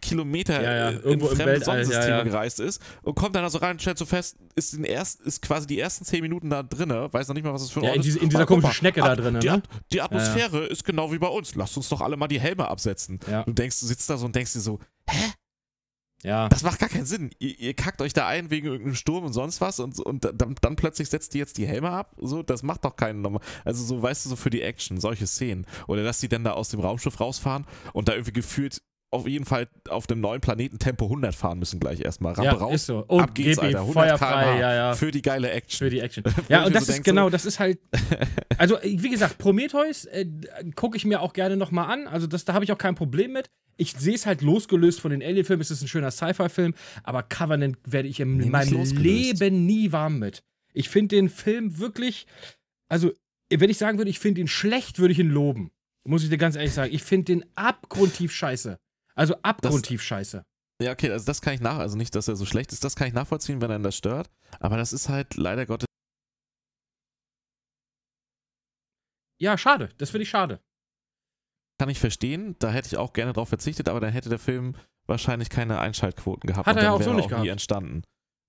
Kilometer 0.00 0.62
Ja, 0.62 0.90
ja, 0.90 0.98
in 1.00 1.20
fremde 1.20 1.62
Sonnensysteme 1.62 2.16
ja. 2.16 2.22
gereist 2.24 2.60
ist 2.60 2.82
und 3.02 3.14
kommt 3.14 3.36
dann 3.36 3.44
also 3.44 3.58
rein 3.58 3.72
und 3.72 3.82
stellt 3.82 3.98
so 3.98 4.06
fest, 4.06 4.36
ist, 4.54 4.72
den 4.72 4.84
erst, 4.84 5.20
ist 5.20 5.42
quasi 5.42 5.66
die 5.66 5.78
ersten 5.78 6.04
zehn 6.04 6.22
Minuten 6.22 6.50
da 6.50 6.62
drinne, 6.62 7.12
weiß 7.12 7.28
noch 7.28 7.34
nicht 7.34 7.44
mal, 7.44 7.52
was 7.52 7.62
das 7.62 7.70
für 7.70 7.80
ein 7.80 7.84
Ja, 7.84 7.90
Ort 7.90 7.96
in, 7.96 8.00
ist. 8.00 8.06
diese, 8.06 8.18
in 8.20 8.30
dieser 8.30 8.46
komischen 8.46 8.72
Schnecke 8.72 9.00
da 9.00 9.14
drin, 9.14 9.38
Die, 9.40 9.46
ne? 9.48 9.52
At 9.54 9.64
die 9.92 10.00
Atmosphäre 10.00 10.64
ist 10.66 10.84
genau 10.84 11.12
wie 11.12 11.18
bei 11.18 11.28
uns. 11.28 11.54
Lasst 11.54 11.76
uns 11.76 11.88
doch 11.90 12.00
alle 12.00 12.16
mal 12.16 12.26
die 12.28 12.40
Helme 12.40 12.66
absetzen. 12.66 13.20
Ja. 13.30 13.44
Du 13.44 13.52
denkst, 13.52 13.78
du 13.80 13.86
sitzt 13.86 14.08
da 14.08 14.16
so 14.16 14.26
und 14.26 14.34
denkst 14.34 14.54
dir 14.54 14.60
so, 14.60 14.78
hä? 15.08 15.32
Ja. 16.22 16.48
Das 16.48 16.62
macht 16.62 16.80
gar 16.80 16.88
keinen 16.88 17.06
Sinn. 17.06 17.30
Ihr, 17.38 17.58
ihr 17.58 17.74
kackt 17.74 18.02
euch 18.02 18.12
da 18.12 18.26
ein 18.26 18.50
wegen 18.50 18.66
irgendeinem 18.66 18.96
Sturm 18.96 19.24
und 19.24 19.32
sonst 19.32 19.60
was 19.60 19.78
und, 19.78 20.00
und 20.00 20.24
dann, 20.24 20.56
dann 20.60 20.76
plötzlich 20.76 21.08
setzt 21.08 21.34
ihr 21.34 21.40
jetzt 21.40 21.58
die 21.58 21.66
Helme 21.66 21.90
ab. 21.90 22.14
So, 22.18 22.42
das 22.42 22.62
macht 22.62 22.84
doch 22.84 22.96
keinen 22.96 23.22
nochmal. 23.22 23.42
Also 23.64 23.84
so, 23.84 24.02
weißt 24.02 24.24
du, 24.24 24.30
so 24.30 24.36
für 24.36 24.50
die 24.50 24.62
Action, 24.62 24.98
solche 25.00 25.26
Szenen. 25.26 25.66
Oder 25.86 26.02
dass 26.02 26.18
die 26.18 26.28
dann 26.28 26.44
da 26.44 26.52
aus 26.52 26.70
dem 26.70 26.80
Raumschiff 26.80 27.20
rausfahren 27.20 27.66
und 27.92 28.08
da 28.08 28.12
irgendwie 28.12 28.32
gefühlt 28.32 28.82
auf 29.10 29.26
jeden 29.26 29.44
Fall 29.44 29.68
auf 29.88 30.06
dem 30.06 30.20
neuen 30.20 30.40
Planeten 30.40 30.78
Tempo 30.78 31.06
100 31.06 31.34
fahren 31.34 31.58
müssen 31.58 31.80
gleich 31.80 32.00
erstmal. 32.00 32.34
Rampe 32.34 32.44
ja, 32.44 32.56
raus, 32.56 32.74
ist 32.74 32.86
so. 32.86 33.04
Und 33.06 33.20
ab 33.20 33.34
geht's, 33.34 33.58
Alter. 33.58 33.80
100 33.80 33.94
Feuer 33.94 34.18
km/h 34.18 34.32
frei, 34.32 34.60
ja, 34.60 34.74
ja. 34.74 34.94
für 34.94 35.10
die 35.10 35.22
geile 35.22 35.50
Action. 35.50 35.86
Für 35.86 35.90
die 35.90 36.00
Action. 36.00 36.24
Ja, 36.48 36.64
und 36.64 36.74
das 36.74 36.86
so 36.86 36.92
ist 36.92 37.04
genau, 37.04 37.26
so, 37.26 37.30
das 37.30 37.46
ist 37.46 37.58
halt. 37.58 37.78
Also, 38.58 38.76
wie 38.82 39.08
gesagt, 39.08 39.38
Prometheus 39.38 40.04
äh, 40.06 40.26
gucke 40.74 40.96
ich 40.96 41.04
mir 41.04 41.20
auch 41.22 41.32
gerne 41.32 41.56
nochmal 41.56 41.92
an. 41.92 42.08
Also, 42.08 42.26
das, 42.26 42.44
da 42.44 42.54
habe 42.54 42.64
ich 42.64 42.72
auch 42.72 42.78
kein 42.78 42.96
Problem 42.96 43.32
mit. 43.32 43.50
Ich 43.76 43.92
sehe 43.92 44.14
es 44.16 44.26
halt 44.26 44.42
losgelöst 44.42 45.00
von 45.00 45.12
den 45.12 45.22
Alien-Filmen. 45.22 45.60
Es 45.60 45.70
ist 45.70 45.80
ein 45.80 45.86
schöner 45.86 46.10
Sci-Fi-Film, 46.10 46.74
aber 47.04 47.22
Covenant 47.22 47.78
werde 47.84 48.08
ich 48.08 48.18
in 48.18 48.36
Nee, 48.36 48.46
meinem. 48.46 48.82
Leben 48.96 49.64
nie 49.64 49.92
warm 49.92 50.18
mit. 50.18 50.42
Ich 50.72 50.88
finde 50.88 51.14
den 51.14 51.28
Film 51.28 51.78
wirklich. 51.78 52.26
Also, 52.88 53.12
wenn 53.48 53.70
ich 53.70 53.78
sagen 53.78 53.98
würde, 53.98 54.10
ich 54.10 54.18
finde 54.18 54.40
ihn 54.40 54.48
schlecht, 54.48 54.98
würde 54.98 55.12
ich 55.12 55.20
ihn 55.20 55.30
loben. 55.30 55.70
Muss 56.04 56.24
ich 56.24 56.30
dir 56.30 56.38
ganz 56.38 56.56
ehrlich 56.56 56.72
sagen. 56.72 56.92
Ich 56.92 57.04
finde 57.04 57.26
den 57.26 57.44
abgrundtief 57.54 58.32
scheiße. 58.32 58.78
Also 59.18 59.34
abgrundtief 59.42 60.02
scheiße. 60.02 60.44
Ja, 60.80 60.92
okay, 60.92 61.10
also 61.10 61.26
das 61.26 61.42
kann 61.42 61.54
ich 61.54 61.60
nach, 61.60 61.78
also 61.78 61.96
nicht, 61.96 62.14
dass 62.14 62.28
er 62.28 62.36
so 62.36 62.46
schlecht 62.46 62.72
ist, 62.72 62.84
das 62.84 62.94
kann 62.94 63.08
ich 63.08 63.14
nachvollziehen, 63.14 63.60
wenn 63.60 63.70
er 63.70 63.78
das 63.80 63.96
stört, 63.96 64.30
aber 64.60 64.76
das 64.76 64.92
ist 64.92 65.08
halt 65.08 65.34
leider 65.34 65.66
Gottes 65.66 65.86
Ja, 69.40 69.56
schade. 69.56 69.90
Das 69.98 70.10
finde 70.10 70.22
ich 70.22 70.30
schade. 70.30 70.60
kann 71.80 71.88
ich 71.88 72.00
verstehen, 72.00 72.56
da 72.58 72.70
hätte 72.70 72.88
ich 72.88 72.96
auch 72.96 73.12
gerne 73.12 73.32
drauf 73.32 73.48
verzichtet, 73.48 73.88
aber 73.88 74.00
dann 74.00 74.12
hätte 74.12 74.28
der 74.28 74.38
Film 74.38 74.74
wahrscheinlich 75.06 75.48
keine 75.48 75.78
Einschaltquoten 75.78 76.48
gehabt. 76.48 76.66
Hat 76.66 76.76
er 76.76 76.82
ja 76.84 76.92
auch 76.92 77.02
so 77.02 77.12
nicht 77.12 77.26
auch 77.26 77.28
gehabt. 77.28 77.44
nie 77.44 77.50
entstanden. 77.50 78.02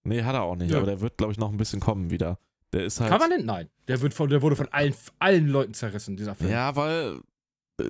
Nee, 0.03 0.23
hat 0.23 0.33
er 0.35 0.43
auch 0.43 0.55
nicht, 0.55 0.71
Nö. 0.71 0.77
aber 0.77 0.85
der 0.87 1.01
wird, 1.01 1.17
glaube 1.17 1.31
ich, 1.33 1.37
noch 1.39 1.51
ein 1.51 1.57
bisschen 1.57 1.79
kommen 1.79 2.09
wieder. 2.09 2.39
Der 2.73 2.85
ist 2.85 2.99
halt. 2.99 3.11
Covenant? 3.11 3.45
Nein. 3.45 3.69
Der, 3.87 4.01
wird 4.01 4.13
von, 4.13 4.29
der 4.29 4.41
wurde 4.41 4.55
von 4.55 4.67
allen, 4.69 4.95
allen 5.19 5.47
Leuten 5.47 5.73
zerrissen, 5.73 6.17
dieser 6.17 6.35
Film. 6.35 6.51
Ja, 6.51 6.75
weil 6.75 7.21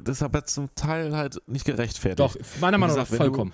das 0.03 0.17
ist 0.17 0.23
aber 0.23 0.45
zum 0.45 0.73
Teil 0.75 1.15
halt 1.15 1.41
nicht 1.47 1.65
gerechtfertigt. 1.65 2.19
Doch, 2.19 2.35
meiner 2.61 2.77
Meinung 2.77 2.95
nach 2.95 3.03
gesagt, 3.03 3.11
wenn 3.11 3.17
du- 3.19 3.23
vollkommen. 3.25 3.53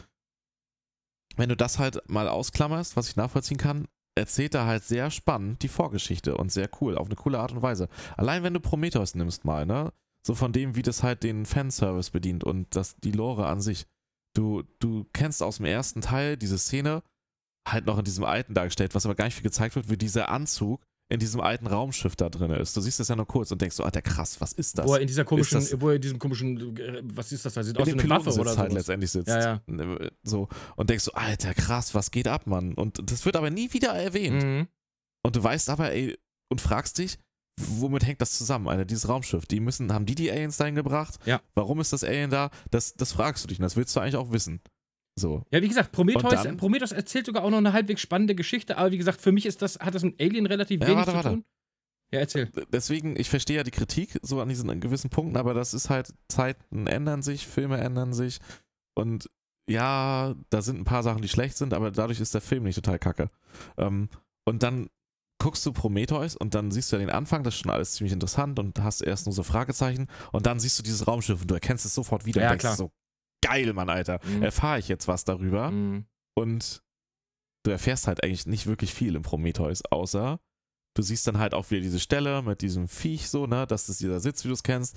Wenn 1.37 1.49
du 1.49 1.57
das 1.57 1.79
halt 1.79 2.01
mal 2.09 2.27
ausklammerst, 2.27 2.95
was 2.95 3.09
ich 3.09 3.15
nachvollziehen 3.15 3.57
kann, 3.57 3.87
erzählt 4.17 4.55
er 4.55 4.65
halt 4.65 4.83
sehr 4.85 5.11
spannend 5.11 5.61
die 5.63 5.67
Vorgeschichte 5.67 6.37
und 6.37 6.51
sehr 6.51 6.69
cool, 6.79 6.97
auf 6.97 7.07
eine 7.07 7.15
coole 7.15 7.39
Art 7.39 7.51
und 7.51 7.61
Weise. 7.61 7.89
Allein 8.15 8.43
wenn 8.43 8.53
du 8.53 8.61
Prometheus 8.61 9.15
nimmst 9.15 9.43
mal, 9.43 9.65
ne? 9.65 9.91
So 10.25 10.33
von 10.33 10.53
dem, 10.53 10.75
wie 10.75 10.81
das 10.81 11.03
halt 11.03 11.23
den 11.23 11.45
Fanservice 11.45 12.11
bedient 12.11 12.43
und 12.43 12.73
das, 12.75 12.95
die 12.97 13.11
Lore 13.11 13.45
an 13.47 13.61
sich. 13.61 13.85
Du, 14.35 14.63
du 14.79 15.05
kennst 15.13 15.43
aus 15.43 15.57
dem 15.57 15.65
ersten 15.65 16.01
Teil 16.01 16.37
diese 16.37 16.57
Szene, 16.57 17.03
halt 17.67 17.85
noch 17.85 17.97
in 17.97 18.05
diesem 18.05 18.23
alten 18.23 18.53
dargestellt, 18.53 18.95
was 18.95 19.05
aber 19.05 19.15
gar 19.15 19.25
nicht 19.25 19.35
viel 19.35 19.43
gezeigt 19.43 19.75
wird, 19.75 19.89
wie 19.89 19.97
dieser 19.97 20.29
Anzug 20.29 20.85
in 21.07 21.19
diesem 21.19 21.39
alten 21.39 21.67
Raumschiff 21.67 22.15
da 22.15 22.29
drin 22.29 22.49
ist. 22.51 22.75
Du 22.75 22.81
siehst 22.81 22.99
das 22.99 23.09
ja 23.09 23.15
nur 23.15 23.27
kurz 23.27 23.51
und 23.51 23.61
denkst 23.61 23.75
so, 23.75 23.83
Alter, 23.83 24.01
krass, 24.01 24.41
was 24.41 24.53
ist 24.53 24.77
das? 24.79 24.87
Wo 24.87 24.95
er 24.95 25.01
in 25.01 25.07
dieser 25.07 25.23
komischen, 25.23 25.59
das- 25.59 25.79
wo 25.79 25.89
er 25.89 25.95
in 25.95 26.01
diesem 26.01 26.17
komischen, 26.17 26.77
äh, 26.77 27.01
was 27.03 27.31
ist 27.31 27.45
das 27.45 27.53
da? 27.53 27.63
Sieht 27.63 27.75
in 27.75 27.81
aus 27.81 27.87
wie 27.87 27.91
dem 27.91 27.99
eine 27.99 28.09
Waffe 28.09 28.23
Pilotensitz 28.31 28.41
oder 28.53 28.57
halt 28.61 28.71
so. 28.71 28.77
letztendlich 28.77 29.11
sitzt. 29.11 29.27
Ja, 29.29 29.61
So, 30.23 30.47
und 30.75 30.89
denkst 30.89 31.03
so, 31.03 31.13
Alter, 31.13 31.53
krass, 31.53 31.93
was 31.93 32.09
geht 32.09 32.27
ab, 32.27 32.47
Mann? 32.47 32.73
Und 32.73 33.11
das 33.11 33.23
wird 33.25 33.35
aber 33.35 33.51
nie 33.51 33.71
wieder 33.73 33.89
erwähnt. 33.89 34.43
Mhm. 34.43 34.67
Und 35.23 35.35
du 35.35 35.43
weißt 35.43 35.69
aber, 35.69 35.91
ey, 35.91 36.17
und 36.51 36.59
fragst 36.61 36.97
dich, 36.97 37.19
womit 37.61 38.05
hängt 38.05 38.19
das 38.21 38.31
zusammen, 38.37 38.67
Alter, 38.67 38.85
dieses 38.85 39.07
Raumschiff? 39.07 39.45
Die 39.45 39.59
müssen, 39.59 39.93
haben 39.93 40.05
die 40.07 40.15
die 40.15 40.31
Aliens 40.31 40.57
dahin 40.57 40.75
gebracht? 40.75 41.19
Ja. 41.25 41.39
Warum 41.53 41.79
ist 41.79 41.93
das 41.93 42.03
Alien 42.03 42.31
da? 42.31 42.49
Das, 42.71 42.95
das 42.95 43.11
fragst 43.11 43.43
du 43.43 43.47
dich 43.47 43.59
und 43.59 43.63
das 43.63 43.75
willst 43.75 43.95
du 43.95 43.99
eigentlich 43.99 44.15
auch 44.17 44.31
wissen. 44.31 44.59
So. 45.17 45.43
Ja, 45.51 45.61
wie 45.61 45.67
gesagt, 45.69 45.91
Prometheus, 45.93 46.43
dann- 46.43 46.57
Prometheus 46.57 46.91
erzählt 46.91 47.25
sogar 47.25 47.43
auch 47.43 47.49
noch 47.49 47.57
eine 47.59 47.71
halbwegs 47.73 48.01
spannende 48.01 48.35
Geschichte, 48.35 48.77
aber 48.77 48.91
wie 48.91 48.97
gesagt, 48.97 49.21
für 49.21 49.31
mich 49.31 49.45
ist 49.45 49.61
das, 49.61 49.79
hat 49.79 49.95
das 49.95 50.03
mit 50.03 50.19
Alien 50.21 50.45
relativ 50.45 50.81
Ja, 50.81 50.87
wenig 50.87 50.97
warte, 50.97 51.11
zu 51.11 51.15
warte. 51.15 51.29
tun. 51.29 51.45
Ja, 52.11 52.19
erzähl. 52.19 52.51
Deswegen, 52.71 53.17
ich 53.19 53.29
verstehe 53.29 53.57
ja 53.57 53.63
die 53.63 53.71
Kritik 53.71 54.19
so 54.21 54.39
an 54.41 54.49
diesen 54.49 54.79
gewissen 54.79 55.09
Punkten, 55.09 55.37
aber 55.37 55.53
das 55.53 55.73
ist 55.73 55.89
halt, 55.89 56.13
Zeiten 56.27 56.87
ändern 56.87 57.21
sich, 57.21 57.47
Filme 57.47 57.77
ändern 57.77 58.13
sich 58.13 58.39
und 58.93 59.29
ja, 59.69 60.35
da 60.51 60.61
sind 60.61 60.79
ein 60.79 60.83
paar 60.85 61.01
Sachen, 61.01 61.21
die 61.23 61.27
schlecht 61.29 61.57
sind, 61.57 61.73
aber 61.73 61.89
dadurch 61.91 62.19
ist 62.19 62.33
der 62.35 62.41
Film 62.41 62.63
nicht 62.63 62.75
total 62.75 62.99
kacke. 62.99 63.31
Ähm, 63.77 64.09
und 64.43 64.61
dann 64.61 64.89
guckst 65.41 65.65
du 65.65 65.73
Prometheus 65.73 66.35
und 66.35 66.53
dann 66.53 66.69
siehst 66.71 66.91
du 66.91 66.97
ja 66.97 66.99
den 66.99 67.09
Anfang, 67.09 67.43
das 67.43 67.55
ist 67.55 67.61
schon 67.61 67.71
alles 67.71 67.93
ziemlich 67.93 68.13
interessant 68.13 68.59
und 68.59 68.79
hast 68.83 69.01
erst 69.01 69.25
nur 69.25 69.33
so 69.33 69.41
Fragezeichen 69.43 70.07
und 70.31 70.45
dann 70.45 70.59
siehst 70.59 70.77
du 70.77 70.83
dieses 70.83 71.07
Raumschiff 71.07 71.41
und 71.41 71.49
du 71.49 71.55
erkennst 71.55 71.85
es 71.85 71.95
sofort 71.95 72.25
wieder 72.25 72.41
Ja, 72.41 72.47
und 72.47 72.51
denkst 72.51 72.61
klar. 72.63 72.75
so, 72.75 72.91
geil, 73.47 73.73
Mann, 73.73 73.89
Alter, 73.89 74.19
Mhm. 74.25 74.43
erfahre 74.43 74.79
ich 74.79 74.87
jetzt 74.87 75.07
was 75.07 75.23
darüber 75.25 75.71
Mhm. 75.71 76.05
und 76.37 76.81
du 77.63 77.71
erfährst 77.71 78.07
halt 78.07 78.23
eigentlich 78.23 78.45
nicht 78.45 78.67
wirklich 78.67 78.93
viel 78.93 79.15
im 79.15 79.21
Prometheus, 79.23 79.81
außer 79.89 80.39
du 80.95 81.01
siehst 81.01 81.27
dann 81.27 81.39
halt 81.39 81.53
auch 81.53 81.69
wieder 81.71 81.81
diese 81.81 81.99
Stelle 81.99 82.41
mit 82.41 82.61
diesem 82.61 82.87
Viech 82.87 83.29
so, 83.29 83.47
ne, 83.47 83.65
das 83.67 83.85
dieser 83.97 84.19
Sitz, 84.19 84.43
wie 84.43 84.49
du 84.49 84.53
es 84.53 84.63
kennst. 84.63 84.95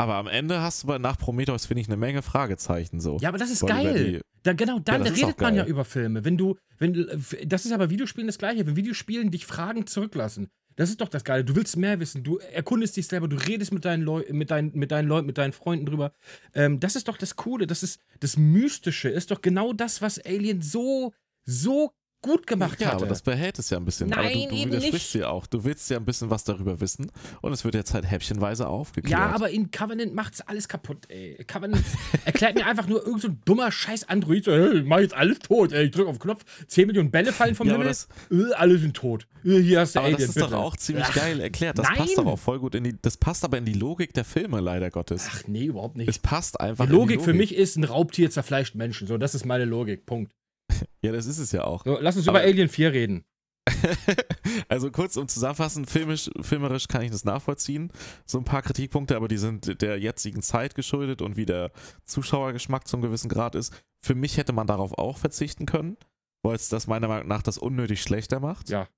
Aber 0.00 0.14
am 0.14 0.28
Ende 0.28 0.60
hast 0.62 0.84
du 0.84 0.86
bei 0.86 0.98
nach 0.98 1.18
Prometheus, 1.18 1.66
finde 1.66 1.80
ich, 1.80 1.88
eine 1.88 1.96
Menge 1.96 2.22
Fragezeichen 2.22 3.00
so. 3.00 3.18
Ja, 3.20 3.30
aber 3.30 3.38
das 3.38 3.50
ist 3.50 3.62
Weil 3.64 3.68
geil. 3.68 4.04
die- 4.12 4.20
Da, 4.44 4.52
genau, 4.52 4.78
dann 4.78 5.04
ist 5.04 5.16
redet 5.20 5.40
man 5.40 5.56
ja 5.56 5.66
über 5.66 5.84
Filme. 5.84 6.24
Wenn 6.24 6.38
du, 6.38 6.56
wenn 6.78 6.92
du- 6.94 7.04
das 7.44 7.64
ist 7.64 7.72
ja 7.72 7.76
bei 7.76 7.90
Videospielen 7.90 8.28
das 8.28 8.38
Gleiche. 8.38 8.64
Wenn 8.66 8.76
Videospielen 8.76 9.32
dich 9.32 9.44
Fragen 9.44 9.88
zurücklassen, 9.88 10.48
das 10.78 10.90
ist 10.90 11.00
doch 11.00 11.08
das 11.08 11.24
Geile. 11.24 11.44
Du 11.44 11.56
willst 11.56 11.76
mehr 11.76 11.98
wissen. 11.98 12.22
Du 12.22 12.38
erkundest 12.38 12.96
dich 12.96 13.08
selber. 13.08 13.26
Du 13.26 13.34
redest 13.34 13.72
mit 13.72 13.84
deinen 13.84 14.04
Leuten, 14.04 14.38
mit 14.38 14.52
deinen, 14.52 14.70
mit 14.78 14.92
deinen 14.92 15.08
Leuten, 15.08 15.26
mit 15.26 15.36
deinen 15.36 15.52
Freunden 15.52 15.86
drüber. 15.86 16.12
Ähm, 16.54 16.78
das 16.78 16.94
ist 16.94 17.08
doch 17.08 17.16
das 17.16 17.34
Coole. 17.34 17.66
Das 17.66 17.82
ist 17.82 18.00
das 18.20 18.36
Mystische. 18.36 19.08
Ist 19.08 19.32
doch 19.32 19.42
genau 19.42 19.72
das, 19.72 20.02
was 20.02 20.24
Alien 20.24 20.62
so, 20.62 21.12
so 21.44 21.90
gut 22.28 22.46
gemacht 22.46 22.80
ja, 22.80 22.86
hatte. 22.88 22.96
aber 22.98 23.06
das 23.06 23.22
behält 23.22 23.58
es 23.58 23.70
ja 23.70 23.78
ein 23.78 23.84
bisschen. 23.84 24.12
aber 24.12 24.22
Nein, 24.22 24.42
du, 24.42 24.48
du 24.48 24.54
eben 24.56 24.70
widersprichst 24.72 25.14
nicht. 25.16 25.24
auch. 25.24 25.46
Du 25.46 25.64
willst 25.64 25.90
ja 25.90 25.96
ein 25.96 26.04
bisschen 26.04 26.30
was 26.30 26.44
darüber 26.44 26.80
wissen 26.80 27.10
und 27.40 27.52
es 27.52 27.64
wird 27.64 27.74
jetzt 27.74 27.94
halt 27.94 28.08
häppchenweise 28.10 28.68
aufgeklärt. 28.68 29.18
Ja, 29.20 29.30
aber 29.30 29.50
in 29.50 29.70
Covenant 29.70 30.14
macht's 30.14 30.40
alles 30.42 30.68
kaputt, 30.68 31.06
ey. 31.08 31.44
Covenant 31.46 31.84
erklärt 32.24 32.54
mir 32.54 32.66
einfach 32.66 32.86
nur 32.86 33.04
irgend 33.04 33.22
so 33.22 33.28
ein 33.28 33.40
dummer 33.44 33.72
scheiß 33.72 34.08
Android. 34.08 34.44
So, 34.44 34.52
hey, 34.52 34.78
ich 34.78 34.84
mach 34.84 35.00
jetzt 35.00 35.14
alles 35.14 35.38
tot, 35.40 35.72
ey. 35.72 35.86
Ich 35.86 35.90
drück 35.90 36.06
auf 36.06 36.16
den 36.18 36.22
Knopf, 36.22 36.44
10 36.68 36.86
Millionen 36.86 37.10
Bälle 37.10 37.32
fallen 37.32 37.54
vom 37.54 37.66
Ja, 37.66 37.74
aber 37.74 37.84
Himmel. 37.84 37.96
das- 38.30 38.50
äh, 38.50 38.54
alle 38.54 38.78
sind 38.78 38.94
tot. 38.94 39.26
Äh, 39.44 39.60
hier 39.60 39.80
hast 39.80 39.94
du 39.94 40.00
Aber 40.00 40.06
Alien, 40.06 40.20
das 40.20 40.28
ist 40.30 40.34
bitte. 40.34 40.48
doch 40.50 40.58
auch 40.58 40.76
ziemlich 40.76 41.06
Ach, 41.08 41.14
geil 41.14 41.40
erklärt. 41.40 41.78
Das 41.78 41.86
nein. 41.88 41.96
passt 41.98 42.18
doch 42.18 42.26
auch 42.26 42.38
voll 42.38 42.58
gut 42.58 42.74
in 42.74 42.84
die. 42.84 42.96
Das 43.00 43.16
passt 43.16 43.44
aber 43.44 43.56
in 43.58 43.64
die 43.64 43.72
Logik 43.72 44.12
der 44.12 44.24
Filme, 44.24 44.60
leider 44.60 44.90
Gottes. 44.90 45.28
Ach 45.30 45.42
nee, 45.46 45.64
überhaupt 45.66 45.96
nicht. 45.96 46.08
Es 46.08 46.18
passt 46.18 46.60
einfach. 46.60 46.86
die 46.86 46.90
in 46.92 46.96
Logik 46.98 47.22
für 47.22 47.32
mich 47.34 47.54
ist, 47.54 47.76
ein 47.76 47.84
Raubtier 47.84 48.30
zerfleischt 48.30 48.74
Menschen. 48.74 49.06
So, 49.06 49.16
das 49.16 49.34
ist 49.34 49.44
meine 49.46 49.64
Logik. 49.64 50.06
Punkt. 50.06 50.32
Ja, 51.02 51.12
das 51.12 51.26
ist 51.26 51.38
es 51.38 51.52
ja 51.52 51.64
auch. 51.64 51.84
So, 51.84 51.98
lass 52.00 52.16
uns 52.16 52.26
Aber- 52.28 52.40
über 52.40 52.48
Alien 52.48 52.68
4 52.68 52.92
reden. 52.92 53.24
also 54.68 54.90
kurz 54.90 55.16
um 55.16 55.28
zusammenfassen, 55.28 55.84
filmisch, 55.84 56.30
filmerisch 56.40 56.88
kann 56.88 57.02
ich 57.02 57.10
das 57.10 57.24
nachvollziehen. 57.24 57.92
So 58.26 58.38
ein 58.38 58.44
paar 58.44 58.62
Kritikpunkte, 58.62 59.14
aber 59.14 59.28
die 59.28 59.36
sind 59.36 59.80
der 59.82 59.98
jetzigen 59.98 60.42
Zeit 60.42 60.74
geschuldet 60.74 61.22
und 61.22 61.36
wie 61.36 61.46
der 61.46 61.70
Zuschauergeschmack 62.04 62.88
zum 62.88 63.02
gewissen 63.02 63.28
Grad 63.28 63.54
ist. 63.54 63.74
Für 64.02 64.14
mich 64.14 64.38
hätte 64.38 64.52
man 64.52 64.66
darauf 64.66 64.96
auch 64.96 65.18
verzichten 65.18 65.66
können, 65.66 65.96
weil 66.42 66.56
es 66.56 66.68
das 66.68 66.86
meiner 66.86 67.08
Meinung 67.08 67.28
nach 67.28 67.42
das 67.42 67.58
unnötig 67.58 68.00
schlechter 68.02 68.40
macht. 68.40 68.70
Ja. 68.70 68.88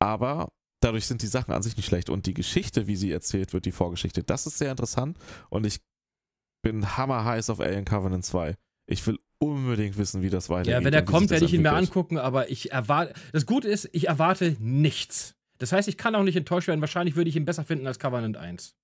Aber 0.00 0.52
dadurch 0.80 1.06
sind 1.06 1.22
die 1.22 1.26
Sachen 1.28 1.52
an 1.54 1.62
sich 1.62 1.76
nicht 1.76 1.86
schlecht. 1.86 2.10
Und 2.10 2.26
die 2.26 2.34
Geschichte, 2.34 2.86
wie 2.86 2.96
sie 2.96 3.10
erzählt 3.12 3.52
wird, 3.52 3.64
die 3.64 3.72
Vorgeschichte, 3.72 4.22
das 4.22 4.46
ist 4.46 4.58
sehr 4.58 4.70
interessant. 4.70 5.18
Und 5.48 5.64
ich 5.64 5.80
bin 6.62 6.96
hammerheiß 6.96 7.50
auf 7.50 7.60
Alien 7.60 7.84
Covenant 7.84 8.24
2. 8.24 8.56
Ich 8.86 9.06
will 9.06 9.18
unbedingt 9.50 9.96
wissen, 9.96 10.22
wie 10.22 10.30
das 10.30 10.48
weitergeht. 10.48 10.72
Ja, 10.72 10.84
wenn 10.84 10.94
er 10.94 11.02
kommt, 11.02 11.30
werde 11.30 11.44
ich 11.44 11.54
ihn 11.54 11.62
mir 11.62 11.72
angucken, 11.72 12.18
aber 12.18 12.50
ich 12.50 12.72
erwarte. 12.72 13.14
Das 13.32 13.46
Gute 13.46 13.68
ist, 13.68 13.88
ich 13.92 14.08
erwarte 14.08 14.56
nichts. 14.58 15.34
Das 15.58 15.72
heißt, 15.72 15.88
ich 15.88 15.96
kann 15.96 16.14
auch 16.14 16.22
nicht 16.22 16.36
enttäuscht 16.36 16.68
werden. 16.68 16.80
Wahrscheinlich 16.80 17.16
würde 17.16 17.30
ich 17.30 17.36
ihn 17.36 17.44
besser 17.44 17.64
finden 17.64 17.86
als 17.86 17.98
Covenant 17.98 18.36
1. 18.36 18.74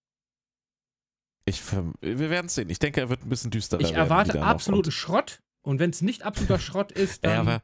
Ich, 1.45 1.63
wir 2.01 2.31
werden 2.31 2.47
es 2.47 2.55
sehen. 2.55 2.71
Ich 2.71 2.79
denke, 2.79 3.01
er 3.01 3.09
wird 3.09 3.25
ein 3.25 3.29
bisschen 3.29 3.51
düsterer 3.51 3.81
Ich 3.81 3.93
erwarte 3.93 4.43
absoluten 4.43 4.93
Schrott. 4.93 5.41
Und 5.63 5.79
wenn 5.79 5.91
es 5.91 6.01
nicht 6.01 6.23
absoluter 6.23 6.59
Schrott 6.61 6.93
ist, 6.93 7.25
dann. 7.25 7.33
ja, 7.33 7.41
aber, 7.41 7.63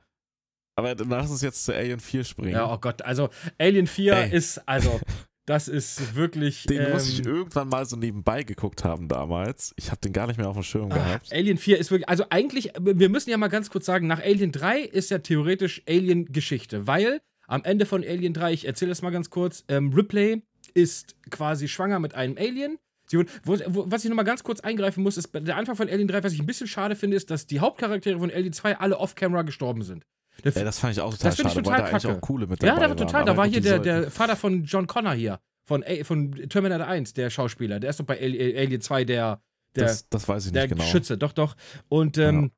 aber 0.76 0.94
dann 0.94 1.08
lass 1.08 1.30
uns 1.30 1.42
jetzt 1.42 1.64
zu 1.64 1.74
Alien 1.74 2.00
4 2.00 2.24
springen. 2.24 2.52
Ja, 2.52 2.70
oh 2.70 2.78
Gott, 2.78 3.02
also 3.02 3.30
Alien 3.58 3.86
4 3.86 4.12
Ey. 4.12 4.32
ist, 4.32 4.58
also, 4.68 5.00
das 5.46 5.68
ist 5.68 6.16
wirklich. 6.16 6.64
den 6.64 6.90
muss 6.90 7.08
ich 7.08 7.20
ähm, 7.20 7.36
irgendwann 7.36 7.68
mal 7.68 7.86
so 7.86 7.96
nebenbei 7.96 8.42
geguckt 8.42 8.84
haben 8.84 9.08
damals. 9.08 9.72
Ich 9.76 9.90
habe 9.90 10.00
den 10.00 10.12
gar 10.12 10.26
nicht 10.26 10.38
mehr 10.38 10.48
auf 10.48 10.56
dem 10.56 10.64
Schirm 10.64 10.90
ah, 10.90 10.94
gehabt. 10.94 11.32
Alien 11.32 11.56
4 11.56 11.78
ist 11.78 11.90
wirklich, 11.92 12.08
also 12.08 12.24
eigentlich, 12.30 12.72
wir 12.78 13.08
müssen 13.08 13.30
ja 13.30 13.36
mal 13.36 13.48
ganz 13.48 13.70
kurz 13.70 13.86
sagen, 13.86 14.08
nach 14.08 14.20
Alien 14.20 14.50
3 14.50 14.80
ist 14.80 15.10
ja 15.10 15.18
theoretisch 15.18 15.82
Alien 15.88 16.26
Geschichte, 16.32 16.88
weil 16.88 17.20
am 17.46 17.62
Ende 17.62 17.86
von 17.86 18.02
Alien 18.02 18.34
3, 18.34 18.52
ich 18.52 18.66
erzähle 18.66 18.88
das 18.88 19.02
mal 19.02 19.10
ganz 19.10 19.30
kurz, 19.30 19.64
ähm, 19.68 19.92
Ripley 19.92 20.42
ist 20.74 21.14
quasi 21.30 21.68
schwanger 21.68 22.00
mit 22.00 22.14
einem 22.14 22.36
Alien. 22.36 22.78
Sie 23.08 23.18
wo, 23.44 23.56
wo, 23.66 23.84
was 23.88 24.04
ich 24.04 24.10
nochmal 24.10 24.24
ganz 24.24 24.42
kurz 24.42 24.58
eingreifen 24.60 25.04
muss, 25.04 25.16
ist 25.16 25.30
der 25.32 25.56
Anfang 25.56 25.76
von 25.76 25.88
Alien 25.88 26.08
3, 26.08 26.24
was 26.24 26.32
ich 26.32 26.40
ein 26.40 26.46
bisschen 26.46 26.66
schade 26.66 26.96
finde, 26.96 27.16
ist, 27.16 27.30
dass 27.30 27.46
die 27.46 27.60
Hauptcharaktere 27.60 28.18
von 28.18 28.32
Alien 28.32 28.52
2 28.52 28.78
alle 28.78 28.98
off-camera 28.98 29.42
gestorben 29.42 29.82
sind. 29.82 30.04
Der 30.44 30.52
Ja, 30.52 30.64
das 30.64 30.78
fand 30.78 30.92
ich 30.92 31.00
auch 31.00 31.10
total 31.12 31.30
Das 31.30 31.36
find 31.36 31.48
ich 31.48 31.52
schade, 31.54 31.64
total 31.64 31.78
weil 31.78 31.84
da 31.84 31.90
eigentlich 31.90 32.02
kacke. 32.04 32.16
auch 32.16 32.20
coole 32.20 32.46
mit 32.46 32.62
ja, 32.62 32.68
dabei 32.68 32.80
der 32.80 32.88
war 32.90 32.96
total. 32.96 33.12
waren. 33.14 33.26
Da 33.26 33.36
war 33.36 33.46
hier 33.48 33.60
der, 33.60 33.78
der 33.78 34.10
Vater 34.10 34.36
von 34.36 34.64
John 34.64 34.86
Connor 34.86 35.12
hier. 35.14 35.40
Von, 35.68 35.82
von 36.04 36.32
Terminator 36.48 36.86
1, 36.86 37.14
der 37.14 37.28
Schauspieler. 37.30 37.80
Der 37.80 37.90
ist 37.90 37.98
doch 37.98 38.04
bei 38.04 38.20
Ali- 38.20 38.56
Alien 38.56 38.80
2 38.80 39.04
der, 39.04 39.40
der, 39.74 39.84
das, 39.84 40.08
das 40.08 40.28
weiß 40.28 40.46
ich 40.46 40.52
der 40.52 40.62
nicht 40.64 40.70
genau. 40.76 40.84
Schütze. 40.84 41.18
Doch, 41.18 41.32
doch. 41.32 41.56
Und 41.88 42.18
ähm, 42.18 42.52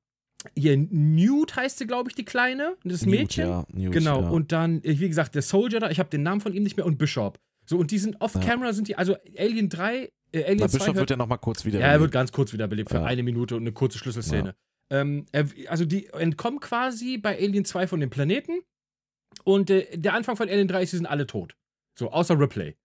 hier 0.54 0.76
Newt 0.76 1.56
heißt 1.56 1.78
sie, 1.78 1.86
glaube 1.86 2.10
ich, 2.10 2.14
die 2.16 2.24
Kleine. 2.26 2.76
Das 2.84 3.06
Newt, 3.06 3.10
Mädchen. 3.18 3.48
Ja, 3.48 3.64
Newt, 3.72 3.92
Genau, 3.92 4.20
ja. 4.22 4.28
und 4.28 4.52
dann, 4.52 4.82
äh, 4.84 4.98
wie 5.00 5.08
gesagt, 5.08 5.34
der 5.34 5.42
Soldier 5.42 5.80
da, 5.80 5.90
ich 5.90 5.98
habe 5.98 6.10
den 6.10 6.22
Namen 6.22 6.40
von 6.42 6.52
ihm 6.52 6.62
nicht 6.62 6.76
mehr, 6.76 6.84
und 6.84 6.98
Bishop. 6.98 7.38
So, 7.64 7.78
und 7.78 7.90
die 7.90 7.98
sind 7.98 8.20
off-camera, 8.20 8.72
sind 8.72 8.88
die, 8.88 8.96
also 8.96 9.16
Alien 9.38 9.68
3, 9.68 10.10
äh, 10.32 10.44
Alien 10.44 10.58
Na, 10.60 10.68
2 10.68 10.78
Bischof 10.78 10.94
wird 10.96 11.10
ja 11.10 11.16
nochmal 11.16 11.38
kurz 11.38 11.64
wieder. 11.64 11.80
ja, 11.80 11.86
er 11.86 12.00
wird 12.00 12.12
ganz 12.12 12.30
kurz 12.30 12.52
wiederbelebt 12.52 12.90
für 12.90 12.96
Ja. 12.98 13.04
eine 13.04 13.22
Minute 13.22 13.56
und 13.56 13.62
eine 13.62 13.72
kurze 13.72 13.98
Schlüsselszene. 13.98 14.54
Ähm, 14.90 15.26
also 15.68 15.84
die 15.84 16.06
entkommen 16.08 16.60
quasi 16.60 17.18
bei 17.18 17.36
Alien 17.38 17.64
2 17.64 17.86
von 17.86 18.00
dem 18.00 18.10
Planeten 18.10 18.60
und 19.44 19.70
äh, 19.70 19.96
der 19.96 20.14
Anfang 20.14 20.36
von 20.36 20.48
Alien 20.48 20.68
3 20.68 20.82
ist, 20.82 20.90
sie 20.92 20.96
sind 20.96 21.06
alle 21.06 21.26
tot. 21.26 21.54
So, 21.98 22.10
außer 22.10 22.38
Ripley. 22.38 22.76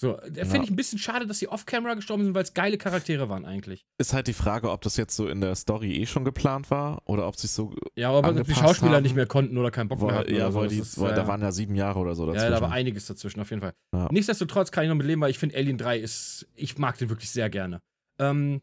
So, 0.00 0.14
da 0.16 0.26
Ja. 0.42 0.44
finde 0.46 0.64
ich 0.64 0.70
ein 0.70 0.76
bisschen 0.76 0.98
schade, 0.98 1.26
dass 1.28 1.38
sie 1.38 1.46
off-camera 1.48 1.94
gestorben 1.94 2.24
sind, 2.24 2.34
weil 2.34 2.42
es 2.42 2.54
geile 2.54 2.76
Charaktere 2.78 3.28
waren 3.28 3.44
eigentlich. 3.44 3.84
Ist 3.98 4.12
halt 4.14 4.26
die 4.26 4.32
Frage, 4.32 4.70
ob 4.72 4.80
das 4.80 4.96
jetzt 4.96 5.14
so 5.14 5.28
in 5.28 5.40
der 5.40 5.54
Story 5.54 5.92
eh 6.00 6.06
schon 6.06 6.24
geplant 6.24 6.70
war 6.70 7.02
oder 7.08 7.28
ob 7.28 7.36
sich 7.36 7.50
so. 7.52 7.72
Ja, 7.94 8.10
aber 8.10 8.22
die 8.22 8.28
Angepasst 8.40 8.58
Schauspieler 8.58 8.92
haben, 8.96 9.02
nicht 9.04 9.14
mehr 9.14 9.26
konnten 9.26 9.56
oder 9.58 9.70
keinen 9.70 9.88
Bock 9.88 10.00
mehr 10.00 10.14
hatten. 10.16 10.34
ja, 10.34 10.50
so. 10.50 10.58
weil, 10.58 10.64
Das 10.64 10.72
die, 10.74 10.80
ist, 10.80 11.00
weil 11.00 11.12
äh, 11.12 11.14
da 11.14 11.28
waren 11.28 11.40
ja 11.42 11.52
sieben 11.52 11.76
Jahre 11.76 12.00
oder 12.00 12.16
so 12.16 12.26
dazwischen. 12.26 12.44
Ja, 12.46 12.50
da 12.50 12.60
war 12.62 12.72
einiges 12.72 13.06
dazwischen, 13.06 13.38
auf 13.40 13.50
jeden 13.50 13.62
Fall. 13.62 13.74
Ja. 13.94 14.08
Nichtsdestotrotz 14.10 14.72
kann 14.72 14.82
ich 14.84 14.88
noch 14.88 14.96
mit 14.96 15.06
leben, 15.06 15.20
weil 15.20 15.30
ich 15.30 15.38
finde 15.38 15.56
Alien 15.56 15.78
3 15.78 15.98
ist, 15.98 16.48
ich 16.56 16.78
mag 16.78 16.98
den 16.98 17.08
wirklich 17.10 17.30
sehr 17.30 17.48
gerne. 17.50 17.80
Ähm, 18.18 18.60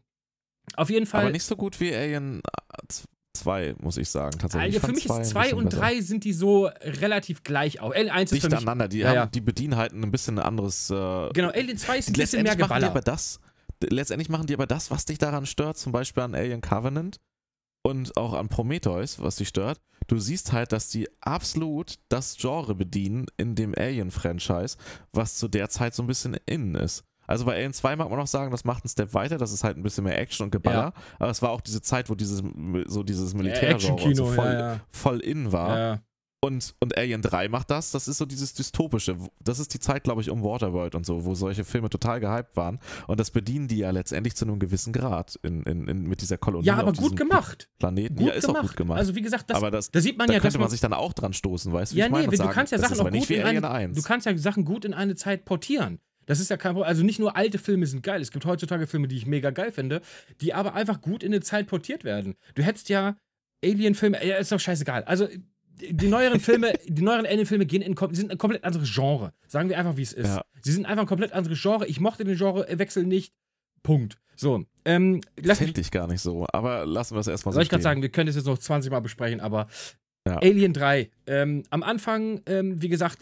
auf 0.76 0.90
jeden 0.90 1.06
Fall, 1.06 1.22
Aber 1.22 1.30
nicht 1.30 1.44
so 1.44 1.56
gut 1.56 1.80
wie 1.80 1.94
Alien 1.94 2.40
2, 3.36 3.76
muss 3.80 3.96
ich 3.96 4.08
sagen. 4.08 4.38
Tatsächlich. 4.38 4.76
also 4.76 4.86
für 4.86 4.92
mich 4.92 5.04
ist 5.04 5.10
ein 5.10 5.24
2 5.24 5.42
bisschen 5.42 5.58
und 5.58 5.64
besser. 5.66 5.80
3 5.80 6.00
sind 6.00 6.24
die 6.24 6.32
so 6.32 6.66
relativ 6.82 7.42
gleich 7.42 7.80
auch. 7.80 7.92
Alien 7.92 8.10
1 8.10 8.24
ist 8.24 8.34
Dicht 8.34 8.42
für 8.42 8.50
mich, 8.50 8.58
aneinander. 8.58 8.88
Die, 8.88 8.98
Ja, 8.98 9.14
haben, 9.22 9.30
die 9.30 9.40
bedienen 9.40 9.76
halt 9.76 9.92
ein 9.92 10.10
bisschen 10.10 10.38
ein 10.38 10.44
anderes. 10.44 10.90
Äh, 10.90 11.30
genau, 11.32 11.48
Alien 11.50 11.78
2 11.78 11.98
ist 11.98 12.08
ein 12.08 12.12
bisschen 12.14 12.42
mehr 12.42 12.56
machen 12.58 12.80
die 12.80 12.86
aber 12.86 13.00
das. 13.00 13.40
Letztendlich 13.82 14.28
machen 14.28 14.46
die 14.46 14.54
aber 14.54 14.66
das, 14.66 14.90
was 14.90 15.06
dich 15.06 15.18
daran 15.18 15.46
stört, 15.46 15.78
zum 15.78 15.92
Beispiel 15.92 16.22
an 16.22 16.34
Alien 16.34 16.60
Covenant 16.60 17.18
und 17.82 18.16
auch 18.16 18.34
an 18.34 18.48
Prometheus, 18.48 19.20
was 19.20 19.36
dich 19.36 19.48
stört. 19.48 19.80
Du 20.06 20.18
siehst 20.18 20.52
halt, 20.52 20.72
dass 20.72 20.88
die 20.88 21.08
absolut 21.20 21.94
das 22.08 22.36
Genre 22.36 22.74
bedienen 22.74 23.26
in 23.36 23.54
dem 23.54 23.74
Alien-Franchise, 23.74 24.76
was 25.12 25.36
zu 25.36 25.48
der 25.48 25.68
Zeit 25.70 25.94
so 25.94 26.02
ein 26.02 26.06
bisschen 26.06 26.36
innen 26.46 26.74
ist. 26.74 27.04
Also 27.30 27.44
bei 27.44 27.54
Alien 27.54 27.72
2 27.72 27.94
mag 27.94 28.10
man 28.10 28.18
auch 28.18 28.26
sagen, 28.26 28.50
das 28.50 28.64
macht 28.64 28.84
einen 28.84 28.90
Step 28.90 29.14
weiter, 29.14 29.38
das 29.38 29.52
ist 29.52 29.62
halt 29.62 29.76
ein 29.76 29.84
bisschen 29.84 30.02
mehr 30.02 30.18
Action 30.18 30.44
und 30.44 30.50
Geballer, 30.50 30.92
aber 31.18 31.30
es 31.30 31.40
war 31.42 31.50
auch 31.50 31.60
diese 31.60 31.80
Zeit, 31.80 32.10
wo 32.10 32.16
dieses 32.16 32.42
so 32.86 33.04
dieses 33.04 33.34
und 33.34 34.16
so 34.16 34.26
voll, 34.26 34.52
ja, 34.52 34.80
voll 34.90 35.20
in 35.20 35.52
war. 35.52 35.78
ja. 35.78 35.94
ja. 35.94 36.00
Und, 36.42 36.74
und 36.80 36.96
Alien 36.96 37.20
3 37.20 37.48
macht 37.48 37.70
das, 37.70 37.90
das 37.90 38.08
ist 38.08 38.16
so 38.16 38.24
dieses 38.24 38.54
dystopische. 38.54 39.18
Das 39.44 39.58
ist 39.58 39.74
die 39.74 39.78
Zeit, 39.78 40.04
glaube 40.04 40.22
ich, 40.22 40.30
um 40.30 40.42
Waterworld 40.42 40.94
und 40.94 41.04
so, 41.04 41.26
wo 41.26 41.34
solche 41.34 41.64
Filme 41.64 41.90
total 41.90 42.18
gehypt 42.18 42.56
waren. 42.56 42.78
Und 43.06 43.20
das 43.20 43.30
bedienen 43.30 43.68
die 43.68 43.76
ja 43.76 43.90
letztendlich 43.90 44.34
zu 44.36 44.46
einem 44.46 44.58
gewissen 44.58 44.94
Grad 44.94 45.38
in, 45.42 45.62
in, 45.64 45.86
in, 45.86 46.08
mit 46.08 46.22
dieser 46.22 46.38
Kolonie. 46.38 46.66
Ja, 46.66 46.78
aber 46.78 46.94
gut 46.94 47.14
gemacht. 47.14 47.68
Planeten. 47.78 48.16
Gut 48.16 48.28
ja, 48.28 48.32
ist 48.32 48.46
gemacht. 48.46 48.62
auch 48.62 48.68
gut 48.68 48.76
gemacht. 48.76 48.98
Also 48.98 49.14
wie 49.14 49.20
gesagt, 49.20 49.50
das, 49.50 49.56
aber 49.58 49.70
das, 49.70 49.90
da 49.90 50.00
sieht 50.00 50.16
man 50.16 50.28
da 50.28 50.32
ja, 50.32 50.38
dass 50.38 50.44
könnte 50.44 50.58
man 50.58 50.64
man 50.64 50.70
sich 50.70 50.80
dann 50.80 50.94
auch 50.94 51.12
dran 51.12 51.34
stoßen, 51.34 51.74
weißt 51.74 51.92
du? 51.92 51.96
wie 51.96 52.00
Ja, 52.00 52.06
ich 52.06 52.10
meine? 52.10 52.22
nee, 52.22 52.28
Und 52.28 52.32
du 52.32 52.36
sagen, 52.38 52.52
kannst 52.52 52.72
ja 52.72 52.78
Sachen 52.78 52.96
auch 52.96 53.00
aber 53.00 53.10
nicht 53.10 53.20
gut 53.20 53.28
wie 53.28 53.34
in 53.34 53.42
Alien 53.46 53.64
eine, 53.66 53.74
1. 53.74 53.96
du 53.96 54.02
kannst 54.02 54.24
ja 54.24 54.36
Sachen 54.38 54.64
gut 54.64 54.86
in 54.86 54.94
eine 54.94 55.16
Zeit 55.16 55.44
portieren. 55.44 56.00
Das 56.30 56.38
ist 56.38 56.48
ja 56.48 56.56
kein 56.56 56.74
Problem. 56.74 56.88
Also 56.88 57.02
nicht 57.02 57.18
nur 57.18 57.34
alte 57.34 57.58
Filme 57.58 57.86
sind 57.86 58.04
geil. 58.04 58.20
Es 58.20 58.30
gibt 58.30 58.44
heutzutage 58.44 58.86
Filme, 58.86 59.08
die 59.08 59.16
ich 59.16 59.26
mega 59.26 59.50
geil 59.50 59.72
finde, 59.72 60.00
die 60.40 60.54
aber 60.54 60.74
einfach 60.74 61.00
gut 61.00 61.24
in 61.24 61.32
eine 61.32 61.40
Zeit 61.40 61.66
portiert 61.66 62.04
werden. 62.04 62.36
Du 62.54 62.62
hättest 62.62 62.88
ja 62.88 63.16
Alien-Filme, 63.64 64.24
ja, 64.24 64.36
ist 64.36 64.52
doch 64.52 64.60
scheißegal. 64.60 65.02
Also 65.02 65.26
die 65.80 66.06
neueren 66.06 66.38
Filme, 66.38 66.74
die 66.86 67.02
neueren 67.02 67.26
Alien-Filme 67.26 67.66
gehen 67.66 67.82
in 67.82 67.96
sind 68.12 68.30
ein 68.30 68.38
komplett 68.38 68.62
anderes 68.62 68.94
Genre. 68.94 69.32
Sagen 69.48 69.70
wir 69.70 69.76
einfach, 69.76 69.96
wie 69.96 70.02
es 70.02 70.12
ist. 70.12 70.28
Ja. 70.28 70.44
Sie 70.62 70.70
sind 70.70 70.86
einfach 70.86 71.02
ein 71.02 71.08
komplett 71.08 71.32
anderes 71.32 71.60
Genre. 71.60 71.84
Ich 71.88 71.98
mochte 71.98 72.22
den 72.22 72.38
Genrewechsel 72.38 73.04
nicht. 73.04 73.34
Punkt. 73.82 74.16
So, 74.36 74.64
ähm, 74.84 75.22
lass 75.36 75.58
Finde 75.58 75.80
ich 75.80 75.90
gar 75.90 76.06
nicht 76.06 76.20
so. 76.20 76.46
Aber 76.52 76.86
lassen 76.86 77.16
wir 77.16 77.20
es 77.22 77.26
erstmal 77.26 77.54
so 77.54 77.56
soll 77.56 77.64
ich 77.64 77.70
gerade 77.70 77.82
sagen, 77.82 78.02
wir 78.02 78.08
können 78.08 78.28
das 78.28 78.36
jetzt 78.36 78.46
noch 78.46 78.56
20 78.56 78.92
Mal 78.92 79.00
besprechen, 79.00 79.40
aber 79.40 79.66
Ja. 80.30 80.38
Alien 80.38 80.72
3. 80.72 81.10
Ähm, 81.26 81.62
am 81.70 81.82
Anfang, 81.82 82.40
ähm, 82.46 82.80
wie 82.82 82.88
gesagt, 82.88 83.18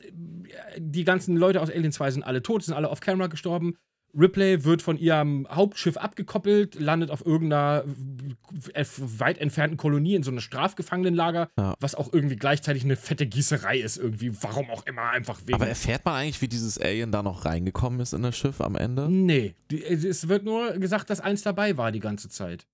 die 0.78 1.04
ganzen 1.04 1.36
Leute 1.36 1.60
aus 1.60 1.70
Alien 1.70 1.92
2 1.92 2.10
sind 2.12 2.22
alle 2.22 2.42
tot, 2.42 2.62
sind 2.62 2.74
alle 2.74 2.88
off-camera 2.90 3.26
gestorben. 3.28 3.74
Ripley 4.18 4.64
wird 4.64 4.80
von 4.80 4.96
ihrem 4.98 5.46
Hauptschiff 5.50 5.98
abgekoppelt, 5.98 6.80
landet 6.80 7.10
auf 7.10 7.24
irgendeiner 7.26 7.84
äh, 8.72 8.84
weit 8.96 9.36
entfernten 9.38 9.76
Kolonie 9.76 10.14
in 10.14 10.22
so 10.22 10.30
einem 10.30 10.40
Strafgefangenenlager, 10.40 11.50
Ja. 11.58 11.74
was 11.78 11.94
auch 11.94 12.10
irgendwie 12.12 12.36
gleichzeitig 12.36 12.84
eine 12.84 12.96
fette 12.96 13.26
Gießerei 13.26 13.78
ist, 13.78 13.98
irgendwie. 13.98 14.32
Warum 14.42 14.70
auch 14.70 14.86
immer, 14.86 15.10
einfach 15.10 15.40
wegen. 15.44 15.54
Aber 15.54 15.68
erfährt 15.68 16.06
man 16.06 16.14
eigentlich, 16.14 16.40
wie 16.40 16.48
dieses 16.48 16.78
Alien 16.78 17.12
da 17.12 17.22
noch 17.22 17.44
reingekommen 17.44 18.00
ist 18.00 18.14
in 18.14 18.22
das 18.22 18.36
Schiff 18.36 18.60
am 18.62 18.76
Ende? 18.76 19.08
nee, 19.10 19.54
es 19.70 20.26
wird 20.28 20.42
nur 20.44 20.72
gesagt, 20.78 21.10
dass 21.10 21.20
eins 21.20 21.42
dabei 21.42 21.76
war 21.76 21.92
die 21.92 22.00
ganze 22.00 22.30
Zeit. 22.30 22.66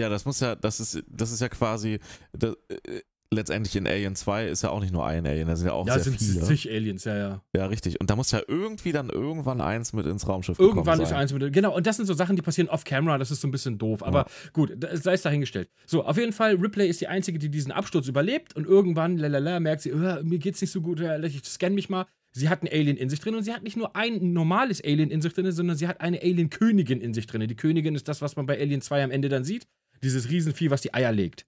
Ja, 0.00 0.08
das 0.08 0.24
muss 0.24 0.40
ja, 0.40 0.54
das 0.56 0.80
ist, 0.80 1.02
das 1.06 1.32
ist 1.32 1.40
ja 1.40 1.48
quasi, 1.48 1.98
das, 2.32 2.56
äh, 2.68 3.00
letztendlich 3.32 3.76
in 3.76 3.86
Alien 3.86 4.16
2 4.16 4.48
ist 4.48 4.62
ja 4.62 4.70
auch 4.70 4.80
nicht 4.80 4.92
nur 4.92 5.06
ein 5.06 5.24
Alien, 5.24 5.46
da 5.46 5.54
sind 5.54 5.68
ja 5.68 5.72
auch 5.72 5.86
Ja, 5.86 5.94
sehr 5.94 6.02
sind 6.02 6.18
viele. 6.18 6.40
zig 6.42 6.68
Aliens, 6.68 7.04
ja, 7.04 7.16
ja. 7.16 7.42
Ja, 7.54 7.66
richtig. 7.66 8.00
Und 8.00 8.10
da 8.10 8.16
muss 8.16 8.32
ja 8.32 8.40
irgendwie 8.48 8.90
dann 8.90 9.08
irgendwann 9.08 9.60
eins 9.60 9.92
mit 9.92 10.04
ins 10.06 10.26
Raumschiff 10.26 10.58
Irgendwann 10.58 11.00
ist 11.00 11.10
sein. 11.10 11.18
eins 11.18 11.32
mit. 11.32 11.52
Genau, 11.52 11.72
und 11.76 11.86
das 11.86 11.96
sind 11.96 12.06
so 12.06 12.14
Sachen, 12.14 12.34
die 12.34 12.42
passieren 12.42 12.68
off-camera, 12.68 13.18
das 13.18 13.30
ist 13.30 13.40
so 13.40 13.46
ein 13.46 13.52
bisschen 13.52 13.78
doof. 13.78 14.02
Aber 14.02 14.26
gut, 14.52 14.72
da- 14.76 14.96
sei 14.96 15.12
es 15.12 15.22
dahingestellt. 15.22 15.70
So, 15.86 16.04
auf 16.04 16.16
jeden 16.16 16.32
Fall, 16.32 16.56
Ripley 16.56 16.88
ist 16.88 17.00
die 17.00 17.06
Einzige, 17.06 17.38
die 17.38 17.50
diesen 17.50 17.70
Absturz 17.70 18.08
überlebt 18.08 18.56
und 18.56 18.66
irgendwann, 18.66 19.16
lalala, 19.16 19.60
merkt 19.60 19.82
sie, 19.82 19.90
"Äh, 19.90 20.24
mir 20.24 20.40
geht's 20.40 20.60
nicht 20.60 20.72
so 20.72 20.80
gut, 20.80 21.00
ich 21.00 21.44
scanne 21.44 21.76
mich 21.76 21.88
mal. 21.88 22.06
Sie 22.32 22.48
hat 22.48 22.62
ein 22.62 22.68
Alien 22.68 22.96
in 22.96 23.10
sich 23.10 23.18
drin 23.20 23.34
und 23.36 23.42
sie 23.44 23.52
hat 23.52 23.62
nicht 23.64 23.76
nur 23.76 23.94
ein 23.96 24.32
normales 24.32 24.82
Alien 24.84 25.10
in 25.10 25.20
sich 25.22 25.32
drin, 25.34 25.50
sondern 25.52 25.76
sie 25.76 25.86
hat 25.88 26.00
eine 26.00 26.20
Alien-Königin 26.20 27.00
in 27.00 27.12
sich 27.14 27.26
drin. 27.28 27.46
Die 27.46 27.56
Königin 27.56 27.94
ist 27.96 28.06
das, 28.08 28.22
was 28.22 28.34
man 28.36 28.46
bei 28.46 28.58
Alien 28.58 28.80
2 28.82 29.02
am 29.04 29.10
Ende 29.12 29.28
dann 29.28 29.42
sieht. 29.44 29.66
Dieses 30.02 30.30
Riesenvieh, 30.30 30.70
was 30.70 30.80
die 30.80 30.94
Eier 30.94 31.12
legt. 31.12 31.46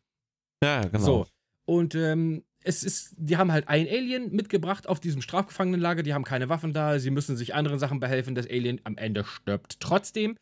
Ja, 0.63 0.83
genau. 0.83 1.05
So. 1.05 1.27
Und 1.65 1.95
ähm, 1.95 2.45
es 2.65 2.85
ist, 2.85 3.15
die 3.17 3.37
haben 3.37 3.53
halt 3.53 3.69
ein 3.69 3.87
Alien 3.89 4.33
mitgebracht 4.33 4.89
auf 4.89 5.01
diesem 5.01 5.23
Strafgefangenenlager, 5.23 6.03
die 6.03 6.15
haben 6.15 6.25
keine 6.25 6.49
Waffen 6.49 6.73
da, 6.73 6.99
sie 6.99 7.11
müssen 7.11 7.37
sich 7.37 7.55
anderen 7.55 7.79
Sachen 7.79 8.01
behelfen, 8.01 8.35
das 8.35 8.47
Alien 8.47 8.81
am 8.85 8.97
Ende 8.97 9.25
stirbt 9.25 9.81
trotzdem. 9.81 10.37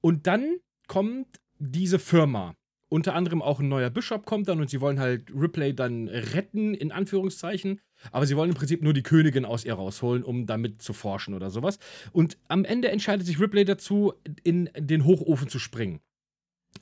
Und 0.00 0.26
dann 0.26 0.58
kommt 0.86 1.40
diese 1.58 1.98
Firma. 1.98 2.54
Unter 2.88 3.14
anderem 3.14 3.42
auch 3.42 3.58
ein 3.58 3.68
neuer 3.68 3.90
Bischof 3.90 4.24
kommt 4.24 4.48
dann 4.48 4.60
und 4.60 4.70
sie 4.70 4.80
wollen 4.80 5.00
halt 5.00 5.28
Ripley 5.34 5.74
dann 5.74 6.06
retten, 6.06 6.72
in 6.72 6.92
Anführungszeichen. 6.92 7.80
Aber 8.12 8.26
sie 8.26 8.36
wollen 8.36 8.50
im 8.50 8.56
Prinzip 8.56 8.80
nur 8.82 8.92
die 8.92 9.02
Königin 9.02 9.44
aus 9.44 9.64
ihr 9.64 9.74
rausholen, 9.74 10.22
um 10.22 10.46
damit 10.46 10.82
zu 10.82 10.92
forschen 10.92 11.34
oder 11.34 11.50
sowas. 11.50 11.78
Und 12.12 12.38
am 12.46 12.64
Ende 12.64 12.88
entscheidet 12.88 13.26
sich 13.26 13.40
Ripley 13.40 13.64
dazu, 13.64 14.14
in 14.44 14.70
den 14.78 15.04
Hochofen 15.04 15.48
zu 15.48 15.58
springen. 15.58 16.00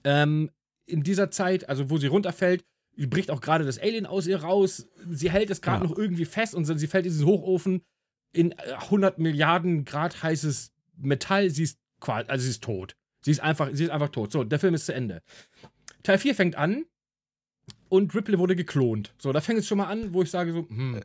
Ähm, 0.02 0.50
in 0.86 1.02
dieser 1.02 1.30
Zeit, 1.30 1.68
also 1.68 1.90
wo 1.90 1.98
sie 1.98 2.06
runterfällt, 2.08 2.64
bricht 2.96 3.30
auch 3.30 3.40
gerade 3.40 3.64
das 3.64 3.78
Alien 3.78 4.06
aus 4.06 4.26
ihr 4.26 4.42
raus. 4.42 4.86
Sie 5.10 5.30
hält 5.30 5.50
es 5.50 5.60
gerade 5.60 5.84
Ja. 5.84 5.90
noch 5.90 5.98
irgendwie 5.98 6.24
fest 6.24 6.54
und 6.54 6.64
sie 6.64 6.86
fällt 6.86 7.06
in 7.06 7.12
diesen 7.12 7.26
Hochofen 7.26 7.82
in 8.32 8.52
äh, 8.52 8.72
100 8.74 9.18
Milliarden 9.18 9.84
Grad 9.84 10.22
heißes 10.22 10.72
Metall. 10.96 11.50
Sie 11.50 11.64
ist 11.64 11.78
quasi, 12.00 12.28
also 12.28 12.42
sie 12.44 12.50
ist 12.50 12.62
tot. 12.62 12.96
Sie 13.22 13.30
ist 13.30 13.40
einfach, 13.40 13.70
sie 13.72 13.84
ist 13.84 13.90
einfach 13.90 14.10
tot. 14.10 14.30
So, 14.32 14.44
der 14.44 14.58
Film 14.58 14.74
ist 14.74 14.86
zu 14.86 14.94
Ende. 14.94 15.22
Teil 16.02 16.18
4 16.18 16.34
fängt 16.34 16.56
an 16.56 16.84
und 17.88 18.14
Ripley 18.14 18.38
wurde 18.38 18.54
geklont. 18.54 19.14
So, 19.18 19.32
da 19.32 19.40
fängt 19.40 19.58
es 19.60 19.66
schon 19.66 19.78
mal 19.78 19.86
an, 19.86 20.12
wo 20.12 20.22
ich 20.22 20.30
sage 20.30 20.52
so, 20.52 20.68
hm, 20.68 21.00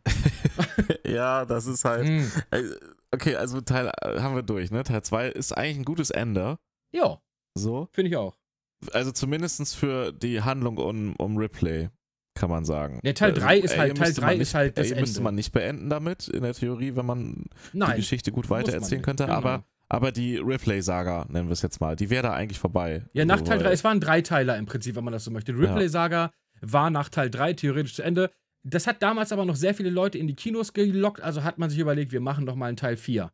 ja, 1.06 1.46
das 1.46 1.66
ist 1.68 1.86
halt. 1.86 2.08
hm. 2.08 2.32
Äh, 2.52 2.64
Okay, 3.12 3.36
also 3.36 3.60
Teil 3.62 3.92
äh, 4.04 4.20
haben 4.20 4.36
wir 4.36 4.44
durch, 4.44 4.70
ne? 4.70 4.84
Teil 4.84 5.02
2 5.02 5.30
ist 5.30 5.52
eigentlich 5.54 5.78
ein 5.78 5.84
gutes 5.86 6.12
Ende. 6.12 6.60
ja, 6.92 7.20
So. 7.56 7.90
finde 7.92 8.10
ich 8.10 8.16
auch. 8.16 8.38
Also 8.94 9.12
zumindest 9.12 9.76
für 9.76 10.12
die 10.12 10.42
Handlung 10.42 10.78
um, 10.78 11.16
um 11.18 11.38
Ripley, 11.38 11.90
kann 12.36 12.50
man 12.50 12.64
sagen. 12.66 13.00
Ja, 13.04 13.14
Teil 13.14 13.32
Also, 13.32 13.42
drei 13.42 13.58
ist 13.58 13.78
halt- 13.78 13.98
Teil 13.98 14.06
müsste 14.08 14.22
drei 14.22 14.28
man 14.28 14.34
ist 14.36 14.40
nicht, 14.40 14.56
halt 14.56 14.78
das 14.78 14.86
Alien 14.88 15.00
müsste 15.02 15.18
Ende. 15.18 15.24
man 15.24 15.36
nicht 15.36 15.52
beenden 15.52 15.90
damit, 15.90 16.28
in 16.30 16.44
der 16.44 16.54
Theorie, 16.54 16.96
wenn 16.96 17.06
man 17.06 17.46
die 17.74 17.78
Nein, 17.78 17.96
Geschichte 17.98 18.32
gut 18.32 18.50
weitererzählen 18.50 19.02
könnte. 19.02 19.26
genau. 19.26 19.36
Aber, 19.38 19.66
aber 19.90 20.12
die 20.12 20.38
Ripley-Saga, 20.38 21.26
nennen 21.30 21.50
wir 21.50 21.54
es 21.54 21.62
jetzt 21.62 21.82
mal, 21.82 21.96
die 21.96 22.10
wäre 22.10 22.24
da 22.24 22.34
eigentlich 22.34 22.60
vorbei. 22.60 23.04
Ja, 23.14 23.26
nach 23.26 23.40
So, 23.40 23.46
Teil 23.46 23.58
weil- 23.58 23.66
3, 23.66 23.72
es 23.74 23.84
waren 23.84 24.00
drei 24.00 24.22
Teiler 24.22 24.58
im 24.58 24.66
Prinzip, 24.66 24.96
wenn 24.96 25.04
man 25.04 25.14
das 25.14 25.24
so 25.26 25.32
möchte. 25.32 25.52
Ripley-Saga 25.58 26.32
war 26.62 26.90
nach 26.90 27.10
Teil 27.10 27.30
3 27.30 27.54
theoretisch 27.54 27.96
zu 27.96 28.04
Ende. 28.04 28.32
Das 28.64 28.88
hat 28.88 29.02
damals 29.02 29.32
aber 29.32 29.46
noch 29.46 29.56
sehr 29.56 29.74
viele 29.74 29.90
Leute 29.90 30.18
in 30.18 30.28
die 30.28 30.36
Kinos 30.36 30.74
gelockt, 30.74 31.22
also 31.22 31.44
hat 31.44 31.58
man 31.58 31.70
sich 31.70 31.80
überlegt, 31.80 32.12
wir 32.12 32.20
machen 32.22 32.44
noch 32.46 32.56
mal 32.56 32.68
einen 32.68 32.78
Teil 32.78 32.98
4. 32.98 33.32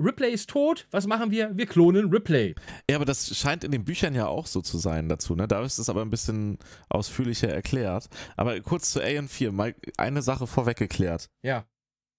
Ripley 0.00 0.30
ist 0.32 0.50
tot, 0.50 0.86
was 0.90 1.06
machen 1.06 1.30
wir? 1.30 1.56
Wir 1.56 1.66
klonen 1.66 2.10
Ripley. 2.10 2.54
Ja, 2.90 2.96
aber 2.96 3.04
das 3.04 3.36
scheint 3.36 3.62
in 3.64 3.70
den 3.72 3.84
Büchern 3.84 4.14
ja 4.14 4.26
auch 4.26 4.46
so 4.46 4.60
zu 4.62 4.78
sein 4.78 5.08
dazu, 5.08 5.34
ne? 5.36 5.46
Da 5.46 5.62
ist 5.62 5.78
es 5.78 5.88
aber 5.88 6.02
ein 6.02 6.10
bisschen 6.10 6.58
ausführlicher 6.88 7.48
erklärt. 7.48 8.08
Aber 8.36 8.58
kurz 8.60 8.90
zu 8.90 9.00
Alien 9.00 9.28
4, 9.28 9.52
mal 9.52 9.74
eine 9.98 10.22
Sache 10.22 10.46
vorweggeklärt. 10.46 11.30
Ja. 11.42 11.66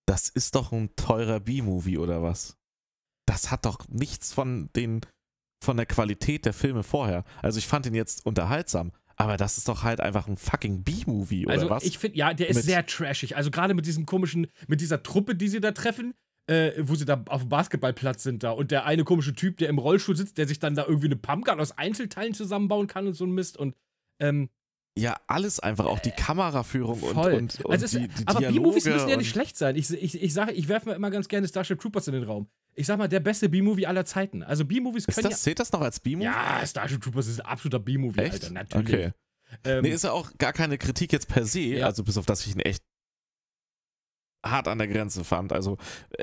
Das 0.05 0.29
ist 0.29 0.55
doch 0.55 0.71
ein 0.71 0.95
teurer 0.95 1.39
B-Movie 1.39 1.97
oder 1.97 2.21
was? 2.21 2.57
das 3.25 3.51
hat 3.51 3.65
doch 3.65 3.87
nichts 3.87 4.33
von 4.33 4.69
den 4.75 4.99
von 5.63 5.77
der 5.77 5.85
Qualität 5.85 6.43
der 6.45 6.51
Filme 6.51 6.83
vorher. 6.83 7.23
Also 7.41 7.57
ich 7.57 7.67
fand 7.67 7.85
ihn 7.85 7.95
jetzt 7.95 8.25
unterhaltsam, 8.25 8.91
aber 9.15 9.37
das 9.37 9.57
ist 9.57 9.69
doch 9.69 9.83
halt 9.83 10.01
einfach 10.01 10.27
ein 10.27 10.35
fucking 10.35 10.83
B-Movie, 10.83 11.45
oder 11.45 11.53
Also 11.53 11.69
was? 11.69 11.83
ich 11.83 11.97
finde, 11.97 12.17
ja, 12.17 12.33
der 12.33 12.49
ist 12.49 12.57
Mit- 12.57 12.65
sehr 12.65 12.85
trashig. 12.85 13.37
Also 13.37 13.49
gerade 13.49 13.73
mit 13.73 13.85
diesem 13.85 14.05
komischen, 14.05 14.47
mit 14.67 14.81
dieser 14.81 15.01
Truppe, 15.03 15.35
die 15.35 15.47
sie 15.47 15.61
da 15.61 15.71
treffen, 15.71 16.13
äh, 16.47 16.71
wo 16.79 16.95
sie 16.95 17.05
da 17.05 17.23
auf 17.27 17.41
dem 17.41 17.49
Basketballplatz 17.49 18.23
sind 18.23 18.43
da 18.43 18.51
und 18.51 18.71
der 18.71 18.85
eine 18.85 19.03
komische 19.03 19.33
Typ, 19.33 19.57
der 19.57 19.69
im 19.69 19.77
Rollstuhl 19.77 20.15
sitzt, 20.15 20.37
der 20.37 20.47
sich 20.47 20.59
dann 20.59 20.75
da 20.75 20.85
irgendwie 20.85 21.07
eine 21.07 21.15
Pumpgun 21.15 21.59
aus 21.59 21.77
Einzelteilen 21.77 22.33
zusammenbauen 22.33 22.87
kann 22.87 23.07
und 23.07 23.13
so 23.13 23.25
ein 23.25 23.31
Mist 23.31 23.57
und 23.57 23.75
ähm, 24.19 24.49
ja, 24.95 25.15
alles 25.25 25.59
einfach, 25.59 25.85
auch 25.85 25.97
die 25.99 26.11
Kameraführung 26.11 27.01
und, 27.01 27.13
voll. 27.15 27.33
und, 27.33 27.59
und 27.65 27.71
also 27.71 27.85
es, 27.85 27.91
die, 27.91 28.07
die 28.07 28.27
aber. 28.27 28.41
B-Movies 28.41 28.85
müssen 28.85 29.09
ja 29.09 29.17
nicht 29.17 29.27
und- 29.27 29.31
schlecht 29.31 29.57
sein. 29.57 29.75
Ich, 29.75 29.89
ich, 29.91 30.21
ich 30.21 30.33
sage, 30.33 30.51
ich 30.51 30.67
werfe 30.67 30.89
mir 30.89 30.95
immer 30.95 31.09
ganz 31.09 31.27
gerne 31.27 31.47
Starship 31.47 31.79
Troopers 31.79 32.07
in 32.07 32.13
den 32.13 32.23
Raum. 32.23 32.47
Ich 32.75 32.85
sag 32.85 32.97
mal, 32.99 33.07
der 33.07 33.19
beste 33.19 33.49
B-Movie 33.49 33.87
aller 33.87 34.05
Zeiten. 34.05 34.43
Also 34.43 34.65
B-Movies 34.65 35.05
Ist 35.05 35.15
können 35.15 35.29
das, 35.31 35.41
zählt 35.41 35.59
das 35.59 35.71
noch 35.71 35.81
als 35.81 35.97
ja. 35.97 36.01
B-Movie? 36.03 36.25
Ja, 36.25 36.61
Starship 36.65 37.01
Troopers 37.01 37.25
ist 37.27 37.39
ein 37.39 37.45
absoluter 37.47 37.79
B-Movie? 37.79 38.19
Alter, 38.19 38.51
natürlich. 38.51 38.87
Okay. 38.93 39.11
Ähm, 39.63 39.81
Nee, 39.81 39.89
ist 39.91 40.03
ja 40.03 40.11
auch 40.11 40.31
gar 40.37 40.53
keine 40.53 40.77
Kritik 40.77 41.11
jetzt 41.11 41.27
per 41.27 41.45
se, 41.45 41.59
Ja. 41.61 41.85
also 41.87 42.03
bis 42.03 42.17
auf 42.17 42.25
das 42.27 42.45
ich 42.45 42.53
ihn 42.53 42.59
echt 42.59 42.83
hart 44.43 44.67
an 44.67 44.77
der 44.77 44.87
Grenze 44.87 45.23
fand. 45.23 45.53
Also 45.53 45.77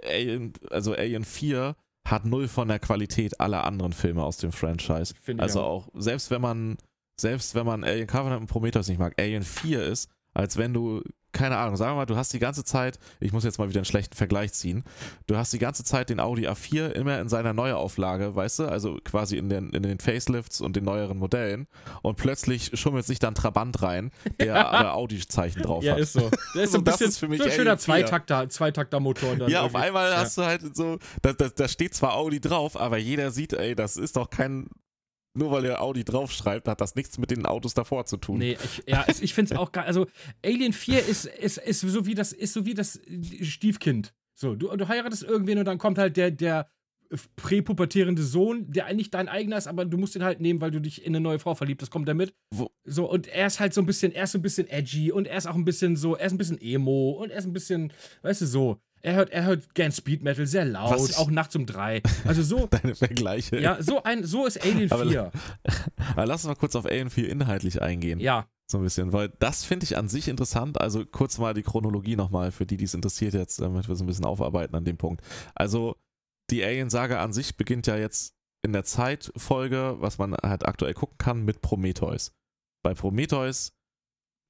Alien, 0.04 0.52
also 0.70 0.94
Alien 0.94 1.24
4 1.24 1.74
hat 2.08 2.24
null 2.24 2.48
von 2.48 2.68
der 2.68 2.78
Qualität 2.78 3.40
aller 3.40 3.64
anderen 3.64 3.92
Filme 3.92 4.22
aus 4.22 4.38
dem 4.38 4.52
Franchise. 4.52 5.14
Also 5.38 5.60
auch. 5.60 5.88
auch, 5.88 5.92
selbst 5.94 6.30
wenn 6.30 6.40
man, 6.40 6.78
selbst 7.18 7.54
wenn 7.54 7.66
man 7.66 7.84
Alien 7.84 8.06
Covenant 8.06 8.40
und 8.40 8.46
Prometheus 8.46 8.88
nicht 8.88 8.98
mag, 8.98 9.14
Alien 9.18 9.42
4 9.42 9.84
ist, 9.84 10.08
als 10.34 10.56
wenn 10.56 10.72
du, 10.72 11.02
keine 11.32 11.56
Ahnung, 11.56 11.76
sagen 11.76 11.92
wir 11.92 11.96
mal, 11.96 12.06
du 12.06 12.16
hast 12.16 12.32
die 12.32 12.38
ganze 12.38 12.64
Zeit, 12.64 12.98
ich 13.20 13.32
muss 13.32 13.44
jetzt 13.44 13.58
mal 13.58 13.68
wieder 13.68 13.78
einen 13.78 13.84
schlechten 13.84 14.16
Vergleich 14.16 14.52
ziehen, 14.52 14.84
du 15.26 15.36
hast 15.36 15.52
die 15.52 15.58
ganze 15.58 15.84
Zeit 15.84 16.10
den 16.10 16.20
Audi 16.20 16.48
A4 16.48 16.90
immer 16.90 17.20
in 17.20 17.28
seiner 17.28 17.52
Neuauflage, 17.52 18.34
weißt 18.34 18.60
du, 18.60 18.64
also 18.66 18.98
quasi 19.04 19.36
in 19.36 19.48
den, 19.48 19.70
in 19.70 19.82
den 19.82 20.00
Facelifts 20.00 20.60
und 20.60 20.76
den 20.76 20.84
neueren 20.84 21.18
Modellen 21.18 21.66
und 22.02 22.16
plötzlich 22.16 22.72
schummelt 22.74 23.06
sich 23.06 23.18
dann 23.18 23.34
Trabant 23.34 23.82
rein, 23.82 24.10
der 24.40 24.66
aber 24.72 24.94
Audi-Zeichen 24.94 25.62
drauf 25.62 25.84
ja, 25.84 25.92
hat. 25.92 26.00
ist 26.00 26.12
so. 26.14 26.30
Der 26.54 26.64
ist 26.64 26.72
so 26.72 26.78
ein 26.78 26.84
Das 26.84 26.94
bisschen 26.98 27.10
ist 27.10 27.18
für 27.18 27.28
mich 27.28 27.40
ein 27.40 27.50
schöner 27.50 27.70
Alien 27.72 27.78
4. 27.78 27.84
Zweitakter, 27.84 28.48
Zweitakter-Motor. 28.48 29.48
Ja, 29.48 29.60
auf 29.62 29.72
irgendwie. 29.72 29.86
einmal 29.86 30.10
Ja. 30.10 30.16
hast 30.18 30.36
du 30.38 30.42
halt 30.42 30.76
so, 30.76 30.98
da, 31.22 31.32
da, 31.32 31.48
da 31.48 31.68
steht 31.68 31.94
zwar 31.94 32.14
Audi 32.14 32.40
drauf, 32.40 32.78
aber 32.78 32.98
jeder 32.98 33.30
sieht, 33.30 33.52
ey, 33.52 33.74
das 33.74 33.96
ist 33.96 34.16
doch 34.16 34.30
kein, 34.30 34.68
nur 35.34 35.50
weil 35.50 35.62
der 35.62 35.80
Audi 35.82 36.04
draufschreibt, 36.04 36.66
hat 36.68 36.80
das 36.80 36.94
nichts 36.94 37.18
mit 37.18 37.30
den 37.30 37.46
Autos 37.46 37.74
davor 37.74 38.04
zu 38.06 38.16
tun. 38.16 38.38
Nee, 38.38 38.56
ich, 38.62 38.82
ja, 38.86 39.04
ich 39.20 39.32
finde 39.34 39.54
es 39.54 39.58
auch 39.58 39.72
geil. 39.72 39.84
Also, 39.84 40.06
Alien 40.44 40.72
4 40.72 41.06
ist, 41.06 41.26
ist, 41.26 41.58
ist, 41.58 41.80
so 41.80 42.06
wie 42.06 42.14
das, 42.14 42.32
ist 42.32 42.52
so 42.52 42.66
wie 42.66 42.74
das 42.74 43.00
Stiefkind. 43.42 44.12
So, 44.34 44.54
du, 44.54 44.74
du 44.76 44.88
heiratest 44.88 45.22
irgendwen 45.22 45.58
und 45.58 45.64
dann 45.66 45.78
kommt 45.78 45.98
halt 45.98 46.16
der, 46.16 46.30
der 46.30 46.68
präpubertierende 47.36 48.22
Sohn, 48.22 48.70
der 48.70 48.86
eigentlich 48.86 49.10
dein 49.10 49.28
eigener 49.28 49.56
ist, 49.56 49.66
aber 49.66 49.84
du 49.84 49.98
musst 49.98 50.14
ihn 50.16 50.22
halt 50.22 50.40
nehmen, 50.40 50.60
weil 50.60 50.70
du 50.70 50.80
dich 50.80 51.02
in 51.04 51.08
eine 51.14 51.20
neue 51.20 51.38
Frau 51.38 51.54
verliebt 51.54 51.82
hast, 51.82 51.90
kommt 51.90 52.08
er 52.08 52.14
mit. 52.14 52.34
Wo- 52.54 52.70
So, 52.84 53.10
und 53.10 53.26
er 53.26 53.46
ist 53.46 53.60
halt 53.60 53.74
so 53.74 53.80
ein 53.80 53.86
bisschen, 53.86 54.12
er 54.12 54.24
ist 54.24 54.32
so 54.32 54.38
ein 54.38 54.42
bisschen 54.42 54.68
edgy 54.68 55.10
und 55.12 55.26
er 55.26 55.36
ist 55.36 55.46
auch 55.46 55.54
ein 55.54 55.64
bisschen 55.64 55.96
so, 55.96 56.14
er 56.16 56.26
ist 56.26 56.32
ein 56.32 56.38
bisschen 56.38 56.60
emo 56.60 57.10
und 57.12 57.30
er 57.30 57.38
ist 57.38 57.46
ein 57.46 57.52
bisschen, 57.52 57.92
weißt 58.22 58.42
du, 58.42 58.46
so. 58.46 58.80
Er 59.02 59.14
hört, 59.14 59.30
er 59.30 59.44
hört 59.44 59.74
gern 59.74 59.92
Speed 59.92 60.22
Metal, 60.22 60.46
sehr 60.46 60.64
laut, 60.64 61.16
auch 61.16 61.30
nachts 61.30 61.56
um 61.56 61.64
drei. 61.66 62.02
Also 62.26 62.42
so, 62.42 62.66
Deine 62.70 62.94
Vergleiche. 62.94 63.58
ja, 63.58 63.82
so 63.82 64.02
ein, 64.02 64.24
so 64.24 64.46
ist 64.46 64.62
Alien 64.62 64.90
Aber- 64.92 65.06
4. 65.06 65.30
Aber 66.12 66.26
lass 66.26 66.44
uns 66.44 66.48
mal 66.48 66.54
kurz 66.60 66.76
auf 66.76 66.84
Alien 66.86 67.10
4 67.10 67.28
inhaltlich 67.30 67.80
eingehen. 67.80 68.20
Ja, 68.20 68.46
So 68.70 68.78
ein 68.78 68.84
bisschen, 68.84 69.12
weil 69.12 69.30
das 69.38 69.64
finde 69.64 69.84
ich 69.84 69.96
an 69.96 70.08
sich 70.08 70.28
interessant. 70.28 70.80
Also 70.80 71.04
kurz 71.06 71.38
mal 71.38 71.54
die 71.54 71.62
Chronologie 71.62 72.16
nochmal 72.16 72.52
für 72.52 72.66
die, 72.66 72.76
die 72.76 72.84
es 72.84 72.94
interessiert 72.94 73.34
jetzt, 73.34 73.60
damit 73.60 73.88
wir 73.88 73.94
es 73.94 74.00
ein 74.00 74.06
bisschen 74.06 74.24
aufarbeiten 74.26 74.74
an 74.74 74.84
dem 74.84 74.96
Punkt. 74.98 75.22
Also 75.54 75.96
die 76.50 76.62
Alien-Saga 76.64 77.22
an 77.22 77.32
sich 77.32 77.56
beginnt 77.56 77.86
ja 77.86 77.96
jetzt 77.96 78.34
in 78.62 78.72
der 78.74 78.84
Zeitfolge, 78.84 79.96
was 80.00 80.18
man 80.18 80.34
halt 80.34 80.66
aktuell 80.66 80.92
gucken 80.94 81.16
kann, 81.18 81.44
mit 81.44 81.62
Prometheus. 81.62 82.32
Bei 82.82 82.92
Prometheus 82.94 83.72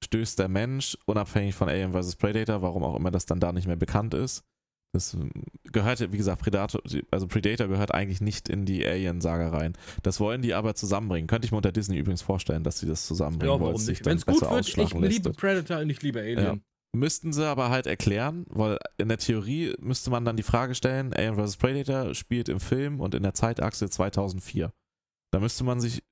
stößt 0.03 0.39
der 0.39 0.47
Mensch, 0.47 0.97
unabhängig 1.05 1.55
von 1.55 1.69
Alien 1.69 1.93
vs. 1.93 2.15
Predator, 2.15 2.61
warum 2.61 2.83
auch 2.83 2.95
immer 2.95 3.11
das 3.11 3.25
dann 3.25 3.39
da 3.39 3.51
nicht 3.51 3.67
mehr 3.67 3.75
bekannt 3.75 4.13
ist, 4.13 4.43
das 4.93 5.13
ähm, 5.13 5.31
gehört, 5.71 5.99
ja, 5.99 6.11
wie 6.11 6.17
gesagt, 6.17 6.41
Predator, 6.41 6.81
also 7.11 7.27
Predator 7.27 7.67
gehört 7.67 7.93
eigentlich 7.93 8.19
nicht 8.19 8.49
in 8.49 8.65
die 8.65 8.85
Alien-Saga 8.85 9.49
rein. 9.49 9.73
Das 10.03 10.19
wollen 10.19 10.41
die 10.41 10.53
aber 10.53 10.75
zusammenbringen. 10.75 11.27
Könnte 11.27 11.45
ich 11.45 11.51
mir 11.51 11.57
unter 11.57 11.71
Disney 11.71 11.97
übrigens 11.97 12.21
vorstellen, 12.21 12.63
dass 12.63 12.79
sie 12.79 12.87
das 12.87 13.07
zusammenbringen, 13.07 13.53
ja 13.53 13.59
dann 13.59 14.05
Wenn 14.05 14.17
es 14.17 14.25
gut 14.25 14.41
wird, 14.41 14.51
ich 14.51 14.57
ausschlagen 14.57 15.01
lässt. 15.01 15.13
liebe 15.13 15.31
Predator 15.31 15.79
und 15.79 15.89
ich 15.89 16.01
liebe 16.01 16.19
Alien. 16.19 16.63
Müssten 16.93 17.31
sie 17.31 17.47
aber 17.47 17.69
halt 17.69 17.87
erklären, 17.87 18.45
weil 18.49 18.77
in 18.97 19.07
der 19.07 19.17
Theorie 19.17 19.73
müsste 19.79 20.09
man 20.09 20.25
dann 20.25 20.35
die 20.35 20.43
Frage 20.43 20.75
stellen, 20.75 21.13
Alien 21.13 21.35
vs. 21.35 21.55
Predator 21.55 22.13
spielt 22.13 22.49
im 22.49 22.59
Film 22.59 22.99
und 22.99 23.15
in 23.15 23.23
der 23.23 23.33
Zeitachse 23.33 23.89
2004. 23.89 24.73
Da 25.31 25.39
müsste 25.39 25.63
man 25.63 25.79
sich 25.79 26.03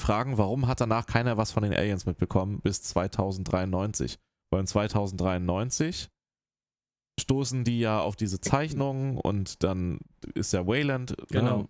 fragen, 0.00 0.38
warum 0.38 0.66
hat 0.66 0.80
danach 0.80 1.06
keiner 1.06 1.36
was 1.36 1.52
von 1.52 1.62
den 1.62 1.72
Aliens 1.74 2.06
mitbekommen 2.06 2.60
bis 2.60 2.82
2093? 2.82 4.18
Weil 4.50 4.60
in 4.60 4.66
2093 4.66 6.08
stoßen 7.20 7.64
die 7.64 7.80
ja 7.80 8.00
auf 8.00 8.16
diese 8.16 8.40
Zeichnungen 8.40 9.18
und 9.18 9.62
dann 9.62 9.98
ist 10.34 10.52
ja 10.52 10.66
Wayland, 10.66 11.14
Genau. 11.28 11.58
ne, 11.58 11.68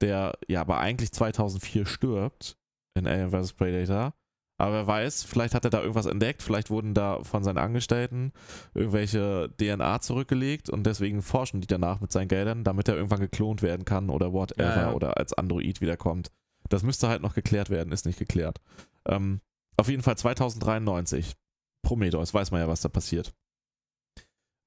der 0.00 0.32
ja 0.48 0.62
aber 0.62 0.78
eigentlich 0.78 1.12
2004 1.12 1.86
stirbt 1.86 2.56
in 2.94 3.06
Alien 3.06 3.30
vs. 3.30 3.52
Predator. 3.52 4.14
Aber 4.58 4.72
wer 4.74 4.86
weiß, 4.86 5.24
vielleicht 5.24 5.54
hat 5.54 5.64
er 5.64 5.70
da 5.70 5.80
irgendwas 5.80 6.04
entdeckt, 6.04 6.42
vielleicht 6.42 6.68
wurden 6.68 6.92
da 6.92 7.22
von 7.24 7.42
seinen 7.42 7.56
Angestellten 7.56 8.32
irgendwelche 8.74 9.50
DNA 9.58 10.00
zurückgelegt 10.00 10.68
und 10.68 10.84
deswegen 10.84 11.22
forschen 11.22 11.62
die 11.62 11.66
danach 11.66 12.00
mit 12.00 12.12
seinen 12.12 12.28
Geldern, 12.28 12.62
damit 12.64 12.86
er 12.88 12.94
irgendwann 12.96 13.20
geklont 13.20 13.62
werden 13.62 13.86
kann 13.86 14.10
oder 14.10 14.34
whatever 14.34 14.62
Ja, 14.76 14.80
ja. 14.88 14.92
oder 14.92 15.16
als 15.16 15.32
Android 15.32 15.80
wiederkommt. 15.80 16.30
Das 16.70 16.82
müsste 16.82 17.08
halt 17.08 17.20
noch 17.20 17.34
geklärt 17.34 17.68
werden, 17.68 17.92
ist 17.92 18.06
nicht 18.06 18.18
geklärt. 18.18 18.60
Ähm, 19.06 19.40
auf 19.76 19.88
jeden 19.88 20.02
Fall 20.02 20.16
2093. 20.16 21.36
Prometheus, 21.82 22.32
weiß 22.32 22.50
man 22.50 22.60
ja, 22.60 22.68
was 22.68 22.82
da 22.82 22.88
passiert. 22.88 23.34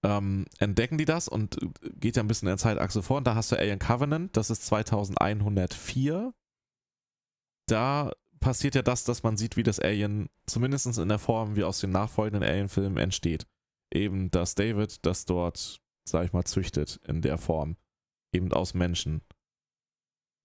Ähm, 0.04 0.46
entdecken 0.60 0.98
die 0.98 1.06
das 1.06 1.28
und 1.28 1.62
äh, 1.62 1.70
geht 1.96 2.18
ja 2.18 2.24
ein 2.24 2.28
bisschen 2.28 2.48
in 2.48 2.52
der 2.52 2.58
Zeitachse 2.58 3.02
vor 3.02 3.18
und 3.18 3.26
da 3.26 3.36
hast 3.36 3.52
du 3.52 3.56
Alien 3.56 3.80
Covenant, 3.80 4.36
das 4.36 4.50
ist 4.50 4.66
2104. 4.66 6.34
Da 7.68 8.12
passiert 8.42 8.76
ja 8.76 8.82
das, 8.82 9.06
dass 9.06 9.24
man 9.24 9.38
sieht, 9.38 9.56
wie 9.56 9.64
das 9.64 9.80
Alien, 9.80 10.30
zumindest 10.46 10.98
in 10.98 11.08
der 11.08 11.20
Form 11.20 11.56
wie 11.56 11.64
aus 11.64 11.80
den 11.80 11.92
nachfolgenden 11.92 12.48
Alien-Filmen 12.48 12.98
entsteht. 12.98 13.48
Eben, 13.94 14.30
dass 14.32 14.56
David 14.56 15.06
das 15.06 15.24
dort, 15.24 15.80
sag 16.04 16.26
ich 16.26 16.34
mal, 16.34 16.44
züchtet 16.44 17.00
in 17.08 17.22
der 17.22 17.38
Form. 17.38 17.78
Eben 18.34 18.52
aus 18.52 18.74
Menschen. 18.74 19.22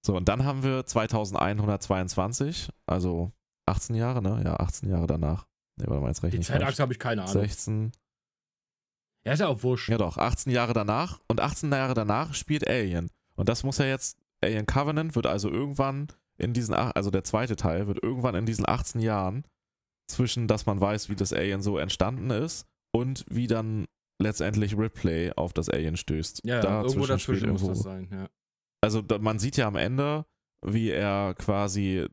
So, 0.05 0.17
und 0.17 0.29
dann 0.29 0.45
haben 0.45 0.63
wir 0.63 0.87
2122, 0.87 2.71
also 2.87 3.33
18 3.67 3.97
Jahre, 3.97 4.23
ne? 4.23 4.41
Ja, 4.45 4.57
18 4.57 4.89
Jahre 4.89 5.07
danach. 5.07 5.47
Ne, 5.77 5.87
warte 5.87 6.01
mal, 6.01 6.09
jetzt 6.09 6.23
rechne 6.23 6.39
Die. 6.41 6.47
Zeitachse 6.47 6.83
habe 6.83 6.93
ich 6.93 6.99
keine 6.99 7.23
Ahnung. 7.23 7.33
16, 7.33 7.93
Ja, 9.27 9.33
ist 9.33 9.41
ja 9.41 9.49
auch 9.49 9.63
wurscht. 9.63 9.89
ja 9.89 9.99
doch, 9.99 10.17
18 10.17 10.53
Jahre 10.53 10.73
danach. 10.73 11.21
Und 11.29 11.41
18 11.41 11.71
Jahre 11.71 11.95
danach 11.95 12.35
spielt 12.35 12.67
Alien. 12.69 13.11
Und 13.37 13.49
das 13.49 13.63
muss 13.65 13.79
ja 13.79 13.85
jetzt, 13.87 14.17
Alien 14.43 14.67
Covenant 14.67 15.15
wird 15.15 15.27
also 15.27 15.51
irgendwann 15.51 16.09
in 16.39 16.53
diesen, 16.53 16.75
also 16.75 17.11
der 17.11 17.25
zweite 17.25 17.57
Teil 17.57 17.87
wird 17.89 18.03
irgendwann 18.03 18.35
in 18.37 18.47
diesen 18.47 18.69
18 18.69 19.01
Jahren 19.01 19.45
zwischen, 20.11 20.47
dass 20.49 20.67
man 20.67 20.81
weiß, 20.81 21.09
wie 21.11 21.17
das 21.17 21.33
Alien 21.33 21.61
so 21.63 21.79
entstanden 21.79 22.31
ist 22.31 22.67
und 22.93 23.25
wie 23.29 23.47
dann 23.47 23.87
letztendlich 24.21 24.77
Ripley 24.79 25.33
auf 25.37 25.53
das 25.53 25.69
Alien 25.69 25.97
stößt. 25.97 26.41
Ja, 26.45 26.63
ja 26.63 26.83
irgendwo 26.83 27.07
dazwischen 27.07 27.51
muss 27.51 27.63
irgendwo- 27.63 27.69
das 27.69 27.83
sein, 27.83 28.09
ja. 28.11 28.29
Also 28.81 29.03
man 29.21 29.39
sieht 29.39 29.57
ja 29.57 29.67
am 29.67 29.77
Ende, 29.77 30.25
wie 30.65 30.91
er 30.91 31.35
quasi 31.35 32.07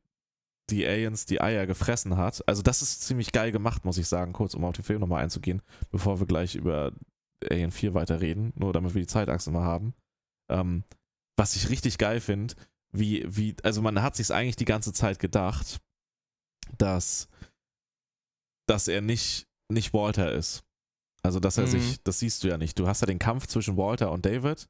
die 0.70 0.86
Aliens 0.86 1.26
die 1.26 1.42
Eier 1.42 1.68
gefressen 1.68 2.18
hat. 2.18 2.48
Also 2.48 2.62
das 2.64 2.82
ist 2.82 3.02
ziemlich 3.02 3.32
geil 3.32 3.52
gemacht, 3.52 3.86
muss 3.86 3.98
ich 3.98 4.08
sagen, 4.08 4.34
kurz 4.34 4.56
um 4.56 4.66
auf 4.66 4.76
den 4.76 4.84
Film 4.84 5.00
nochmal 5.00 5.24
einzugehen, 5.24 5.62
bevor 5.92 6.20
wir 6.20 6.26
gleich 6.28 6.56
über 6.56 6.92
Alien 7.50 7.72
4 7.72 7.94
weiterreden, 7.94 8.52
nur 8.56 8.74
damit 8.74 8.96
wir 8.96 9.02
die 9.02 9.08
Zeitachse 9.08 9.52
mal 9.52 9.64
haben. 9.64 9.94
Ähm, 10.50 10.84
was 11.38 11.56
ich 11.56 11.70
richtig 11.70 11.98
geil 11.98 12.20
finde, 12.20 12.56
wie, 12.92 13.24
wie, 13.28 13.56
also 13.64 13.82
man 13.82 14.02
hat 14.02 14.16
sich 14.16 14.32
eigentlich 14.34 14.56
die 14.56 14.66
ganze 14.66 14.94
Zeit 14.94 15.20
gedacht, 15.20 15.80
dass, 16.78 17.28
dass 18.68 18.88
er 18.88 19.02
nicht, 19.02 19.48
nicht 19.72 19.94
Walter 19.94 20.32
ist. 20.32 20.64
Also, 21.22 21.40
dass 21.40 21.58
er 21.58 21.66
Mhm. 21.66 21.70
sich, 21.72 22.04
das 22.04 22.20
siehst 22.20 22.44
du 22.44 22.48
ja 22.48 22.58
nicht. 22.58 22.80
Du 22.80 22.88
hast 22.88 23.02
ja 23.02 23.08
den 23.08 23.20
Kampf 23.20 23.48
zwischen 23.48 23.78
Walter 23.78 24.12
und 24.12 24.26
David. 24.26 24.68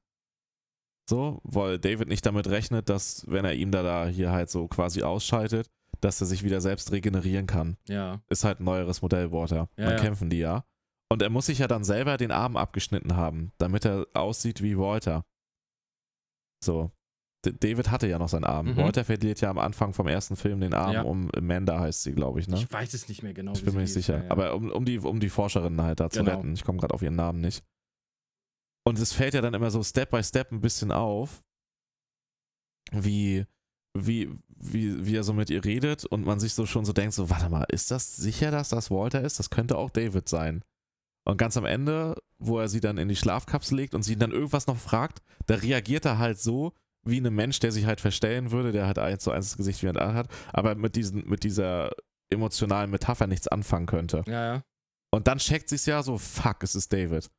So, 1.08 1.40
weil 1.44 1.78
David 1.80 2.08
nicht 2.08 2.26
damit 2.26 2.48
rechnet, 2.48 2.90
dass, 2.90 3.26
wenn 3.28 3.46
er 3.46 3.54
ihn 3.54 3.72
da, 3.72 3.84
da 3.84 4.08
hier 4.08 4.32
halt 4.32 4.50
so 4.50 4.68
quasi 4.68 5.04
ausschaltet, 5.04 5.70
dass 6.02 6.20
er 6.20 6.28
sich 6.28 6.44
wieder 6.44 6.62
selbst 6.62 6.92
regenerieren 6.92 7.46
kann. 7.48 7.78
Ja. 7.88 8.22
Ist 8.28 8.44
halt 8.44 8.60
ein 8.60 8.64
neueres 8.66 9.02
Modell, 9.02 9.32
Walter. 9.32 9.70
Ja, 9.78 9.86
Dann 9.86 9.98
ja. 9.98 10.04
kämpfen 10.04 10.30
die 10.30 10.40
ja. 10.40 10.66
Und 11.10 11.22
er 11.22 11.30
muss 11.30 11.46
sich 11.46 11.60
ja 11.60 11.68
dann 11.68 11.84
selber 11.84 12.18
den 12.18 12.32
Arm 12.32 12.58
abgeschnitten 12.58 13.16
haben, 13.16 13.52
damit 13.60 13.86
er 13.86 14.08
aussieht 14.14 14.64
wie 14.64 14.78
Walter. 14.78 15.24
So. 16.64 16.92
D 17.46 17.54
David 17.60 17.92
hatte 17.92 18.08
ja 18.08 18.18
noch 18.18 18.30
seinen 18.30 18.44
Arm. 18.46 18.72
Mhm. 18.72 18.78
Walter 18.78 19.06
verliert 19.06 19.40
ja 19.42 19.52
am 19.52 19.60
Anfang 19.60 19.94
vom 19.94 20.08
ersten 20.08 20.36
Film 20.36 20.60
den 20.62 20.74
Arm 20.74 20.94
Ja. 20.94 21.02
um 21.04 21.30
Amanda 21.36 21.80
heißt 21.80 22.02
sie, 22.02 22.14
glaube 22.14 22.40
ich, 22.40 22.48
ne? 22.48 22.56
Ich 22.58 22.72
weiß 22.72 22.96
es 22.96 23.08
nicht 23.08 23.22
mehr 23.22 23.36
genau. 23.36 23.54
Ich 23.54 23.64
bin 23.64 23.76
mir 23.76 23.82
nicht 23.82 23.94
sicher. 23.94 24.18
ja, 24.18 24.24
ja. 24.24 24.32
Aber 24.32 24.56
um, 24.56 24.72
um, 24.72 24.84
die, 24.86 24.98
um 24.98 25.20
die 25.20 25.30
Forscherin 25.30 25.80
halt 25.80 26.00
da 26.00 26.10
zu 26.10 26.24
Genau. 26.24 26.38
retten. 26.38 26.54
Ich 26.54 26.64
komme 26.64 26.80
gerade 26.80 26.94
auf 26.96 27.04
ihren 27.04 27.16
Namen 27.16 27.42
nicht. 27.42 27.64
Und 28.88 29.00
es 29.00 29.14
fällt 29.14 29.34
ja 29.34 29.42
dann 29.42 29.54
immer 29.54 29.72
so 29.72 29.84
Step 29.84 30.12
by 30.12 30.24
Step 30.24 30.52
ein 30.52 30.62
bisschen 30.62 30.92
auf, 30.92 31.44
wie, 32.92 33.46
wie, 33.98 34.30
wie, 34.48 35.06
wie 35.06 35.16
er 35.16 35.24
so 35.24 35.34
mit 35.34 35.50
ihr 35.50 35.66
redet 35.66 36.06
und 36.06 36.26
man 36.26 36.40
sich 36.40 36.54
so 36.54 36.66
schon 36.66 36.86
so 36.86 36.94
denkt, 36.94 37.14
so, 37.14 37.30
warte 37.30 37.50
mal, 37.50 37.66
ist 37.70 37.90
das 37.92 38.16
sicher, 38.16 38.52
dass 38.52 38.70
das 38.70 38.92
Walter 38.92 39.22
ist? 39.22 39.40
Das 39.40 39.50
könnte 39.50 39.78
auch 39.78 39.90
David 39.90 40.30
sein. 40.30 40.64
Und 41.28 41.38
ganz 41.38 41.58
am 41.58 41.66
Ende, 41.66 42.22
wo 42.38 42.60
er 42.60 42.70
sie 42.70 42.80
dann 42.80 43.00
in 43.00 43.10
die 43.10 43.16
Schlafkapsel 43.16 43.76
legt 43.76 43.96
und 43.96 44.04
sie 44.04 44.16
dann 44.16 44.32
irgendwas 44.32 44.68
noch 44.68 44.78
fragt, 44.78 45.24
da 45.48 45.56
reagiert 45.56 46.06
er 46.06 46.20
halt 46.20 46.40
so, 46.40 46.74
wie 47.04 47.20
ein 47.20 47.34
Mensch, 47.34 47.60
der 47.60 47.72
sich 47.72 47.86
halt 47.86 48.02
verstellen 48.02 48.52
würde, 48.52 48.72
der 48.72 48.86
halt 48.86 49.00
eins 49.00 49.24
so 49.24 49.32
eins 49.32 49.50
das 49.50 49.58
Gesicht 49.58 49.82
wie 49.82 49.90
ein 49.90 49.98
hat, 49.98 50.28
aber 50.54 50.76
mit, 50.76 50.96
diesen, 50.96 51.28
mit 51.28 51.44
dieser 51.44 51.92
emotionalen 52.32 52.92
Metapher 52.92 53.28
nichts 53.28 53.48
anfangen 53.48 53.88
könnte. 53.88 54.24
Ja, 54.28 54.56
ja. 54.56 54.64
Und 55.12 55.28
dann 55.28 55.38
checkt 55.38 55.70
sie 55.70 55.76
es 55.76 55.86
ja 55.86 56.04
so, 56.04 56.18
fuck, 56.18 56.62
es 56.62 56.76
ist 56.76 56.92
David. 56.92 57.30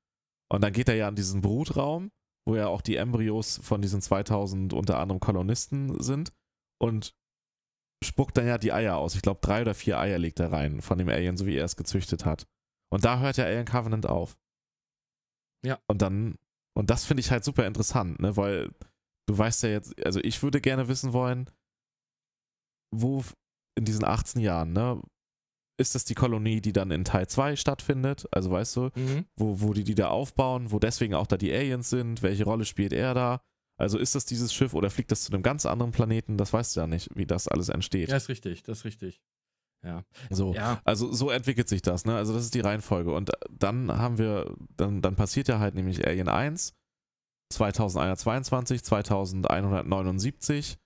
Und 0.52 0.62
dann 0.62 0.72
geht 0.72 0.88
er 0.88 0.94
ja 0.94 1.08
in 1.08 1.16
diesen 1.16 1.40
Brutraum, 1.40 2.10
wo 2.46 2.56
ja 2.56 2.68
auch 2.68 2.80
die 2.80 2.96
Embryos 2.96 3.58
von 3.62 3.82
diesen 3.82 4.00
2000 4.00 4.72
unter 4.72 4.98
anderem 4.98 5.20
Kolonisten 5.20 6.00
sind 6.00 6.32
und 6.80 7.14
spuckt 8.04 8.36
dann 8.36 8.46
ja 8.46 8.58
die 8.58 8.72
Eier 8.72 8.96
aus. 8.96 9.14
Ich 9.14 9.22
glaube, 9.22 9.40
drei 9.42 9.62
oder 9.62 9.74
vier 9.74 9.98
Eier 9.98 10.18
legt 10.18 10.38
er 10.38 10.52
rein 10.52 10.80
von 10.80 10.98
dem 10.98 11.08
Alien, 11.08 11.36
so 11.36 11.46
wie 11.46 11.56
er 11.56 11.64
es 11.64 11.76
gezüchtet 11.76 12.24
hat. 12.24 12.46
Und 12.92 13.04
da 13.04 13.18
hört 13.18 13.36
ja 13.36 13.44
Alien 13.44 13.64
Covenant 13.64 14.06
auf. 14.06 14.38
Ja. 15.64 15.80
Und 15.88 16.02
dann, 16.02 16.36
und 16.76 16.90
das 16.90 17.04
finde 17.04 17.22
ich 17.22 17.30
halt 17.30 17.44
super 17.44 17.66
interessant, 17.66 18.20
ne, 18.20 18.36
weil 18.36 18.70
du 19.28 19.36
weißt 19.36 19.64
ja 19.64 19.70
jetzt, 19.70 20.04
also 20.04 20.20
ich 20.20 20.42
würde 20.42 20.60
gerne 20.60 20.88
wissen 20.88 21.12
wollen, 21.12 21.50
wo 22.94 23.24
in 23.76 23.84
diesen 23.84 24.04
18 24.04 24.40
Jahren, 24.40 24.72
ne, 24.72 25.02
ist 25.78 25.94
das 25.94 26.04
die 26.04 26.14
Kolonie, 26.14 26.60
die 26.60 26.72
dann 26.72 26.90
in 26.90 27.04
Teil 27.04 27.26
2 27.28 27.56
stattfindet? 27.56 28.26
Also 28.30 28.50
weißt 28.50 28.76
du, 28.76 28.90
Mhm. 28.94 29.26
wo, 29.36 29.60
wo 29.60 29.72
die 29.74 29.84
die 29.84 29.94
da 29.94 30.08
aufbauen, 30.08 30.70
wo 30.72 30.78
deswegen 30.78 31.14
auch 31.14 31.26
da 31.26 31.36
die 31.36 31.52
Aliens 31.52 31.90
sind, 31.90 32.22
welche 32.22 32.44
Rolle 32.44 32.64
spielt 32.64 32.92
er 32.92 33.14
da? 33.14 33.40
Also 33.78 33.98
ist 33.98 34.14
das 34.14 34.24
dieses 34.24 34.54
Schiff 34.54 34.72
oder 34.72 34.88
fliegt 34.88 35.12
das 35.12 35.24
zu 35.24 35.32
einem 35.32 35.42
ganz 35.42 35.66
anderen 35.66 35.92
Planeten? 35.92 36.38
Das 36.38 36.52
weißt 36.54 36.76
du 36.76 36.80
ja 36.80 36.86
nicht, 36.86 37.10
wie 37.14 37.26
das 37.26 37.46
alles 37.46 37.68
entsteht. 37.68 38.08
Ja, 38.08 38.16
ist 38.16 38.30
richtig, 38.30 38.62
das 38.62 38.78
ist 38.78 38.84
richtig. 38.86 39.20
Ja. 39.84 40.02
So. 40.30 40.54
Ja. 40.54 40.80
Also 40.84 41.12
so 41.12 41.28
entwickelt 41.30 41.68
sich 41.68 41.82
das, 41.82 42.06
ne? 42.06 42.16
Also 42.16 42.32
das 42.32 42.44
ist 42.44 42.54
die 42.54 42.60
Reihenfolge. 42.60 43.12
Und 43.12 43.32
dann 43.50 43.92
haben 43.92 44.16
wir, 44.16 44.56
dann, 44.76 45.02
dann 45.02 45.14
passiert 45.14 45.48
ja 45.48 45.58
halt 45.58 45.74
nämlich 45.74 46.06
Alien 46.06 46.28
1, 46.28 46.72
2122, 47.52 48.82
2179. 48.82 50.78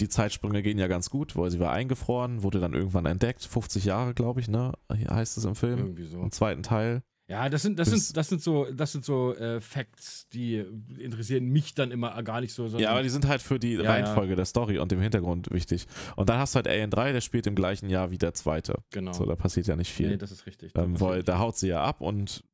Die 0.00 0.08
Zeitsprünge 0.08 0.62
gehen 0.62 0.78
ja 0.78 0.86
ganz 0.88 1.10
gut, 1.10 1.36
weil 1.36 1.50
sie 1.50 1.60
war 1.60 1.72
eingefroren, 1.72 2.42
wurde 2.42 2.60
dann 2.60 2.74
irgendwann 2.74 3.06
entdeckt. 3.06 3.44
50 3.44 3.84
Jahre, 3.84 4.14
glaube 4.14 4.40
ich, 4.40 4.48
ne? 4.48 4.72
Heißt 4.90 5.38
es 5.38 5.44
im 5.44 5.54
Film. 5.54 5.78
Irgendwie 5.78 6.04
so. 6.04 6.20
Im 6.20 6.30
zweiten 6.32 6.62
Teil. 6.62 7.02
Ja, 7.28 7.48
das 7.48 7.62
sind, 7.62 7.76
das 7.80 7.88
sind, 7.90 8.16
das 8.16 8.28
sind 8.28 8.40
so, 8.40 8.66
das 8.72 8.92
sind 8.92 9.04
so 9.04 9.34
äh, 9.34 9.60
Facts, 9.60 10.28
die 10.28 10.64
interessieren 10.98 11.46
mich 11.46 11.74
dann 11.74 11.90
immer 11.90 12.22
gar 12.22 12.40
nicht 12.40 12.52
so. 12.52 12.66
Ja, 12.66 12.90
aber 12.90 13.02
die 13.02 13.08
sind 13.08 13.26
halt 13.26 13.42
für 13.42 13.58
die 13.58 13.72
Ja, 13.74 13.90
Reihenfolge 13.90 14.36
der 14.36 14.44
Story 14.44 14.78
und 14.78 14.92
dem 14.92 15.00
Hintergrund 15.00 15.50
wichtig. 15.50 15.88
Und 16.14 16.28
dann 16.28 16.38
hast 16.38 16.54
du 16.54 16.58
halt 16.58 16.68
Alien 16.68 16.90
3, 16.90 17.12
der 17.12 17.20
spielt 17.20 17.48
im 17.48 17.56
gleichen 17.56 17.88
Jahr 17.90 18.12
wie 18.12 18.18
der 18.18 18.32
zweite. 18.34 18.78
genau. 18.92 19.12
So, 19.12 19.24
da 19.26 19.34
passiert 19.34 19.66
ja 19.66 19.74
nicht 19.74 19.92
viel. 19.92 20.10
nee, 20.10 20.16
das 20.18 20.30
ist 20.30 20.46
richtig. 20.46 20.72
Da 20.74 20.84
ähm, 20.84 21.00
weil 21.00 21.24
da 21.24 21.40
haut 21.40 21.56
sie 21.56 21.66
ja 21.66 21.82
ab 21.82 22.00
und 22.00 22.44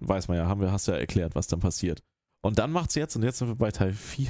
weiß 0.00 0.28
man 0.28 0.38
ja, 0.38 0.46
haben 0.46 0.62
wir, 0.62 0.72
hast 0.72 0.88
ja 0.88 0.94
erklärt, 0.94 1.34
was 1.34 1.46
dann 1.46 1.60
passiert. 1.60 2.02
Und 2.40 2.58
dann 2.58 2.72
macht 2.72 2.90
sie 2.90 3.00
jetzt, 3.00 3.14
und 3.16 3.22
jetzt 3.24 3.36
sind 3.38 3.48
wir 3.48 3.56
bei 3.56 3.70
Teil 3.70 3.92
4 3.92 4.28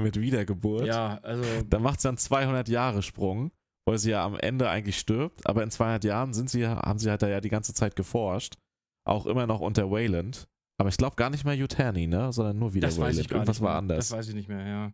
mit 0.00 0.20
Wiedergeburt. 0.20 0.86
ja, 0.86 1.18
also 1.22 1.44
Dann 1.68 1.82
macht 1.82 2.00
sie 2.00 2.08
einen 2.08 2.18
200 2.18 2.68
Jahre 2.68 3.02
Sprung, 3.02 3.52
weil 3.86 3.98
sie 3.98 4.10
ja 4.10 4.24
am 4.24 4.36
Ende 4.36 4.68
eigentlich 4.68 4.98
stirbt, 4.98 5.46
aber 5.46 5.62
in 5.62 5.70
200 5.70 6.04
Jahren 6.04 6.32
sind 6.32 6.50
sie, 6.50 6.66
haben 6.66 6.98
sie 6.98 7.10
halt 7.10 7.22
da 7.22 7.28
ja 7.28 7.40
die 7.40 7.50
ganze 7.50 7.74
Zeit 7.74 7.96
geforscht. 7.96 8.56
Auch 9.04 9.26
immer 9.26 9.46
noch 9.46 9.60
unter 9.60 9.90
Wayland. 9.90 10.48
Aber 10.78 10.88
ich 10.88 10.96
glaube 10.96 11.16
gar 11.16 11.30
nicht 11.30 11.44
mehr 11.44 11.56
Utani, 11.56 12.06
ne? 12.06 12.32
Sondern 12.32 12.58
nur 12.58 12.74
wieder 12.74 12.88
das 12.88 12.98
weiß 12.98 13.08
Wayland. 13.08 13.20
ich 13.20 13.28
gar 13.28 13.38
Irgendwas 13.38 13.60
war 13.60 13.76
anders. 13.76 14.08
Das 14.08 14.16
weiß 14.16 14.28
ich 14.28 14.34
nicht 14.34 14.48
mehr, 14.48 14.66
ja. 14.66 14.92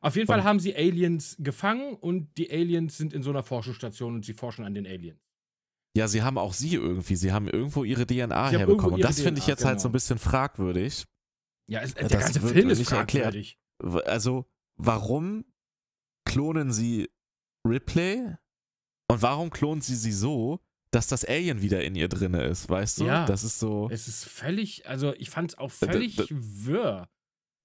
Auf 0.00 0.14
jeden 0.14 0.28
Fall 0.28 0.44
haben 0.44 0.60
sie 0.60 0.76
Aliens 0.76 1.36
gefangen 1.40 1.94
und 1.94 2.36
die 2.38 2.50
Aliens 2.50 2.96
sind 2.96 3.12
in 3.12 3.22
so 3.22 3.30
einer 3.30 3.42
Forschungsstation 3.42 4.14
und 4.14 4.24
sie 4.24 4.32
forschen 4.32 4.64
an 4.64 4.74
den 4.74 4.86
Aliens. 4.86 5.20
Ja, 5.96 6.06
sie 6.06 6.22
haben 6.22 6.38
auch 6.38 6.52
sie 6.52 6.74
irgendwie, 6.74 7.16
sie 7.16 7.32
haben 7.32 7.48
irgendwo 7.48 7.82
ihre 7.82 8.06
DNA 8.06 8.50
herbekommen. 8.50 8.94
Und 8.94 9.04
das 9.04 9.20
finde 9.20 9.40
ich 9.40 9.48
jetzt 9.48 9.64
halt 9.64 9.80
so 9.80 9.88
ein 9.88 9.90
genau. 9.90 9.94
bisschen 9.94 10.18
fragwürdig. 10.18 11.04
Ja, 11.68 11.80
es, 11.80 11.94
der 11.94 12.08
das 12.08 12.24
ganze 12.24 12.40
Film 12.40 12.70
ist 12.70 12.78
nicht 12.78 12.92
erklärt. 12.92 13.34
Also, 13.82 14.46
warum 14.76 15.44
klonen 16.24 16.72
sie 16.72 17.08
Ripley? 17.66 18.34
Und 19.10 19.22
warum 19.22 19.50
klonen 19.50 19.80
sie 19.80 19.96
sie 19.96 20.12
so, 20.12 20.60
dass 20.90 21.06
das 21.06 21.24
Alien 21.24 21.62
wieder 21.62 21.82
in 21.84 21.94
ihr 21.94 22.08
drinne 22.08 22.44
ist, 22.44 22.68
weißt 22.68 23.00
du? 23.00 23.04
Ja. 23.06 23.24
Das 23.26 23.44
ist 23.44 23.58
so. 23.58 23.88
Es 23.90 24.08
ist 24.08 24.24
völlig, 24.24 24.86
also 24.86 25.14
ich 25.14 25.30
fand 25.30 25.52
es 25.52 25.58
auch 25.58 25.70
d- 25.70 25.86
völlig 25.86 26.16
d- 26.16 26.26
wirr. 26.30 27.08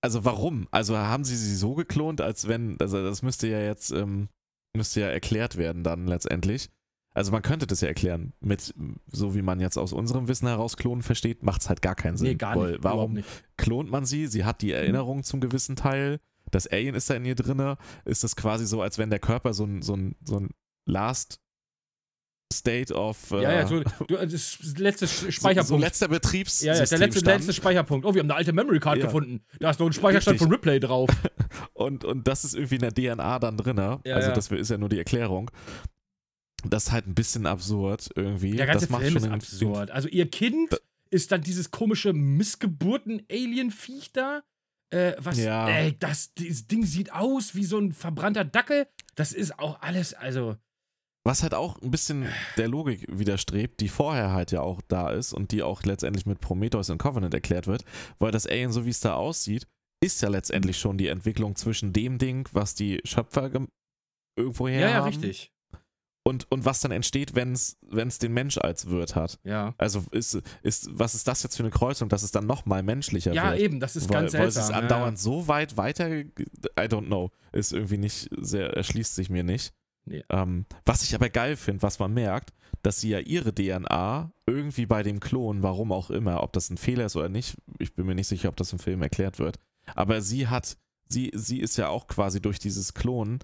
Also 0.01 0.25
warum? 0.25 0.67
Also 0.71 0.97
haben 0.97 1.23
sie 1.23 1.35
sie 1.37 1.55
so 1.55 1.75
geklont, 1.75 2.19
als 2.21 2.47
wenn, 2.47 2.77
also 2.79 3.01
das 3.03 3.21
müsste 3.21 3.47
ja 3.47 3.59
jetzt, 3.61 3.91
ähm, 3.91 4.29
müsste 4.75 4.99
ja 5.01 5.07
erklärt 5.07 5.55
werden 5.57 5.83
dann 5.83 6.07
letztendlich. 6.07 6.69
Also 7.13 7.31
man 7.31 7.41
könnte 7.43 7.67
das 7.67 7.81
ja 7.81 7.87
erklären. 7.87 8.33
Mit, 8.39 8.73
so 9.11 9.35
wie 9.35 9.41
man 9.41 9.59
jetzt 9.59 9.77
aus 9.77 9.93
unserem 9.93 10.27
Wissen 10.27 10.47
heraus 10.47 10.77
Klonen 10.77 11.03
versteht, 11.03 11.43
macht 11.43 11.61
es 11.61 11.69
halt 11.69 11.81
gar 11.81 11.95
keinen 11.95 12.17
Sinn. 12.17 12.29
Nee, 12.29 12.35
gar 12.35 12.55
nicht. 12.55 12.83
Warum 12.83 13.13
nicht. 13.13 13.27
klont 13.57 13.91
man 13.91 14.05
sie? 14.05 14.27
Sie 14.27 14.45
hat 14.45 14.61
die 14.61 14.71
Erinnerung 14.71 15.23
zum 15.23 15.39
gewissen 15.39 15.75
Teil. 15.75 16.19
Das 16.49 16.67
Alien 16.67 16.95
ist 16.95 17.09
da 17.09 17.13
in 17.15 17.25
ihr 17.25 17.35
drinne. 17.35 17.77
Ist 18.05 18.23
das 18.23 18.35
quasi 18.35 18.65
so, 18.65 18.81
als 18.81 18.97
wenn 18.97 19.09
der 19.09 19.19
Körper 19.19 19.53
so 19.53 19.65
ein, 19.65 19.81
so 19.81 19.95
ein, 19.95 20.15
so 20.23 20.39
ein 20.39 20.49
Last 20.85 21.39
State 22.51 22.93
of 22.93 23.31
äh, 23.31 23.41
Ja, 23.41 23.53
ja, 23.53 23.67
so, 23.67 23.81
du, 24.07 24.15
äh, 24.15 24.27
das 24.27 24.59
letzte 24.77 25.05
Sch- 25.05 25.09
so, 25.19 25.25
so 25.25 25.31
Speicherpunkt. 25.31 25.83
letzter 25.83 26.07
Betriebs 26.07 26.61
ja, 26.61 26.75
ja, 26.75 26.85
der 26.85 26.99
letzte, 26.99 27.25
letzte 27.25 27.53
Speicherpunkt. 27.53 28.05
Oh, 28.05 28.13
wir 28.13 28.19
haben 28.19 28.29
eine 28.29 28.35
alte 28.37 28.53
Memory 28.53 28.79
Card 28.79 28.99
Ja. 28.99 29.05
gefunden. 29.05 29.41
Da 29.59 29.71
ist 29.71 29.79
noch 29.79 29.87
ein 29.87 29.93
Speicherstand 29.93 30.35
Richtig. 30.35 30.47
von 30.47 30.53
Ripley 30.55 30.79
drauf. 30.79 31.09
und, 31.73 32.05
und 32.05 32.27
das 32.27 32.45
ist 32.45 32.53
irgendwie 32.53 32.75
in 32.75 32.81
der 32.81 32.93
DNA 32.93 33.39
dann 33.39 33.57
drinne. 33.57 34.01
Ja, 34.05 34.15
also 34.15 34.29
ja. 34.29 34.35
das 34.35 34.51
ist 34.51 34.69
ja 34.69 34.77
nur 34.77 34.89
die 34.89 34.99
Erklärung. 34.99 35.49
Das 36.69 36.85
ist 36.85 36.91
halt 36.91 37.07
ein 37.07 37.15
bisschen 37.15 37.45
absurd 37.45 38.09
irgendwie. 38.15 38.51
Der 38.55 38.65
ganze 38.67 38.85
das 38.85 38.89
macht 38.91 39.03
Film 39.03 39.17
ist 39.17 39.27
absurd. 39.27 39.91
Also 39.91 40.07
ihr 40.07 40.29
Kind 40.29 40.71
Da- 40.73 40.77
ist 41.09 41.31
dann 41.31 41.41
dieses 41.41 41.71
komische 41.71 42.13
Missgeburten-Alien-Viech 42.13 44.11
da. 44.13 44.43
Äh, 44.91 45.13
was, 45.17 45.37
Ja. 45.39 45.67
ey, 45.69 45.97
das, 45.97 46.33
dieses 46.35 46.67
Ding 46.67 46.85
sieht 46.85 47.11
aus 47.13 47.55
wie 47.55 47.63
so 47.63 47.79
ein 47.79 47.91
verbrannter 47.93 48.45
Dackel. 48.45 48.87
Das 49.15 49.31
ist 49.33 49.57
auch 49.59 49.81
alles, 49.81 50.13
also, 50.13 50.55
Was 51.25 51.41
halt 51.41 51.53
auch 51.53 51.81
ein 51.81 51.89
bisschen 51.89 52.27
der 52.57 52.67
Logik 52.67 53.05
widerstrebt, 53.09 53.79
die 53.79 53.87
vorher 53.87 54.31
halt 54.33 54.51
ja 54.51 54.59
auch 54.59 54.81
da 54.89 55.09
ist 55.09 55.31
und 55.33 55.51
die 55.53 55.63
auch 55.63 55.83
letztendlich 55.83 56.25
mit 56.25 56.41
Prometheus 56.41 56.89
und 56.89 56.97
Covenant 56.97 57.33
erklärt 57.33 57.65
wird, 57.65 57.85
weil 58.19 58.31
das 58.33 58.45
Alien, 58.45 58.73
so 58.73 58.85
wie 58.85 58.89
es 58.89 58.99
da 58.99 59.13
aussieht, 59.15 59.65
ist 60.03 60.21
ja 60.21 60.27
letztendlich 60.27 60.77
schon 60.77 60.97
die 60.97 61.07
Entwicklung 61.07 61.55
zwischen 61.55 61.93
dem 61.93 62.17
Ding, 62.17 62.49
was 62.51 62.75
die 62.75 62.99
Schöpfer 63.05 63.49
gem- 63.49 63.69
irgendwo 64.37 64.67
her 64.67 64.81
ja, 64.81 64.89
ja, 64.89 64.93
haben, 64.95 65.07
richtig. 65.07 65.52
Und, 66.25 66.49
und 66.49 66.63
was 66.63 66.79
dann 66.79 66.91
entsteht, 66.91 67.35
wenn 67.35 67.51
es 67.51 67.77
den 68.19 68.33
Mensch 68.33 68.57
als 68.57 68.87
Wirt 68.89 69.13
hat. 69.15 69.39
Ja. 69.43 69.73
Also 69.77 70.05
ist, 70.11 70.41
ist, 70.61 70.87
was 70.91 71.15
ist 71.15 71.27
das 71.27 71.43
jetzt 71.43 71.57
für 71.57 71.63
eine 71.63 71.69
Kreuzung, 71.71 72.07
dass 72.07 72.23
es 72.23 72.31
dann 72.31 72.45
nochmal 72.45 72.81
menschlicher 72.81 73.33
Ja, 73.33 73.51
wird? 73.51 73.59
eben, 73.59 73.79
das 73.81 73.97
ist 73.97 74.07
weil, 74.09 74.21
ganz 74.21 74.33
weil 74.33 74.47
es 74.47 74.53
seltsam. 74.53 74.75
ist 74.75 74.81
andauernd 74.83 75.19
so 75.19 75.49
weit 75.49 75.75
weiter, 75.75 76.09
I 76.09 76.25
don't 76.77 77.07
know, 77.07 77.31
ist 77.51 77.73
irgendwie 77.73 77.97
nicht 77.97 78.29
sehr, 78.39 78.69
erschließt 78.73 79.15
sich 79.15 79.29
mir 79.29 79.43
nicht. 79.43 79.73
Nee. 80.05 80.23
Ähm, 80.29 80.65
was 80.85 81.03
ich 81.03 81.13
aber 81.13 81.29
geil 81.29 81.57
finde, 81.57 81.81
was 81.81 81.99
man 81.99 82.13
merkt, 82.13 82.53
dass 82.83 82.99
sie 83.01 83.09
ja 83.09 83.19
ihre 83.19 83.53
DNA 83.53 84.31
irgendwie 84.45 84.85
bei 84.85 85.03
dem 85.03 85.19
Klon, 85.19 85.61
warum 85.61 85.91
auch 85.91 86.09
immer, 86.09 86.41
ob 86.43 86.53
das 86.53 86.69
ein 86.69 86.77
Fehler 86.77 87.05
ist 87.05 87.15
oder 87.17 87.29
nicht, 87.29 87.55
ich 87.79 87.93
bin 87.95 88.05
mir 88.05 88.15
nicht 88.15 88.27
sicher, 88.27 88.47
ob 88.49 88.55
das 88.57 88.71
im 88.73 88.79
Film 88.79 89.01
erklärt 89.01 89.39
wird, 89.39 89.59
aber 89.95 90.21
sie 90.21 90.47
hat, 90.47 90.77
sie, 91.09 91.31
sie 91.33 91.59
ist 91.59 91.77
ja 91.77 91.89
auch 91.89 92.07
quasi 92.07 92.41
durch 92.41 92.59
dieses 92.59 92.93
Klonen 92.93 93.39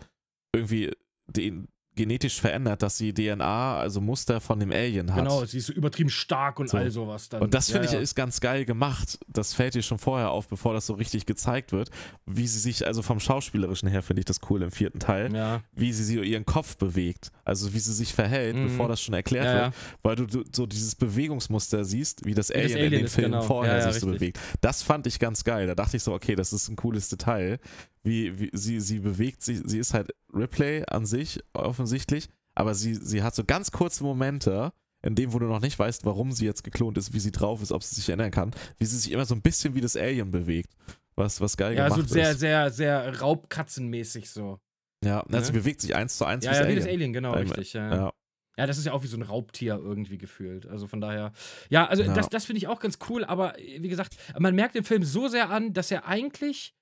irgendwie 0.54 0.92
den, 1.28 1.68
genetisch 2.00 2.40
verändert, 2.42 2.82
dass 2.82 2.98
sie 2.98 3.14
DNA, 3.14 3.78
also 3.78 4.02
Muster 4.02 4.40
von 4.42 4.60
dem 4.60 4.72
Alien 4.72 5.14
hat. 5.14 5.24
Genau, 5.24 5.46
sie 5.46 5.58
ist 5.60 5.68
so 5.68 5.74
übertrieben 5.74 6.10
stark 6.10 6.60
und 6.60 6.70
So. 6.70 6.78
all 6.78 6.90
sowas 6.90 7.30
dann. 7.30 7.42
Und 7.42 7.54
das 7.54 7.68
finde 7.70 7.84
ja, 7.86 7.92
ich 7.92 7.94
ja. 7.94 8.00
ist 8.00 8.16
ganz 8.16 8.40
geil 8.40 8.66
gemacht. 8.66 9.20
Das 9.28 9.54
fällt 9.54 9.76
dir 9.76 9.82
schon 9.82 10.00
vorher 10.00 10.32
auf, 10.32 10.48
bevor 10.48 10.74
das 10.74 10.86
so 10.88 10.94
richtig 10.94 11.26
gezeigt 11.26 11.72
wird. 11.72 11.90
Wie 12.26 12.48
sie 12.48 12.60
sich, 12.60 12.88
also 12.88 13.02
vom 13.02 13.20
Schauspielerischen 13.20 13.90
her 13.90 14.02
finde 14.02 14.22
ich 14.22 14.26
das 14.26 14.40
cool 14.50 14.62
im 14.64 14.72
vierten 14.72 15.00
Teil, 15.00 15.34
Ja, 15.36 15.62
wie 15.74 15.94
sie 15.94 16.04
so 16.16 16.22
ihren 16.22 16.46
Kopf 16.46 16.78
bewegt. 16.78 17.32
Also 17.46 17.74
wie 17.74 17.80
sie 17.80 17.94
sich 17.94 18.14
verhält, 18.14 18.56
Mhm. 18.56 18.64
bevor 18.68 18.88
das 18.88 19.02
schon 19.02 19.14
erklärt 19.14 19.46
wird. 19.46 19.74
Weil 20.02 20.16
du, 20.16 20.26
du 20.26 20.44
so 20.56 20.66
dieses 20.66 20.96
Bewegungsmuster 20.96 21.84
siehst, 21.86 22.26
wie 22.26 22.34
das 22.34 22.48
das 22.48 22.56
Alien, 22.56 22.70
in 22.72 22.78
Alien 22.78 22.92
den 22.92 23.06
ist, 23.06 23.16
Filmen 23.16 23.32
genau. 23.34 23.44
vorher 23.44 23.92
sich 23.92 24.02
so 24.02 24.08
bewegt. 24.08 24.40
Das 24.62 24.82
fand 24.82 25.06
ich 25.08 25.20
ganz 25.20 25.44
geil. 25.44 25.68
Da 25.68 25.76
dachte 25.76 25.98
ich 25.98 26.04
so, 26.04 26.14
okay, 26.14 26.36
das 26.36 26.54
ist 26.54 26.70
ein 26.70 26.76
cooles 26.76 27.10
Detail. 27.10 27.60
Wie, 28.04 28.40
wie 28.40 28.50
sie, 28.54 28.80
sie 28.80 29.00
bewegt 29.00 29.42
sich, 29.44 29.60
sie 29.66 29.78
ist 29.80 29.94
halt 29.94 30.12
Ripley 30.34 30.84
an 30.88 31.06
sich 31.06 31.42
offensichtlich, 31.54 32.30
aber 32.56 32.74
sie, 32.74 32.96
sie 32.96 33.24
hat 33.24 33.36
so 33.36 33.44
ganz 33.44 33.72
kurze 33.72 34.04
Momente, 34.04 34.72
in 35.02 35.16
dem, 35.16 35.34
wo 35.34 35.40
du 35.40 35.46
noch 35.48 35.62
nicht 35.62 35.78
weißt, 35.78 36.06
warum 36.06 36.32
sie 36.32 36.46
jetzt 36.46 36.64
geklont 36.64 36.98
ist, 36.98 37.14
wie 37.14 37.20
sie 37.20 37.32
drauf 37.32 37.62
ist, 37.62 37.72
ob 37.72 37.84
sie 37.84 37.96
sich 37.96 38.08
erinnern 38.10 38.32
kann, 38.32 38.52
wie 38.78 38.86
sie 38.86 38.98
sich 38.98 39.12
immer 39.12 39.26
so 39.26 39.36
ein 39.36 39.42
bisschen 39.42 39.76
wie 39.76 39.82
das 39.82 39.96
Alien 39.96 40.32
bewegt. 40.32 40.72
Was, 41.16 41.42
was 41.42 41.58
geil 41.58 41.76
Ja, 41.76 41.90
so 41.90 41.96
gemacht 41.96 42.10
sehr, 42.10 42.32
ist. 42.32 42.40
sehr, 42.40 42.70
sehr 42.72 43.20
Raubkatzenmäßig 43.20 44.30
so. 44.30 44.60
Ja, 45.04 45.24
Ne? 45.28 45.44
sie 45.44 45.52
bewegt 45.52 45.82
sich 45.82 45.96
eins 45.96 46.18
zu 46.18 46.26
eins 46.26 46.46
Ja, 46.46 46.52
wie 46.52 46.56
ja, 46.56 46.62
das 46.62 46.70
wie 46.72 46.76
das 46.76 46.84
Alien. 46.86 46.96
Alien, 47.00 47.14
genau, 47.14 47.36
Ähm, 47.36 47.42
richtig. 47.48 47.74
Ja. 47.74 47.94
Ja. 47.96 48.14
ja, 48.58 48.68
das 48.68 48.78
ist 48.78 48.86
ja 48.86 48.94
auch 48.94 49.04
wie 49.04 49.08
so 49.08 49.18
ein 49.18 49.22
Raubtier 49.24 49.76
irgendwie 49.82 50.18
gefühlt. 50.18 50.66
Also 50.68 50.88
von 50.88 51.02
daher. 51.02 51.32
Ja, 51.70 51.86
also 51.88 52.04
Ja. 52.04 52.14
das, 52.14 52.30
das 52.30 52.46
finde 52.46 52.58
ich 52.60 52.68
auch 52.68 52.80
ganz 52.80 53.00
cool, 53.10 53.24
aber 53.26 53.60
äh, 53.60 53.82
wie 53.82 53.90
gesagt, 53.90 54.16
man 54.38 54.56
merkt 54.56 54.76
im 54.76 54.84
Film 54.86 55.04
so 55.04 55.28
sehr 55.28 55.50
an, 55.50 55.74
dass 55.74 55.92
er 55.92 56.06
eigentlich 56.08 56.74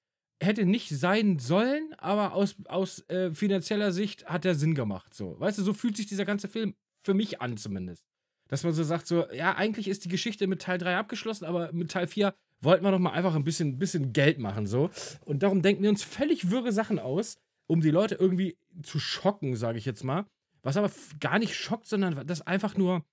hätte 0.42 0.66
nicht 0.66 0.90
sein 0.90 1.40
sollen, 1.40 1.94
aber 1.98 2.34
aus, 2.34 2.56
aus 2.68 3.08
äh, 3.10 3.32
finanzieller 3.34 3.92
Sicht 3.92 4.26
hat 4.28 4.46
er 4.46 4.56
Sinn 4.56 4.76
gemacht. 4.76 5.14
So. 5.14 5.40
Weißt 5.40 5.58
du, 5.58 5.64
so 5.64 5.74
fühlt 5.74 5.98
sich 5.98 6.06
dieser 6.06 6.26
ganze 6.26 6.48
Film 6.48 6.76
für 7.02 7.14
mich 7.14 7.42
an 7.42 7.58
zumindest. 7.58 8.04
Dass 8.50 8.64
man 8.64 8.72
so 8.74 8.84
sagt, 8.84 9.08
so, 9.08 9.26
ja, 9.32 9.56
eigentlich 9.56 9.88
ist 9.88 10.06
die 10.06 10.10
Geschichte 10.10 10.48
mit 10.48 10.62
Teil 10.62 10.78
3 10.78 10.96
abgeschlossen, 10.98 11.46
aber 11.46 11.72
mit 11.74 11.92
Teil 11.92 12.08
4 12.08 12.34
wollten 12.62 12.84
wir 12.86 12.92
doch 12.92 13.00
mal 13.00 13.12
einfach 13.12 13.36
ein 13.36 13.44
bisschen, 13.44 13.78
bisschen 13.78 14.14
Geld 14.14 14.40
machen. 14.40 14.68
so. 14.68 14.90
Und 15.26 15.44
darum 15.44 15.62
denken 15.62 15.84
wir 15.84 15.90
uns 15.90 16.04
völlig 16.04 16.50
wirre 16.50 16.72
Sachen 16.72 16.98
aus, 17.00 17.38
um 17.68 17.82
die 17.82 17.92
Leute 17.92 18.16
irgendwie 18.16 18.58
zu 18.84 19.00
schocken, 19.00 19.56
sage 19.56 19.78
ich 19.78 19.86
jetzt 19.86 20.04
mal. 20.04 20.26
Was 20.64 20.78
aber 20.78 20.92
gar 21.20 21.40
nicht 21.40 21.56
schockt, 21.56 21.88
sondern 21.88 22.26
das 22.28 22.42
einfach 22.42 22.78
nur, 22.78 23.04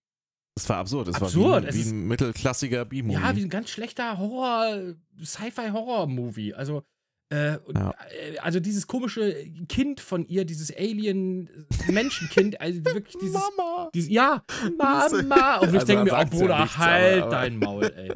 Es 0.56 0.68
war 0.68 0.76
absurd. 0.78 1.08
Es 1.08 1.16
Absurd, 1.16 1.64
war 1.66 1.74
wie, 1.74 1.80
ein- 1.80 1.84
wie 1.86 1.88
ein 1.90 2.06
mittelklassiger 2.08 2.84
B-Movie. 2.84 3.14
ja, 3.20 3.34
wie 3.34 3.42
ein 3.42 3.48
ganz 3.50 3.70
schlechter 3.70 4.18
Horror, 4.18 4.94
Sci-Fi-Horror-Movie. 5.22 6.54
Also, 6.54 6.84
äh, 7.30 7.52
Ja. 7.74 7.94
äh, 8.10 8.38
also 8.38 8.60
dieses 8.60 8.86
komische 8.86 9.34
Kind 9.68 10.00
von 10.00 10.26
ihr, 10.26 10.44
dieses 10.44 10.70
Alien-Menschenkind, 10.76 12.60
also 12.60 12.84
wirklich 12.84 13.16
dieses. 13.20 13.34
Mama! 13.56 13.90
dieses 13.94 14.10
ja, 14.10 14.42
Mama! 14.76 15.56
Und 15.58 15.68
ich 15.70 15.74
Also, 15.74 15.86
denke 15.86 16.04
mir, 16.04 16.12
oh 16.12 16.16
sagt's 16.16 16.34
ja 16.34 16.40
Bruder, 16.40 16.58
nichts, 16.60 16.76
aber- 16.76 16.84
halt 16.84 17.22
aber- 17.22 17.30
dein 17.30 17.58
Maul, 17.58 17.84
ey. 17.96 18.12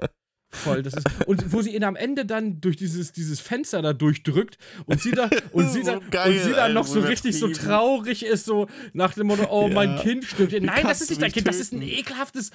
Voll, 0.51 0.83
das 0.83 0.95
ist. 0.95 1.05
Und 1.27 1.53
wo 1.53 1.61
sie 1.61 1.75
ihn 1.77 1.85
am 1.85 1.95
Ende 1.95 2.25
dann 2.25 2.59
durch 2.63 2.77
dieses, 2.77 3.13
dieses 3.13 3.39
Fenster 3.39 3.83
da 3.83 3.93
durchdrückt 3.93 4.57
und 4.87 4.99
sie 4.99 5.11
da 5.11 5.29
und 5.53 5.71
sie 5.71 5.83
So 5.85 5.91
dann, 5.91 6.09
geil, 6.11 6.33
und 6.33 6.43
sie 6.43 6.53
dann 6.53 6.73
noch 6.73 6.87
so 6.87 7.01
richtig 7.01 7.39
so 7.39 7.49
traurig 7.49 8.25
ist, 8.25 8.47
so 8.47 8.67
nach 8.95 9.13
dem 9.13 9.27
Motto, 9.27 9.47
oh, 9.51 9.69
mein 9.69 9.97
Ja. 9.97 10.03
Kind 10.03 10.25
stirbt. 10.25 10.53
Nein, 10.63 10.85
das 10.87 11.03
ist 11.03 11.11
nicht 11.11 11.21
dein 11.21 11.33
Kind, 11.33 11.47
das 11.47 11.57
ist 11.57 11.75
ein 11.75 11.81
töten? 11.81 11.93
ekelhaftes. 11.93 12.49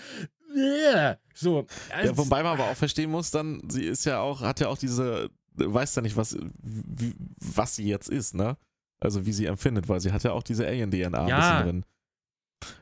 Äh, 0.56 1.16
So. 1.36 1.68
Ja, 1.92 1.96
als- 1.98 2.18
wobei 2.18 2.42
man 2.42 2.54
aber 2.54 2.72
auch 2.72 2.76
verstehen 2.76 3.12
muss, 3.12 3.30
dann, 3.30 3.62
sie 3.70 3.84
ist 3.86 4.06
ja 4.06 4.22
auch, 4.22 4.42
hat 4.42 4.60
ja 4.60 4.70
auch 4.70 4.78
diese, 4.80 5.30
weiß 5.56 5.96
ja 5.96 6.02
nicht, 6.02 6.18
was, 6.18 6.38
wie, 6.62 7.14
was 7.40 7.76
sie 7.76 7.86
jetzt 7.88 8.10
ist, 8.10 8.34
ne? 8.36 8.58
Also 9.00 9.26
wie 9.26 9.34
sie 9.34 9.46
empfindet, 9.46 9.90
weil 9.90 10.00
sie 10.00 10.12
hat 10.12 10.24
ja 10.24 10.32
auch 10.32 10.44
diese 10.44 10.66
Alien-DNA 10.66 11.28
Ja. 11.28 11.38
ein 11.60 11.66
bisschen 11.66 11.82
drin. 11.82 11.86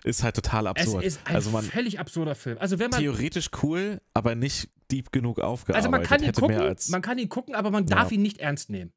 Ist 0.04 0.22
halt 0.24 0.36
total 0.36 0.66
es 0.66 0.70
absurd. 0.70 1.04
ist 1.04 1.20
ein 1.26 1.36
also 1.36 1.50
man 1.50 1.64
völlig 1.66 2.00
absurder 2.00 2.36
Film. 2.36 2.58
Also 2.60 2.78
wenn 2.78 2.92
man 2.92 3.00
theoretisch 3.00 3.50
cool, 3.64 4.00
aber 4.14 4.36
nicht 4.36 4.70
deep 4.92 5.12
genug 5.12 5.40
aufgearbeitet. 5.40 5.76
also 5.76 5.90
man 5.90 6.04
kann 6.04 6.20
ihn 6.22 6.26
Hätte 6.28 6.42
gucken, 6.42 6.58
mehr 6.58 6.68
als, 6.68 6.90
man 6.90 7.02
kann 7.02 7.18
ihn 7.18 7.30
gucken, 7.30 7.56
aber 7.56 7.72
man 7.72 7.86
darf 7.88 8.12
Ja. 8.12 8.16
ihn 8.16 8.22
nicht 8.22 8.38
ernst 8.40 8.70
nehmen. 8.70 8.94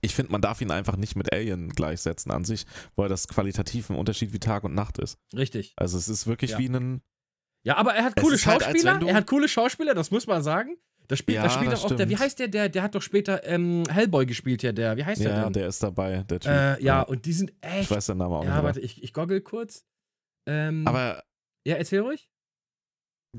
ich 0.00 0.14
finde, 0.14 0.30
man 0.32 0.40
darf 0.40 0.60
ihn 0.62 0.70
einfach 0.70 0.96
nicht 0.96 1.16
mit 1.16 1.32
Alien 1.32 1.68
gleichsetzen 1.70 2.30
an 2.32 2.44
sich, 2.44 2.64
weil 2.96 3.08
das 3.10 3.26
qualitativ 3.28 3.90
ein 3.90 3.96
Unterschied 3.96 4.32
wie 4.32 4.38
Tag 4.38 4.64
und 4.64 4.72
Nacht 4.74 4.96
ist. 4.98 5.18
Richtig. 5.34 5.74
Also 5.76 5.98
es 5.98 6.08
ist 6.08 6.26
wirklich 6.26 6.52
Ja. 6.52 6.58
wie 6.58 6.68
ein, 6.68 7.02
Ja, 7.64 7.76
aber 7.76 7.92
er 7.94 8.04
hat 8.04 8.12
Es 8.16 8.22
coole 8.22 8.36
halt, 8.36 8.62
Schauspieler. 8.62 8.98
du- 8.98 9.08
er 9.08 9.14
hat 9.16 9.26
coole 9.26 9.48
Schauspieler, 9.48 9.94
das 9.94 10.10
muss 10.12 10.26
man 10.28 10.42
sagen. 10.42 10.76
Da 11.08 11.16
spielt, 11.16 11.36
Ja, 11.36 11.42
da 11.44 11.50
spielt 11.50 11.72
das 11.72 11.84
auch 11.84 11.88
der, 11.88 11.98
wie 12.00 12.12
stimmt. 12.14 12.20
heißt 12.20 12.38
der, 12.38 12.48
der, 12.48 12.68
der 12.68 12.82
hat 12.82 12.94
doch 12.94 13.00
später 13.02 13.42
ähm, 13.46 13.82
Hellboy 13.90 14.26
gespielt, 14.26 14.62
ja, 14.62 14.72
der, 14.72 14.96
wie 14.98 15.04
heißt 15.04 15.22
der 15.22 15.30
ja, 15.32 15.44
denn? 15.44 15.52
der 15.54 15.68
ist 15.68 15.82
dabei, 15.82 16.22
der 16.24 16.40
Typ. 16.40 16.50
äh, 16.52 16.82
ja, 16.82 17.00
und 17.02 17.24
die 17.24 17.32
sind 17.32 17.50
Ich 17.50 17.56
echt. 17.62 17.90
weiß 17.90 18.06
den 18.06 18.18
Namen 18.18 18.34
auch 18.34 18.44
Ja, 18.44 18.56
nicht. 18.56 18.64
warte, 18.64 18.80
ich, 18.80 19.02
ich 19.02 19.12
goggle 19.14 19.40
kurz. 19.40 19.86
Ähm, 20.46 20.86
Aber 20.86 21.22
ja, 21.66 21.76
erzähl 21.76 22.00
ruhig. 22.00 22.30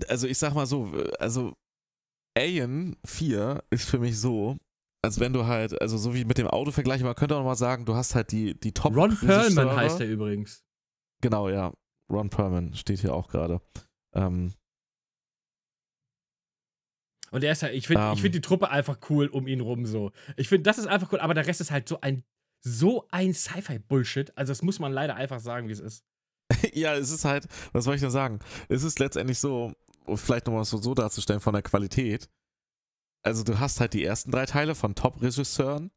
also 0.08 0.28
ich 0.28 0.38
sag 0.40 0.54
mal 0.56 0.66
so, 0.66 0.92
also 1.20 1.54
Alien 2.38 2.96
4 3.06 3.64
ist 3.70 3.88
für 3.90 4.00
mich 4.00 4.20
so, 4.20 4.58
als 5.04 5.20
wenn 5.20 5.34
du 5.34 5.46
halt, 5.46 5.80
also 5.82 5.98
so 5.98 6.14
wie 6.16 6.26
mit 6.26 6.38
dem 6.40 6.48
Auto 6.48 6.72
vergleichen, 6.72 7.06
man 7.06 7.16
könnte 7.16 7.36
auch 7.38 7.44
mal 7.44 7.56
sagen, 7.56 7.86
du 7.86 7.96
hast 7.96 8.16
halt 8.16 8.32
die, 8.32 8.60
die 8.60 8.74
top 8.74 8.96
Ron 8.96 9.16
Perlman 9.16 9.76
heißt 9.76 10.00
er 10.02 10.08
übrigens. 10.08 10.64
Genau, 11.22 11.50
ja. 11.50 11.72
Ron 12.12 12.30
Perlman 12.30 12.74
steht 12.74 13.00
hier 13.00 13.14
auch 13.14 13.28
gerade. 13.30 13.62
Ähm, 14.16 14.54
Und 17.32 17.44
er 17.44 17.52
ist 17.52 17.64
halt, 17.64 17.74
ich 17.74 17.88
finde 17.88 18.04
Ähm. 18.04 18.14
ich 18.14 18.22
find 18.22 18.36
die 18.36 18.42
Truppe 18.42 18.70
einfach 18.70 18.98
cool 19.10 19.28
um 19.28 19.48
ihn 19.48 19.62
rum 19.62 19.86
so. 19.86 20.12
Ich 20.38 20.50
finde, 20.50 20.64
das 20.64 20.78
ist 20.78 20.88
einfach 20.88 21.12
cool, 21.12 21.20
aber 21.20 21.34
der 21.34 21.48
Rest 21.48 21.62
ist 21.62 21.72
halt 21.72 21.88
so 21.88 22.02
ein, 22.02 22.24
so 22.62 23.08
ein 23.12 23.34
Sci-Fi-Bullshit. 23.34 24.38
Also, 24.38 24.52
das 24.52 24.62
muss 24.62 24.80
man 24.80 24.92
leider 24.92 25.16
einfach 25.16 25.40
sagen, 25.40 25.68
wie 25.68 25.74
es 25.74 25.80
ist. 25.80 26.04
ja, 26.74 26.96
es 26.96 27.12
ist 27.12 27.26
halt, 27.26 27.48
was 27.74 27.86
soll 27.86 27.96
ich 27.96 28.02
denn 28.02 28.12
sagen? 28.12 28.40
Es 28.68 28.84
ist 28.84 29.00
letztendlich 29.00 29.40
so, 29.40 29.74
um 30.06 30.18
vielleicht 30.18 30.48
nochmal 30.48 30.66
so, 30.66 30.78
so 30.78 30.94
darzustellen 30.94 31.40
von 31.40 31.54
der 31.54 31.62
Qualität. 31.62 32.30
Also 33.22 33.44
du 33.44 33.60
hast 33.60 33.80
halt 33.80 33.94
die 33.94 34.04
ersten 34.04 34.32
drei 34.32 34.46
Teile 34.46 34.76
von 34.76 34.96
Top-Regisseuren 34.96 35.92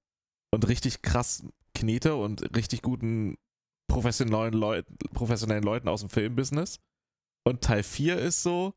und 0.50 0.68
richtig 0.68 1.02
krass 1.02 1.44
Knete 1.74 2.16
und 2.16 2.54
richtig 2.56 2.82
guten 2.82 3.38
professionellen, 3.88 4.54
Leut 4.54 4.86
professionellen 5.14 5.62
Leuten 5.62 5.88
aus 5.88 6.00
dem 6.00 6.10
Filmbusiness. 6.10 6.80
Und 7.44 7.62
Teil 7.62 7.82
4 7.82 8.18
ist 8.18 8.42
so, 8.42 8.74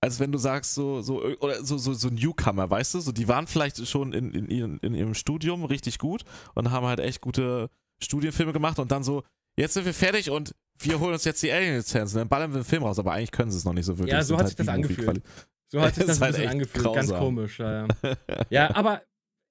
als 0.00 0.18
wenn 0.20 0.32
du 0.32 0.38
sagst, 0.38 0.74
so, 0.74 1.02
so, 1.02 1.22
oder 1.40 1.62
so, 1.64 1.76
so, 1.78 1.92
so 1.92 2.08
Newcomer, 2.08 2.70
weißt 2.70 2.94
du? 2.94 3.00
So, 3.00 3.12
die 3.12 3.28
waren 3.28 3.46
vielleicht 3.46 3.86
schon 3.86 4.12
in, 4.12 4.32
in, 4.32 4.48
ihren- 4.48 4.78
in 4.78 4.94
ihrem 4.94 5.14
Studium 5.14 5.64
richtig 5.64 5.98
gut 5.98 6.22
und 6.54 6.70
haben 6.70 6.86
halt 6.86 7.00
echt 7.00 7.20
gute 7.20 7.68
Studienfilme 8.02 8.52
gemacht 8.52 8.78
und 8.78 8.90
dann 8.92 9.02
so, 9.02 9.22
jetzt 9.56 9.74
sind 9.74 9.84
wir 9.84 9.92
fertig 9.94 10.30
und 10.30 10.54
wir 10.78 10.98
holen 11.00 11.12
uns 11.12 11.24
jetzt 11.24 11.42
die 11.42 11.52
Alien-Lizenzen, 11.52 12.16
dann 12.18 12.28
ballern 12.28 12.50
wir 12.52 12.56
einen 12.56 12.64
Film 12.64 12.82
raus, 12.84 12.98
aber 12.98 13.12
eigentlich 13.12 13.30
können 13.32 13.50
sie 13.50 13.58
es 13.58 13.64
noch 13.66 13.74
nicht 13.74 13.84
so 13.84 13.98
wirklich. 13.98 14.14
Ja, 14.14 14.22
so 14.22 14.36
hat 14.38 14.46
sich 14.46 14.56
das 14.56 14.68
angefühlt. 14.68 15.22
So 15.68 15.80
hat 15.82 15.94
sich 15.94 16.06
Das 16.06 16.18
das 16.18 16.18
ein 16.18 16.24
halt 16.24 16.34
bisschen 16.36 16.50
angefühlt. 16.50 16.84
Ganz 16.84 17.08
grausam. 17.10 17.18
komisch. 17.20 17.58
Ja, 17.58 17.86
ja. 17.86 18.16
ja 18.50 18.74
aber 18.74 19.02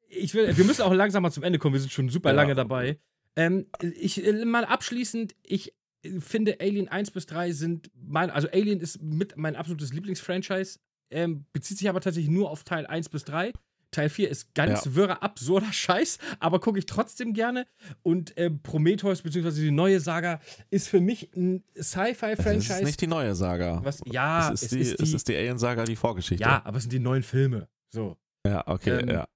ich 0.09 0.33
will, 0.33 0.57
wir 0.57 0.65
müssen 0.65 0.81
auch 0.81 0.93
langsam 0.93 1.21
mal 1.21 1.31
zum 1.31 1.43
Ende 1.43 1.59
kommen. 1.59 1.73
Wir 1.73 1.79
sind 1.81 1.91
schon 1.91 2.09
super 2.09 2.29
Ja. 2.29 2.35
lange 2.35 2.55
dabei. 2.55 2.97
Ähm, 3.35 3.67
ich 3.99 4.25
äh, 4.25 4.43
mal 4.43 4.65
abschließend, 4.65 5.35
ich 5.43 5.69
äh, 5.69 5.73
finde 6.19 6.57
Alien 6.59 6.87
1 6.87 7.11
bis 7.11 7.25
3 7.25 7.51
sind 7.51 7.91
mein, 7.95 8.29
also 8.29 8.47
Alien 8.51 8.79
ist 8.79 9.01
mit 9.01 9.35
mein 9.37 9.55
absolutes 9.55 9.93
Lieblingsfranchise, 9.93 10.79
ähm, 11.11 11.45
bezieht 11.53 11.77
sich 11.77 11.89
aber 11.89 12.01
tatsächlich 12.01 12.31
nur 12.31 12.49
auf 12.51 12.63
Teil 12.63 12.85
1 12.87 13.09
bis 13.09 13.23
3. 13.25 13.51
Teil 13.91 14.09
4 14.09 14.29
ist 14.29 14.53
ganz 14.53 14.85
Ja. 14.85 14.95
wirrer, 14.95 15.23
absurder 15.23 15.65
Scheiß, 15.73 16.19
aber 16.39 16.59
gucke 16.59 16.77
ich 16.77 16.85
trotzdem 16.85 17.33
gerne. 17.33 17.65
Und 18.03 18.37
äh, 18.37 18.51
Prometheus, 18.51 19.23
beziehungsweise 19.23 19.61
die 19.61 19.71
neue 19.71 19.99
Saga, 19.99 20.39
ist 20.69 20.87
für 20.89 21.01
mich 21.01 21.31
ein 21.35 21.63
Es 21.73 21.89
Sci-Fi-Franchise. 21.91 22.73
ist 22.81 22.85
nicht 22.85 23.01
die 23.01 23.07
neue 23.07 23.33
Saga. 23.33 23.79
was, 23.83 24.01
ja, 24.05 24.51
es, 24.53 24.61
ist 24.61 24.71
die, 24.73 24.81
es 24.81 25.13
ist 25.13 25.27
die 25.27 25.35
Alien-Saga, 25.35 25.85
die 25.85 25.95
Vorgeschichte. 25.95 26.43
ja, 26.43 26.61
aber 26.63 26.77
es 26.77 26.83
sind 26.83 26.93
die 26.93 26.99
neuen 26.99 27.23
Filme. 27.23 27.67
So. 27.89 28.15
Ja, 28.45 28.63
okay, 28.67 28.99
Ähm, 29.01 29.09
ja. 29.09 29.27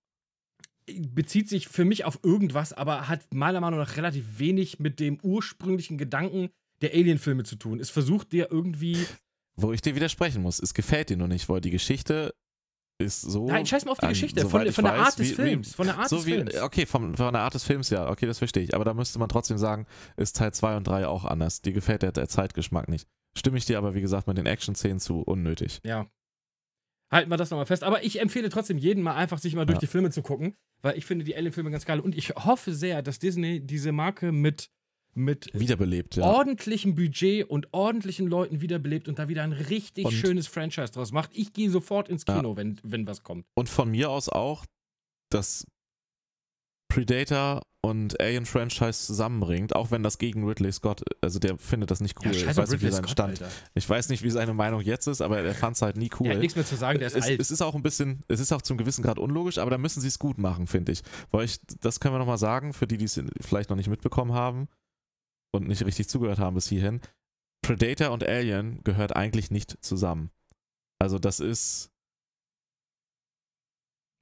Bezieht 1.09 1.49
sich 1.49 1.67
für 1.67 1.85
mich 1.85 2.05
auf 2.05 2.19
irgendwas, 2.23 2.73
aber 2.73 3.07
hat 3.07 3.33
meiner 3.33 3.61
Meinung 3.61 3.79
nach 3.79 3.97
relativ 3.97 4.25
wenig 4.39 4.79
mit 4.79 4.99
dem 4.99 5.19
ursprünglichen 5.21 5.97
Gedanken 5.97 6.49
der 6.81 6.93
Alien-Filme 6.93 7.43
zu 7.43 7.55
tun. 7.55 7.79
Es 7.79 7.89
versucht 7.89 8.31
dir 8.31 8.49
irgendwie. 8.51 8.97
Wo 9.55 9.71
ich 9.71 9.81
dir 9.81 9.95
widersprechen 9.95 10.41
muss, 10.41 10.59
es 10.59 10.73
gefällt 10.73 11.09
dir 11.09 11.17
nur 11.17 11.27
nicht, 11.27 11.47
weil 11.47 11.61
die 11.61 11.69
Geschichte 11.71 12.33
ist 12.99 13.21
so. 13.21 13.47
Nein, 13.47 13.65
scheiß 13.65 13.85
mal 13.85 13.91
auf 13.91 13.99
die 13.99 14.05
an- 14.05 14.09
Geschichte. 14.13 14.41
soweit 14.41 14.65
Von, 14.67 14.73
von 14.73 14.83
der 14.85 14.93
weiß, 14.93 15.07
Art 15.07 15.19
des 15.19 15.25
wie- 15.27 15.31
wie- 15.31 15.35
Films. 15.35 15.75
Von 15.75 15.87
der 15.87 15.97
Art 15.97 16.09
so 16.09 16.17
des 16.17 16.25
wie, 16.25 16.31
Films. 16.33 16.55
okay, 16.61 16.85
vom, 16.85 17.15
von 17.15 17.33
der 17.33 17.41
Art 17.43 17.53
des 17.53 17.63
Films, 17.63 17.89
ja, 17.89 18.09
okay, 18.09 18.25
das 18.25 18.37
verstehe 18.39 18.63
ich. 18.63 18.75
Aber 18.75 18.85
da 18.85 18.93
müsste 18.93 19.19
man 19.19 19.29
trotzdem 19.29 19.57
sagen, 19.57 19.85
ist 20.17 20.35
Teil 20.35 20.53
2 20.53 20.77
und 20.77 20.87
3 20.87 21.07
auch 21.07 21.25
anders. 21.25 21.61
Die 21.61 21.73
gefällt 21.73 22.01
der, 22.03 22.11
der 22.11 22.27
Zeitgeschmack 22.27 22.87
nicht. 22.89 23.07
Stimme 23.37 23.57
ich 23.57 23.65
dir 23.65 23.77
aber, 23.77 23.93
wie 23.95 24.01
gesagt, 24.01 24.27
mit 24.27 24.37
den 24.37 24.45
Action-Szenen 24.45 24.99
zu, 24.99 25.21
unnötig. 25.21 25.79
Ja. 25.83 26.07
Halten 27.13 27.29
wir 27.31 27.37
das 27.37 27.49
nochmal 27.51 27.65
fest. 27.65 27.83
Aber 27.83 28.03
ich 28.03 28.19
empfehle 28.19 28.49
trotzdem 28.49 28.77
jedem 28.77 29.03
mal 29.03 29.15
einfach, 29.15 29.37
sich 29.37 29.55
mal 29.55 29.65
durch 29.65 29.77
Ja. 29.77 29.79
die 29.81 29.87
Filme 29.87 30.09
zu 30.11 30.21
gucken, 30.21 30.55
weil 30.81 30.97
ich 30.97 31.05
finde 31.05 31.23
die 31.23 31.35
Alien-Filme 31.35 31.71
ganz 31.71 31.85
geil. 31.85 31.99
Und 31.99 32.15
ich 32.17 32.29
hoffe 32.31 32.73
sehr, 32.73 33.01
dass 33.01 33.19
Disney 33.19 33.59
diese 33.61 33.91
Marke 33.91 34.31
mit, 34.31 34.69
mit 35.13 35.49
Wiederbelebt, 35.53 36.15
ja. 36.15 36.23
ordentlichem 36.23 36.95
Budget 36.95 37.47
und 37.49 37.67
ordentlichen 37.71 38.27
Leuten 38.27 38.61
wiederbelebt 38.61 39.07
und 39.07 39.19
da 39.19 39.29
wieder 39.29 39.43
ein 39.43 39.53
richtig 39.53 40.05
Und- 40.05 40.13
schönes 40.13 40.47
Franchise 40.47 40.91
draus 40.91 41.11
macht. 41.11 41.29
Ich 41.33 41.53
gehe 41.53 41.69
sofort 41.69 42.09
ins 42.09 42.25
Ja. 42.27 42.35
Kino, 42.37 42.57
wenn, 42.57 42.79
wenn 42.83 43.05
was 43.07 43.21
kommt. 43.23 43.45
Und 43.53 43.69
von 43.69 43.91
mir 43.91 44.09
aus 44.09 44.27
auch, 44.27 44.65
dass 45.29 45.65
Predator 46.87 47.61
und 47.85 48.19
Alien-Franchise 48.21 49.05
zusammenbringt, 49.05 49.75
auch 49.75 49.91
wenn 49.91 50.03
das 50.03 50.17
gegen 50.17 50.47
Ridley 50.47 50.71
Scott, 50.71 51.03
also 51.21 51.37
der 51.37 51.57
findet 51.57 51.91
das 51.91 51.99
nicht 51.99 52.17
cool. 52.23 52.31
ich, 52.31 52.45
weiß 52.45 52.69
nicht, 52.71 52.81
wie 52.81 52.89
sein 52.89 53.07
Stand, 53.07 53.41
Alter. 53.41 53.53
ich 53.73 53.89
weiß 53.89 54.07
nicht, 54.07 54.23
wie 54.23 54.29
seine 54.29 54.53
Meinung 54.53 54.79
jetzt 54.79 55.07
ist, 55.07 55.21
aber 55.21 55.39
er 55.39 55.53
fand 55.53 55.75
es 55.75 55.81
halt 55.81 55.97
nie 55.97 56.09
cool. 56.17 56.27
Der 56.27 56.35
hat 56.35 56.41
nichts 56.41 56.55
mehr 56.55 56.65
zu 56.65 56.77
sagen, 56.77 56.99
der 56.99 57.07
ist 57.07 57.17
es, 57.17 57.25
alt. 57.25 57.41
es 57.41 57.51
ist 57.51 57.61
auch 57.61 57.75
ein 57.75 57.83
bisschen, 57.83 58.21
es 58.29 58.39
ist 58.39 58.53
auch 58.53 58.61
zum 58.61 58.77
gewissen 58.77 59.03
Grad 59.03 59.19
unlogisch, 59.19 59.57
aber 59.57 59.69
da 59.69 59.77
müssen 59.77 59.99
sie 59.99 60.07
es 60.07 60.17
gut 60.17 60.37
machen, 60.37 60.65
finde 60.65 60.93
ich. 60.93 61.01
Weil 61.31 61.43
ich, 61.43 61.59
das 61.81 61.99
können 61.99 62.15
wir 62.15 62.19
nochmal 62.19 62.37
sagen, 62.37 62.71
für 62.71 62.87
die, 62.87 62.97
die 62.97 63.05
es 63.05 63.21
vielleicht 63.41 63.69
noch 63.69 63.77
nicht 63.77 63.89
mitbekommen 63.89 64.31
haben 64.31 64.69
und 65.51 65.67
nicht 65.67 65.85
richtig 65.85 66.07
zugehört 66.07 66.39
haben 66.39 66.55
bis 66.55 66.69
hierhin. 66.69 67.01
Predator 67.61 68.11
und 68.11 68.25
Alien 68.25 68.81
gehört 68.85 69.13
eigentlich 69.13 69.51
nicht 69.51 69.83
zusammen. 69.83 70.31
Also 70.99 71.19
das 71.19 71.41
ist 71.41 71.92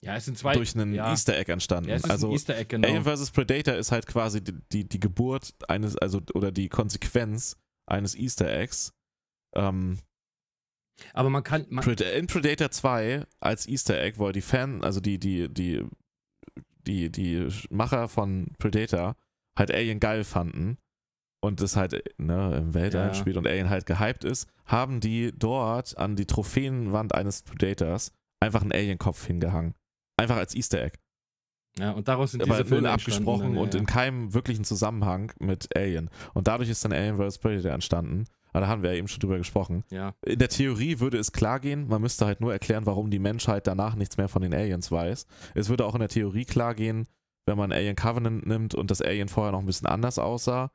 ja, 0.03 0.15
es 0.15 0.25
sind 0.25 0.37
zwei. 0.37 0.53
durch 0.53 0.75
einen 0.75 0.93
ja. 0.93 1.11
Easter 1.11 1.37
Egg 1.37 1.51
entstanden. 1.51 1.89
Ja, 1.89 1.97
also 2.09 2.31
Easter 2.31 2.57
Egg, 2.57 2.69
genau. 2.69 2.87
Alien 2.87 3.03
vs. 3.03 3.31
Predator 3.31 3.75
ist 3.75 3.91
halt 3.91 4.07
quasi 4.07 4.43
die, 4.43 4.57
die, 4.71 4.87
die 4.87 4.99
Geburt 4.99 5.53
eines, 5.67 5.95
also 5.97 6.21
oder 6.33 6.51
die 6.51 6.69
Konsequenz 6.69 7.57
eines 7.85 8.15
Easter 8.15 8.51
Eggs. 8.51 8.93
Ähm, 9.55 9.99
Aber 11.13 11.29
man 11.29 11.43
kann. 11.43 11.65
Man, 11.69 11.85
in 11.87 12.27
Predator 12.27 12.71
2 12.71 13.25
als 13.39 13.67
Easter 13.67 14.01
Egg, 14.01 14.17
wo 14.17 14.31
die 14.31 14.41
Fan, 14.41 14.83
also 14.83 14.99
die, 14.99 15.19
die, 15.19 15.49
die, 15.49 15.85
die, 16.87 17.11
die 17.11 17.47
Macher 17.69 18.07
von 18.07 18.53
Predator 18.57 19.15
halt 19.57 19.71
Alien 19.71 19.99
geil 19.99 20.23
fanden 20.23 20.77
und 21.43 21.61
das 21.61 21.75
halt 21.75 22.03
ne, 22.17 22.55
im 22.57 22.73
Weltall 22.73 23.09
Ja. 23.09 23.13
spielt 23.13 23.37
und 23.37 23.47
Alien 23.47 23.69
halt 23.69 23.85
gehypt 23.85 24.23
ist, 24.23 24.47
haben 24.65 24.99
die 24.99 25.31
dort 25.37 25.97
an 25.97 26.15
die 26.15 26.25
Trophäenwand 26.25 27.13
eines 27.13 27.43
Predators 27.43 28.13
einfach 28.39 28.61
einen 28.61 28.71
Alien-Kopf 28.71 29.27
hingehangen. 29.27 29.75
Einfach 30.21 30.37
als 30.37 30.55
Easter 30.55 30.81
Egg. 30.81 30.97
Ja, 31.79 31.91
und 31.91 32.07
daraus 32.07 32.31
sind 32.31 32.43
diese 32.43 32.53
aber 32.53 32.65
Filme 32.65 32.89
abgesprochen 32.89 33.57
und 33.57 33.73
ja, 33.73 33.79
in 33.79 33.85
keinem 33.85 34.33
wirklichen 34.33 34.65
Zusammenhang 34.65 35.31
mit 35.39 35.75
Alien. 35.75 36.09
Und 36.33 36.47
dadurch 36.47 36.69
ist 36.69 36.83
dann 36.83 36.91
Alien 36.91 37.17
vs. 37.17 37.37
Predator 37.37 37.71
entstanden. 37.71 38.25
Aber 38.51 38.61
da 38.61 38.67
haben 38.67 38.83
wir 38.83 38.91
ja 38.91 38.97
eben 38.97 39.07
schon 39.07 39.21
drüber 39.21 39.37
gesprochen. 39.37 39.85
ja. 39.89 40.13
In 40.25 40.39
der 40.39 40.49
Theorie 40.49 40.99
würde 40.99 41.17
es 41.17 41.31
klar 41.31 41.61
gehen, 41.61 41.87
man 41.87 42.01
müsste 42.01 42.25
halt 42.25 42.41
nur 42.41 42.51
erklären, 42.51 42.85
warum 42.85 43.09
die 43.09 43.19
Menschheit 43.19 43.65
danach 43.65 43.95
nichts 43.95 44.17
mehr 44.17 44.27
von 44.27 44.41
den 44.41 44.53
Aliens 44.53 44.91
weiß. 44.91 45.25
Es 45.55 45.69
würde 45.69 45.85
auch 45.85 45.95
in 45.95 46.01
der 46.01 46.09
Theorie 46.09 46.43
klar 46.43 46.75
gehen, 46.75 47.07
wenn 47.45 47.57
man 47.57 47.71
Alien 47.71 47.95
Covenant 47.95 48.45
nimmt 48.45 48.75
und 48.75 48.91
das 48.91 49.01
Alien 49.01 49.29
vorher 49.29 49.53
noch 49.53 49.61
ein 49.61 49.65
bisschen 49.65 49.87
anders 49.87 50.19
aussah. 50.19 50.71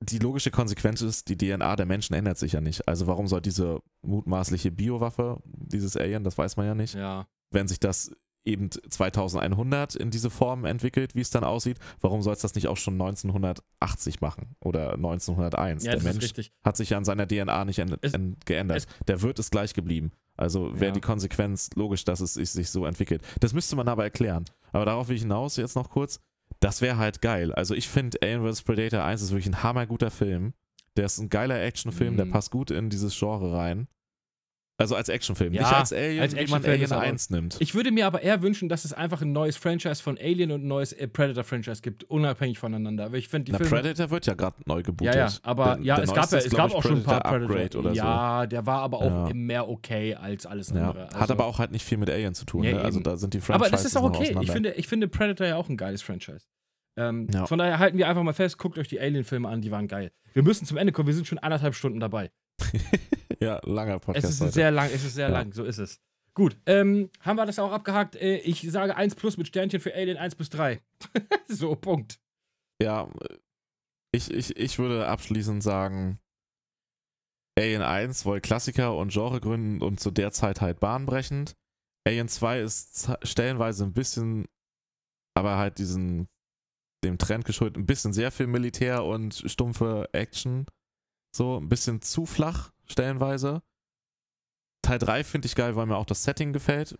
Die 0.00 0.18
logische 0.18 0.50
Konsequenz 0.50 1.00
ist, 1.00 1.28
die 1.28 1.36
DNA 1.36 1.76
der 1.76 1.86
Menschen 1.86 2.14
ändert 2.14 2.36
sich 2.36 2.52
ja 2.52 2.60
nicht. 2.60 2.88
Also 2.88 3.06
warum 3.06 3.28
soll 3.28 3.40
diese 3.40 3.80
mutmaßliche 4.02 4.72
Biowaffe, 4.72 5.40
dieses 5.44 5.96
Alien, 5.96 6.24
das 6.24 6.36
weiß 6.36 6.56
man 6.56 6.66
ja 6.66 6.74
nicht, 6.74 6.94
ja. 6.94 7.28
wenn 7.52 7.68
sich 7.68 7.78
das 7.78 8.10
eben 8.44 8.70
2100 8.70 9.94
in 9.94 10.10
diese 10.10 10.30
Form 10.30 10.64
entwickelt, 10.64 11.14
wie 11.14 11.20
es 11.20 11.30
dann 11.30 11.44
aussieht, 11.44 11.78
warum 12.00 12.22
soll 12.22 12.32
es 12.34 12.40
das 12.40 12.54
nicht 12.54 12.68
auch 12.68 12.76
schon 12.76 12.94
1980 12.94 14.20
machen 14.20 14.56
oder 14.60 14.94
1901? 14.94 15.84
Ja, 15.84 15.92
der 15.92 15.98
ist 15.98 16.04
Mensch 16.04 16.50
hat 16.64 16.76
sich 16.76 16.90
ja 16.90 16.96
an 16.98 17.04
seiner 17.04 17.26
DNA 17.26 17.64
nicht 17.64 17.78
Es- 17.78 18.12
geändert. 18.44 18.86
Der 19.06 19.22
wird 19.22 19.38
es 19.38 19.50
gleich 19.50 19.74
geblieben. 19.74 20.12
Also 20.36 20.72
wäre 20.74 20.86
Ja. 20.86 20.92
die 20.92 21.00
Konsequenz 21.00 21.70
logisch, 21.76 22.04
dass 22.04 22.20
es 22.20 22.34
sich, 22.34 22.70
so 22.70 22.86
entwickelt. 22.86 23.22
Das 23.40 23.52
müsste 23.52 23.76
man 23.76 23.86
aber 23.88 24.04
erklären. 24.04 24.44
Aber 24.72 24.86
darauf 24.86 25.08
will 25.08 25.16
ich 25.16 25.22
hinaus 25.22 25.56
jetzt 25.56 25.76
noch 25.76 25.90
kurz. 25.90 26.20
Das 26.60 26.80
wäre 26.80 26.96
halt 26.96 27.20
geil. 27.22 27.52
Also 27.52 27.74
ich 27.74 27.88
finde 27.88 28.18
Alien 28.22 28.42
vs. 28.50 28.62
Predator 28.62 29.02
1 29.04 29.20
ist 29.22 29.30
wirklich 29.30 29.46
ein 29.46 29.62
hammerguter 29.62 30.10
Film. 30.10 30.54
Der 30.96 31.06
ist 31.06 31.18
ein 31.18 31.28
geiler 31.28 31.60
Actionfilm, 31.62 32.16
der 32.16 32.26
Mhm. 32.26 32.30
passt 32.30 32.50
gut 32.50 32.70
in 32.70 32.88
dieses 32.90 33.18
Genre 33.18 33.52
rein. 33.52 33.88
Also 34.82 34.96
als 34.96 35.08
Actionfilm, 35.08 35.52
Ja, 35.54 35.62
nicht 35.62 35.72
als 35.72 35.92
Alien, 35.92 36.20
als 36.20 36.36
wie 36.36 36.46
man 36.50 36.64
Alien 36.64 36.82
ist 36.82 36.92
aber- 36.92 37.02
1 37.02 37.30
nimmt. 37.30 37.56
Ich 37.60 37.74
würde 37.74 37.90
mir 37.90 38.06
aber 38.06 38.22
eher 38.22 38.42
wünschen, 38.42 38.68
dass 38.68 38.84
es 38.84 38.92
einfach 38.92 39.22
ein 39.22 39.32
neues 39.32 39.56
Franchise 39.56 40.02
von 40.02 40.18
Alien 40.18 40.50
und 40.52 40.64
ein 40.64 40.68
neues 40.68 40.92
äh, 40.92 41.08
Predator-Franchise 41.08 41.80
gibt, 41.82 42.04
unabhängig 42.04 42.58
voneinander. 42.58 43.04
Aber 43.06 43.16
ich 43.16 43.28
finde 43.28 43.46
die 43.46 43.52
Na, 43.52 43.58
Filme. 43.58 43.70
Predator 43.70 44.10
wird 44.10 44.26
ja 44.26 44.34
gerade 44.34 44.56
neu 44.66 44.82
gebootet. 44.82 45.14
ja, 45.14 45.26
ja, 45.28 45.32
aber 45.42 45.76
Der- 45.76 45.84
ja, 45.84 45.94
der 45.96 46.04
es 46.04 46.12
gab, 46.14 46.30
ja, 46.32 46.38
es 46.38 46.50
gab 46.50 46.74
auch 46.74 46.82
schon 46.82 46.96
ein 46.98 47.02
paar 47.04 47.20
Predator 47.22 47.80
oder 47.80 47.92
ja, 47.92 48.46
der 48.46 48.66
war 48.66 48.80
aber 48.82 48.98
auch 48.98 49.28
Ja. 49.28 49.34
mehr 49.34 49.68
okay 49.68 50.14
als 50.14 50.44
alles 50.46 50.66
so. 50.68 50.74
Andere. 50.74 51.04
Hat 51.06 51.14
Also- 51.14 51.32
aber 51.34 51.46
auch 51.46 51.58
halt 51.58 51.72
nicht 51.72 51.84
viel 51.84 51.98
mit 51.98 52.10
Alien 52.10 52.34
zu 52.34 52.44
tun. 52.44 52.62
Ne? 52.62 52.80
Also 52.80 53.00
da 53.00 53.16
sind 53.16 53.34
die 53.34 53.38
Aber 53.38 53.46
Franchises 53.46 53.70
das 53.70 53.84
ist 53.86 53.96
auch 53.96 54.04
okay. 54.04 54.36
Ich 54.40 54.50
finde, 54.50 54.72
ich 54.72 54.88
finde 54.88 55.08
Predator 55.08 55.46
ja 55.46 55.56
auch 55.56 55.68
ein 55.68 55.76
geiles 55.76 56.02
Franchise. 56.02 56.46
Ähm, 56.96 57.26
Ja. 57.32 57.46
Von 57.46 57.58
daher 57.58 57.78
halten 57.78 57.96
wir 57.98 58.08
einfach 58.08 58.22
mal 58.22 58.32
fest, 58.34 58.58
guckt 58.58 58.78
euch 58.78 58.88
die 58.88 59.00
Alien-Filme 59.00 59.48
an, 59.48 59.60
die 59.60 59.70
waren 59.70 59.88
geil. 59.88 60.12
Wir 60.34 60.42
müssen 60.42 60.66
zum 60.66 60.76
Ende 60.76 60.92
kommen, 60.92 61.06
wir 61.06 61.14
sind 61.14 61.26
schon 61.26 61.38
anderthalb 61.38 61.74
Stunden 61.74 62.00
dabei. 62.00 62.30
ja, 63.40 63.60
langer 63.64 63.98
Podcast 63.98 64.24
Es 64.26 64.30
ist 64.32 64.40
heute. 64.40 64.52
sehr 64.52 64.70
lang, 64.70 64.90
es 64.92 65.04
ist 65.04 65.14
sehr 65.14 65.28
Ja. 65.28 65.32
lang, 65.32 65.52
so 65.52 65.64
ist 65.64 65.78
es. 65.78 66.00
Gut, 66.34 66.56
ähm, 66.66 67.10
haben 67.20 67.36
wir 67.36 67.44
das 67.46 67.58
auch 67.58 67.72
abgehakt? 67.72 68.16
Äh, 68.16 68.36
ich 68.38 68.62
sage 68.70 68.96
1 68.96 69.14
plus 69.16 69.36
mit 69.36 69.48
Sternchen 69.48 69.80
für 69.80 69.94
Alien 69.94 70.16
1 70.16 70.34
bis 70.34 70.48
3. 70.50 70.80
so, 71.48 71.74
Punkt. 71.76 72.18
Ja, 72.80 73.08
ich, 74.12 74.30
ich, 74.32 74.56
ich 74.56 74.78
würde 74.78 75.06
abschließend 75.08 75.62
sagen, 75.62 76.18
Alien 77.58 77.82
1 77.82 78.24
wohl 78.24 78.40
Klassiker 78.40 78.96
und 78.96 79.12
Genregründen 79.12 79.82
und 79.82 80.00
zu 80.00 80.10
der 80.10 80.32
Zeit 80.32 80.60
halt 80.62 80.80
bahnbrechend. 80.80 81.54
Alien 82.06 82.28
2 82.28 82.60
ist 82.60 83.10
stellenweise 83.22 83.84
ein 83.84 83.92
bisschen, 83.92 84.46
aber 85.34 85.58
halt 85.58 85.76
diesen, 85.78 86.28
dem 87.04 87.18
Trend 87.18 87.44
geschuldet, 87.44 87.76
ein 87.76 87.86
bisschen 87.86 88.12
sehr 88.12 88.30
viel 88.30 88.46
Militär 88.46 89.04
und 89.04 89.34
stumpfe 89.46 90.08
Action. 90.12 90.66
So, 91.34 91.58
ein 91.58 91.68
bisschen 91.68 92.02
zu 92.02 92.26
flach, 92.26 92.72
stellenweise. 92.86 93.62
Teil 94.82 94.98
3 94.98 95.24
finde 95.24 95.46
ich 95.46 95.54
geil, 95.54 95.76
weil 95.76 95.86
mir 95.86 95.96
auch 95.96 96.06
das 96.06 96.24
Setting 96.24 96.52
gefällt. 96.52 96.96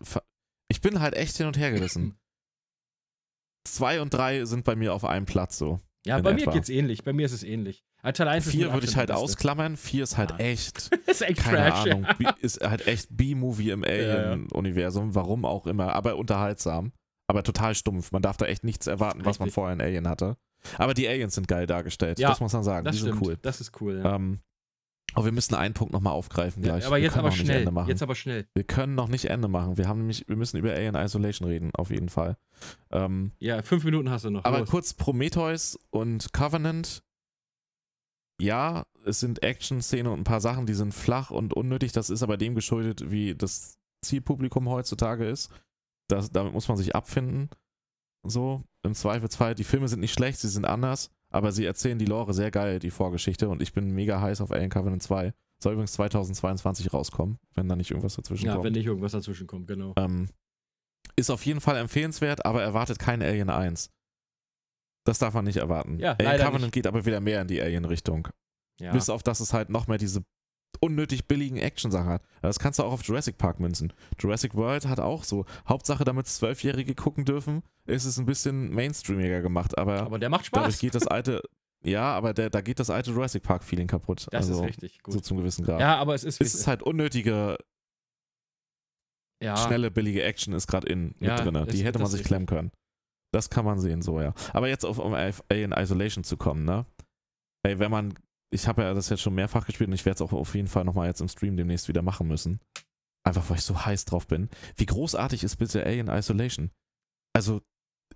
Ich 0.69 0.81
bin 0.81 0.99
halt 1.01 1.15
echt 1.15 1.37
hin 1.37 1.47
und 1.47 1.57
her 1.57 1.71
gerissen. 1.71 2.15
2 3.67 4.01
und 4.01 4.13
3 4.13 4.45
sind 4.45 4.63
bei 4.65 4.75
mir 4.75 4.93
auf 4.93 5.05
einem 5.05 5.25
Platz 5.25 5.57
so. 5.57 5.79
Ja, 6.05 6.19
bei 6.19 6.33
mir 6.33 6.41
etwa. 6.41 6.51
geht's 6.51 6.67
ähnlich. 6.69 7.03
Bei 7.03 7.13
mir 7.13 7.25
ist 7.25 7.31
es 7.31 7.43
ähnlich. 7.43 7.85
Äh, 8.01 8.11
Teil 8.11 8.27
1 8.27 8.45
ist 8.45 8.51
Vier 8.51 8.65
mit 8.65 8.73
würde 8.73 8.87
ich 8.87 8.97
halt 8.97 9.09
ausklammern. 9.11 9.77
Vier 9.77 10.03
ist 10.03 10.17
halt 10.17 10.31
Ja. 10.31 10.37
echt, 10.39 10.89
ist 11.07 11.21
echt 11.21 11.39
keine 11.39 11.69
Trash. 11.69 11.85
Ahnung, 11.91 12.05
ist 12.41 12.59
halt 12.61 12.87
echt 12.87 13.07
B-Movie 13.11 13.69
im 13.69 13.83
ja. 13.87 13.89
Alien-Universum. 13.89 15.15
Warum 15.15 15.45
auch 15.45 15.65
immer, 15.65 15.93
aber 15.93 16.17
unterhaltsam. 16.17 16.91
Aber 17.27 17.43
total 17.43 17.73
stumpf. 17.75 18.11
Man 18.11 18.21
darf 18.21 18.37
da 18.37 18.45
echt 18.45 18.63
nichts 18.63 18.87
erwarten, 18.87 19.19
was 19.25 19.39
man 19.39 19.45
Richtig. 19.45 19.53
vorher 19.55 19.73
in 19.73 19.81
Alien 19.81 20.07
hatte. 20.09 20.37
Aber 20.77 20.93
die 20.93 21.07
Aliens 21.07 21.35
sind 21.35 21.47
geil 21.47 21.67
dargestellt. 21.67 22.19
Ja, 22.19 22.29
das 22.29 22.39
muss 22.39 22.53
man 22.53 22.63
sagen. 22.63 22.85
Das 22.85 22.95
die 22.95 23.01
stimmt. 23.01 23.19
sind 23.19 23.27
cool. 23.27 23.37
Das 23.41 23.61
ist 23.61 23.79
cool. 23.81 24.01
Ja. 24.03 24.15
Ähm, 24.15 24.39
aber 25.15 25.25
wir 25.25 25.31
müssen 25.31 25.53
einen 25.55 25.73
Punkt 25.75 25.93
nochmal 25.93 26.13
aufgreifen 26.13 26.63
Ja, 26.63 26.71
gleich. 26.73 26.85
aber 26.87 26.95
wir 26.95 27.03
jetzt 27.03 27.13
können 27.13 27.25
aber 27.25 27.35
schnell. 27.35 27.59
Ende 27.59 27.71
machen. 27.71 27.87
Jetzt 27.89 28.01
aber 28.01 28.15
schnell. 28.15 28.47
wir 28.55 28.63
können 28.63 28.95
noch 28.95 29.07
nicht 29.09 29.25
Ende 29.25 29.47
machen. 29.47 29.77
Wir 29.77 29.87
haben 29.87 29.99
nämlich, 29.99 30.27
wir 30.27 30.35
müssen 30.35 30.57
über 30.57 30.71
Alien 30.73 30.95
Isolation 30.95 31.47
reden, 31.47 31.69
auf 31.75 31.91
jeden 31.91 32.09
Fall. 32.09 32.35
Ähm, 32.91 33.31
Ja, 33.39 33.61
fünf 33.61 33.83
Minuten 33.83 34.09
hast 34.09 34.25
du 34.25 34.29
noch. 34.31 34.43
Aber 34.45 34.59
Los. 34.59 34.69
kurz 34.69 34.93
Prometheus 34.93 35.77
und 35.91 36.33
Covenant. 36.33 37.03
Ja, 38.41 38.85
es 39.05 39.19
sind 39.19 39.43
Action-Szenen 39.43 40.11
und 40.11 40.21
ein 40.21 40.23
paar 40.25 40.41
Sachen, 40.41 40.65
die 40.65 40.73
sind 40.73 40.93
flach 40.93 41.29
und 41.29 41.53
unnötig. 41.53 41.91
Das 41.91 42.09
ist 42.09 42.23
aber 42.23 42.37
dem 42.37 42.55
geschuldet, 42.55 43.11
wie 43.11 43.35
das 43.35 43.77
Zielpublikum 44.03 44.67
heutzutage 44.69 45.25
ist. 45.27 45.51
Das, 46.09 46.31
damit 46.31 46.53
muss 46.53 46.67
man 46.67 46.77
sich 46.77 46.95
abfinden. 46.95 47.49
So, 48.25 48.63
im 48.83 48.93
Zweifelsfall. 48.93 49.55
Die 49.55 49.63
Filme 49.63 49.87
sind 49.87 49.99
nicht 49.99 50.13
schlecht, 50.13 50.39
sie 50.39 50.47
sind 50.49 50.65
anders, 50.65 51.09
aber 51.29 51.51
sie 51.51 51.65
erzählen 51.65 51.99
die 51.99 52.05
Lore 52.05 52.33
sehr 52.33 52.51
geil, 52.51 52.79
die 52.79 52.91
Vorgeschichte. 52.91 53.49
Und 53.49 53.61
ich 53.61 53.73
bin 53.73 53.91
mega 53.91 54.21
heiß 54.21 54.39
auf 54.41 54.51
Alien 54.51 54.69
Covenant 54.69 55.03
2. 55.03 55.33
Soll 55.61 55.73
übrigens 55.73 55.93
2022 55.93 56.93
rauskommen, 56.93 57.37
wenn 57.53 57.67
da 57.67 57.75
nicht 57.75 57.91
irgendwas 57.91 58.15
dazwischen 58.15 58.45
Ja, 58.45 58.53
kommt. 58.53 58.65
wenn 58.65 58.73
nicht 58.73 58.85
irgendwas 58.85 59.11
dazwischen 59.13 59.47
kommt, 59.47 59.67
genau. 59.67 59.93
Ähm, 59.97 60.29
ist 61.15 61.29
auf 61.29 61.45
jeden 61.45 61.61
Fall 61.61 61.77
empfehlenswert, 61.77 62.45
aber 62.45 62.61
erwartet 62.63 62.99
kein 62.99 63.21
Alien 63.21 63.49
1. 63.49 63.89
Das 65.05 65.19
darf 65.19 65.33
man 65.33 65.45
nicht 65.45 65.57
erwarten. 65.57 65.99
Ja, 65.99 66.13
Alien 66.13 66.37
Covenant 66.39 66.61
nicht. 66.63 66.73
geht 66.73 66.87
aber 66.87 67.05
wieder 67.05 67.19
mehr 67.19 67.41
in 67.41 67.47
die 67.47 67.61
Alien-Richtung. 67.61 68.29
Ja. 68.79 68.91
Bis 68.93 69.09
auf, 69.09 69.21
dass 69.21 69.39
es 69.41 69.53
halt 69.53 69.69
noch 69.69 69.87
mehr 69.87 69.97
diese 69.97 70.23
unnötig 70.81 71.27
billigen 71.27 71.57
Action-Sachen 71.57 72.07
hat. 72.09 72.23
Das 72.41 72.59
kannst 72.59 72.79
du 72.79 72.83
auch 72.83 72.91
auf 72.93 73.03
Jurassic 73.03 73.37
Park 73.37 73.59
münzen. 73.59 73.93
Jurassic 74.19 74.55
World 74.55 74.87
hat 74.87 74.99
auch 74.99 75.23
so. 75.23 75.45
Hauptsache, 75.67 76.03
damit 76.03 76.27
Zwölfjährige 76.27 76.95
gucken 76.95 77.25
dürfen, 77.25 77.63
ist 77.85 78.05
es 78.05 78.17
ein 78.17 78.25
bisschen 78.25 78.73
mainstreamiger 78.73 79.41
gemacht, 79.41 79.77
aber, 79.77 80.01
aber 80.01 80.19
der 80.19 80.29
macht 80.29 80.49
dadurch 80.51 80.73
Spaß. 80.75 80.79
geht 80.81 80.95
das 80.95 81.07
alte, 81.07 81.41
ja, 81.83 82.13
aber 82.13 82.33
der, 82.33 82.49
da 82.49 82.61
geht 82.61 82.79
das 82.79 82.89
alte 82.89 83.11
Jurassic 83.11 83.43
Park-Feeling 83.43 83.87
kaputt. 83.87 84.27
Das 84.31 84.49
also, 84.49 84.61
ist 84.63 84.69
richtig 84.69 85.03
gut. 85.03 85.13
So 85.13 85.19
zum 85.19 85.37
gewissen 85.37 85.63
Grad. 85.65 85.79
ja, 85.79 85.95
aber 85.97 86.15
es 86.15 86.23
ist, 86.23 86.41
es 86.41 86.55
ist 86.55 86.67
halt 86.67 86.83
unnötige, 86.83 87.57
ja. 89.41 89.57
schnelle, 89.57 89.91
billige 89.91 90.23
Action 90.23 90.53
ist 90.53 90.67
gerade 90.67 90.87
in 90.87 91.15
mit 91.19 91.21
Ja, 91.29 91.35
drin. 91.35 91.55
es- 91.55 91.67
Die 91.75 91.83
hätte 91.83 91.99
man 91.99 92.07
sich 92.09 92.23
klemmen 92.23 92.45
können. 92.47 92.71
Das 93.33 93.49
kann 93.49 93.65
man 93.65 93.79
sehen, 93.79 94.01
so, 94.03 94.21
ja. 94.21 94.33
Aber 94.53 94.67
jetzt 94.69 94.85
auf 94.85 94.99
um 94.99 95.13
Alien 95.13 95.71
Isolation 95.71 96.23
zu 96.23 96.37
kommen, 96.37 96.65
ne? 96.65 96.85
Ey, 97.63 97.79
wenn 97.79 97.89
man, 97.89 98.13
ich 98.53 98.67
habe 98.67 98.83
ja 98.83 98.93
das 98.93 99.09
jetzt 99.09 99.21
schon 99.21 99.35
mehrfach 99.35 99.65
gespielt 99.65 99.87
und 99.89 99.93
ich 99.93 100.05
werde 100.05 100.15
es 100.15 100.21
auch 100.21 100.33
auf 100.33 100.55
jeden 100.55 100.67
Fall 100.67 100.83
nochmal 100.85 101.07
jetzt 101.07 101.21
im 101.21 101.27
Stream 101.27 101.57
demnächst 101.57 101.87
wieder 101.87 102.01
machen 102.01 102.27
müssen. 102.27 102.59
Einfach 103.25 103.49
weil 103.49 103.57
ich 103.57 103.63
so 103.63 103.85
heiß 103.85 104.05
drauf 104.05 104.27
bin. 104.27 104.49
Wie 104.75 104.85
großartig 104.85 105.43
ist 105.43 105.55
bitte 105.57 105.85
Alien 105.85 106.07
Isolation? 106.09 106.71
Also 107.33 107.61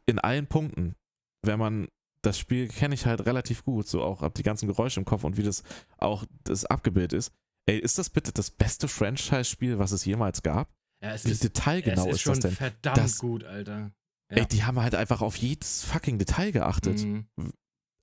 in 0.06 0.20
allen 0.20 0.48
Punkten. 0.48 0.96
Wenn 1.44 1.60
man 1.60 1.88
das 2.24 2.38
Spiel 2.40 2.68
kenne 2.68 2.96
ich 2.96 3.06
halt 3.06 3.26
relativ 3.26 3.64
gut, 3.64 3.88
so 3.88 4.04
auch 4.04 4.22
ab 4.22 4.34
die 4.36 4.44
ganzen 4.44 4.68
Geräusche 4.68 5.00
im 5.00 5.06
Kopf 5.06 5.24
und 5.24 5.38
wie 5.38 5.44
das 5.44 5.64
auch 5.98 6.26
das 6.44 6.66
abgebildet 6.66 7.14
ist. 7.14 7.32
Ey, 7.68 7.78
ist 7.80 7.98
das 7.98 8.10
bitte 8.10 8.32
das 8.32 8.50
beste 8.52 8.88
Franchise-Spiel, 8.88 9.78
was 9.80 9.92
es 9.92 10.04
jemals 10.06 10.42
gab? 10.44 10.70
ja, 11.04 11.12
es 11.14 11.26
Wie 11.26 11.32
ist, 11.32 11.44
detailgenau 11.44 12.04
es 12.04 12.08
ist 12.08 12.16
ist 12.16 12.22
schon 12.22 12.34
das 12.34 12.42
denn? 12.42 12.52
verdammt 12.56 12.98
Das- 12.98 13.20
gut, 13.20 13.44
Alter. 13.44 13.92
Ja. 14.32 14.38
Ey, 14.40 14.46
die 14.48 14.64
haben 14.64 14.80
halt 14.82 14.96
einfach 14.96 15.22
auf 15.22 15.38
jedes 15.38 15.84
fucking 15.86 16.18
Detail 16.18 16.52
geachtet. 16.52 17.00
Mhm. 17.06 17.28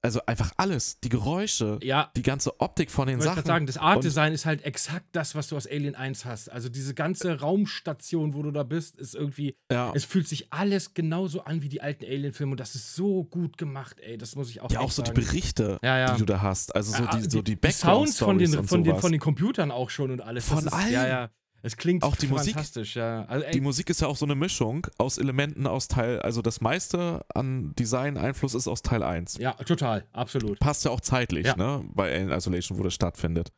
Also 0.05 0.21
einfach 0.27 0.53
alles. 0.59 1.01
Die 1.01 1.09
Geräusche, 1.09 1.79
Ja, 1.83 2.11
die 2.15 2.23
ganze 2.23 2.61
Optik 2.61 2.91
von 2.91 3.07
den 3.07 3.19
ich 3.19 3.25
Sachen. 3.25 3.37
gerade 3.37 3.47
sagen, 3.47 3.67
das 3.67 3.79
Art-Design 3.79 4.35
ist 4.35 4.45
halt 4.45 4.63
exakt 4.63 5.07
das, 5.13 5.35
was 5.35 5.49
du 5.49 5.57
aus 5.57 5.67
Alien 5.67 5.95
1 5.95 6.27
hast. 6.27 6.53
Also 6.53 6.69
diese 6.69 6.93
ganze 6.93 7.41
Raumstation, 7.41 8.35
wo 8.35 8.43
du 8.43 8.51
da 8.51 8.65
bist, 8.65 8.97
ist 8.97 9.15
irgendwie, 9.15 9.57
ja, 9.73 9.93
es 9.95 10.05
fühlt 10.05 10.29
sich 10.29 10.53
alles 10.53 10.93
genauso 10.93 11.45
an 11.45 11.63
wie 11.63 11.71
die 11.71 11.81
alten 11.81 12.05
Alien-Filme 12.05 12.53
und 12.53 12.61
das 12.61 12.75
ist 12.75 12.95
so 12.95 13.25
gut 13.25 13.57
gemacht, 13.57 13.99
ey. 14.01 14.19
Das 14.19 14.37
muss 14.37 14.51
ich 14.51 14.61
auch 14.61 14.71
ja, 14.71 14.81
auch 14.81 14.91
so 14.91 15.01
die 15.01 15.09
sagen. 15.09 15.21
Berichte, 15.21 15.79
Ja, 15.83 15.99
ja. 15.99 16.13
die 16.13 16.19
du 16.19 16.27
da 16.27 16.43
hast. 16.43 16.75
Also 16.75 16.93
so 16.93 17.07
die, 17.07 17.31
so 17.31 17.41
die, 17.41 17.59
Sounds 17.71 18.19
von 18.19 18.37
den, 18.37 18.63
von, 18.65 18.85
den, 18.85 18.99
von 18.99 19.11
den 19.11 19.21
Computern 19.23 19.71
auch 19.71 19.89
schon 19.89 20.11
und 20.11 20.21
alles. 20.21 20.47
Von 20.47 20.67
ist, 20.67 20.73
allem. 20.73 20.93
Ja, 20.93 21.09
ja. 21.09 21.31
Es 21.65 21.79
klingt 21.79 22.03
Auch 22.03 22.15
die 22.15 22.27
Musik- 22.27 22.57
ja. 22.95 23.25
Also, 23.25 23.47
Die 23.51 23.61
Musik 23.63 23.89
ist 23.89 24.03
ja 24.03 24.07
auch 24.09 24.17
so 24.17 24.27
eine 24.27 24.35
Mischung 24.35 24.87
aus 24.99 25.17
Elementen 25.17 25.67
aus 25.67 25.89
Teil, 25.89 26.21
also 26.21 26.43
das 26.43 26.61
meiste 26.61 27.25
an 27.35 27.75
Design-Einfluss 27.77 28.55
ist 28.55 28.69
aus 28.69 28.83
Teil 28.83 29.03
1. 29.03 29.39
ja, 29.39 29.53
total, 29.55 30.05
absolut. 30.13 30.59
Passt 30.61 30.85
ja 30.85 30.91
auch 30.91 31.01
zeitlich, 31.01 31.47
Ja. 31.47 31.57
ne? 31.57 31.83
Bei 31.95 32.13
Alien 32.13 32.31
Isolation, 32.33 32.79
wo 32.79 32.83
das 32.83 32.93
stattfindet. 32.93 33.51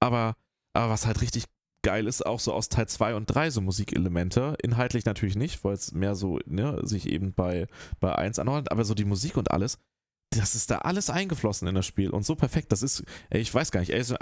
Aber, 0.00 0.34
aber 0.74 0.90
was 0.90 1.06
halt 1.06 1.20
richtig 1.20 1.44
geil 1.84 2.08
ist, 2.08 2.26
auch 2.26 2.40
so 2.40 2.52
aus 2.52 2.68
Teil 2.68 2.88
2 2.88 3.14
und 3.14 3.26
3 3.26 3.50
so 3.50 3.60
Musikelemente. 3.60 4.56
Inhaltlich 4.62 5.04
natürlich 5.04 5.36
nicht, 5.36 5.62
weil 5.64 5.74
es 5.74 5.92
mehr 5.92 6.14
so, 6.16 6.40
ne, 6.46 6.80
sich 6.82 7.08
eben 7.08 7.32
bei, 7.32 7.68
bei 8.00 8.12
1 8.14 8.40
anordnet, 8.40 8.72
aber 8.72 8.84
so 8.84 8.94
die 8.94 9.04
Musik 9.04 9.36
und 9.36 9.50
alles, 9.52 9.78
das 10.38 10.54
ist 10.54 10.70
da 10.70 10.78
alles 10.78 11.10
eingeflossen 11.10 11.68
in 11.68 11.74
das 11.74 11.86
Spiel 11.86 12.10
und 12.10 12.24
so 12.24 12.34
perfekt. 12.34 12.72
Das 12.72 12.82
ist, 12.82 13.04
ey, 13.30 13.40
ich 13.40 13.52
weiß 13.52 13.70
gar 13.70 13.80
nicht, 13.80 13.90
Is- 13.90 14.12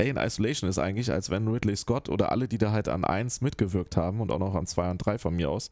Alien 0.00 0.16
Isolation 0.16 0.68
ist 0.68 0.78
eigentlich, 0.78 1.10
als 1.12 1.30
wenn 1.30 1.46
Ridley 1.48 1.76
Scott 1.76 2.08
oder 2.08 2.32
alle, 2.32 2.48
die 2.48 2.58
da 2.58 2.72
halt 2.72 2.88
an 2.88 3.04
1 3.04 3.40
mitgewirkt 3.40 3.96
haben 3.96 4.20
und 4.20 4.30
auch 4.30 4.38
noch 4.38 4.54
an 4.54 4.66
2 4.66 4.90
und 4.90 4.98
3 4.98 5.18
von 5.18 5.34
mir 5.36 5.50
aus, 5.50 5.70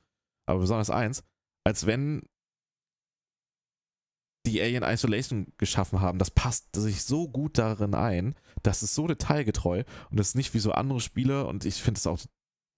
aber 0.48 0.60
besonders 0.60 0.90
1, 0.90 1.24
als 1.66 1.86
wenn 1.86 2.22
die 4.46 4.60
Alien 4.62 4.84
Isolation 4.84 5.52
geschaffen 5.58 6.00
haben, 6.00 6.18
das 6.20 6.30
passt 6.30 6.76
sich 6.76 7.02
so 7.04 7.28
gut 7.28 7.58
darin 7.58 7.94
ein, 7.94 8.36
das 8.62 8.82
ist 8.84 8.94
so 8.94 9.06
detailgetreu 9.08 9.82
und 10.10 10.18
das 10.18 10.28
ist 10.28 10.34
nicht 10.36 10.54
wie 10.54 10.60
so 10.60 10.70
andere 10.72 11.00
Spiele 11.00 11.46
und 11.46 11.64
ich 11.64 11.82
finde 11.82 11.98
es 11.98 12.06
auch 12.06 12.20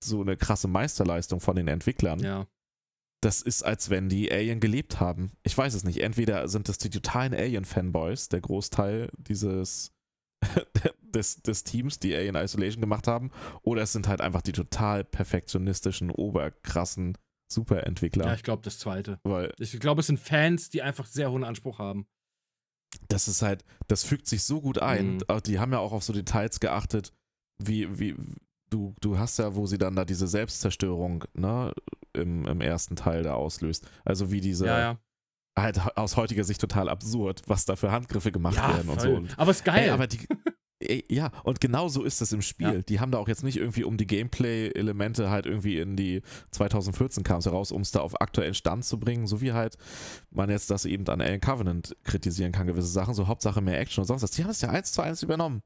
so 0.02 0.22
eine 0.22 0.36
krasse 0.36 0.68
Meisterleistung 0.68 1.40
von 1.40 1.56
den 1.56 1.68
Entwicklern. 1.68 2.20
Ja. 2.20 2.46
Das 3.20 3.42
ist, 3.42 3.64
als 3.64 3.90
wenn 3.90 4.08
die 4.08 4.30
Alien 4.30 4.60
gelebt 4.60 5.00
haben. 5.00 5.32
Ich 5.42 5.56
weiß 5.58 5.74
es 5.74 5.82
nicht. 5.84 6.00
Entweder 6.02 6.48
sind 6.48 6.68
das 6.68 6.78
die 6.78 6.90
totalen 6.90 7.34
Alien-Fanboys, 7.34 8.28
der 8.28 8.40
Großteil 8.40 9.10
dieses 9.16 9.92
des, 11.02 11.42
des 11.42 11.64
Teams, 11.64 11.98
die 11.98 12.14
Alien 12.14 12.36
Isolation 12.36 12.80
gemacht 12.80 13.08
haben, 13.08 13.30
oder 13.62 13.82
es 13.82 13.92
sind 13.92 14.06
halt 14.06 14.20
einfach 14.20 14.42
die 14.42 14.52
total 14.52 15.04
perfektionistischen, 15.04 16.10
oberkrassen 16.10 17.18
Superentwickler. 17.50 18.26
Ja, 18.26 18.34
ich 18.34 18.42
glaube 18.42 18.62
das 18.62 18.78
zweite. 18.78 19.18
Weil 19.24 19.52
Ich 19.58 19.78
glaube, 19.80 20.00
es 20.00 20.06
sind 20.06 20.20
Fans, 20.20 20.68
die 20.70 20.82
einfach 20.82 21.06
sehr 21.06 21.30
hohen 21.30 21.44
Anspruch 21.44 21.78
haben. 21.78 22.06
das 23.08 23.26
ist 23.26 23.42
halt, 23.42 23.64
das 23.88 24.04
fügt 24.04 24.26
sich 24.26 24.44
so 24.44 24.60
gut 24.60 24.78
ein. 24.78 25.14
Mhm. 25.14 25.20
Aber 25.28 25.40
Die 25.40 25.58
haben 25.58 25.72
ja 25.72 25.78
auch 25.78 25.92
auf 25.92 26.04
so 26.04 26.12
Details 26.12 26.60
geachtet, 26.60 27.12
wie, 27.58 27.98
wie, 27.98 28.14
du, 28.70 28.94
du 29.00 29.18
hast 29.18 29.38
ja, 29.38 29.54
wo 29.54 29.66
sie 29.66 29.78
dann 29.78 29.96
da 29.96 30.04
diese 30.04 30.28
Selbstzerstörung, 30.28 31.24
ne, 31.34 31.72
im, 32.18 32.46
im 32.46 32.60
ersten 32.60 32.96
Teil 32.96 33.22
da 33.22 33.34
auslöst. 33.34 33.88
Also 34.04 34.30
wie 34.30 34.40
diese, 34.40 34.66
ja, 34.66 34.78
ja. 34.78 34.98
halt 35.58 35.80
aus 35.96 36.16
heutiger 36.16 36.44
Sicht 36.44 36.60
total 36.60 36.88
absurd, 36.88 37.42
was 37.46 37.64
da 37.64 37.76
für 37.76 37.90
Handgriffe 37.90 38.32
gemacht 38.32 38.56
Ja, 38.56 38.74
werden 38.76 38.88
und 38.90 39.00
voll. 39.00 39.10
so. 39.10 39.16
Und, 39.16 39.38
Aber 39.38 39.50
ist 39.50 39.64
geil. 39.64 39.84
Ey, 39.84 39.90
aber 39.90 40.06
die, 40.06 40.26
ey, 40.80 41.04
ja, 41.08 41.30
und 41.44 41.60
genau 41.60 41.88
so 41.88 42.04
ist 42.04 42.20
es 42.20 42.32
im 42.32 42.42
Spiel. 42.42 42.74
Ja. 42.74 42.82
Die 42.82 43.00
haben 43.00 43.10
da 43.10 43.18
auch 43.18 43.28
jetzt 43.28 43.42
nicht 43.42 43.56
irgendwie 43.56 43.84
um 43.84 43.96
die 43.96 44.06
Gameplay-Elemente 44.06 45.30
halt 45.30 45.46
irgendwie 45.46 45.78
in 45.78 45.96
die 45.96 46.22
2014 46.52 47.24
kam 47.24 47.38
es 47.38 47.46
heraus, 47.46 47.72
um 47.72 47.82
es 47.82 47.90
da 47.90 48.00
auf 48.00 48.20
aktuellen 48.20 48.54
Stand 48.54 48.84
zu 48.84 48.98
bringen, 49.00 49.26
so 49.26 49.40
wie 49.40 49.52
halt 49.52 49.76
man 50.30 50.50
jetzt 50.50 50.70
das 50.70 50.84
eben 50.84 51.06
an 51.08 51.20
Alien 51.20 51.40
Covenant 51.40 51.96
kritisieren 52.04 52.52
kann, 52.52 52.66
gewisse 52.66 52.88
Sachen, 52.88 53.14
so 53.14 53.26
Hauptsache 53.26 53.60
mehr 53.60 53.80
Action 53.80 54.02
und 54.02 54.06
sonst 54.06 54.22
was. 54.22 54.30
Die 54.32 54.44
haben 54.44 54.50
es 54.50 54.60
ja 54.60 54.70
eins 54.70 54.92
zu 54.92 55.02
eins 55.02 55.22
übernommen. 55.22 55.62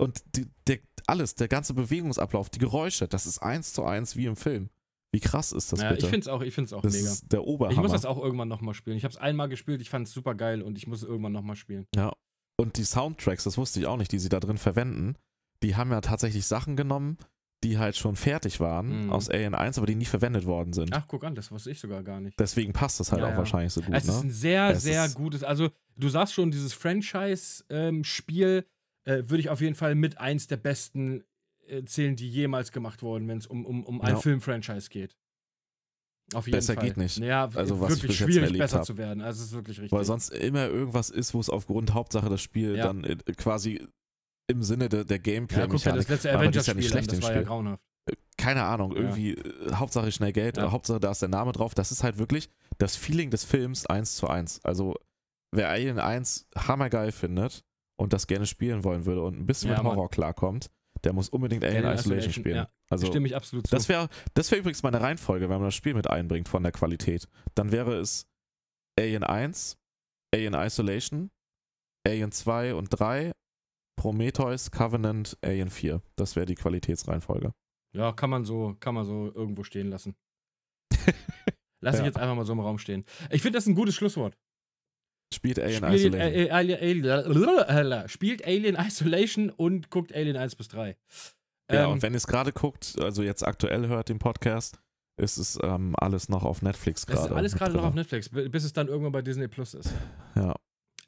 Und 0.00 0.22
die, 0.36 0.46
der, 0.68 0.78
alles, 1.06 1.34
der 1.34 1.48
ganze 1.48 1.74
Bewegungsablauf, 1.74 2.50
die 2.50 2.60
Geräusche, 2.60 3.08
das 3.08 3.26
ist 3.26 3.40
eins 3.40 3.72
zu 3.72 3.84
eins 3.84 4.14
wie 4.14 4.26
im 4.26 4.36
Film. 4.36 4.70
Wie 5.12 5.20
krass 5.20 5.52
ist 5.52 5.72
das 5.72 5.80
ja, 5.80 5.88
bitte? 5.90 6.04
ich 6.04 6.10
finde 6.10 6.20
es 6.20 6.28
auch, 6.28 6.42
ich 6.42 6.52
find's 6.54 6.72
auch 6.72 6.82
das 6.82 6.92
mega. 6.94 7.06
ist 7.10 7.32
der 7.32 7.44
Oberhammer. 7.44 7.72
Ich 7.76 7.82
muss 7.82 7.92
das 7.92 8.04
auch 8.04 8.22
irgendwann 8.22 8.48
nochmal 8.48 8.74
spielen. 8.74 8.96
Ich 8.96 9.04
habe 9.04 9.12
es 9.12 9.18
einmal 9.18 9.48
gespielt, 9.48 9.80
ich 9.80 9.88
fand 9.90 10.06
es 10.06 10.12
super 10.12 10.34
geil 10.34 10.60
und 10.62 10.76
ich 10.76 10.86
muss 10.86 11.02
es 11.02 11.08
irgendwann 11.08 11.32
nochmal 11.32 11.56
spielen. 11.56 11.86
Ja. 11.96 12.12
Und 12.60 12.76
die 12.76 12.84
Soundtracks, 12.84 13.44
das 13.44 13.56
wusste 13.56 13.80
ich 13.80 13.86
auch 13.86 13.96
nicht, 13.96 14.12
die 14.12 14.18
sie 14.18 14.28
da 14.28 14.38
drin 14.40 14.58
verwenden, 14.58 15.14
die 15.62 15.76
haben 15.76 15.90
ja 15.90 16.00
tatsächlich 16.00 16.44
Sachen 16.46 16.76
genommen, 16.76 17.16
die 17.64 17.78
halt 17.78 17.96
schon 17.96 18.14
fertig 18.16 18.60
waren 18.60 19.04
Mhm. 19.06 19.10
aus 19.12 19.28
Alien 19.30 19.54
1, 19.54 19.78
aber 19.78 19.86
die 19.86 19.94
nie 19.96 20.04
verwendet 20.04 20.44
worden 20.46 20.72
sind. 20.72 20.90
Ach, 20.92 21.06
guck 21.08 21.24
an, 21.24 21.34
das 21.34 21.50
wusste 21.50 21.70
ich 21.70 21.80
sogar 21.80 22.02
gar 22.02 22.20
nicht. 22.20 22.38
Deswegen 22.38 22.72
passt 22.72 23.00
das 23.00 23.10
halt 23.10 23.22
Ja, 23.22 23.28
auch 23.28 23.32
ja. 23.32 23.38
wahrscheinlich 23.38 23.72
so 23.72 23.80
gut, 23.80 23.94
es 23.94 24.04
ist 24.04 24.14
ne? 24.22 24.28
ein 24.28 24.30
sehr, 24.30 24.68
Es 24.70 24.82
sehr 24.82 25.04
ist- 25.06 25.14
gutes, 25.14 25.42
also 25.42 25.70
du 25.96 26.08
sagst 26.08 26.34
schon, 26.34 26.50
dieses 26.50 26.72
Franchise-Spiel 26.74 28.64
äh, 29.04 29.22
würde 29.28 29.38
ich 29.40 29.48
auf 29.50 29.60
jeden 29.60 29.74
Fall 29.74 29.94
mit 29.94 30.18
eins 30.18 30.46
der 30.46 30.58
besten 30.58 31.24
zählen, 31.84 32.16
die 32.16 32.28
jemals 32.28 32.72
gemacht 32.72 33.02
wurden, 33.02 33.28
wenn 33.28 33.38
es 33.38 33.46
um, 33.46 33.64
um, 33.66 33.84
um 33.84 34.00
ein 34.00 34.14
Ja. 34.14 34.20
Film-Franchise 34.20 34.88
geht. 34.90 35.16
Auf 36.34 36.46
jeden 36.46 36.56
Besser 36.58 36.74
Fall. 36.74 36.84
geht 36.84 36.96
nicht. 36.98 37.18
Ja, 37.18 37.48
Also, 37.54 37.80
was 37.80 37.94
ich 37.96 38.02
wirklich 38.02 38.18
bis 38.18 38.18
jetzt 38.20 38.34
schwierig, 38.34 38.58
besser 38.58 38.78
hab. 38.78 38.84
zu 38.84 38.98
werden. 38.98 39.22
Also, 39.22 39.40
es 39.42 39.48
ist 39.48 39.54
wirklich 39.54 39.78
richtig. 39.80 39.92
Weil 39.92 40.04
sonst 40.04 40.28
immer 40.30 40.66
irgendwas 40.68 41.08
ist, 41.10 41.32
wo 41.32 41.40
es 41.40 41.48
aufgrund 41.48 41.94
Hauptsache 41.94 42.28
das 42.28 42.42
Spiel 42.42 42.76
Ja. 42.76 42.84
dann 42.88 43.04
äh, 43.04 43.16
quasi 43.36 43.86
im 44.50 44.62
Sinne 44.62 44.88
der, 44.90 45.04
der 45.04 45.18
ja, 45.60 45.66
guck 45.66 45.82
dir 45.82 45.92
das 45.92 46.08
letzte 46.08 46.28
ja 46.28 46.34
Avengers-Spiel 46.38 46.76
an, 46.76 46.82
schlecht 46.82 47.12
das 47.12 47.22
war 47.22 47.30
ja 47.30 47.36
Spiel. 47.36 47.46
grauenhaft. 47.46 47.82
keine 48.38 48.62
Ahnung, 48.64 48.94
irgendwie 48.94 49.34
äh, 49.34 49.72
Hauptsache 49.74 50.12
schnell 50.12 50.32
Geld, 50.32 50.56
Ja. 50.58 50.66
äh, 50.66 50.70
Hauptsache 50.70 51.00
da 51.00 51.10
ist 51.10 51.20
der 51.22 51.28
Name 51.28 51.52
drauf. 51.52 51.74
Das 51.74 51.92
ist 51.92 52.02
halt 52.02 52.18
wirklich 52.18 52.48
das 52.78 52.94
Feeling 52.96 53.30
des 53.30 53.44
Films 53.44 53.86
eins 53.86 54.16
zu 54.16 54.28
eins. 54.28 54.62
Also 54.64 54.94
wer 55.54 55.68
Alien 55.70 55.98
1 55.98 56.46
hammergeil 56.56 57.10
findet 57.12 57.64
und 57.98 58.12
das 58.12 58.26
gerne 58.26 58.46
spielen 58.46 58.84
wollen 58.84 59.06
würde 59.06 59.22
und 59.22 59.38
ein 59.38 59.46
bisschen 59.46 59.70
Ja, 59.70 59.76
mit 59.78 59.84
Mann. 59.84 59.96
Horror 59.96 60.10
klarkommt, 60.10 60.70
der 61.04 61.12
muss 61.12 61.28
unbedingt 61.28 61.64
Alien, 61.64 61.84
Alien 61.84 61.98
Isolation, 61.98 62.32
spielen. 62.32 62.56
ja. 62.56 62.68
Also 62.90 63.06
Stimme 63.06 63.26
ich 63.26 63.36
absolut 63.36 63.66
zu. 63.66 63.74
das 63.74 63.88
wäre 63.88 64.08
das 64.34 64.50
wär 64.50 64.58
übrigens 64.58 64.82
meine 64.82 65.00
Reihenfolge, 65.00 65.48
wenn 65.48 65.56
man 65.58 65.66
das 65.68 65.74
Spiel 65.74 65.94
mit 65.94 66.08
einbringt 66.08 66.48
von 66.48 66.62
der 66.62 66.72
Qualität. 66.72 67.28
Dann 67.54 67.72
wäre 67.72 67.96
es 67.98 68.26
Alien 68.98 69.22
1, 69.24 69.76
Alien 70.34 70.54
Isolation, 70.54 71.30
Alien 72.06 72.32
2 72.32 72.74
und 72.74 72.88
3, 72.90 73.32
Prometheus, 73.96 74.70
Covenant, 74.70 75.36
Alien 75.42 75.70
4. 75.70 76.02
Das 76.16 76.36
wäre 76.36 76.46
die 76.46 76.54
Qualitätsreihenfolge. 76.54 77.52
Ja, 77.94 78.12
kann 78.12 78.30
man 78.30 78.44
so, 78.44 78.76
kann 78.80 78.94
man 78.94 79.04
so 79.04 79.32
irgendwo 79.34 79.64
stehen 79.64 79.88
lassen. 79.88 80.14
Lass 81.80 81.94
ich 81.96 82.00
Ja. 82.00 82.06
jetzt 82.06 82.18
einfach 82.18 82.34
mal 82.34 82.44
so 82.44 82.52
im 82.52 82.60
Raum 82.60 82.78
stehen. 82.78 83.04
Ich 83.30 83.42
finde 83.42 83.56
das 83.58 83.66
ein 83.66 83.74
gutes 83.74 83.94
Schlusswort. 83.94 84.36
Spielt 85.34 85.58
Alien 85.58 85.84
Spielt, 85.84 86.14
Isolation. 86.14 86.50
Alien, 86.50 88.08
spielt 88.08 88.44
Alien 88.46 88.76
Isolation 88.76 89.50
und 89.50 89.90
guckt 89.90 90.14
Alien 90.14 90.36
1 90.36 90.56
bis 90.56 90.68
3. 90.68 90.96
Ja, 91.70 91.84
Ähm, 91.84 91.90
und 91.92 92.02
wenn 92.02 92.14
ihr 92.14 92.16
es 92.18 92.26
gerade 92.26 92.52
guckt, 92.52 92.96
also 93.00 93.22
jetzt 93.22 93.46
aktuell 93.46 93.88
hört 93.88 94.08
den 94.08 94.18
Podcast, 94.18 94.80
ist 95.20 95.36
es 95.36 95.58
ähm, 95.62 95.94
alles 95.98 96.28
noch 96.28 96.44
auf 96.44 96.62
Netflix 96.62 97.04
das 97.04 97.14
ist 97.16 97.22
gerade. 97.26 97.34
alles 97.36 97.54
gerade 97.54 97.72
noch 97.74 97.84
auf 97.84 97.94
Netflix, 97.94 98.28
bi- 98.30 98.48
bis 98.48 98.64
es 98.64 98.72
dann 98.72 98.88
irgendwann 98.88 99.12
bei 99.12 99.20
Disney 99.22 99.48
Plus 99.48 99.74
ist. 99.74 99.92
Ja. 100.34 100.54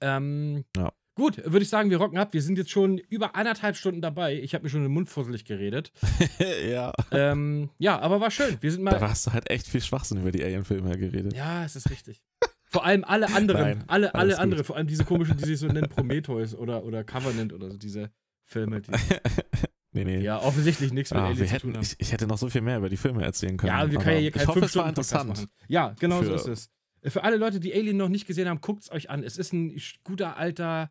Ähm, 0.01 0.65
Ja. 0.77 0.93
Gut, 1.17 1.39
würde 1.45 1.59
ich 1.63 1.69
sagen, 1.69 1.91
wir 1.91 1.99
rocken 1.99 2.19
ab. 2.19 2.33
Wir 2.33 2.41
sind 2.41 2.57
jetzt 2.57 2.71
schon 2.71 2.97
über 2.99 3.35
anderthalb 3.37 3.77
Stunden 3.77 4.01
dabei. 4.01 4.37
Ich 4.41 4.55
habe 4.55 4.65
mir 4.65 4.71
schon 4.71 4.83
den 4.83 4.93
Mund 4.93 5.11
fusselig 5.11 5.45
geredet. 5.45 5.93
ja. 6.71 6.93
ähm, 7.11 7.69
ja, 7.79 7.99
aber 7.99 8.21
war 8.21 8.31
schön. 8.31 8.57
Wir 8.61 8.71
sind 8.73 8.85
Da 8.87 8.93
mal. 8.93 9.01
hast 9.11 9.27
du 9.27 9.33
halt 9.33 9.51
echt 9.51 9.67
viel 9.67 9.83
Schwachsinn 9.83 10.19
über 10.21 10.31
die 10.31 10.43
Alien-Filme 10.43 10.97
geredet. 10.97 11.35
Ja, 11.35 11.65
es 11.65 11.75
ist 11.77 11.89
richtig. 11.91 12.23
Vor 12.73 12.85
allem 12.85 13.03
alle 13.05 13.29
anderen, 13.35 13.61
Nein, 13.63 13.85
alle, 13.89 14.15
alle 14.15 14.31
gut. 14.35 14.41
andere, 14.41 14.65
vor 14.65 14.77
allem 14.77 14.87
diese 14.87 15.05
komischen, 15.05 15.37
die 15.37 15.45
sich 15.45 15.59
so 15.59 15.67
nennen, 15.67 15.89
Prometheus 15.89 16.55
oder, 16.55 16.85
oder 16.85 17.03
Covenant 17.05 17.53
oder 17.53 17.69
so, 17.71 17.77
diese 17.77 18.11
Filme, 18.45 18.81
die 18.81 18.91
nee, 19.93 20.05
nee. 20.05 20.21
ja 20.21 20.41
offensichtlich 20.41 20.93
nichts 20.93 21.11
mit 21.11 21.21
wir 21.21 21.25
Aliens 21.27 21.39
zu 21.49 21.55
hätten, 21.55 21.61
tun 21.69 21.75
haben. 21.75 21.83
ich, 21.83 21.97
ich 21.99 22.13
hätte 22.13 22.27
noch 22.29 22.39
so 22.39 22.49
viel 22.49 22.61
mehr 22.61 22.79
über 22.79 22.89
die 22.89 22.97
Filme 22.97 23.25
erzählen 23.25 23.57
können. 23.57 23.73
Ja, 23.73 23.91
wir 23.91 23.99
können 23.99 24.15
ja 24.17 24.21
hier 24.21 24.31
keinen 24.31 24.43
ich 24.43 24.49
hoffe, 24.49 24.61
es 24.65 24.77
war 24.77 24.87
5-Stunden-Podcast 24.87 25.13
interessant. 25.13 25.29
machen. 25.51 25.67
Ja, 25.69 25.95
genau 25.99 26.23
so 26.23 26.33
ist 26.35 26.47
es. 26.47 26.71
Für 27.13 27.25
alle 27.25 27.37
Leute, 27.39 27.59
die 27.61 27.75
Alien 27.75 27.97
noch 27.97 28.09
nicht 28.09 28.27
gesehen 28.27 28.49
haben, 28.49 28.61
guckt 28.61 28.83
es 28.85 28.91
euch 28.93 29.11
an. 29.11 29.25
Es 29.25 29.37
ist 29.39 29.53
ein 29.53 29.77
guter 30.05 30.37
alter, 30.37 30.91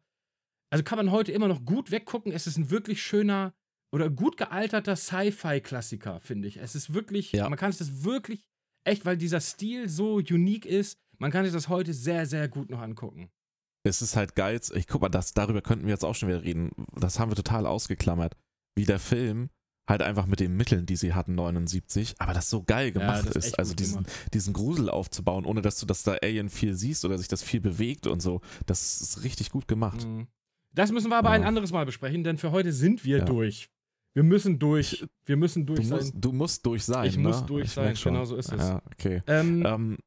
also 0.71 0.83
kann 0.83 0.97
man 0.97 1.11
heute 1.11 1.31
immer 1.31 1.47
noch 1.47 1.63
gut 1.63 1.91
weggucken. 1.91 2.31
Es 2.33 2.45
ist 2.47 2.57
ein 2.57 2.71
wirklich 2.71 3.01
schöner 3.01 3.53
oder 3.91 4.09
gut 4.09 4.35
gealterter 4.37 4.95
Sci-Fi-Klassiker, 4.95 6.19
finde 6.19 6.47
ich. 6.47 6.57
Es 6.57 6.75
ist 6.75 6.93
wirklich, 6.93 7.31
Ja. 7.31 7.47
man 7.49 7.57
kann 7.57 7.71
das 7.77 8.03
wirklich 8.03 8.47
echt, 8.83 9.05
weil 9.05 9.17
dieser 9.17 9.39
Stil 9.39 9.87
so 9.89 10.15
unique 10.15 10.65
ist, 10.65 10.97
man 11.19 11.31
kann 11.31 11.45
sich 11.45 11.53
das 11.53 11.69
heute 11.69 11.93
sehr, 11.93 12.25
sehr 12.25 12.47
gut 12.47 12.69
noch 12.69 12.79
angucken. 12.81 13.29
Es 13.83 14.01
ist 14.01 14.15
halt 14.15 14.35
geil. 14.35 14.59
Ich 14.73 14.87
guck 14.87 15.01
mal, 15.01 15.09
das, 15.09 15.33
darüber 15.33 15.61
könnten 15.61 15.85
wir 15.85 15.91
jetzt 15.93 16.03
auch 16.03 16.15
schon 16.15 16.29
wieder 16.29 16.43
reden. 16.43 16.71
Das 16.97 17.19
haben 17.19 17.31
wir 17.31 17.35
total 17.35 17.65
ausgeklammert. 17.65 18.35
Wie 18.75 18.85
der 18.85 18.99
Film 18.99 19.49
halt 19.87 20.01
einfach 20.03 20.27
mit 20.27 20.39
den 20.39 20.55
Mitteln, 20.55 20.85
die 20.85 20.95
sie 20.95 21.13
hatten, 21.13 21.33
79, 21.35 22.15
aber 22.19 22.33
das 22.33 22.49
so 22.49 22.61
geil 22.63 22.91
gemacht 22.91 23.25
das 23.25 23.35
ist 23.35 23.45
ist. 23.47 23.59
Also 23.59 23.73
diesen, 23.73 24.05
diesen 24.33 24.53
Grusel 24.53 24.89
aufzubauen, 24.89 25.45
ohne 25.45 25.61
dass 25.61 25.79
du 25.79 25.85
das 25.87 26.03
da 26.03 26.13
Alien 26.21 26.49
viel 26.49 26.75
siehst 26.75 27.05
oder 27.05 27.17
sich 27.17 27.27
das 27.27 27.41
viel 27.41 27.59
bewegt 27.61 28.05
und 28.05 28.21
so. 28.21 28.41
Das 28.67 29.01
ist 29.01 29.23
richtig 29.23 29.49
gut 29.49 29.67
gemacht. 29.67 30.05
Mhm. 30.05 30.27
Das 30.75 30.91
müssen 30.91 31.09
wir 31.09 31.17
aber 31.17 31.31
ein 31.31 31.41
Ja. 31.41 31.47
anderes 31.47 31.71
Mal 31.71 31.85
besprechen, 31.85 32.23
denn 32.23 32.37
für 32.37 32.51
heute 32.51 32.71
sind 32.71 33.03
wir 33.03 33.19
Ja. 33.19 33.25
durch. 33.25 33.69
Wir 34.13 34.23
müssen 34.23 34.59
durch. 34.59 35.05
Wir 35.25 35.37
müssen 35.37 35.65
durch 35.65 35.79
Du 35.79 35.85
sein. 35.87 35.97
musst, 35.99 36.13
du 36.15 36.31
musst 36.33 36.65
durch 36.65 36.83
sein. 36.85 37.05
Ich 37.07 37.17
muss 37.17 37.41
ne? 37.41 37.47
durch 37.47 37.71
sein, 37.71 37.85
merk 37.85 37.97
schon. 37.97 38.13
genau 38.13 38.25
so 38.25 38.35
ist 38.35 38.51
es. 38.51 38.59
Ja, 38.61 38.81
okay. 38.91 39.23
ähm, 39.25 39.65
Ähm, 39.65 39.97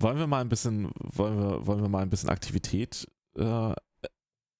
wollen 0.00 0.18
wir 0.18 0.26
mal 0.26 0.40
ein 0.40 0.48
bisschen, 0.48 0.90
wollen 1.00 1.38
wir, 1.38 1.66
wollen 1.66 1.82
wir 1.82 1.88
mal 1.88 2.02
ein 2.02 2.10
bisschen 2.10 2.28
Aktivität 2.30 3.06
äh, 3.36 3.72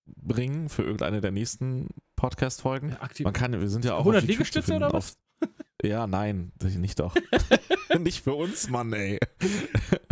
bringen 0.07 0.69
für 0.69 0.83
irgendeine 0.83 1.21
der 1.21 1.31
nächsten 1.31 1.89
Podcast-Folgen? 2.17 2.97
aktiv 3.01 3.25
Man 3.25 3.33
kann, 3.33 3.53
wir 3.59 3.69
sind 3.69 3.85
ja 3.85 3.95
auch 3.95 4.01
100 4.01 4.23
auf 4.23 4.29
Liegestütze 4.29 4.75
oder 4.75 4.93
was? 4.93 5.17
Auf, 5.43 5.49
ja, 5.83 6.07
nein, 6.07 6.53
nicht 6.77 7.01
doch. 7.01 7.15
nicht 7.99 8.23
für 8.23 8.35
uns, 8.35 8.69
Mann, 8.69 8.93
ey. 8.93 9.19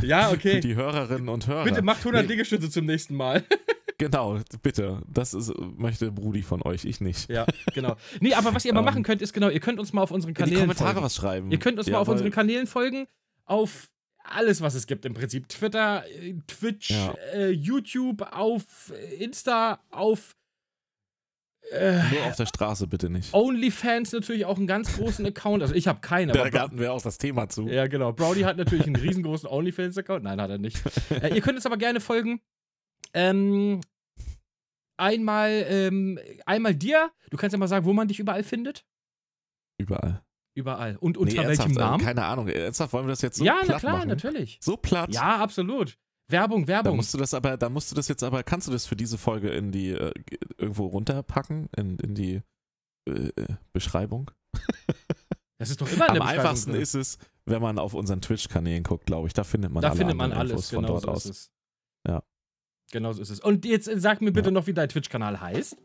ja, 0.02 0.28
Für 0.28 0.34
okay. 0.36 0.60
die 0.60 0.74
Hörerinnen 0.74 1.28
und 1.28 1.46
Hörer. 1.46 1.64
Bitte 1.64 1.82
macht 1.82 1.98
100 2.00 2.22
Nee. 2.22 2.28
Liegestütze 2.32 2.70
zum 2.70 2.86
nächsten 2.86 3.14
Mal. 3.14 3.44
Genau, 4.00 4.38
bitte. 4.62 5.02
Das 5.08 5.34
ist, 5.34 5.52
möchte 5.76 6.12
Brudi 6.12 6.42
von 6.42 6.62
euch, 6.62 6.84
ich 6.84 7.00
nicht. 7.00 7.28
ja, 7.28 7.44
genau. 7.74 7.96
Nee, 8.20 8.32
aber 8.32 8.54
was 8.54 8.64
ihr 8.64 8.72
mal 8.72 8.78
Ähm, 8.78 8.84
machen 8.84 9.02
könnt, 9.02 9.20
ist 9.22 9.32
genau, 9.32 9.48
ihr 9.48 9.58
könnt 9.58 9.80
uns 9.80 9.92
mal 9.92 10.02
auf 10.02 10.12
unseren 10.12 10.28
In 10.28 10.34
die 10.36 10.38
Kanälen 10.40 10.60
Kommentare 10.60 10.90
folgen. 10.92 11.04
was 11.04 11.16
schreiben. 11.16 11.50
Ihr 11.50 11.58
könnt 11.58 11.78
uns 11.78 11.88
Ja, 11.88 11.94
mal 11.94 11.98
auf 12.02 12.06
unseren 12.06 12.30
Kanälen 12.30 12.68
folgen. 12.68 13.08
Auf 13.44 13.88
alles, 14.30 14.60
was 14.60 14.74
es 14.74 14.86
gibt 14.86 15.04
im 15.04 15.14
Prinzip. 15.14 15.48
Twitter, 15.48 16.04
äh, 16.08 16.34
Twitch, 16.46 16.90
Ja. 16.90 17.12
äh, 17.34 17.50
YouTube, 17.50 18.22
auf 18.32 18.92
äh, 18.94 19.22
Insta, 19.24 19.80
auf 19.90 20.34
äh, 21.70 22.00
Nur 22.12 22.24
auf 22.26 22.36
der 22.36 22.46
Straße 22.46 22.86
bitte 22.86 23.10
nicht. 23.10 23.34
OnlyFans 23.34 24.12
natürlich 24.12 24.46
auch 24.46 24.56
einen 24.56 24.66
ganz 24.66 24.96
großen 24.96 25.26
Account. 25.26 25.62
Also 25.62 25.74
ich 25.74 25.86
habe 25.86 26.00
keinen, 26.00 26.32
da 26.32 26.50
hatten 26.50 26.78
wir 26.78 26.92
auch 26.94 27.02
das 27.02 27.18
Thema 27.18 27.48
zu. 27.50 27.68
Ja, 27.68 27.86
genau. 27.88 28.12
Browdy 28.12 28.40
hat 28.40 28.56
natürlich 28.56 28.86
einen 28.86 28.96
riesengroßen 28.96 29.46
OnlyFans-Account. 29.48 30.24
Nein, 30.24 30.40
hat 30.40 30.50
er 30.50 30.56
nicht. 30.58 30.80
äh, 31.10 31.34
ihr 31.34 31.42
könnt 31.42 31.56
uns 31.56 31.66
aber 31.66 31.76
gerne 31.76 32.00
folgen. 32.00 32.40
Ähm, 33.12 33.82
einmal, 34.96 35.66
ähm, 35.68 36.18
einmal 36.46 36.74
dir. 36.74 37.10
Du 37.30 37.36
kannst 37.36 37.52
ja 37.52 37.58
mal 37.58 37.68
sagen, 37.68 37.84
wo 37.84 37.92
man 37.92 38.08
dich 38.08 38.18
überall 38.18 38.44
findet. 38.44 38.86
Überall. 39.78 40.22
Überall. 40.58 40.96
Und 40.96 41.16
unter 41.16 41.40
Nee, 41.42 41.48
welchem 41.48 41.72
äh, 41.72 41.74
Namen? 41.80 42.04
Keine 42.04 42.24
Ahnung. 42.24 42.48
Ernsthaft, 42.48 42.92
wollen 42.92 43.06
wir 43.06 43.10
das 43.12 43.22
jetzt 43.22 43.38
so 43.38 43.44
ja, 43.44 43.56
na 43.66 43.78
klar, 43.78 43.96
machen? 43.98 44.08
natürlich. 44.08 44.58
So 44.60 44.76
platt? 44.76 45.12
Ja, 45.14 45.36
absolut. 45.38 45.96
Werbung, 46.30 46.62
Da 46.66 46.68
Werbung. 46.68 46.96
musst 46.96 47.14
du 47.14 47.18
das 47.18 47.32
aber, 47.32 47.56
da 47.56 47.70
musst 47.70 47.90
du 47.90 47.94
das 47.94 48.08
jetzt 48.08 48.22
aber, 48.22 48.42
kannst 48.42 48.66
du 48.68 48.72
das 48.72 48.84
für 48.86 48.96
diese 48.96 49.16
Folge 49.18 49.48
in 49.50 49.72
die 49.72 49.90
äh, 49.92 50.12
irgendwo 50.58 50.86
runterpacken, 50.86 51.68
in, 51.76 51.96
in 51.98 52.14
die 52.14 52.42
äh, 53.08 53.30
Beschreibung? 53.72 54.30
Das 55.60 55.70
ist 55.70 55.80
doch 55.80 55.90
immer 55.92 56.08
in 56.10 56.20
Am 56.20 56.28
einfachsten 56.28 56.70
drin. 56.70 56.82
ist 56.82 56.94
es, 56.94 57.18
wenn 57.44 57.60
man 57.60 57.80
auf 57.80 57.92
unseren 57.92 58.20
Twitch-Kanälen 58.20 58.84
guckt, 58.84 59.06
glaube 59.06 59.26
ich. 59.26 59.32
Da 59.34 59.42
findet 59.42 59.72
man 59.72 59.82
Da 59.82 59.88
alle 59.88 59.96
findet 59.98 60.16
man 60.16 60.32
alles, 60.32 60.52
Infos 60.52 60.70
von 60.70 60.82
genau 60.82 60.92
dort 60.92 61.02
so 61.02 61.08
aus. 61.10 61.24
ist 61.24 61.30
es. 61.30 61.50
Ja. 62.06 62.22
Genau 62.92 63.12
so 63.12 63.20
ist 63.22 63.30
es. 63.30 63.40
Und 63.40 63.64
jetzt 63.64 63.88
äh, 63.88 63.98
sag 63.98 64.20
mir 64.20 64.30
bitte 64.30 64.50
Ja. 64.50 64.52
noch, 64.52 64.68
wie 64.68 64.72
dein 64.72 64.88
Twitch-Kanal 64.88 65.40
heißt. 65.40 65.76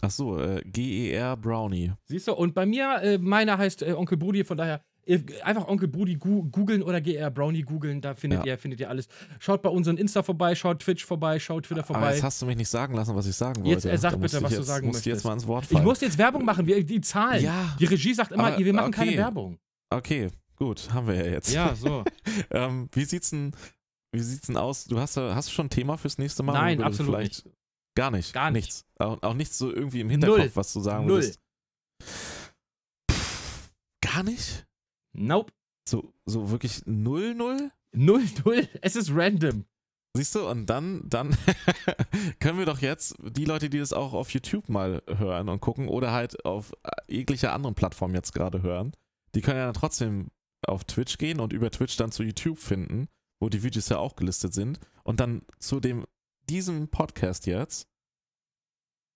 Ach 0.00 0.10
so, 0.10 0.38
äh, 0.38 0.62
GER 0.64 1.36
Brownie. 1.36 1.92
Siehst 2.06 2.28
du? 2.28 2.32
Und 2.34 2.54
bei 2.54 2.64
mir, 2.66 3.00
äh, 3.02 3.18
meiner 3.18 3.58
heißt 3.58 3.82
äh, 3.82 3.92
Onkel 3.92 4.16
Brudi, 4.16 4.42
von 4.44 4.56
daher 4.56 4.82
äh, 5.06 5.20
einfach 5.42 5.68
Onkel 5.68 5.88
Brudi 5.88 6.14
googeln 6.16 6.82
oder 6.82 7.02
GR 7.02 7.30
Brownie 7.30 7.60
googeln, 7.62 8.00
da 8.00 8.14
findet 8.14 8.40
Ja. 8.40 8.52
ihr 8.52 8.58
findet 8.58 8.80
ihr 8.80 8.88
alles. 8.88 9.08
Schaut 9.38 9.60
bei 9.60 9.68
unseren 9.68 9.98
Insta 9.98 10.22
vorbei, 10.22 10.54
schaut 10.54 10.80
Twitch 10.80 11.04
vorbei, 11.04 11.38
schaut 11.38 11.64
Twitter 11.64 11.80
Aber 11.82 11.86
vorbei. 11.94 12.12
jetzt 12.14 12.22
hast 12.22 12.40
du 12.40 12.46
mich 12.46 12.56
nicht 12.56 12.70
sagen 12.70 12.94
lassen, 12.94 13.14
was 13.14 13.26
ich 13.26 13.36
sagen 13.36 13.56
wollte. 13.62 13.70
Jetzt, 13.70 13.84
äh, 13.84 13.98
sag 13.98 14.12
Da 14.12 14.16
bitte, 14.16 14.38
ich 14.38 14.42
was 14.42 14.50
du 14.52 14.56
jetzt, 14.58 14.66
sagen 14.66 14.86
musst 14.86 15.04
du 15.04 15.10
jetzt 15.10 15.16
möchtest. 15.16 15.24
mal 15.26 15.32
ins 15.34 15.46
Wort 15.46 15.64
Ich 15.64 15.70
fallen. 15.70 15.84
muss 15.84 16.00
jetzt 16.00 16.16
Werbung 16.16 16.44
machen, 16.46 16.66
wir, 16.66 16.82
die 16.82 17.00
Zahlen. 17.02 17.44
Ja, 17.44 17.76
Die 17.78 17.84
Regie 17.84 18.14
sagt 18.14 18.32
immer, 18.32 18.44
Aber, 18.54 18.58
wir 18.64 18.72
machen 18.72 18.92
keine 18.92 19.10
okay. 19.10 19.18
Werbung. 19.18 19.58
okay, 19.90 20.28
gut, 20.56 20.88
haben 20.94 21.06
wir 21.08 21.14
ja 21.16 21.26
jetzt. 21.32 21.52
Ja, 21.52 21.74
so. 21.74 22.04
ähm, 22.50 22.88
wie 22.92 23.04
sieht's 23.04 23.28
denn, 23.30 23.52
wie 24.12 24.20
sieht's 24.20 24.46
denn 24.46 24.56
aus? 24.56 24.84
Du 24.86 24.98
hast, 24.98 25.18
hast 25.18 25.48
du 25.48 25.52
schon 25.52 25.66
ein 25.66 25.70
Thema 25.70 25.98
fürs 25.98 26.16
nächste 26.16 26.42
Mal? 26.42 26.54
Nein, 26.54 26.82
absolut 26.82 27.14
vielleicht 27.16 27.44
Gar 27.94 28.10
nicht. 28.10 28.32
Gar 28.32 28.50
nicht. 28.50 28.66
Nichts. 28.66 28.86
Auch, 28.98 29.22
auch 29.22 29.34
nichts 29.34 29.58
so 29.58 29.72
irgendwie 29.72 30.00
im 30.00 30.10
Hinterkopf, 30.10 30.38
Null. 30.38 30.50
was 30.54 30.72
du 30.72 30.80
sagen 30.80 31.06
Null. 31.06 31.16
würdest. 31.16 31.40
Pff, 32.02 32.52
Gar 34.00 34.22
nicht? 34.22 34.66
Nope. 35.12 35.52
So, 35.88 36.12
so 36.24 36.50
wirklich 36.50 36.86
null, 36.86 37.34
null? 37.34 37.70
Null, 37.92 38.24
null. 38.44 38.68
Es 38.80 38.96
ist 38.96 39.10
random. 39.14 39.64
Siehst 40.16 40.34
du, 40.36 40.48
und 40.48 40.66
dann, 40.66 41.02
dann 41.08 41.36
können 42.40 42.58
wir 42.58 42.66
doch 42.66 42.78
jetzt 42.80 43.16
die 43.20 43.44
Leute, 43.44 43.68
die 43.68 43.78
das 43.78 43.92
auch 43.92 44.12
auf 44.12 44.30
YouTube 44.30 44.68
mal 44.68 45.02
hören 45.08 45.48
und 45.48 45.60
gucken 45.60 45.88
oder 45.88 46.12
halt 46.12 46.44
auf 46.44 46.72
jeglicher 47.08 47.52
anderen 47.52 47.74
Plattform 47.74 48.14
jetzt 48.14 48.32
gerade 48.32 48.62
hören, 48.62 48.92
die 49.34 49.40
können 49.40 49.58
ja 49.58 49.64
dann 49.66 49.74
trotzdem 49.74 50.28
auf 50.66 50.84
Twitch 50.84 51.18
gehen 51.18 51.40
und 51.40 51.52
über 51.52 51.70
Twitch 51.70 51.96
dann 51.96 52.12
zu 52.12 52.22
YouTube 52.22 52.58
finden, 52.58 53.08
wo 53.40 53.48
die 53.48 53.62
Videos 53.64 53.88
ja 53.88 53.98
auch 53.98 54.14
gelistet 54.14 54.54
sind 54.54 54.78
und 55.02 55.18
dann 55.18 55.42
zu 55.58 55.80
dem, 55.80 56.04
diesem 56.48 56.88
Podcast 56.88 57.46
jetzt 57.46 57.88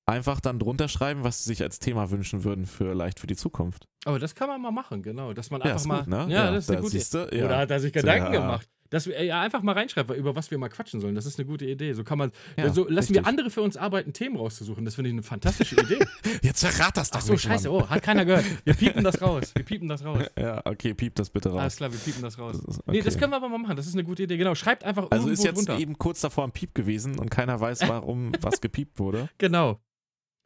einfach 0.06 0.40
dann 0.40 0.58
drunter 0.58 0.88
schreiben, 0.88 1.22
was 1.24 1.44
sie 1.44 1.48
sich 1.48 1.62
als 1.62 1.78
Thema 1.78 2.10
wünschen 2.10 2.42
würden 2.44 2.64
für 2.66 2.94
leicht 2.94 3.20
für 3.20 3.26
die 3.26 3.36
Zukunft. 3.36 3.86
Aber 4.04 4.18
das 4.18 4.34
kann 4.34 4.48
man 4.48 4.62
mal 4.62 4.70
machen, 4.70 5.02
genau. 5.02 5.34
Dass 5.34 5.50
man 5.50 5.60
Ja, 5.60 5.66
einfach 5.66 5.80
ist 5.80 5.86
mal. 5.86 5.98
gut, 6.00 6.08
ne? 6.08 6.26
Ja, 6.30 6.50
das 6.50 6.64
ist 6.64 6.70
eine 6.70 6.80
gute 6.80 6.98
du, 6.98 7.24
Oder 7.26 7.50
ja. 7.50 7.58
hat 7.58 7.70
er 7.70 7.80
sich 7.80 7.92
Gedanken 7.92 8.32
Ja. 8.32 8.40
gemacht? 8.40 8.68
Dass 8.90 9.06
wir 9.06 9.22
ja, 9.22 9.40
einfach 9.42 9.62
mal 9.62 9.72
reinschreiben, 9.72 10.16
über 10.16 10.34
was 10.34 10.50
wir 10.50 10.56
mal 10.56 10.70
quatschen 10.70 11.00
sollen. 11.00 11.14
Das 11.14 11.26
ist 11.26 11.38
eine 11.38 11.46
gute 11.46 11.66
Idee. 11.66 11.92
So 11.92 12.04
kann 12.04 12.16
man. 12.16 12.32
Ja, 12.56 12.72
so 12.72 12.88
lassen 12.88 13.10
wir 13.14 13.20
richtig. 13.20 13.26
andere 13.26 13.50
für 13.50 13.60
uns 13.60 13.76
arbeiten, 13.76 14.14
Themen 14.14 14.36
rauszusuchen. 14.36 14.84
Das 14.86 14.94
finde 14.94 15.10
ich 15.10 15.14
eine 15.14 15.22
fantastische 15.22 15.78
Idee. 15.80 15.98
Jetzt 16.42 16.64
verrat 16.64 16.96
das 16.96 17.10
doch 17.10 17.18
Ach 17.18 17.22
so, 17.22 17.32
nicht, 17.32 17.42
scheiße. 17.42 17.68
Mann. 17.68 17.82
Oh, 17.82 17.88
hat 17.90 18.02
keiner 18.02 18.24
gehört. 18.24 18.46
Wir 18.64 18.72
piepen 18.74 19.04
das 19.04 19.20
raus. 19.20 19.52
Wir 19.54 19.64
piepen 19.64 19.88
das 19.88 20.02
raus. 20.04 20.24
Ja, 20.38 20.62
okay, 20.64 20.94
piep 20.94 21.14
das 21.16 21.28
bitte 21.28 21.50
raus. 21.50 21.60
Alles 21.60 21.76
klar, 21.76 21.92
wir 21.92 21.98
piepen 21.98 22.22
das 22.22 22.38
raus. 22.38 22.56
Das 22.64 22.76
ist- 22.76 22.86
Nee, 22.86 23.02
das 23.02 23.14
okay. 23.14 23.20
können 23.20 23.32
wir 23.32 23.36
aber 23.36 23.48
mal 23.50 23.58
machen. 23.58 23.76
Das 23.76 23.86
ist 23.86 23.92
eine 23.94 24.04
gute 24.04 24.22
Idee. 24.22 24.38
Genau. 24.38 24.54
Schreibt 24.54 24.84
einfach 24.84 25.06
Also 25.10 25.28
ist 25.28 25.44
jetzt 25.44 25.56
drunter. 25.58 25.78
eben 25.78 25.98
kurz 25.98 26.22
davor 26.22 26.44
ein 26.44 26.52
Piep 26.52 26.74
gewesen 26.74 27.18
und 27.18 27.30
keiner 27.30 27.60
weiß, 27.60 27.86
warum 27.88 28.32
was 28.40 28.60
gepiept 28.62 28.98
wurde. 28.98 29.28
Genau. 29.36 29.80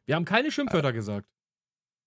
Wir 0.05 0.15
haben 0.15 0.25
keine 0.25 0.51
Schimpfwörter 0.51 0.91
gesagt. 0.91 1.29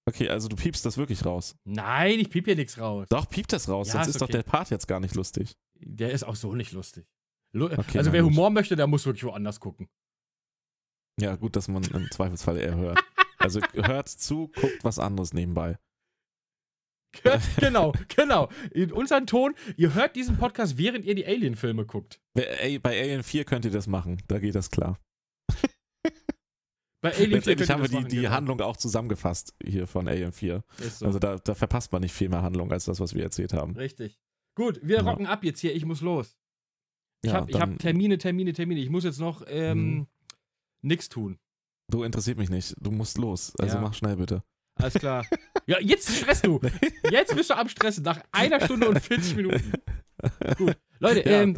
Okay, 0.08 0.28
also 0.28 0.48
du 0.48 0.54
piepst 0.56 0.84
das 0.84 0.98
wirklich 0.98 1.24
raus. 1.24 1.56
Nein, 1.64 2.20
ich 2.20 2.30
piep 2.30 2.44
hier 2.44 2.54
nichts 2.56 2.78
raus. 2.78 3.06
Doch, 3.08 3.28
piep 3.28 3.48
das 3.48 3.68
raus, 3.68 3.88
Ja, 3.88 3.94
sonst 3.94 4.08
ist 4.08 4.14
ist 4.16 4.20
doch 4.20 4.26
okay. 4.28 4.34
der 4.38 4.42
Part 4.44 4.70
jetzt 4.70 4.86
gar 4.86 5.00
nicht 5.00 5.14
lustig. 5.16 5.56
Der 5.80 6.12
ist 6.12 6.24
auch 6.24 6.36
so 6.36 6.54
nicht 6.54 6.72
lustig. 6.72 7.06
Lu 7.52 7.66
Okay, 7.66 7.98
also 7.98 8.12
wer 8.12 8.22
gut. 8.22 8.32
Humor 8.32 8.50
möchte, 8.50 8.76
der 8.76 8.86
muss 8.86 9.06
wirklich 9.06 9.24
woanders 9.24 9.60
gucken. 9.60 9.88
Ja, 11.18 11.36
gut, 11.36 11.56
dass 11.56 11.68
man 11.68 11.82
im 11.84 12.10
Zweifelsfall 12.10 12.58
eher 12.58 12.76
hört. 12.76 13.02
Also 13.38 13.60
hört 13.74 14.08
zu, 14.08 14.48
guckt 14.48 14.82
was 14.82 14.98
anderes 14.98 15.32
nebenbei. 15.32 15.78
genau, 17.60 17.92
genau. 18.08 18.48
In 18.72 18.92
unseren 18.92 19.26
Ton, 19.26 19.54
ihr 19.76 19.94
hört 19.94 20.16
diesen 20.16 20.36
Podcast, 20.36 20.78
während 20.78 21.04
ihr 21.04 21.14
die 21.14 21.26
Alien-Filme 21.26 21.86
guckt. 21.86 22.20
Bei 22.34 23.00
Alien 23.00 23.22
4 23.22 23.44
könnt 23.44 23.64
ihr 23.64 23.70
das 23.70 23.86
machen, 23.86 24.22
da 24.26 24.38
geht 24.38 24.54
das 24.54 24.70
klar. 24.70 24.98
Bei 27.02 27.12
Alien 27.12 27.28
4 27.28 27.28
Letztendlich 27.28 27.56
könnt 27.58 27.60
ihr 27.68 27.74
haben 27.74 27.82
wir 27.82 27.88
die, 27.88 27.94
machen, 27.94 28.08
die 28.08 28.16
genau. 28.16 28.30
Handlung 28.30 28.60
auch 28.62 28.76
zusammengefasst 28.76 29.54
hier 29.62 29.86
von 29.86 30.08
Alien 30.08 30.32
4. 30.32 30.64
Ist 30.78 30.98
so. 31.00 31.06
Also 31.06 31.18
da, 31.18 31.36
da 31.36 31.54
verpasst 31.54 31.92
man 31.92 32.02
nicht 32.02 32.14
viel 32.14 32.28
mehr 32.28 32.42
Handlung 32.42 32.72
als 32.72 32.86
das, 32.86 33.00
was 33.00 33.14
wir 33.14 33.22
erzählt 33.22 33.52
haben. 33.52 33.76
Richtig. 33.76 34.18
Gut, 34.56 34.80
wir 34.82 34.96
Ja. 34.96 35.02
rocken 35.02 35.26
ab 35.26 35.44
jetzt 35.44 35.60
hier. 35.60 35.74
Ich 35.74 35.84
muss 35.84 36.00
los. 36.00 36.36
Ich 37.22 37.30
Ja, 37.30 37.36
habe 37.38 37.58
hab 37.60 37.78
Termine, 37.78 38.18
Termine, 38.18 38.52
Termine. 38.52 38.80
Ich 38.80 38.90
muss 38.90 39.04
jetzt 39.04 39.20
noch 39.20 39.44
ähm, 39.46 39.78
Mhm. 39.98 40.06
nix 40.82 41.08
tun. 41.08 41.38
Du 41.88 42.02
interessiert 42.02 42.38
mich 42.38 42.50
nicht, 42.50 42.74
du 42.80 42.90
musst 42.90 43.18
los. 43.18 43.54
Also 43.60 43.76
Ja. 43.76 43.80
mach 43.80 43.94
schnell 43.94 44.16
bitte. 44.16 44.42
Alles 44.78 44.94
klar. 44.94 45.24
ja, 45.66 45.78
jetzt 45.80 46.10
stresst 46.14 46.44
du. 46.46 46.60
Jetzt 47.10 47.34
bist 47.34 47.50
du 47.50 47.54
am 47.56 47.68
Stressen. 47.68 48.02
Nach 48.04 48.20
einer 48.32 48.60
Stunde 48.60 48.88
und 48.88 49.00
40 49.00 49.36
Minuten. 49.36 49.72
Gut. 50.58 50.76
Leute, 50.98 51.28
Ja, 51.28 51.42
ähm, 51.42 51.54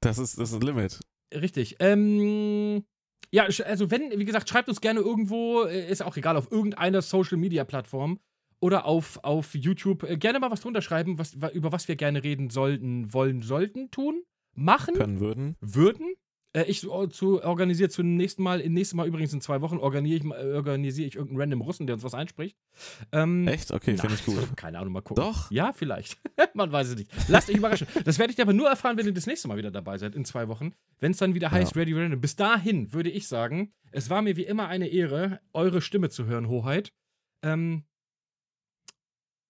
das 0.00 0.18
ist- 0.18 0.38
das 0.38 0.50
ist 0.50 0.54
ein 0.54 0.60
Limit. 0.60 1.00
Richtig. 1.34 1.76
Ähm, 1.80 2.84
ja, 3.30 3.44
also 3.44 3.90
wenn, 3.90 4.18
wie 4.18 4.24
gesagt, 4.24 4.48
schreibt 4.48 4.68
uns 4.68 4.80
gerne 4.80 5.00
irgendwo, 5.00 5.64
äh, 5.64 5.90
ist 5.90 6.02
auch 6.02 6.16
egal, 6.16 6.36
auf 6.36 6.50
irgendeiner 6.50 7.02
Social 7.02 7.36
Media 7.38 7.64
Plattform 7.64 8.20
oder 8.60 8.84
auf, 8.86 9.18
auf 9.22 9.54
YouTube. 9.54 10.02
Äh, 10.04 10.16
gerne 10.16 10.38
mal 10.40 10.50
was 10.50 10.60
drunter 10.60 10.82
schreiben, 10.82 11.18
was, 11.18 11.40
wa- 11.40 11.50
über 11.50 11.72
was 11.72 11.88
wir 11.88 11.96
gerne 11.96 12.22
reden 12.24 12.50
sollten, 12.50 13.12
wollen, 13.12 13.42
sollten, 13.42 13.90
tun, 13.90 14.22
machen, 14.54 14.94
Können 14.94 15.20
würden. 15.20 15.56
würden. 15.60 16.14
Äh, 16.54 16.64
ich 16.64 16.80
zu, 17.10 17.42
organisiere 17.44 17.90
zum 17.90 18.16
nächsten 18.16 18.42
Mal, 18.42 18.60
im 18.60 18.72
nächsten 18.72 18.96
Mal 18.96 19.06
übrigens 19.06 19.34
in 19.34 19.42
zwei 19.42 19.60
Wochen, 19.60 19.76
organisiere 19.76 20.24
ich, 20.24 20.32
äh, 20.46 20.54
organisiere 20.54 21.06
ich 21.06 21.14
irgendeinen 21.16 21.40
random 21.42 21.60
Russen, 21.60 21.86
der 21.86 21.94
uns 21.94 22.02
was 22.04 22.14
einspricht. 22.14 22.56
Ähm, 23.12 23.46
Echt? 23.46 23.70
Okay, 23.70 23.98
finde 23.98 24.14
ich 24.14 24.24
gut. 24.24 24.56
Keine 24.56 24.78
Ahnung, 24.78 24.94
mal 24.94 25.02
gucken. 25.02 25.22
Doch. 25.22 25.50
Ja, 25.50 25.72
vielleicht. 25.74 26.16
Man 26.54 26.72
weiß 26.72 26.88
es 26.88 26.96
nicht. 26.96 27.10
Lasst 27.28 27.50
euch 27.50 27.56
überraschen. 27.56 27.86
Das 28.04 28.18
werdet 28.18 28.38
ihr 28.38 28.42
aber 28.44 28.54
nur 28.54 28.68
erfahren, 28.68 28.96
wenn 28.96 29.04
ihr 29.06 29.12
das 29.12 29.26
nächste 29.26 29.46
Mal 29.46 29.58
wieder 29.58 29.70
dabei 29.70 29.98
seid, 29.98 30.14
in 30.14 30.24
zwei 30.24 30.48
Wochen. 30.48 30.72
Wenn 31.00 31.10
es 31.12 31.18
dann 31.18 31.34
wieder 31.34 31.50
heißt 31.50 31.76
Ready 31.76 31.92
Random. 31.92 32.20
Bis 32.20 32.34
dahin 32.34 32.94
würde 32.94 33.10
ich 33.10 33.28
sagen, 33.28 33.72
es 33.92 34.08
war 34.08 34.22
mir 34.22 34.36
wie 34.38 34.44
immer 34.46 34.68
eine 34.68 34.88
Ehre, 34.88 35.40
eure 35.52 35.82
Stimme 35.82 36.08
zu 36.08 36.24
hören, 36.24 36.48
Hoheit. 36.48 36.92
Ähm, 37.42 37.84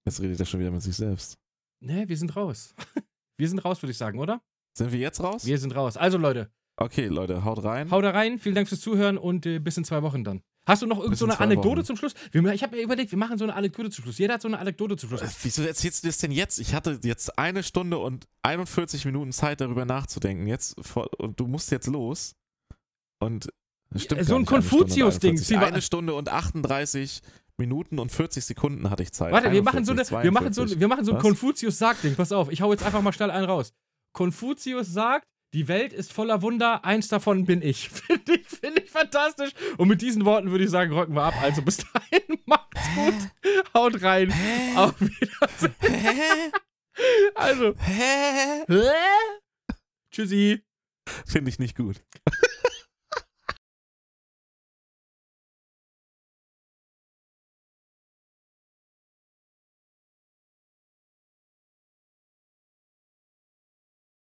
Jetzt 0.08 0.20
redet 0.20 0.40
er 0.40 0.46
schon 0.46 0.60
wieder 0.60 0.70
mit 0.70 0.82
sich 0.82 0.96
selbst. 0.96 1.36
ne, 1.80 2.08
wir 2.08 2.16
sind 2.16 2.34
raus. 2.36 2.74
Wir 3.40 3.48
sind 3.48 3.60
raus, 3.60 3.80
würde 3.82 3.92
ich 3.92 3.98
sagen, 3.98 4.18
oder? 4.18 4.40
Sind 4.76 4.90
wir 4.90 4.98
jetzt 4.98 5.22
raus? 5.22 5.46
Wir 5.46 5.58
sind 5.58 5.72
raus. 5.76 5.96
Also, 5.96 6.18
Leute, 6.18 6.50
Okay, 6.76 7.06
Leute, 7.06 7.44
haut 7.44 7.62
rein. 7.62 7.88
haut 7.92 8.02
rein. 8.04 8.40
Vielen 8.40 8.56
Dank 8.56 8.68
fürs 8.68 8.80
Zuhören 8.80 9.16
und 9.16 9.46
äh, 9.46 9.60
bis 9.60 9.76
in 9.76 9.84
zwei 9.84 10.02
Wochen 10.02 10.24
dann. 10.24 10.42
Hast 10.66 10.82
du 10.82 10.86
noch 10.86 10.96
irgend 10.98 11.10
Bis 11.12 11.18
so 11.20 11.24
eine 11.26 11.38
Anekdote 11.38 11.78
Wochen. 11.78 11.84
zum 11.86 11.96
Schluss? 11.96 12.14
Ich 12.32 12.62
habe 12.64 12.76
mir 12.76 12.82
überlegt, 12.82 13.12
wir 13.12 13.18
machen 13.18 13.38
so 13.38 13.44
eine 13.44 13.54
Anekdote 13.54 13.90
zum 13.90 14.02
Schluss. 14.02 14.18
Jeder 14.18 14.34
hat 14.34 14.42
so 14.42 14.48
eine 14.48 14.58
Anekdote 14.58 14.96
zum 14.96 15.08
Schluss. 15.08 15.22
Äh, 15.22 15.28
Wieso 15.42 15.62
erzählst 15.62 16.02
du 16.02 16.08
das 16.08 16.18
denn 16.18 16.32
jetzt? 16.32 16.58
Ich 16.58 16.74
hatte 16.74 16.98
jetzt 17.04 17.38
eine 17.38 17.62
Stunde 17.62 17.98
und 17.98 18.26
41 18.42 19.04
Minuten 19.04 19.30
Zeit, 19.32 19.60
darüber 19.60 19.84
nachzudenken. 19.84 20.46
Jetzt 20.48 20.76
und 21.18 21.38
du 21.38 21.46
musst 21.46 21.70
jetzt 21.70 21.86
los. 21.86 22.34
Und 23.20 23.48
stimmt 23.96 24.24
so 24.24 24.34
ein 24.36 24.44
Konfuzius-Ding. 24.46 25.30
41. 25.36 25.46
Zieh 25.46 25.56
mal- 25.56 25.64
Eine 25.66 25.80
Stunde 25.82 26.14
und 26.14 26.28
38 26.28 27.22
Minuten 27.58 27.98
und 27.98 28.12
40 28.12 28.44
Sekunden 28.44 28.88
hatte 28.88 29.02
ich 29.02 29.12
Zeit. 29.12 29.32
Warte, 29.32 29.50
wir 29.52 29.62
machen 29.62 29.84
so, 29.84 29.92
eine, 29.92 30.02
41, 30.02 30.24
wir 30.24 30.30
machen 30.32 30.52
so, 30.52 30.62
42. 30.62 30.80
wir 30.80 30.88
machen 30.88 31.04
so 31.04 31.12
ein 31.12 31.16
Was? 31.16 31.22
Konfuzius-Sagt-Ding. 31.22 32.14
Pass 32.14 32.32
auf, 32.32 32.50
ich 32.50 32.62
hau 32.62 32.72
jetzt 32.72 32.84
einfach 32.84 33.02
mal 33.02 33.12
schnell 33.12 33.30
einen 33.30 33.46
raus. 33.46 33.72
Konfuzius 34.12 34.92
sagt, 34.92 35.26
die 35.54 35.66
Welt 35.66 35.92
ist 35.92 36.12
voller 36.12 36.42
Wunder, 36.42 36.84
eins 36.84 37.08
davon 37.08 37.46
bin 37.46 37.62
ich. 37.62 37.88
Finde 37.90 38.34
ich, 38.34 38.46
find 38.46 38.78
ich 38.78 38.90
fantastisch. 38.90 39.50
Und 39.76 39.88
mit 39.88 40.02
diesen 40.02 40.24
Worten 40.24 40.50
würde 40.50 40.64
ich 40.64 40.70
sagen, 40.70 40.92
rocken 40.92 41.14
wir 41.14 41.22
ab. 41.22 41.34
Also 41.42 41.62
bis 41.62 41.78
dahin, 41.78 42.38
macht's 42.46 42.80
gut. 42.94 43.64
Haut 43.74 44.02
rein. 44.02 44.32
Auf 44.76 44.94
Wiedersehen. 45.00 45.74
Hä? 45.80 46.52
Also, 47.34 47.74
Hä? 47.78 48.64
tschüssi. 50.10 50.64
Finde 51.26 51.50
ich 51.50 51.58
nicht 51.58 51.76
gut. 51.76 52.02